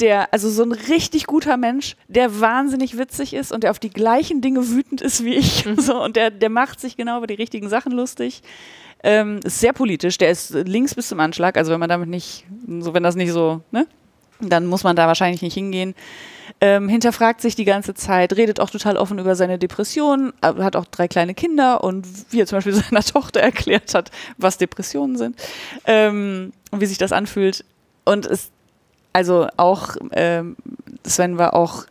der, 0.00 0.32
also 0.32 0.50
so 0.50 0.62
ein 0.62 0.72
richtig 0.72 1.26
guter 1.26 1.56
Mensch, 1.56 1.96
der 2.08 2.40
wahnsinnig 2.40 2.98
witzig 2.98 3.34
ist 3.34 3.52
und 3.52 3.62
der 3.62 3.70
auf 3.70 3.78
die 3.78 3.90
gleichen 3.90 4.40
Dinge 4.40 4.68
wütend 4.68 5.00
ist 5.00 5.24
wie 5.24 5.34
ich. 5.34 5.64
So, 5.80 6.02
und 6.02 6.16
der, 6.16 6.30
der 6.30 6.50
macht 6.50 6.80
sich 6.80 6.96
genau 6.96 7.18
über 7.18 7.26
die 7.26 7.34
richtigen 7.34 7.68
Sachen 7.68 7.92
lustig. 7.92 8.42
Ähm, 9.02 9.40
ist 9.44 9.60
sehr 9.60 9.72
politisch, 9.72 10.18
der 10.18 10.30
ist 10.30 10.50
links 10.50 10.94
bis 10.94 11.08
zum 11.08 11.20
Anschlag, 11.20 11.56
also 11.56 11.72
wenn 11.72 11.80
man 11.80 11.88
damit 11.88 12.08
nicht, 12.08 12.44
so 12.80 12.92
wenn 12.92 13.02
das 13.02 13.16
nicht 13.16 13.32
so, 13.32 13.62
ne? 13.70 13.86
Dann 14.40 14.66
muss 14.66 14.84
man 14.84 14.96
da 14.96 15.06
wahrscheinlich 15.06 15.42
nicht 15.42 15.54
hingehen. 15.54 15.94
Ähm, 16.60 16.88
hinterfragt 16.88 17.40
sich 17.40 17.54
die 17.54 17.64
ganze 17.64 17.94
Zeit, 17.94 18.36
redet 18.36 18.60
auch 18.60 18.70
total 18.70 18.96
offen 18.96 19.18
über 19.18 19.34
seine 19.34 19.58
Depressionen, 19.58 20.32
aber 20.40 20.64
hat 20.64 20.76
auch 20.76 20.84
drei 20.86 21.08
kleine 21.08 21.34
Kinder 21.34 21.82
und 21.84 22.06
wie 22.30 22.40
er 22.40 22.46
zum 22.46 22.58
Beispiel 22.58 22.72
seiner 22.90 23.02
Tochter 23.02 23.40
erklärt 23.40 23.94
hat, 23.94 24.10
was 24.36 24.58
Depressionen 24.58 25.16
sind 25.16 25.36
ähm, 25.86 26.52
und 26.70 26.80
wie 26.80 26.86
sich 26.86 26.98
das 26.98 27.12
anfühlt. 27.12 27.64
Und 28.04 28.26
es, 28.26 28.50
also 29.12 29.48
auch, 29.56 29.96
ähm, 30.12 30.56
Sven 31.04 31.38
war 31.38 31.54
auch 31.54 31.84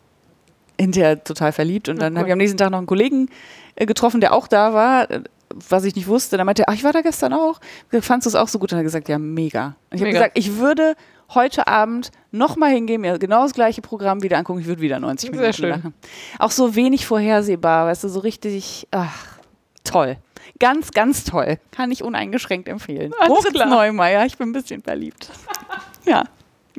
hinterher 0.79 1.23
total 1.23 1.51
verliebt 1.51 1.89
und 1.89 2.01
dann 2.01 2.13
cool. 2.13 2.19
habe 2.19 2.29
ich 2.29 2.33
am 2.33 2.37
nächsten 2.37 2.57
Tag 2.57 2.71
noch 2.71 2.77
einen 2.77 2.87
Kollegen 2.87 3.29
äh, 3.75 3.85
getroffen, 3.85 4.21
der 4.21 4.33
auch 4.33 4.47
da 4.47 4.73
war, 4.73 5.11
äh, 5.11 5.21
was 5.53 5.83
ich 5.83 5.95
nicht 5.95 6.07
wusste. 6.07 6.37
Dann 6.37 6.45
meinte 6.45 6.63
er, 6.63 6.69
ach, 6.69 6.73
ich 6.73 6.83
war 6.83 6.93
da 6.93 7.01
gestern 7.01 7.33
auch. 7.33 7.59
Fandst 8.01 8.25
du 8.25 8.29
es 8.29 8.35
auch 8.35 8.47
so 8.47 8.59
gut? 8.59 8.71
Und 8.71 8.77
er 8.77 8.79
hat 8.79 8.85
gesagt, 8.85 9.09
ja, 9.09 9.17
mega. 9.17 9.75
Und 9.89 9.97
ich 9.97 10.01
habe 10.01 10.11
gesagt, 10.11 10.37
ich 10.37 10.57
würde 10.57 10.95
heute 11.33 11.67
Abend 11.67 12.11
nochmal 12.31 12.71
hingehen, 12.71 13.01
mir 13.01 13.19
genau 13.19 13.43
das 13.43 13.53
gleiche 13.53 13.81
Programm 13.81 14.23
wieder 14.23 14.37
angucken. 14.37 14.59
Ich 14.59 14.67
würde 14.67 14.81
wieder 14.81 14.99
90 14.99 15.29
Sehr 15.29 15.39
Minuten 15.39 15.53
schön. 15.53 15.69
lachen. 15.69 15.93
Auch 16.39 16.51
so 16.51 16.75
wenig 16.75 17.05
vorhersehbar, 17.05 17.87
weißt 17.87 18.03
du, 18.03 18.09
so 18.09 18.19
richtig, 18.19 18.87
ach, 18.91 19.27
toll. 19.83 20.17
Ganz, 20.59 20.91
ganz 20.91 21.23
toll. 21.23 21.57
Kann 21.71 21.91
ich 21.91 22.03
uneingeschränkt 22.03 22.67
empfehlen. 22.67 23.11
Alles 23.19 23.29
Moritz 23.29 23.53
klar. 23.53 23.67
Neumeier, 23.67 24.25
ich 24.25 24.37
bin 24.37 24.49
ein 24.49 24.53
bisschen 24.53 24.81
verliebt. 24.81 25.29
ja, 26.05 26.23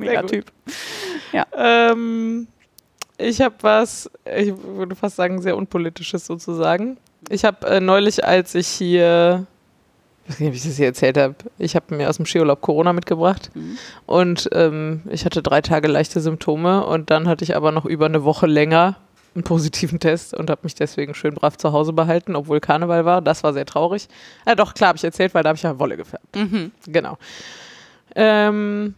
mega. 0.07 0.23
Typ. 0.23 0.51
Ähm, 1.57 2.47
ich 3.17 3.41
habe 3.41 3.55
was, 3.61 4.09
ich 4.35 4.53
würde 4.63 4.95
fast 4.95 5.15
sagen, 5.15 5.41
sehr 5.41 5.55
unpolitisches 5.55 6.25
sozusagen. 6.25 6.97
Ich 7.29 7.45
habe 7.45 7.67
äh, 7.67 7.79
neulich, 7.79 8.25
als 8.25 8.55
ich 8.55 8.67
hier, 8.67 9.45
ich 10.25 10.31
weiß 10.33 10.39
nicht, 10.39 10.49
ob 10.49 10.55
ich 10.55 10.63
das 10.63 10.75
hier 10.77 10.87
erzählt 10.87 11.17
habe, 11.17 11.35
ich 11.57 11.75
habe 11.75 11.95
mir 11.95 12.09
aus 12.09 12.17
dem 12.17 12.25
Skiurlaub 12.25 12.61
Corona 12.61 12.93
mitgebracht 12.93 13.51
Mhm. 13.53 13.77
und 14.07 14.49
ähm, 14.53 15.01
ich 15.09 15.23
hatte 15.25 15.41
drei 15.43 15.61
Tage 15.61 15.87
leichte 15.87 16.19
Symptome 16.19 16.85
und 16.85 17.09
dann 17.11 17.27
hatte 17.27 17.43
ich 17.43 17.55
aber 17.55 17.71
noch 17.71 17.85
über 17.85 18.07
eine 18.07 18.23
Woche 18.23 18.47
länger 18.47 18.97
einen 19.33 19.43
positiven 19.45 19.99
Test 19.99 20.33
und 20.33 20.49
habe 20.49 20.61
mich 20.63 20.75
deswegen 20.75 21.13
schön 21.13 21.35
brav 21.35 21.55
zu 21.57 21.71
Hause 21.71 21.93
behalten, 21.93 22.35
obwohl 22.35 22.59
Karneval 22.59 23.05
war. 23.05 23.21
Das 23.21 23.43
war 23.43 23.53
sehr 23.53 23.65
traurig. 23.65 24.09
Ja, 24.45 24.55
doch, 24.55 24.73
klar, 24.73 24.89
habe 24.89 24.97
ich 24.97 25.03
erzählt, 25.05 25.33
weil 25.33 25.43
da 25.43 25.49
habe 25.49 25.55
ich 25.57 25.63
ja 25.63 25.79
Wolle 25.79 25.95
gefärbt. 25.95 26.35
Mhm. 26.35 26.71
Genau. 26.87 27.17
Ähm, 28.13 28.93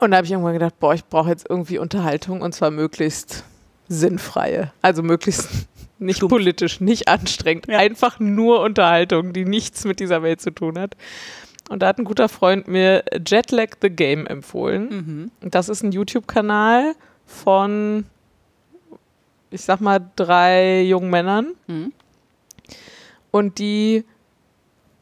und 0.00 0.10
da 0.10 0.18
habe 0.18 0.26
ich 0.26 0.32
irgendwann 0.32 0.52
gedacht, 0.52 0.78
boah, 0.78 0.94
ich 0.94 1.04
brauche 1.04 1.30
jetzt 1.30 1.46
irgendwie 1.48 1.78
Unterhaltung 1.78 2.42
und 2.42 2.54
zwar 2.54 2.70
möglichst 2.70 3.44
sinnfreie. 3.88 4.72
Also 4.82 5.02
möglichst 5.02 5.48
nicht 5.98 6.18
Stumpf. 6.18 6.30
politisch, 6.30 6.80
nicht 6.80 7.08
anstrengend. 7.08 7.66
Ja. 7.68 7.78
Einfach 7.78 8.20
nur 8.20 8.60
Unterhaltung, 8.60 9.32
die 9.32 9.44
nichts 9.44 9.84
mit 9.84 10.00
dieser 10.00 10.22
Welt 10.22 10.40
zu 10.40 10.50
tun 10.50 10.78
hat. 10.78 10.96
Und 11.68 11.82
da 11.82 11.88
hat 11.88 11.98
ein 11.98 12.04
guter 12.04 12.28
Freund 12.28 12.68
mir 12.68 13.04
Jetlag 13.26 13.76
the 13.82 13.90
Game 13.90 14.26
empfohlen. 14.26 15.30
Mhm. 15.42 15.50
Das 15.50 15.68
ist 15.68 15.82
ein 15.82 15.92
YouTube-Kanal 15.92 16.94
von, 17.26 18.06
ich 19.50 19.62
sag 19.62 19.80
mal, 19.80 20.00
drei 20.16 20.82
jungen 20.82 21.10
Männern. 21.10 21.54
Mhm. 21.66 21.92
Und 23.30 23.58
die 23.58 24.04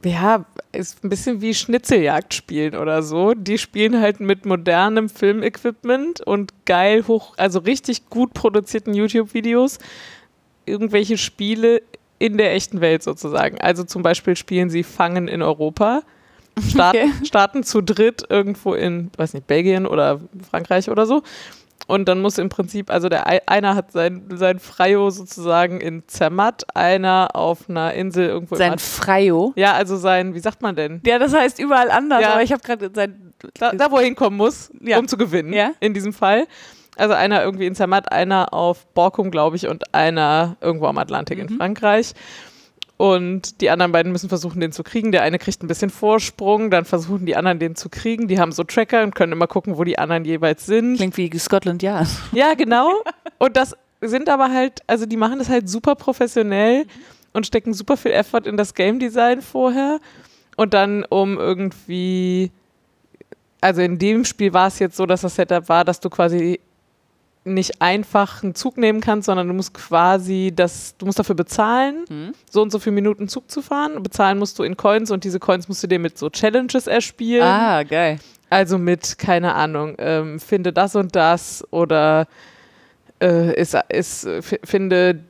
ja, 0.05 0.45
ist 0.73 1.03
ein 1.03 1.09
bisschen 1.09 1.41
wie 1.41 1.55
Schnitzeljagd 1.55 2.35
spielen 2.35 2.77
oder 2.77 3.03
so. 3.03 3.35
Die 3.35 3.59
spielen 3.59 4.01
halt 4.01 4.21
mit 4.21 4.47
modernem 4.47 5.09
Filmequipment 5.09 6.21
und 6.21 6.53
geil 6.67 7.05
hoch, 7.09 7.35
also 7.37 7.61
richtig 7.61 8.09
gut 8.11 8.35
produzierten 8.35 8.95
YouTube-Videos 8.95 9.79
irgendwelche 10.67 11.17
Spiele 11.17 11.83
in 12.19 12.37
der 12.37 12.55
echten 12.55 12.81
Welt 12.81 13.03
sozusagen. 13.03 13.61
Also 13.61 13.85
zum 13.85 14.03
Beispiel 14.03 14.37
spielen 14.37 14.69
sie 14.71 14.83
Fangen 14.83 15.29
in 15.29 15.43
Europa, 15.43 16.03
starten, 16.69 17.13
okay. 17.15 17.27
starten 17.27 17.63
zu 17.63 17.81
dritt 17.83 18.25
irgendwo 18.29 18.75
in, 18.75 19.11
weiß 19.17 19.35
nicht, 19.35 19.47
Belgien 19.47 19.87
oder 19.87 20.21
Frankreich 20.51 20.91
oder 20.91 21.07
so 21.07 21.23
und 21.87 22.09
dann 22.09 22.21
muss 22.21 22.39
im 22.39 22.49
Prinzip, 22.49 22.91
also 22.91 23.09
der 23.09 23.49
einer 23.49 23.77
hat 23.77 23.93
sein, 23.93 24.25
sein 24.35 24.59
Freio 24.59 25.11
sozusagen 25.11 25.81
in 25.81 26.07
Zermatt, 26.09 26.65
einer 26.75 27.31
auf 27.35 27.69
einer 27.71 27.95
Insel 27.95 28.29
irgendwo. 28.29 28.57
Sein 28.57 28.79
Freio? 28.79 29.53
Ja, 29.57 29.75
also 29.75 29.97
sein, 29.97 30.35
wie 30.35 30.41
sagt 30.41 30.63
man 30.63 30.75
denn? 30.75 31.01
Ja, 31.07 31.19
das 31.19 31.33
heißt 31.33 31.61
überall 31.61 31.91
anders, 31.91 32.23
ja. 32.23 32.33
aber 32.33 32.43
ich 32.43 32.53
habe 32.53 32.63
gerade 32.63 32.91
sein. 32.93 33.33
Da, 33.59 33.73
da, 33.73 33.91
wo 33.91 33.99
er 33.99 34.05
hinkommen 34.05 34.37
muss, 34.37 34.73
ja. 34.81 34.99
um 34.99 35.07
zu 35.07 35.17
gewinnen, 35.17 35.53
ja. 35.53 35.73
in 35.79 35.95
diesem 35.95 36.13
Fall. 36.13 36.47
Also 36.97 37.15
einer 37.15 37.43
irgendwie 37.45 37.67
in 37.67 37.75
Zermatt, 37.75 38.11
einer 38.11 38.55
auf 38.55 38.87
Borkum, 38.95 39.31
glaube 39.31 39.57
ich, 39.57 39.69
und 39.69 39.95
einer 39.95 40.57
irgendwo 40.63 40.87
am 40.87 40.97
Atlantik 40.97 41.39
mhm. 41.39 41.49
in 41.49 41.57
Frankreich. 41.57 42.15
Und 42.99 43.61
die 43.61 43.69
anderen 43.69 43.93
beiden 43.93 44.11
müssen 44.11 44.31
versuchen, 44.31 44.61
den 44.61 44.73
zu 44.73 44.83
kriegen. 44.83 45.13
Der 45.13 45.23
eine 45.23 45.39
kriegt 45.39 45.63
ein 45.63 45.67
bisschen 45.67 45.91
Vorsprung, 45.91 46.71
dann 46.71 46.87
versuchen 46.87 47.27
die 47.27 47.37
anderen, 47.37 47.59
den 47.59 47.77
zu 47.77 47.91
kriegen. 47.91 48.27
Die 48.27 48.41
haben 48.41 48.53
so 48.53 48.65
Tracker 48.65 49.03
und 49.03 49.15
können 49.15 49.33
immer 49.33 49.47
gucken, 49.47 49.77
wo 49.77 49.85
die 49.85 49.99
anderen 49.99 50.25
jeweils 50.25 50.65
sind. 50.65 50.97
Klingt 50.97 51.17
wie 51.19 51.31
Scotland 51.39 51.83
Yard. 51.83 52.09
Ja, 52.33 52.55
genau. 52.55 52.91
Und 53.39 53.57
das 53.57 53.77
sind 54.01 54.29
aber 54.31 54.51
halt, 54.51 54.81
also 54.87 55.05
die 55.05 55.17
machen 55.17 55.39
das 55.39 55.49
halt 55.49 55.69
super 55.69 55.95
professionell 55.95 56.87
und 57.33 57.47
stecken 57.47 57.75
super 57.75 57.97
viel 57.97 58.13
Effort 58.13 58.47
in 58.47 58.57
das 58.57 58.75
Game 58.75 58.99
Design 58.99 59.43
vorher. 59.43 60.01
Und 60.57 60.73
dann, 60.73 61.05
um 61.05 61.39
irgendwie, 61.39 62.51
also 63.61 63.83
in 63.83 63.99
dem 63.99 64.25
Spiel 64.25 64.55
war 64.55 64.69
es 64.69 64.79
jetzt 64.79 64.97
so, 64.97 65.05
dass 65.05 65.21
das 65.21 65.35
Setup 65.35 65.69
war, 65.69 65.85
dass 65.85 66.01
du 66.01 66.09
quasi 66.09 66.61
nicht 67.47 67.81
einfach 67.81 68.43
einen 68.43 68.55
Zug 68.55 68.77
nehmen 68.77 69.01
kannst, 69.01 69.27
sondern 69.27 69.49
du 69.49 69.55
musst 69.55 69.75
quasi 69.75 70.53
das, 70.55 70.97
du 70.99 71.07
musst 71.07 71.19
dafür 71.19 71.35
bezahlen, 71.35 72.05
mhm. 72.09 72.33
so 72.51 72.63
und 72.63 72.71
so 72.71 72.79
viele 72.79 72.95
Minuten 72.95 73.29
Zug 73.29 73.51
zu 73.51 73.63
fahren. 73.63 74.03
Bezahlen 74.03 74.39
musst 74.39 74.59
du 74.59 74.63
in 74.63 74.77
Coins 74.77 75.11
und 75.11 75.25
diese 75.25 75.39
Coins 75.39 75.69
musst 75.69 75.83
du 75.83 75.87
dir 75.87 75.99
mit 75.99 76.19
so 76.19 76.31
Challenges 76.31 76.87
erspielen. 76.87 77.45
Ah, 77.45 77.83
geil. 77.83 78.19
Also 78.51 78.79
mit, 78.79 79.19
keine 79.19 79.55
Ahnung, 79.55 79.95
ähm, 79.99 80.39
finde 80.39 80.73
das 80.73 80.95
und 80.95 81.17
das 81.17 81.65
oder 81.71 82.27
äh, 83.21 83.61
ist, 83.61 83.77
ist, 83.89 84.29
finde 84.65 85.25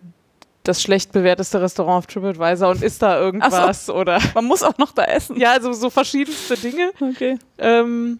das 0.64 0.82
schlecht 0.82 1.12
bewerteste 1.12 1.60
Restaurant 1.60 1.98
auf 1.98 2.06
TripAdvisor 2.06 2.70
und 2.70 2.82
isst 2.82 3.02
da 3.02 3.18
irgendwas 3.18 3.86
so. 3.86 3.94
oder. 3.94 4.18
Man 4.34 4.44
muss 4.44 4.62
auch 4.62 4.76
noch 4.78 4.92
da 4.92 5.04
essen. 5.04 5.38
Ja, 5.38 5.52
also 5.52 5.72
so 5.72 5.90
verschiedenste 5.90 6.56
Dinge. 6.56 6.90
Okay. 7.00 7.38
Ähm, 7.58 8.18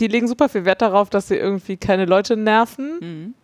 die 0.00 0.08
legen 0.08 0.28
super 0.28 0.48
viel 0.48 0.64
Wert 0.64 0.82
darauf, 0.82 1.10
dass 1.10 1.28
sie 1.28 1.36
irgendwie 1.36 1.76
keine 1.76 2.04
Leute 2.04 2.36
nerven. 2.36 2.98
Mhm. 3.00 3.34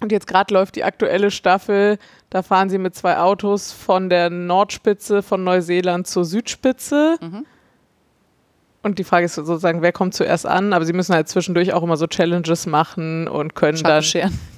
Und 0.00 0.12
jetzt 0.12 0.26
gerade 0.26 0.52
läuft 0.52 0.76
die 0.76 0.84
aktuelle 0.84 1.30
Staffel, 1.30 1.98
da 2.30 2.42
fahren 2.42 2.68
sie 2.68 2.78
mit 2.78 2.94
zwei 2.94 3.18
Autos 3.18 3.72
von 3.72 4.10
der 4.10 4.28
Nordspitze 4.28 5.22
von 5.22 5.44
Neuseeland 5.44 6.06
zur 6.06 6.24
Südspitze. 6.24 7.16
Mhm. 7.20 7.46
Und 8.82 8.98
die 8.98 9.04
Frage 9.04 9.24
ist 9.24 9.36
sozusagen, 9.36 9.80
wer 9.80 9.92
kommt 9.92 10.12
zuerst 10.14 10.46
an? 10.46 10.74
Aber 10.74 10.84
sie 10.84 10.92
müssen 10.92 11.14
halt 11.14 11.28
zwischendurch 11.28 11.72
auch 11.72 11.82
immer 11.82 11.96
so 11.96 12.06
Challenges 12.06 12.66
machen 12.66 13.28
und 13.28 13.54
können 13.54 13.82
dann 13.82 14.04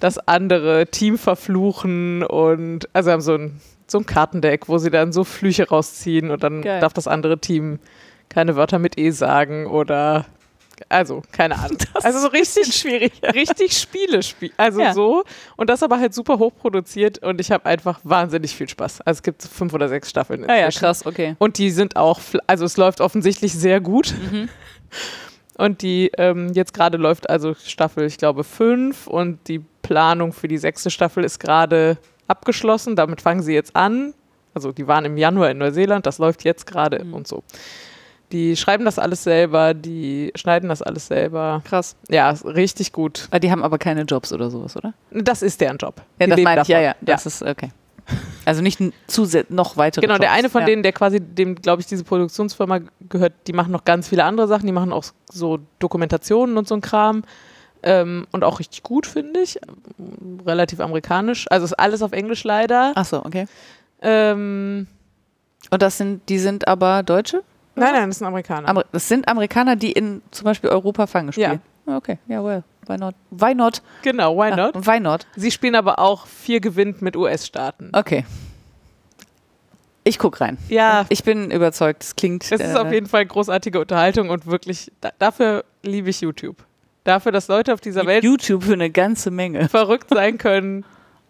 das 0.01 0.19
andere 0.19 0.87
Team 0.87 1.17
verfluchen 1.17 2.25
und 2.25 2.89
also 2.93 3.13
haben 3.13 3.21
so 3.21 3.35
ein, 3.35 3.61
so 3.87 3.99
ein 3.99 4.07
Kartendeck, 4.07 4.69
wo 4.69 4.79
sie 4.79 4.91
dann 4.91 5.13
so 5.13 5.23
Flüche 5.23 5.69
rausziehen 5.69 6.33
und 6.33 6.43
dann 6.43 6.63
Geil. 6.63 6.81
darf 6.81 6.93
das 6.93 7.07
andere 7.07 7.39
Team 7.39 7.79
keine 8.29 8.57
Wörter 8.57 8.81
mit 8.81 8.99
E 8.99 9.11
sagen 9.11 9.67
oder 9.67 10.27
also, 10.89 11.23
keine 11.33 11.55
Ahnung. 11.59 11.79
Das 11.95 12.05
also 12.05 12.21
so 12.21 12.29
richtig 12.29 12.75
schwierig. 12.75 13.13
Richtig 13.23 13.77
Spiele 13.77 14.23
spielen. 14.23 14.53
Also 14.57 14.81
ja. 14.81 14.93
so. 14.93 15.25
Und 15.57 15.71
das 15.71 15.83
aber 15.83 15.99
halt 15.99 16.15
super 16.15 16.39
hoch 16.39 16.53
produziert 16.55 17.19
und 17.19 17.41
ich 17.41 17.51
habe 17.51 17.67
einfach 17.67 18.01
wahnsinnig 18.05 18.55
viel 18.55 18.69
Spaß. 18.69 19.01
Also 19.03 19.19
es 19.19 19.23
gibt 19.23 19.43
fünf 19.43 19.73
oder 19.75 19.89
sechs 19.89 20.11
Staffeln. 20.11 20.45
Ah 20.49 20.55
ja, 20.55 20.61
ja, 20.63 20.71
krass, 20.71 21.05
okay. 21.07 21.37
Und 21.39 21.59
die 21.59 21.71
sind 21.71 21.97
auch, 21.97 22.21
also 22.47 22.65
es 22.65 22.77
läuft 22.77 23.01
offensichtlich 23.01 23.53
sehr 23.55 23.81
gut. 23.81 24.15
Mhm. 24.31 24.49
Und 25.59 25.81
die, 25.81 26.11
ähm, 26.19 26.53
jetzt 26.53 26.75
gerade 26.75 26.99
läuft 26.99 27.31
also 27.31 27.55
Staffel, 27.55 28.05
ich 28.05 28.19
glaube, 28.19 28.45
fünf 28.45 29.07
und 29.07 29.49
die 29.49 29.65
Planung 29.81 30.35
für 30.35 30.49
die 30.49 30.59
sechste 30.59 30.91
Staffel 30.91 31.25
ist 31.25 31.39
gerade 31.39 31.97
abgeschlossen. 32.29 32.95
Damit 32.95 33.23
fangen 33.23 33.43
sie 33.43 33.55
jetzt 33.55 33.75
an. 33.75 34.13
Also 34.53 34.73
die 34.73 34.87
waren 34.87 35.05
im 35.05 35.17
Januar 35.17 35.51
in 35.51 35.59
Neuseeland, 35.59 36.07
das 36.07 36.19
läuft 36.19 36.45
jetzt 36.45 36.67
gerade 36.67 37.05
mhm. 37.05 37.15
und 37.15 37.27
so. 37.27 37.43
Die 38.37 38.55
schreiben 38.55 38.85
das 38.85 38.99
alles 38.99 39.25
selber, 39.25 39.73
die 39.73 40.31
schneiden 40.35 40.69
das 40.69 40.83
alles 40.83 41.07
selber. 41.07 41.63
Krass. 41.65 41.97
Ja, 42.11 42.29
richtig 42.45 42.93
gut. 42.93 43.29
Ah, 43.31 43.39
die 43.39 43.51
haben 43.51 43.65
aber 43.65 43.79
keine 43.79 44.03
Jobs 44.03 44.31
oder 44.31 44.51
sowas, 44.51 44.77
oder? 44.77 44.93
Das 45.11 45.41
ist 45.41 45.59
deren 45.63 45.79
Job. 45.79 46.03
Ja, 46.21 46.27
das 46.27 46.41
meine 46.43 46.61
ich, 46.61 46.69
ja, 46.69 46.83
ja. 46.83 46.95
Das 47.01 47.25
ja. 47.25 47.29
ist 47.29 47.43
okay. 47.43 47.71
Also 48.45 48.61
nicht 48.61 48.79
noch 49.49 49.79
weitere. 49.79 50.03
Genau, 50.03 50.17
Jobs. 50.17 50.21
der 50.21 50.33
eine 50.33 50.51
von 50.51 50.61
ja. 50.61 50.67
denen, 50.67 50.83
der 50.83 50.93
quasi 50.93 51.19
dem, 51.19 51.55
glaube 51.55 51.81
ich, 51.81 51.87
diese 51.87 52.05
Produktionsfirma 52.05 52.81
gehört, 53.09 53.33
die 53.47 53.55
machen 53.55 53.73
noch 53.73 53.87
ganz 53.87 54.07
viele 54.07 54.25
andere 54.25 54.49
Sachen. 54.49 54.67
Die 54.67 54.73
machen 54.73 54.93
auch 54.93 55.07
so 55.33 55.61
Dokumentationen 55.79 56.59
und 56.59 56.69
so 56.69 56.75
ein 56.75 56.83
Kram. 56.83 57.25
Ähm, 57.83 58.27
und 58.33 58.45
auch 58.45 58.59
richtig 58.59 58.83
gut, 58.83 59.07
finde 59.07 59.41
ich. 59.41 59.59
Relativ 60.45 60.81
amerikanisch. 60.81 61.47
Also 61.49 61.65
ist 61.65 61.73
alles 61.73 62.03
auf 62.03 62.13
Englisch 62.13 62.45
leider. 62.45 62.93
Ach 62.97 63.07
so, 63.07 63.25
okay. 63.25 63.47
Ähm, 64.03 64.89
und 65.71 65.81
das 65.81 65.97
sind, 65.97 66.29
die 66.29 66.39
sind 66.39 66.69
aber 66.69 67.03
Deutsche? 67.03 67.43
Nein, 67.77 67.93
nein, 67.93 68.09
das 68.09 68.19
sind 68.19 68.27
Amerikaner. 68.27 68.69
Amer 68.69 68.85
das 68.91 69.09
sind 69.09 69.29
Amerikaner, 69.29 69.77
die 69.77 69.93
in 69.93 70.23
zum 70.31 70.45
Beispiel 70.45 70.71
Europa 70.71 71.07
Fangen 71.07 71.33
spielen. 71.33 71.61
Ja. 71.87 71.97
Okay, 71.97 72.19
ja, 72.27 72.43
well. 72.43 72.65
Why 72.87 72.97
not? 72.97 73.15
Why 73.31 73.55
not? 73.55 73.83
Genau, 74.03 74.37
why 74.37 74.51
not? 74.51 74.77
Ah, 74.77 74.81
why 74.87 75.01
not? 75.01 75.27
Sie 75.37 75.51
spielen 75.51 75.75
aber 75.75 75.99
auch 75.99 76.27
vier 76.27 76.61
gewinnt 76.61 77.03
mit 77.03 77.17
US-Staaten. 77.17 77.91
Okay. 77.93 78.25
Ich 80.05 80.19
guck 80.21 80.41
rein. 80.41 80.57
Ja. 80.69 81.05
Ich 81.09 81.25
bin 81.25 81.51
überzeugt. 81.51 82.05
Es 82.05 82.15
klingt. 82.15 82.45
Es 82.45 82.53
ist 82.53 82.75
äh, 82.75 82.79
auf 82.79 82.93
jeden 82.93 83.07
Fall 83.07 83.27
großartige 83.27 83.81
Unterhaltung 83.81 84.31
und 84.31 84.47
wirklich, 84.47 84.93
da, 85.01 85.11
dafür 85.19 85.65
liebe 85.83 86.11
ich 86.11 86.21
YouTube. 86.21 86.57
Dafür, 87.03 87.33
dass 87.33 87.49
Leute 87.49 87.75
auf 87.75 87.81
dieser 87.81 88.07
Welt. 88.07 88.23
YouTube 88.23 88.65
für 88.65 88.75
eine 88.75 88.91
ganze 88.91 89.33
Menge. 89.33 89.69
Verrückt 89.69 90.09
sein 90.11 90.39
können. 90.39 90.85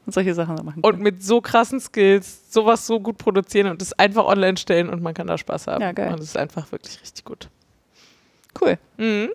Und 0.06 0.12
solche 0.12 0.34
Sachen 0.34 0.54
machen. 0.64 0.80
Und 0.82 1.00
mit 1.00 1.22
so 1.22 1.40
krassen 1.40 1.80
Skills 1.80 2.52
sowas 2.52 2.86
so 2.86 3.00
gut 3.00 3.18
produzieren 3.18 3.68
und 3.68 3.82
es 3.82 3.92
einfach 3.92 4.24
online 4.24 4.56
stellen 4.56 4.88
und 4.88 5.02
man 5.02 5.14
kann 5.14 5.26
da 5.26 5.36
Spaß 5.36 5.66
haben. 5.66 5.82
Ja, 5.82 5.92
geil. 5.92 6.12
Und 6.12 6.20
es 6.20 6.26
ist 6.26 6.36
einfach 6.36 6.70
wirklich 6.72 7.00
richtig 7.02 7.24
gut. 7.24 7.48
Cool. 8.60 8.78
Mhm. 8.96 9.30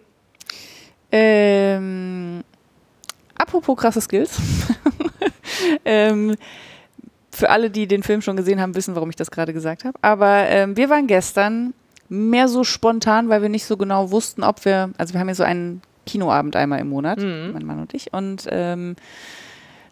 Ähm, 1.11 2.43
apropos 3.35 3.77
krasse 3.77 4.02
Skills. 4.02 4.39
ähm, 5.85 6.35
für 7.31 7.49
alle, 7.49 7.69
die 7.69 7.88
den 7.88 8.03
Film 8.03 8.22
schon 8.22 8.38
gesehen 8.38 8.61
haben, 8.61 8.76
wissen, 8.76 8.95
warum 8.95 9.10
ich 9.10 9.15
das 9.15 9.30
gerade 9.30 9.53
gesagt 9.53 9.84
habe. 9.84 9.98
Aber 10.02 10.48
ähm, 10.48 10.77
wir 10.77 10.89
waren 10.89 11.07
gestern 11.07 11.73
mehr 12.07 12.48
so 12.48 12.64
spontan, 12.64 13.30
weil 13.30 13.41
wir 13.41 13.49
nicht 13.49 13.65
so 13.65 13.77
genau 13.77 14.11
wussten, 14.11 14.43
ob 14.43 14.64
wir, 14.65 14.91
also 14.98 15.14
wir 15.14 15.19
haben 15.19 15.30
ja 15.30 15.35
so 15.35 15.43
einen 15.43 15.81
Kinoabend 16.06 16.56
einmal 16.56 16.80
im 16.80 16.89
Monat, 16.89 17.19
mhm. 17.19 17.52
mein 17.53 17.65
Mann 17.65 17.80
und 17.80 17.93
ich, 17.93 18.11
und 18.11 18.48
ähm, 18.49 18.95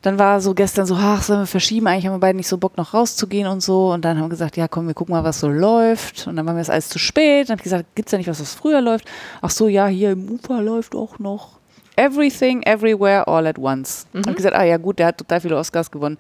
dann 0.01 0.17
war 0.17 0.39
so 0.39 0.53
gestern 0.53 0.85
so, 0.85 0.95
ach, 0.95 1.21
sollen 1.21 1.41
wir 1.41 1.47
verschieben? 1.47 1.87
Eigentlich 1.87 2.05
haben 2.05 2.13
wir 2.13 2.19
beide 2.19 2.37
nicht 2.37 2.47
so 2.47 2.57
Bock, 2.57 2.77
noch 2.77 2.93
rauszugehen 2.93 3.47
und 3.47 3.61
so. 3.61 3.91
Und 3.91 4.05
dann 4.05 4.17
haben 4.17 4.25
wir 4.25 4.29
gesagt, 4.29 4.55
ja, 4.55 4.67
komm, 4.67 4.87
wir 4.87 4.93
gucken 4.93 5.13
mal, 5.13 5.25
was 5.25 5.41
so 5.41 5.49
läuft. 5.49 6.25
Und 6.27 6.37
dann 6.37 6.45
waren 6.45 6.55
wir 6.55 6.61
es 6.61 6.69
alles 6.69 6.87
zu 6.87 6.99
spät. 6.99 7.49
Dann 7.49 7.55
habe 7.55 7.59
ich 7.59 7.63
gesagt, 7.63 7.95
gibt 7.95 8.07
es 8.07 8.11
ja 8.13 8.17
nicht 8.17 8.29
was, 8.29 8.39
was 8.39 8.53
früher 8.53 8.79
läuft? 8.79 9.05
Ach 9.41 9.49
so, 9.49 9.67
ja, 9.67 9.87
hier 9.87 10.11
im 10.11 10.29
Ufer 10.29 10.61
läuft 10.61 10.95
auch 10.95 11.19
noch 11.19 11.59
Everything, 11.97 12.63
Everywhere, 12.63 13.27
All 13.27 13.45
at 13.45 13.59
Once. 13.59 14.07
Mhm. 14.13 14.21
Habe 14.21 14.35
gesagt, 14.35 14.55
ah 14.55 14.63
ja, 14.63 14.77
gut, 14.77 14.99
der 14.99 15.07
hat 15.07 15.17
total 15.17 15.41
viele 15.41 15.57
Oscars 15.57 15.91
gewonnen. 15.91 16.17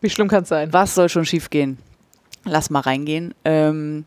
Wie 0.00 0.10
schlimm 0.10 0.28
kann 0.28 0.44
es 0.44 0.48
sein? 0.48 0.72
Was 0.72 0.94
soll 0.94 1.08
schon 1.08 1.24
schief 1.24 1.50
gehen? 1.50 1.78
Lass 2.44 2.70
mal 2.70 2.80
reingehen. 2.80 3.34
Ähm, 3.44 4.04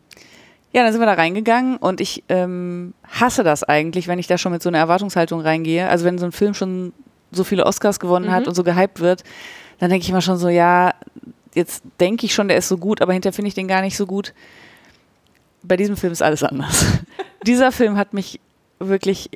ja, 0.72 0.82
dann 0.82 0.92
sind 0.92 1.00
wir 1.00 1.06
da 1.06 1.14
reingegangen 1.14 1.76
und 1.76 2.00
ich 2.00 2.24
ähm, 2.28 2.94
hasse 3.04 3.44
das 3.44 3.62
eigentlich, 3.62 4.08
wenn 4.08 4.18
ich 4.18 4.26
da 4.26 4.36
schon 4.38 4.52
mit 4.52 4.62
so 4.62 4.68
einer 4.68 4.78
Erwartungshaltung 4.78 5.40
reingehe. 5.40 5.88
Also 5.88 6.06
wenn 6.06 6.18
so 6.18 6.26
ein 6.26 6.32
Film 6.32 6.54
schon 6.54 6.92
so 7.32 7.44
viele 7.44 7.66
Oscars 7.66 8.00
gewonnen 8.00 8.26
mhm. 8.26 8.32
hat 8.32 8.48
und 8.48 8.54
so 8.54 8.62
gehypt 8.62 9.00
wird, 9.00 9.24
dann 9.78 9.90
denke 9.90 10.04
ich 10.04 10.10
immer 10.10 10.22
schon 10.22 10.38
so, 10.38 10.48
ja, 10.48 10.94
jetzt 11.54 11.82
denke 12.00 12.26
ich 12.26 12.34
schon, 12.34 12.48
der 12.48 12.58
ist 12.58 12.68
so 12.68 12.78
gut, 12.78 13.00
aber 13.00 13.12
hinterher 13.12 13.32
finde 13.32 13.48
ich 13.48 13.54
den 13.54 13.68
gar 13.68 13.82
nicht 13.82 13.96
so 13.96 14.06
gut. 14.06 14.34
Bei 15.62 15.76
diesem 15.76 15.96
Film 15.96 16.12
ist 16.12 16.22
alles 16.22 16.42
anders. 16.42 16.84
Dieser 17.46 17.72
Film 17.72 17.96
hat 17.96 18.12
mich 18.12 18.40
wirklich, 18.78 19.30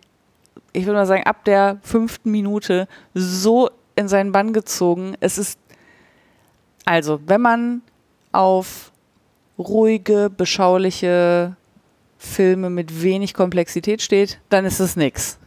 ich 0.72 0.84
würde 0.86 0.98
mal 0.98 1.06
sagen, 1.06 1.24
ab 1.24 1.44
der 1.44 1.78
fünften 1.82 2.30
Minute 2.30 2.88
so 3.14 3.70
in 3.96 4.08
seinen 4.08 4.32
Bann 4.32 4.52
gezogen. 4.52 5.16
Es 5.20 5.38
ist, 5.38 5.58
also, 6.84 7.20
wenn 7.26 7.40
man 7.40 7.82
auf 8.32 8.92
ruhige, 9.58 10.30
beschauliche 10.34 11.56
Filme 12.18 12.70
mit 12.70 13.02
wenig 13.02 13.34
Komplexität 13.34 14.02
steht, 14.02 14.40
dann 14.50 14.64
ist 14.64 14.78
es 14.78 14.94
nix. 14.94 15.38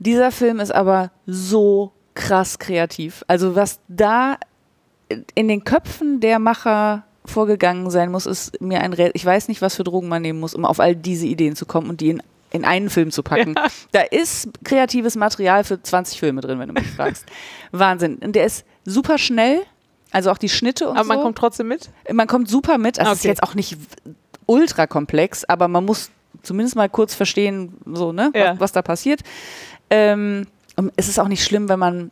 Dieser 0.00 0.32
Film 0.32 0.58
ist 0.60 0.72
aber 0.74 1.10
so 1.26 1.92
krass 2.14 2.58
kreativ. 2.58 3.24
Also 3.28 3.54
was 3.54 3.78
da 3.88 4.36
in 5.34 5.46
den 5.48 5.62
Köpfen 5.64 6.20
der 6.20 6.38
Macher 6.38 7.04
vorgegangen 7.24 7.90
sein 7.90 8.10
muss, 8.10 8.26
ist 8.26 8.60
mir 8.60 8.80
ein 8.80 8.92
Rätsel. 8.92 9.12
Ich 9.14 9.24
weiß 9.24 9.48
nicht, 9.48 9.62
was 9.62 9.76
für 9.76 9.84
Drogen 9.84 10.08
man 10.08 10.22
nehmen 10.22 10.40
muss, 10.40 10.54
um 10.54 10.64
auf 10.64 10.80
all 10.80 10.96
diese 10.96 11.26
Ideen 11.26 11.54
zu 11.54 11.66
kommen 11.66 11.88
und 11.90 12.00
die 12.00 12.10
in, 12.10 12.22
in 12.50 12.64
einen 12.64 12.90
Film 12.90 13.10
zu 13.10 13.22
packen. 13.22 13.54
Ja. 13.56 13.66
Da 13.92 14.00
ist 14.00 14.48
kreatives 14.64 15.16
Material 15.16 15.64
für 15.64 15.80
20 15.82 16.18
Filme 16.18 16.40
drin, 16.40 16.58
wenn 16.58 16.68
du 16.68 16.74
mich 16.74 16.90
fragst. 16.96 17.26
Wahnsinn. 17.72 18.16
Und 18.16 18.34
der 18.36 18.46
ist 18.46 18.64
super 18.84 19.18
schnell, 19.18 19.60
also 20.12 20.30
auch 20.30 20.38
die 20.38 20.48
Schnitte 20.48 20.88
und 20.88 20.96
Aber 20.96 21.04
so. 21.04 21.08
man 21.14 21.22
kommt 21.22 21.38
trotzdem 21.38 21.68
mit. 21.68 21.90
Man 22.12 22.26
kommt 22.26 22.48
super 22.48 22.78
mit. 22.78 22.98
Also 22.98 23.12
es 23.12 23.18
ist 23.18 23.24
Okay. 23.24 23.28
jetzt 23.28 23.42
auch 23.42 23.54
nicht 23.54 23.76
ultra 24.46 24.86
komplex, 24.86 25.44
aber 25.44 25.68
man 25.68 25.84
muss 25.84 26.10
zumindest 26.42 26.74
mal 26.74 26.88
kurz 26.88 27.14
verstehen, 27.14 27.74
so, 27.84 28.12
ne, 28.12 28.32
Ja. 28.34 28.52
was, 28.54 28.60
was 28.60 28.72
da 28.72 28.82
passiert. 28.82 29.20
Ähm, 29.90 30.46
es 30.96 31.08
ist 31.08 31.18
auch 31.18 31.28
nicht 31.28 31.44
schlimm, 31.44 31.68
wenn 31.68 31.78
man 31.78 32.10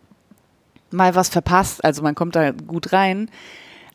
mal 0.90 1.14
was 1.14 1.28
verpasst. 1.28 1.84
Also 1.84 2.02
man 2.02 2.14
kommt 2.14 2.36
da 2.36 2.50
gut 2.50 2.92
rein. 2.92 3.30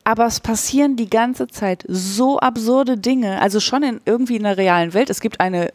Aber 0.04 0.26
es 0.26 0.40
passieren 0.40 0.96
die 0.96 1.08
ganze 1.08 1.46
Zeit 1.48 1.84
so 1.88 2.38
absurde 2.38 2.98
Dinge. 2.98 3.40
Also 3.40 3.60
schon 3.60 3.82
in 3.82 4.00
irgendwie 4.04 4.36
in 4.36 4.42
der 4.42 4.56
realen 4.56 4.92
Welt. 4.94 5.08
Es 5.10 5.20
gibt 5.20 5.40
eine, 5.40 5.72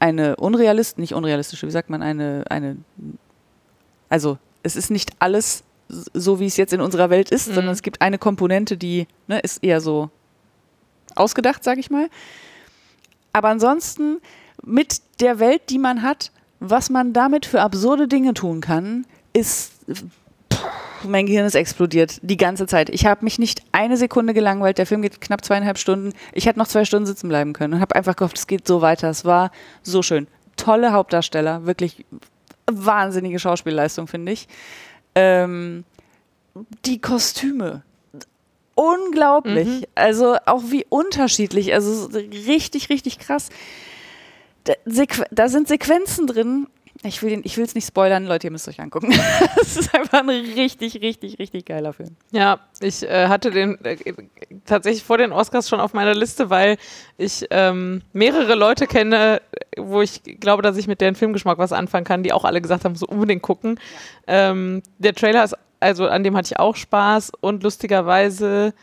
eine 0.00 0.36
unrealist, 0.36 0.98
nicht 0.98 1.14
unrealistische, 1.14 1.66
wie 1.66 1.70
sagt 1.70 1.88
man, 1.90 2.02
eine, 2.02 2.44
eine, 2.50 2.76
also 4.08 4.38
es 4.64 4.74
ist 4.76 4.90
nicht 4.90 5.10
alles 5.20 5.62
so, 5.88 6.40
wie 6.40 6.46
es 6.46 6.56
jetzt 6.56 6.72
in 6.72 6.80
unserer 6.80 7.10
Welt 7.10 7.30
ist, 7.30 7.48
Mhm. 7.48 7.54
sondern 7.54 7.72
es 7.72 7.82
gibt 7.82 8.00
eine 8.00 8.18
Komponente, 8.18 8.76
die 8.76 9.06
ne, 9.26 9.38
ist 9.40 9.62
eher 9.62 9.80
so 9.80 10.10
ausgedacht, 11.14 11.62
sage 11.62 11.80
ich 11.80 11.90
mal. 11.90 12.08
Aber 13.32 13.48
ansonsten 13.48 14.18
mit 14.64 15.02
der 15.20 15.38
Welt, 15.38 15.62
die 15.70 15.78
man 15.78 16.02
hat, 16.02 16.32
was 16.62 16.90
man 16.90 17.12
damit 17.12 17.44
für 17.44 17.60
absurde 17.60 18.06
Dinge 18.06 18.34
tun 18.34 18.60
kann, 18.60 19.04
ist 19.32 19.72
pff, 19.92 20.04
mein 21.04 21.26
Gehirn 21.26 21.44
ist 21.44 21.56
explodiert 21.56 22.18
die 22.22 22.36
ganze 22.36 22.66
Zeit. 22.66 22.88
Ich 22.88 23.04
habe 23.04 23.24
mich 23.24 23.38
nicht 23.40 23.62
eine 23.72 23.96
Sekunde 23.96 24.32
gelangweilt. 24.32 24.78
Der 24.78 24.86
Film 24.86 25.02
geht 25.02 25.20
knapp 25.20 25.44
zweieinhalb 25.44 25.76
Stunden. 25.76 26.12
Ich 26.32 26.46
hätte 26.46 26.60
noch 26.60 26.68
zwei 26.68 26.84
Stunden 26.84 27.06
sitzen 27.06 27.28
bleiben 27.28 27.52
können 27.52 27.74
und 27.74 27.80
habe 27.80 27.96
einfach 27.96 28.14
gehofft, 28.14 28.38
es 28.38 28.46
geht 28.46 28.66
so 28.66 28.80
weiter. 28.80 29.10
Es 29.10 29.24
war 29.24 29.50
so 29.82 30.02
schön. 30.02 30.28
Tolle 30.56 30.92
Hauptdarsteller, 30.92 31.66
wirklich 31.66 32.04
wahnsinnige 32.70 33.40
Schauspielleistung, 33.40 34.06
finde 34.06 34.32
ich. 34.32 34.46
Ähm, 35.16 35.84
die 36.84 37.00
Kostüme. 37.00 37.82
Unglaublich. 38.74 39.66
Mhm. 39.66 39.86
Also 39.96 40.36
auch 40.46 40.62
wie 40.68 40.86
unterschiedlich. 40.88 41.74
Also 41.74 42.08
so 42.08 42.18
richtig, 42.18 42.88
richtig 42.88 43.18
krass. 43.18 43.48
Da, 44.64 45.48
sind 45.48 45.68
Sequenzen 45.68 46.26
drin. 46.26 46.66
Ich 47.04 47.22
will 47.22 47.42
es 47.44 47.74
nicht 47.74 47.86
spoilern, 47.86 48.26
Leute, 48.26 48.46
ihr 48.46 48.50
müsst 48.52 48.68
euch 48.68 48.80
angucken. 48.80 49.12
Es 49.60 49.76
ist 49.76 49.94
einfach 49.94 50.20
ein 50.20 50.28
richtig, 50.28 51.00
richtig, 51.00 51.38
richtig 51.38 51.64
geiler 51.64 51.92
Film. 51.92 52.16
Ja, 52.30 52.60
ich 52.80 53.02
äh, 53.02 53.28
hatte 53.28 53.50
den 53.50 53.82
äh, 53.84 53.96
tatsächlich 54.66 55.02
vor 55.02 55.18
den 55.18 55.32
Oscars 55.32 55.68
schon 55.68 55.80
auf 55.80 55.94
meiner 55.94 56.14
Liste, 56.14 56.50
weil 56.50 56.76
ich 57.16 57.46
ähm, 57.50 58.02
mehrere 58.12 58.54
Leute 58.54 58.86
kenne, 58.86 59.40
wo 59.76 60.02
ich 60.02 60.22
glaube, 60.38 60.62
dass 60.62 60.76
ich 60.76 60.86
mit 60.86 61.00
deren 61.00 61.14
Filmgeschmack 61.14 61.58
was 61.58 61.72
anfangen 61.72 62.04
kann, 62.04 62.22
die 62.22 62.32
auch 62.32 62.44
alle 62.44 62.60
gesagt 62.60 62.84
haben, 62.84 62.94
so 62.94 63.06
unbedingt 63.06 63.42
gucken. 63.42 63.80
Ähm, 64.26 64.82
der 64.98 65.14
Trailer 65.14 65.44
ist, 65.44 65.56
also 65.80 66.06
an 66.06 66.22
dem 66.22 66.36
hatte 66.36 66.52
ich 66.52 66.58
auch 66.58 66.76
Spaß 66.76 67.32
und 67.40 67.62
lustigerweise 67.62 68.74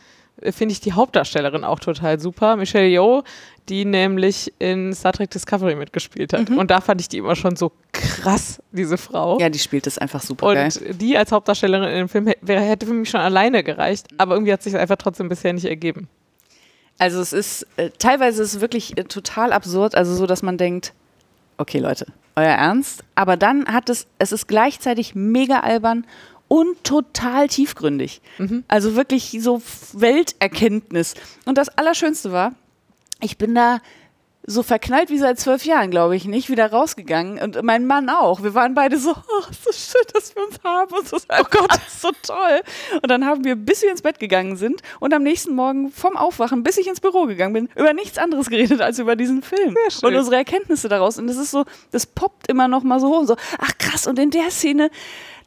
äh, 0.41 0.51
finde 0.51 0.73
ich 0.73 0.80
die 0.80 0.93
Hauptdarstellerin 0.93 1.64
auch 1.64 1.80
total 1.80 2.19
super, 2.19 2.56
Michelle 2.56 2.88
Yeoh, 2.88 3.23
die 3.70 3.86
nämlich 3.86 4.52
in 4.60 4.94
Star 4.94 5.14
Trek 5.14 5.30
Discovery 5.30 5.76
mitgespielt 5.76 6.34
hat. 6.34 6.50
Und 6.50 6.72
da 6.72 6.82
fand 6.82 7.00
ich 7.02 7.08
die 7.08 7.20
immer 7.20 7.36
schon 7.36 7.56
so 7.56 7.72
krass, 7.91 8.62
diese 8.72 8.98
Frau. 8.98 9.40
Ja, 9.40 9.50
die 9.50 9.60
spielt 9.60 9.88
es 9.88 9.98
einfach 9.98 10.22
super 10.22 10.54
geil. 10.54 10.70
Und 10.88 11.02
die 11.02 11.18
als 11.18 11.32
Hauptdarstellerin 11.32 11.90
in 11.90 11.96
dem 11.96 12.10
Film 12.10 12.28
hätte 12.28 12.86
für 12.86 12.94
mich 12.94 13.10
schon 13.10 13.22
alleine 13.22 13.64
gereicht, 13.64 14.08
aber 14.18 14.34
irgendwie 14.34 14.54
hat 14.54 14.64
sich 14.64 14.76
einfach 14.76 14.98
trotzdem 14.98 15.30
bisher 15.30 15.54
nicht 15.54 15.66
ergeben. 15.66 16.10
Also 16.98 17.22
es 17.22 17.32
ist, 17.32 17.66
äh, 17.78 17.91
teilweise 17.98 18.44
ist 18.44 18.56
es 18.56 18.62
wirklich 18.62 18.98
äh, 18.98 19.06
total 19.06 19.54
absurd, 19.54 19.96
also 19.96 20.14
so, 20.16 20.26
dass 20.26 20.41
man 20.41 20.58
denkt, 20.58 20.94
okay 21.58 21.80
Leute, 21.80 22.08
euer 22.36 22.48
Ernst? 22.48 23.04
Aber 23.16 23.38
dann 23.38 23.66
hat 23.68 23.90
es, 23.90 24.08
es 24.18 24.34
ist 24.34 24.48
gleichzeitig 24.48 25.16
mega 25.16 25.62
albern 25.62 26.06
und 26.50 26.84
total 26.84 27.48
tiefgründig. 27.48 28.22
Also 28.68 28.96
wirklich 28.96 29.38
so 29.40 29.62
Welterkenntnis. 29.94 31.14
Und 31.46 31.58
das 31.58 31.70
Allerschönste 31.70 32.32
war, 32.32 32.54
ich 33.20 33.38
bin 33.38 33.56
da 33.56 33.80
so 34.50 34.64
verknallt 34.64 35.12
wie 35.12 35.18
seit 35.20 35.40
zwölf 35.40 35.64
Jahren, 35.64 35.91
glaube 35.91 36.16
ich, 36.16 36.26
nicht, 36.26 36.50
wieder 36.50 36.72
rausgegangen. 36.72 37.40
Und 37.40 37.62
mein 37.62 37.86
Mann 37.86 38.10
auch. 38.10 38.41
Wir 38.41 38.56
waren 38.56 38.74
beide 38.74 38.98
so, 38.98 39.12
oh, 39.16 39.44
so 39.52 39.72
schön, 39.72 40.02
dass 40.14 40.36
wir 40.36 40.44
uns 40.44 40.60
haben. 40.64 40.91
Und 40.91 41.08
so, 41.08 41.18
oh 41.18 41.44
Gott, 41.52 41.70
das 41.70 41.88
ist 41.88 42.02
so 42.02 42.10
toll. 42.24 42.62
Und 42.94 43.12
dann 43.12 43.26
haben 43.26 43.44
wir, 43.44 43.56
bis 43.56 43.84
wir 43.84 43.91
ins 43.91 44.02
Bett 44.02 44.20
gegangen 44.20 44.56
sind 44.58 44.82
und 45.00 45.14
am 45.14 45.22
nächsten 45.22 45.54
Morgen 45.54 45.91
vom 45.91 46.18
Aufwachen, 46.18 46.64
bis 46.64 46.78
ich 46.78 46.88
ins 46.88 47.00
Büro 47.00 47.26
gegangen 47.26 47.54
bin, 47.54 47.70
über 47.76 47.94
nichts 47.94 48.18
anderes 48.18 48.50
geredet 48.50 48.82
als 48.82 48.98
über 48.98 49.16
diesen 49.16 49.44
Film. 49.44 49.76
Und 50.02 50.16
unsere 50.16 50.38
Erkenntnisse 50.38 50.90
daraus. 50.90 51.20
Und 51.20 51.28
das 51.28 51.38
ist 51.38 51.52
so, 51.52 51.66
das 51.91 52.08
poppt 52.08 52.48
immer 52.48 52.68
noch 52.68 52.82
mal 52.82 53.00
so 53.00 53.10
hoch. 53.10 53.20
Und 53.20 53.28
so, 53.28 53.36
ach 53.60 53.78
krass, 53.78 54.08
und 54.08 54.18
in 54.18 54.32
der 54.32 54.50
Szene, 54.50 54.90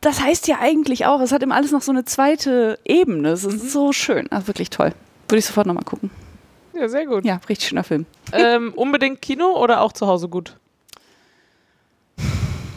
das 0.01 0.20
heißt 0.20 0.47
ja 0.47 0.59
eigentlich 0.61 1.07
auch, 1.07 1.20
es 1.20 1.32
hat 1.32 1.43
immer 1.43 1.57
alles 1.57 1.73
noch 1.73 1.82
so 1.82 1.90
eine 1.90 2.05
zweite 2.05 2.78
Ebene. 2.85 3.31
Es 3.31 3.44
ist 3.44 3.73
so 3.73 3.93
schön. 3.93 4.28
Ach, 4.31 4.47
wirklich 4.47 4.70
toll. 4.70 4.93
Würde 5.28 5.39
ich 5.39 5.47
sofort 5.47 5.66
nochmal 5.66 5.85
gucken. 5.85 6.11
Ja, 6.74 6.89
sehr 6.89 7.07
gut. 7.07 7.24
Ja, 7.24 7.40
richtig 7.49 7.69
schöner 7.69 7.85
Film. 7.85 8.07
Ähm, 8.32 8.73
unbedingt 8.74 9.20
Kino 9.23 9.57
oder 9.57 9.81
auch 9.82 9.93
zu 9.93 10.07
Hause 10.07 10.28
gut? 10.28 10.57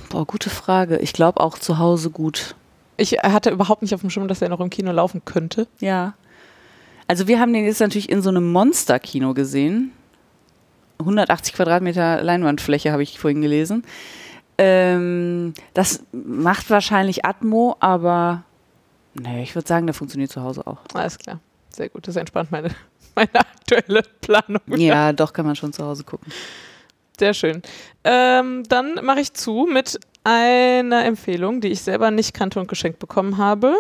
Boah, 0.10 0.26
gute 0.26 0.50
Frage. 0.50 0.98
Ich 0.98 1.14
glaube 1.14 1.42
auch 1.42 1.58
zu 1.58 1.78
Hause 1.78 2.10
gut. 2.10 2.56
Ich 2.98 3.14
hatte 3.14 3.50
überhaupt 3.50 3.82
nicht 3.82 3.94
auf 3.94 4.02
dem 4.02 4.10
Schirm, 4.10 4.28
dass 4.28 4.42
er 4.42 4.50
noch 4.50 4.60
im 4.60 4.70
Kino 4.70 4.92
laufen 4.92 5.24
könnte. 5.26 5.68
Ja. 5.80 6.14
Also 7.08 7.28
wir 7.28 7.40
haben 7.40 7.54
den 7.54 7.66
jetzt 7.66 7.82
natürlich 7.82 8.10
in 8.10 8.22
so 8.22 8.30
einem 8.30 8.52
Monster-Kino 8.52 9.34
gesehen. 9.34 9.92
180 11.00 11.54
Quadratmeter 11.54 12.24
Leinwandfläche 12.24 12.92
habe 12.92 13.04
ich 13.04 13.20
vorhin 13.20 13.42
gelesen. 13.42 13.84
Ähm, 14.58 15.54
das 15.74 16.04
macht 16.14 16.70
wahrscheinlich 16.70 17.26
Atmo, 17.26 17.76
aber 17.82 18.44
nee, 19.14 19.44
ich 19.44 19.54
würde 19.54 19.68
sagen, 19.68 19.86
der 19.86 19.94
funktioniert 19.94 20.32
zu 20.32 20.42
Hause 20.42 20.66
auch. 20.66 20.78
Alles 20.94 21.20
klar. 21.20 21.40
Sehr 21.70 21.90
gut. 21.90 22.08
Das 22.08 22.16
entspannt 22.16 22.52
meine, 22.52 22.70
meine 23.16 23.36
aktuelle 23.36 24.02
Planung. 24.22 24.62
Ja, 24.78 25.12
doch 25.14 25.34
kann 25.34 25.46
man 25.46 25.56
schon 25.56 25.74
zu 25.74 25.84
Hause 25.84 26.04
gucken. 26.04 26.32
Sehr 27.18 27.34
schön. 27.34 27.62
Ähm, 28.04 28.64
dann 28.68 28.96
mache 29.04 29.22
ich 29.22 29.34
zu 29.34 29.68
mit 29.72 30.00
einer 30.24 31.06
Empfehlung, 31.06 31.62
die 31.62 31.70
ich 31.70 31.82
selber 31.82 32.12
nicht 32.12 32.34
kannte 32.34 32.60
und 32.60 32.68
geschenkt 32.68 33.00
bekommen 33.00 33.38
habe. 33.38 33.76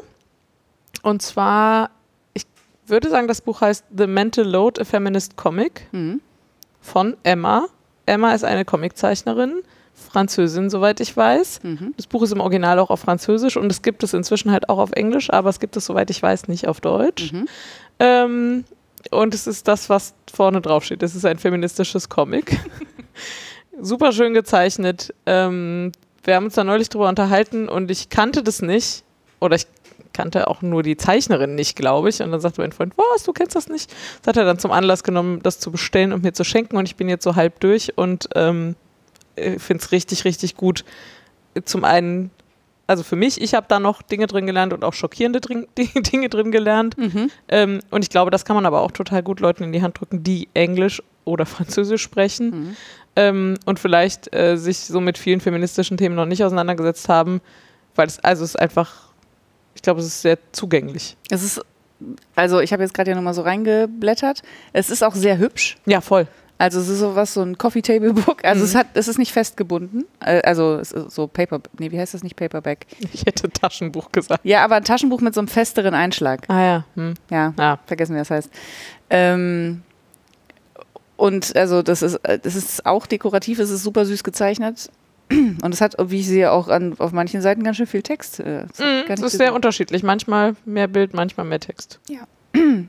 Und 1.01 1.21
zwar, 1.21 1.89
ich 2.33 2.45
würde 2.87 3.09
sagen, 3.09 3.27
das 3.27 3.41
Buch 3.41 3.61
heißt 3.61 3.83
The 3.95 4.07
Mental 4.07 4.45
Load, 4.45 4.79
a 4.81 4.85
Feminist 4.85 5.35
Comic 5.35 5.87
Mhm. 5.91 6.21
von 6.81 7.17
Emma. 7.23 7.65
Emma 8.05 8.33
ist 8.33 8.43
eine 8.45 8.63
Comiczeichnerin, 8.63 9.61
Französin, 9.95 10.69
soweit 10.69 10.99
ich 10.99 11.15
weiß. 11.17 11.61
Mhm. 11.63 11.93
Das 11.97 12.07
Buch 12.07 12.21
ist 12.23 12.31
im 12.31 12.39
Original 12.39 12.79
auch 12.79 12.89
auf 12.91 12.99
Französisch 13.01 13.57
und 13.57 13.71
es 13.71 13.81
gibt 13.81 14.03
es 14.03 14.13
inzwischen 14.13 14.51
halt 14.51 14.69
auch 14.69 14.77
auf 14.77 14.91
Englisch, 14.91 15.31
aber 15.31 15.49
es 15.49 15.59
gibt 15.59 15.75
es, 15.77 15.85
soweit 15.85 16.09
ich 16.09 16.21
weiß, 16.21 16.47
nicht 16.47 16.67
auf 16.67 16.79
Deutsch. 16.81 17.33
Mhm. 17.33 17.47
Ähm, 17.99 18.63
und 19.11 19.33
es 19.33 19.47
ist 19.47 19.67
das, 19.67 19.89
was 19.89 20.13
vorne 20.33 20.61
drauf 20.61 20.83
steht. 20.83 21.03
Es 21.03 21.15
ist 21.15 21.25
ein 21.25 21.37
feministisches 21.37 22.09
Comic. 22.09 22.59
Super 23.81 24.11
schön 24.11 24.33
gezeichnet. 24.33 25.13
Ähm, 25.25 25.91
wir 26.23 26.35
haben 26.35 26.45
uns 26.45 26.55
da 26.55 26.63
neulich 26.63 26.89
drüber 26.89 27.09
unterhalten 27.09 27.69
und 27.69 27.91
ich 27.91 28.09
kannte 28.09 28.43
das 28.43 28.61
nicht. 28.61 29.03
Oder 29.39 29.55
ich 29.55 29.67
kannte 30.13 30.47
auch 30.47 30.61
nur 30.61 30.81
die 30.81 30.97
Zeichnerin 30.97 31.55
nicht, 31.55 31.75
glaube 31.75 32.09
ich. 32.09 32.21
Und 32.21 32.31
dann 32.31 32.39
sagte 32.39 32.61
mein 32.61 32.71
Freund, 32.71 32.93
was, 32.97 33.23
du 33.23 33.33
kennst 33.33 33.55
das 33.55 33.67
nicht? 33.67 33.91
Das 34.21 34.29
hat 34.29 34.37
er 34.37 34.45
dann 34.45 34.59
zum 34.59 34.71
Anlass 34.71 35.03
genommen, 35.03 35.41
das 35.43 35.59
zu 35.59 35.71
bestellen 35.71 36.13
und 36.13 36.23
mir 36.23 36.33
zu 36.33 36.43
schenken. 36.43 36.77
Und 36.77 36.87
ich 36.87 36.95
bin 36.95 37.09
jetzt 37.09 37.23
so 37.23 37.35
halb 37.35 37.59
durch 37.59 37.97
und 37.97 38.29
ähm, 38.33 38.75
finde 39.35 39.83
es 39.83 39.91
richtig, 39.91 40.25
richtig 40.25 40.55
gut. 40.55 40.85
Zum 41.65 41.83
einen, 41.83 42.31
also 42.87 43.03
für 43.03 43.15
mich, 43.15 43.41
ich 43.41 43.53
habe 43.53 43.65
da 43.67 43.79
noch 43.79 44.01
Dinge 44.01 44.27
drin 44.27 44.45
gelernt 44.45 44.71
und 44.73 44.83
auch 44.83 44.93
schockierende 44.93 45.41
drin, 45.41 45.67
Dinge 45.77 46.29
drin 46.29 46.51
gelernt. 46.51 46.97
Mhm. 46.97 47.31
Ähm, 47.47 47.79
und 47.91 48.03
ich 48.03 48.09
glaube, 48.09 48.31
das 48.31 48.45
kann 48.45 48.55
man 48.55 48.65
aber 48.65 48.81
auch 48.81 48.91
total 48.91 49.23
gut 49.23 49.39
Leuten 49.39 49.63
in 49.63 49.71
die 49.73 49.81
Hand 49.81 49.99
drücken, 49.99 50.23
die 50.23 50.47
Englisch 50.53 51.01
oder 51.23 51.45
Französisch 51.47 52.01
sprechen 52.03 52.49
Mhm. 52.49 52.75
ähm, 53.15 53.53
und 53.65 53.79
vielleicht 53.79 54.33
äh, 54.35 54.57
sich 54.57 54.77
so 54.79 54.99
mit 55.01 55.17
vielen 55.17 55.41
feministischen 55.41 55.97
Themen 55.97 56.15
noch 56.15 56.25
nicht 56.27 56.43
auseinandergesetzt 56.43 57.09
haben, 57.09 57.41
weil 57.95 58.07
es 58.07 58.19
also 58.19 58.43
es 58.43 58.51
ist 58.51 58.59
einfach, 58.59 59.09
ich 59.73 59.81
glaube, 59.81 59.99
es 60.01 60.05
ist 60.07 60.21
sehr 60.21 60.37
zugänglich. 60.51 61.17
Es 61.29 61.41
ist, 61.43 61.61
also 62.35 62.59
ich 62.59 62.71
habe 62.73 62.83
jetzt 62.83 62.93
gerade 62.93 63.09
ja 63.11 63.15
nochmal 63.15 63.33
so 63.33 63.41
reingeblättert. 63.41 64.43
Es 64.73 64.89
ist 64.89 65.03
auch 65.03 65.15
sehr 65.15 65.37
hübsch. 65.37 65.77
Ja, 65.85 66.01
voll. 66.01 66.27
Also 66.57 66.79
es 66.79 66.87
ist 66.87 66.99
sowas, 66.99 67.33
so 67.33 67.41
ein 67.41 67.57
Coffee 67.57 67.81
Table 67.81 68.13
Book. 68.13 68.45
Also 68.45 68.61
Mhm. 68.61 68.65
es 68.65 68.75
hat, 68.75 68.87
es 68.93 69.07
ist 69.09 69.17
nicht 69.17 69.33
festgebunden. 69.33 70.05
Äh, 70.21 70.41
Also 70.43 70.75
es 70.75 70.91
ist 70.93 71.11
so 71.11 71.27
Paper, 71.27 71.59
nee, 71.79 71.91
wie 71.91 71.99
heißt 71.99 72.13
das 72.13 72.23
nicht 72.23 72.35
Paperback? 72.37 72.85
Ich 73.13 73.25
hätte 73.25 73.49
Taschenbuch 73.49 74.11
gesagt. 74.13 74.39
Ja, 74.45 74.63
aber 74.63 74.75
ein 74.75 74.83
Taschenbuch 74.85 75.19
mit 75.21 75.33
so 75.33 75.41
einem 75.41 75.49
festeren 75.49 75.93
Einschlag. 75.93 76.41
Ah 76.49 76.61
ja. 76.63 76.85
Hm. 76.95 77.13
Ja, 77.29 77.53
Ja. 77.59 77.79
vergessen 77.85 78.15
wie 78.15 78.19
das 78.19 78.31
heißt. 78.31 78.49
Ähm, 79.09 79.81
und 81.17 81.55
also 81.57 81.81
das 81.81 82.01
ist, 82.01 82.15
äh, 82.23 82.39
das 82.39 82.55
ist 82.55 82.85
auch 82.85 83.05
dekorativ, 83.05 83.59
es 83.59 83.69
ist 83.69 83.83
super 83.83 84.05
süß 84.05 84.23
gezeichnet. 84.23 84.89
Und 85.31 85.73
es 85.73 85.81
hat, 85.81 85.95
wie 85.99 86.19
ich 86.19 86.27
sehe, 86.27 86.51
auch 86.51 86.67
an, 86.67 86.93
auf 86.99 87.11
manchen 87.11 87.41
Seiten 87.41 87.63
ganz 87.63 87.77
schön 87.77 87.87
viel 87.87 88.03
Text. 88.03 88.39
äh, 88.39 88.65
es 88.71 88.77
Mhm, 88.79 88.85
nicht 89.07 89.09
ist 89.09 89.31
so- 89.31 89.37
sehr 89.39 89.53
unterschiedlich. 89.55 90.03
Manchmal 90.03 90.55
mehr 90.65 90.87
Bild, 90.87 91.13
manchmal 91.15 91.47
mehr 91.47 91.59
Text. 91.59 91.99
Ja, 92.07 92.27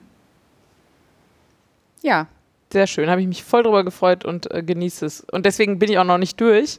Sehr 2.77 2.87
schön, 2.87 3.09
habe 3.09 3.23
ich 3.23 3.27
mich 3.27 3.43
voll 3.43 3.63
drüber 3.63 3.85
gefreut 3.85 4.27
und 4.27 4.53
äh, 4.53 4.63
genieße 4.63 5.07
es. 5.07 5.25
Und 5.33 5.47
deswegen 5.47 5.79
bin 5.79 5.91
ich 5.91 5.97
auch 5.97 6.05
noch 6.05 6.19
nicht 6.19 6.39
durch, 6.39 6.79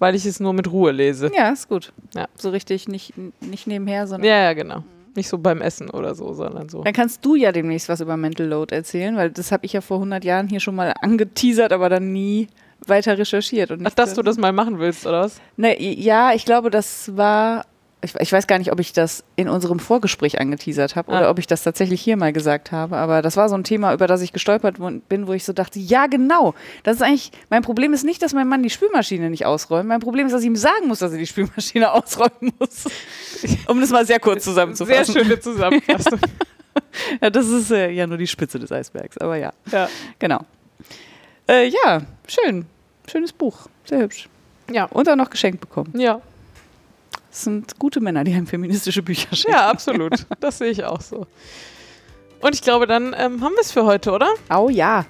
weil 0.00 0.16
ich 0.16 0.26
es 0.26 0.40
nur 0.40 0.52
mit 0.52 0.72
Ruhe 0.72 0.90
lese. 0.90 1.30
ja, 1.32 1.50
ist 1.50 1.68
gut. 1.68 1.92
Ja. 2.12 2.26
So 2.34 2.50
richtig 2.50 2.88
nicht, 2.88 3.14
nicht 3.40 3.68
nebenher, 3.68 4.08
sondern. 4.08 4.28
Ja, 4.28 4.42
ja, 4.42 4.52
genau. 4.52 4.82
Nicht 5.14 5.28
so 5.28 5.38
beim 5.38 5.60
Essen 5.60 5.90
oder 5.90 6.16
so, 6.16 6.32
sondern 6.32 6.68
so. 6.68 6.82
Dann 6.82 6.92
kannst 6.92 7.24
du 7.24 7.36
ja 7.36 7.52
demnächst 7.52 7.88
was 7.88 8.00
über 8.00 8.16
Mental 8.16 8.48
Load 8.48 8.74
erzählen, 8.74 9.14
weil 9.14 9.30
das 9.30 9.52
habe 9.52 9.64
ich 9.64 9.74
ja 9.74 9.80
vor 9.80 9.98
100 9.98 10.24
Jahren 10.24 10.48
hier 10.48 10.58
schon 10.58 10.74
mal 10.74 10.92
angeteasert, 11.00 11.72
aber 11.72 11.88
dann 11.88 12.12
nie 12.12 12.48
weiter 12.84 13.16
recherchiert. 13.16 13.70
Und 13.70 13.86
Ach, 13.86 13.94
dass 13.94 14.14
du 14.14 14.22
das 14.22 14.38
mal 14.38 14.52
machen 14.52 14.80
willst, 14.80 15.06
oder 15.06 15.20
was? 15.20 15.40
Ne, 15.56 15.80
ja, 15.80 16.34
ich 16.34 16.44
glaube, 16.44 16.70
das 16.70 17.16
war. 17.16 17.64
Ich, 18.04 18.14
ich 18.18 18.32
weiß 18.32 18.48
gar 18.48 18.58
nicht, 18.58 18.72
ob 18.72 18.80
ich 18.80 18.92
das 18.92 19.22
in 19.36 19.48
unserem 19.48 19.78
Vorgespräch 19.78 20.40
angeteasert 20.40 20.96
habe 20.96 21.12
oder 21.12 21.28
Ah. 21.28 21.30
ob 21.30 21.38
ich 21.38 21.46
das 21.46 21.62
tatsächlich 21.62 22.00
hier 22.00 22.16
mal 22.16 22.32
gesagt 22.32 22.72
habe. 22.72 22.96
Aber 22.96 23.22
das 23.22 23.36
war 23.36 23.48
so 23.48 23.54
ein 23.54 23.62
Thema, 23.62 23.94
über 23.94 24.08
das 24.08 24.22
ich 24.22 24.32
gestolpert 24.32 24.76
bin, 25.08 25.26
wo 25.28 25.32
ich 25.32 25.44
so 25.44 25.52
dachte, 25.52 25.78
ja, 25.78 26.08
genau. 26.08 26.54
Das 26.82 26.96
ist 26.96 27.02
eigentlich, 27.02 27.30
mein 27.48 27.62
Problem 27.62 27.92
ist 27.92 28.02
nicht, 28.04 28.20
dass 28.20 28.32
mein 28.34 28.48
Mann 28.48 28.62
die 28.64 28.70
Spülmaschine 28.70 29.30
nicht 29.30 29.46
ausräumt. 29.46 29.88
Mein 29.88 30.00
Problem 30.00 30.26
ist, 30.26 30.32
dass 30.32 30.40
ich 30.42 30.48
ihm 30.48 30.56
sagen 30.56 30.88
muss, 30.88 30.98
dass 30.98 31.12
er 31.12 31.18
die 31.18 31.26
Spülmaschine 31.28 31.92
ausräumen 31.92 32.52
muss. 32.58 32.84
Um 33.68 33.80
das 33.80 33.90
mal 33.90 34.04
sehr 34.04 34.18
kurz 34.18 34.42
Sehr 34.44 34.52
zusammenzufassen. 34.52 35.14
schöne 35.14 35.38
Zusammenfassung. 35.40 36.18
Ja, 37.20 37.28
das 37.28 37.48
ist 37.48 37.70
äh, 37.70 37.90
ja 37.90 38.06
nur 38.06 38.16
die 38.16 38.26
Spitze 38.26 38.58
des 38.58 38.72
Eisbergs, 38.72 39.18
aber 39.18 39.36
ja, 39.36 39.52
ja. 39.70 39.88
genau. 40.18 40.40
Äh, 41.46 41.68
ja, 41.68 42.00
schön. 42.26 42.64
Schönes 43.10 43.32
Buch. 43.32 43.66
Sehr 43.84 43.98
hübsch. 44.00 44.26
Ja. 44.72 44.86
Und 44.86 45.06
auch 45.08 45.16
noch 45.16 45.28
geschenkt 45.28 45.60
bekommen. 45.60 45.92
Ja. 45.98 46.22
Das 47.32 47.44
sind 47.44 47.78
gute 47.78 48.02
Männer, 48.02 48.24
die 48.24 48.34
einem 48.34 48.46
feministische 48.46 49.02
Bücher 49.02 49.34
schenken. 49.34 49.56
Ja, 49.56 49.70
absolut. 49.70 50.26
Das 50.40 50.58
sehe 50.58 50.68
ich 50.68 50.84
auch 50.84 51.00
so. 51.00 51.26
Und 52.42 52.54
ich 52.54 52.60
glaube, 52.60 52.86
dann 52.86 53.16
ähm, 53.18 53.40
haben 53.40 53.54
wir 53.54 53.62
es 53.62 53.72
für 53.72 53.86
heute, 53.86 54.12
oder? 54.12 54.28
Oh 54.54 54.68
ja. 54.68 55.06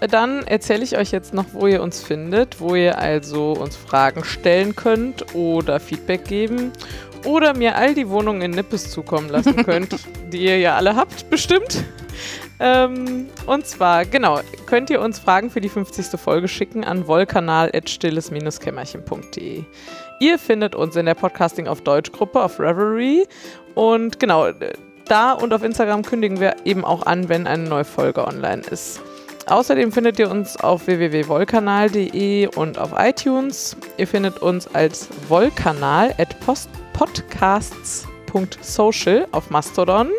Dann 0.00 0.46
erzähle 0.46 0.84
ich 0.84 0.96
euch 0.96 1.10
jetzt 1.10 1.34
noch, 1.34 1.44
wo 1.52 1.66
ihr 1.66 1.82
uns 1.82 2.02
findet, 2.02 2.60
wo 2.60 2.74
ihr 2.74 2.98
also 2.98 3.52
uns 3.52 3.76
Fragen 3.76 4.24
stellen 4.24 4.74
könnt 4.74 5.34
oder 5.34 5.78
Feedback 5.78 6.24
geben 6.24 6.72
oder 7.26 7.54
mir 7.54 7.76
all 7.76 7.94
die 7.94 8.08
Wohnungen 8.08 8.40
in 8.40 8.52
Nippes 8.52 8.90
zukommen 8.90 9.28
lassen 9.28 9.56
könnt, 9.64 9.96
die 10.32 10.44
ihr 10.44 10.58
ja 10.58 10.76
alle 10.76 10.96
habt, 10.96 11.28
bestimmt. 11.28 11.84
Ähm, 12.58 13.26
und 13.46 13.66
zwar, 13.66 14.06
genau, 14.06 14.40
könnt 14.64 14.88
ihr 14.88 15.02
uns 15.02 15.18
Fragen 15.18 15.50
für 15.50 15.60
die 15.60 15.68
50. 15.68 16.18
Folge 16.18 16.48
schicken 16.48 16.84
an 16.84 17.06
wollkanal.stilles-kämmerchen.de. 17.06 19.64
Ihr 20.18 20.38
findet 20.38 20.74
uns 20.74 20.96
in 20.96 21.06
der 21.06 21.14
Podcasting 21.14 21.68
auf 21.68 21.82
Deutsch 21.82 22.10
Gruppe 22.10 22.42
auf 22.42 22.58
Reverie 22.58 23.28
und 23.74 24.18
genau, 24.18 24.48
da 25.04 25.32
und 25.32 25.52
auf 25.52 25.62
Instagram 25.62 26.00
kündigen 26.02 26.40
wir 26.40 26.56
eben 26.64 26.82
auch 26.84 27.04
an, 27.04 27.28
wenn 27.28 27.46
eine 27.46 27.68
neue 27.68 27.84
Folge 27.84 28.26
online 28.26 28.62
ist. 28.70 29.02
Außerdem 29.46 29.92
findet 29.92 30.18
ihr 30.18 30.30
uns 30.30 30.56
auf 30.56 30.86
www.wollkanal.de 30.86 32.48
und 32.56 32.78
auf 32.78 32.94
iTunes. 32.96 33.76
Ihr 33.96 34.08
findet 34.08 34.38
uns 34.38 34.66
als 34.74 35.08
Wollkanal 35.28 36.14
at 36.18 36.34
podcasts.social 36.94 39.28
auf 39.30 39.50
Mastodon 39.50 40.10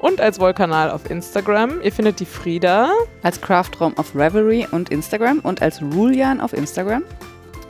und 0.00 0.20
als 0.20 0.40
Wollkanal 0.40 0.90
auf 0.90 1.08
Instagram. 1.10 1.80
Ihr 1.82 1.92
findet 1.92 2.18
die 2.18 2.26
Frieda 2.26 2.90
Als 3.22 3.40
Craftraum 3.40 3.96
auf 3.96 4.16
Reverie 4.16 4.66
und 4.72 4.88
Instagram 4.88 5.38
und 5.40 5.62
als 5.62 5.80
Rulian 5.82 6.40
auf 6.40 6.52
Instagram. 6.52 7.04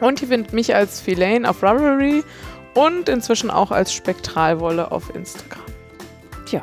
Und 0.00 0.20
ihr 0.22 0.28
findet 0.28 0.52
mich 0.52 0.74
als 0.74 1.00
Filane 1.00 1.48
auf 1.48 1.62
Ravelry 1.62 2.22
und 2.74 3.08
inzwischen 3.08 3.50
auch 3.50 3.70
als 3.70 3.92
Spektralwolle 3.92 4.90
auf 4.92 5.14
Instagram. 5.14 5.62
Tja. 6.46 6.62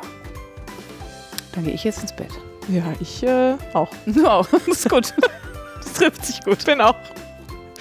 Dann 1.54 1.64
gehe 1.64 1.74
ich 1.74 1.84
jetzt 1.84 2.02
ins 2.02 2.14
Bett. 2.14 2.30
Ja, 2.68 2.82
ich 3.00 3.22
äh, 3.22 3.54
auch. 3.72 3.90
Wow, 4.06 4.48
das 4.50 4.66
ist 4.68 4.88
gut. 4.90 5.14
Das 5.78 5.92
trifft 5.92 6.26
sich 6.26 6.42
gut. 6.44 6.64
Bin 6.66 6.80
auch 6.80 6.96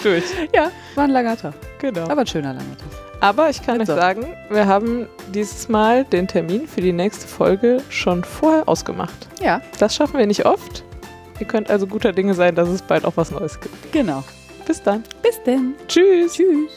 durch. 0.04 0.24
Ja, 0.54 0.70
war 0.94 1.06
ein 1.06 1.10
langer 1.10 1.36
Tag. 1.36 1.54
Genau. 1.80 2.04
Aber 2.08 2.22
ein 2.22 2.28
schöner 2.28 2.54
langer 2.54 2.78
Tag. 2.78 2.88
Aber 3.20 3.50
ich 3.50 3.62
kann 3.66 3.80
Also. 3.80 3.94
euch 3.94 4.00
sagen, 4.00 4.28
wir 4.50 4.68
haben 4.68 5.08
dieses 5.34 5.68
Mal 5.70 6.06
den 6.06 6.28
Termin 6.28 6.68
für 6.68 6.82
die 6.82 6.94
nächste 6.94 7.28
Folge 7.28 7.82
schon 7.90 8.24
vorher 8.24 8.70
ausgemacht. 8.70 9.28
Ja, 9.42 9.60
Das 9.80 9.96
schaffen 9.96 10.20
wir 10.20 10.28
nicht 10.28 10.46
oft. 10.46 10.84
Ihr 11.40 11.48
könnt 11.48 11.70
also 11.72 11.88
guter 11.88 12.14
Dinge 12.14 12.36
sein, 12.36 12.54
dass 12.56 12.70
es 12.70 12.84
bald 12.84 13.06
auch 13.06 13.14
was 13.18 13.32
Neues 13.32 13.60
gibt. 13.60 13.92
genau. 13.92 14.24
Bis 14.66 14.82
dann. 14.82 15.04
Bis 15.22 15.42
dann. 15.44 15.76
Tschüss. 15.88 16.34
Tschüss. 16.34 16.72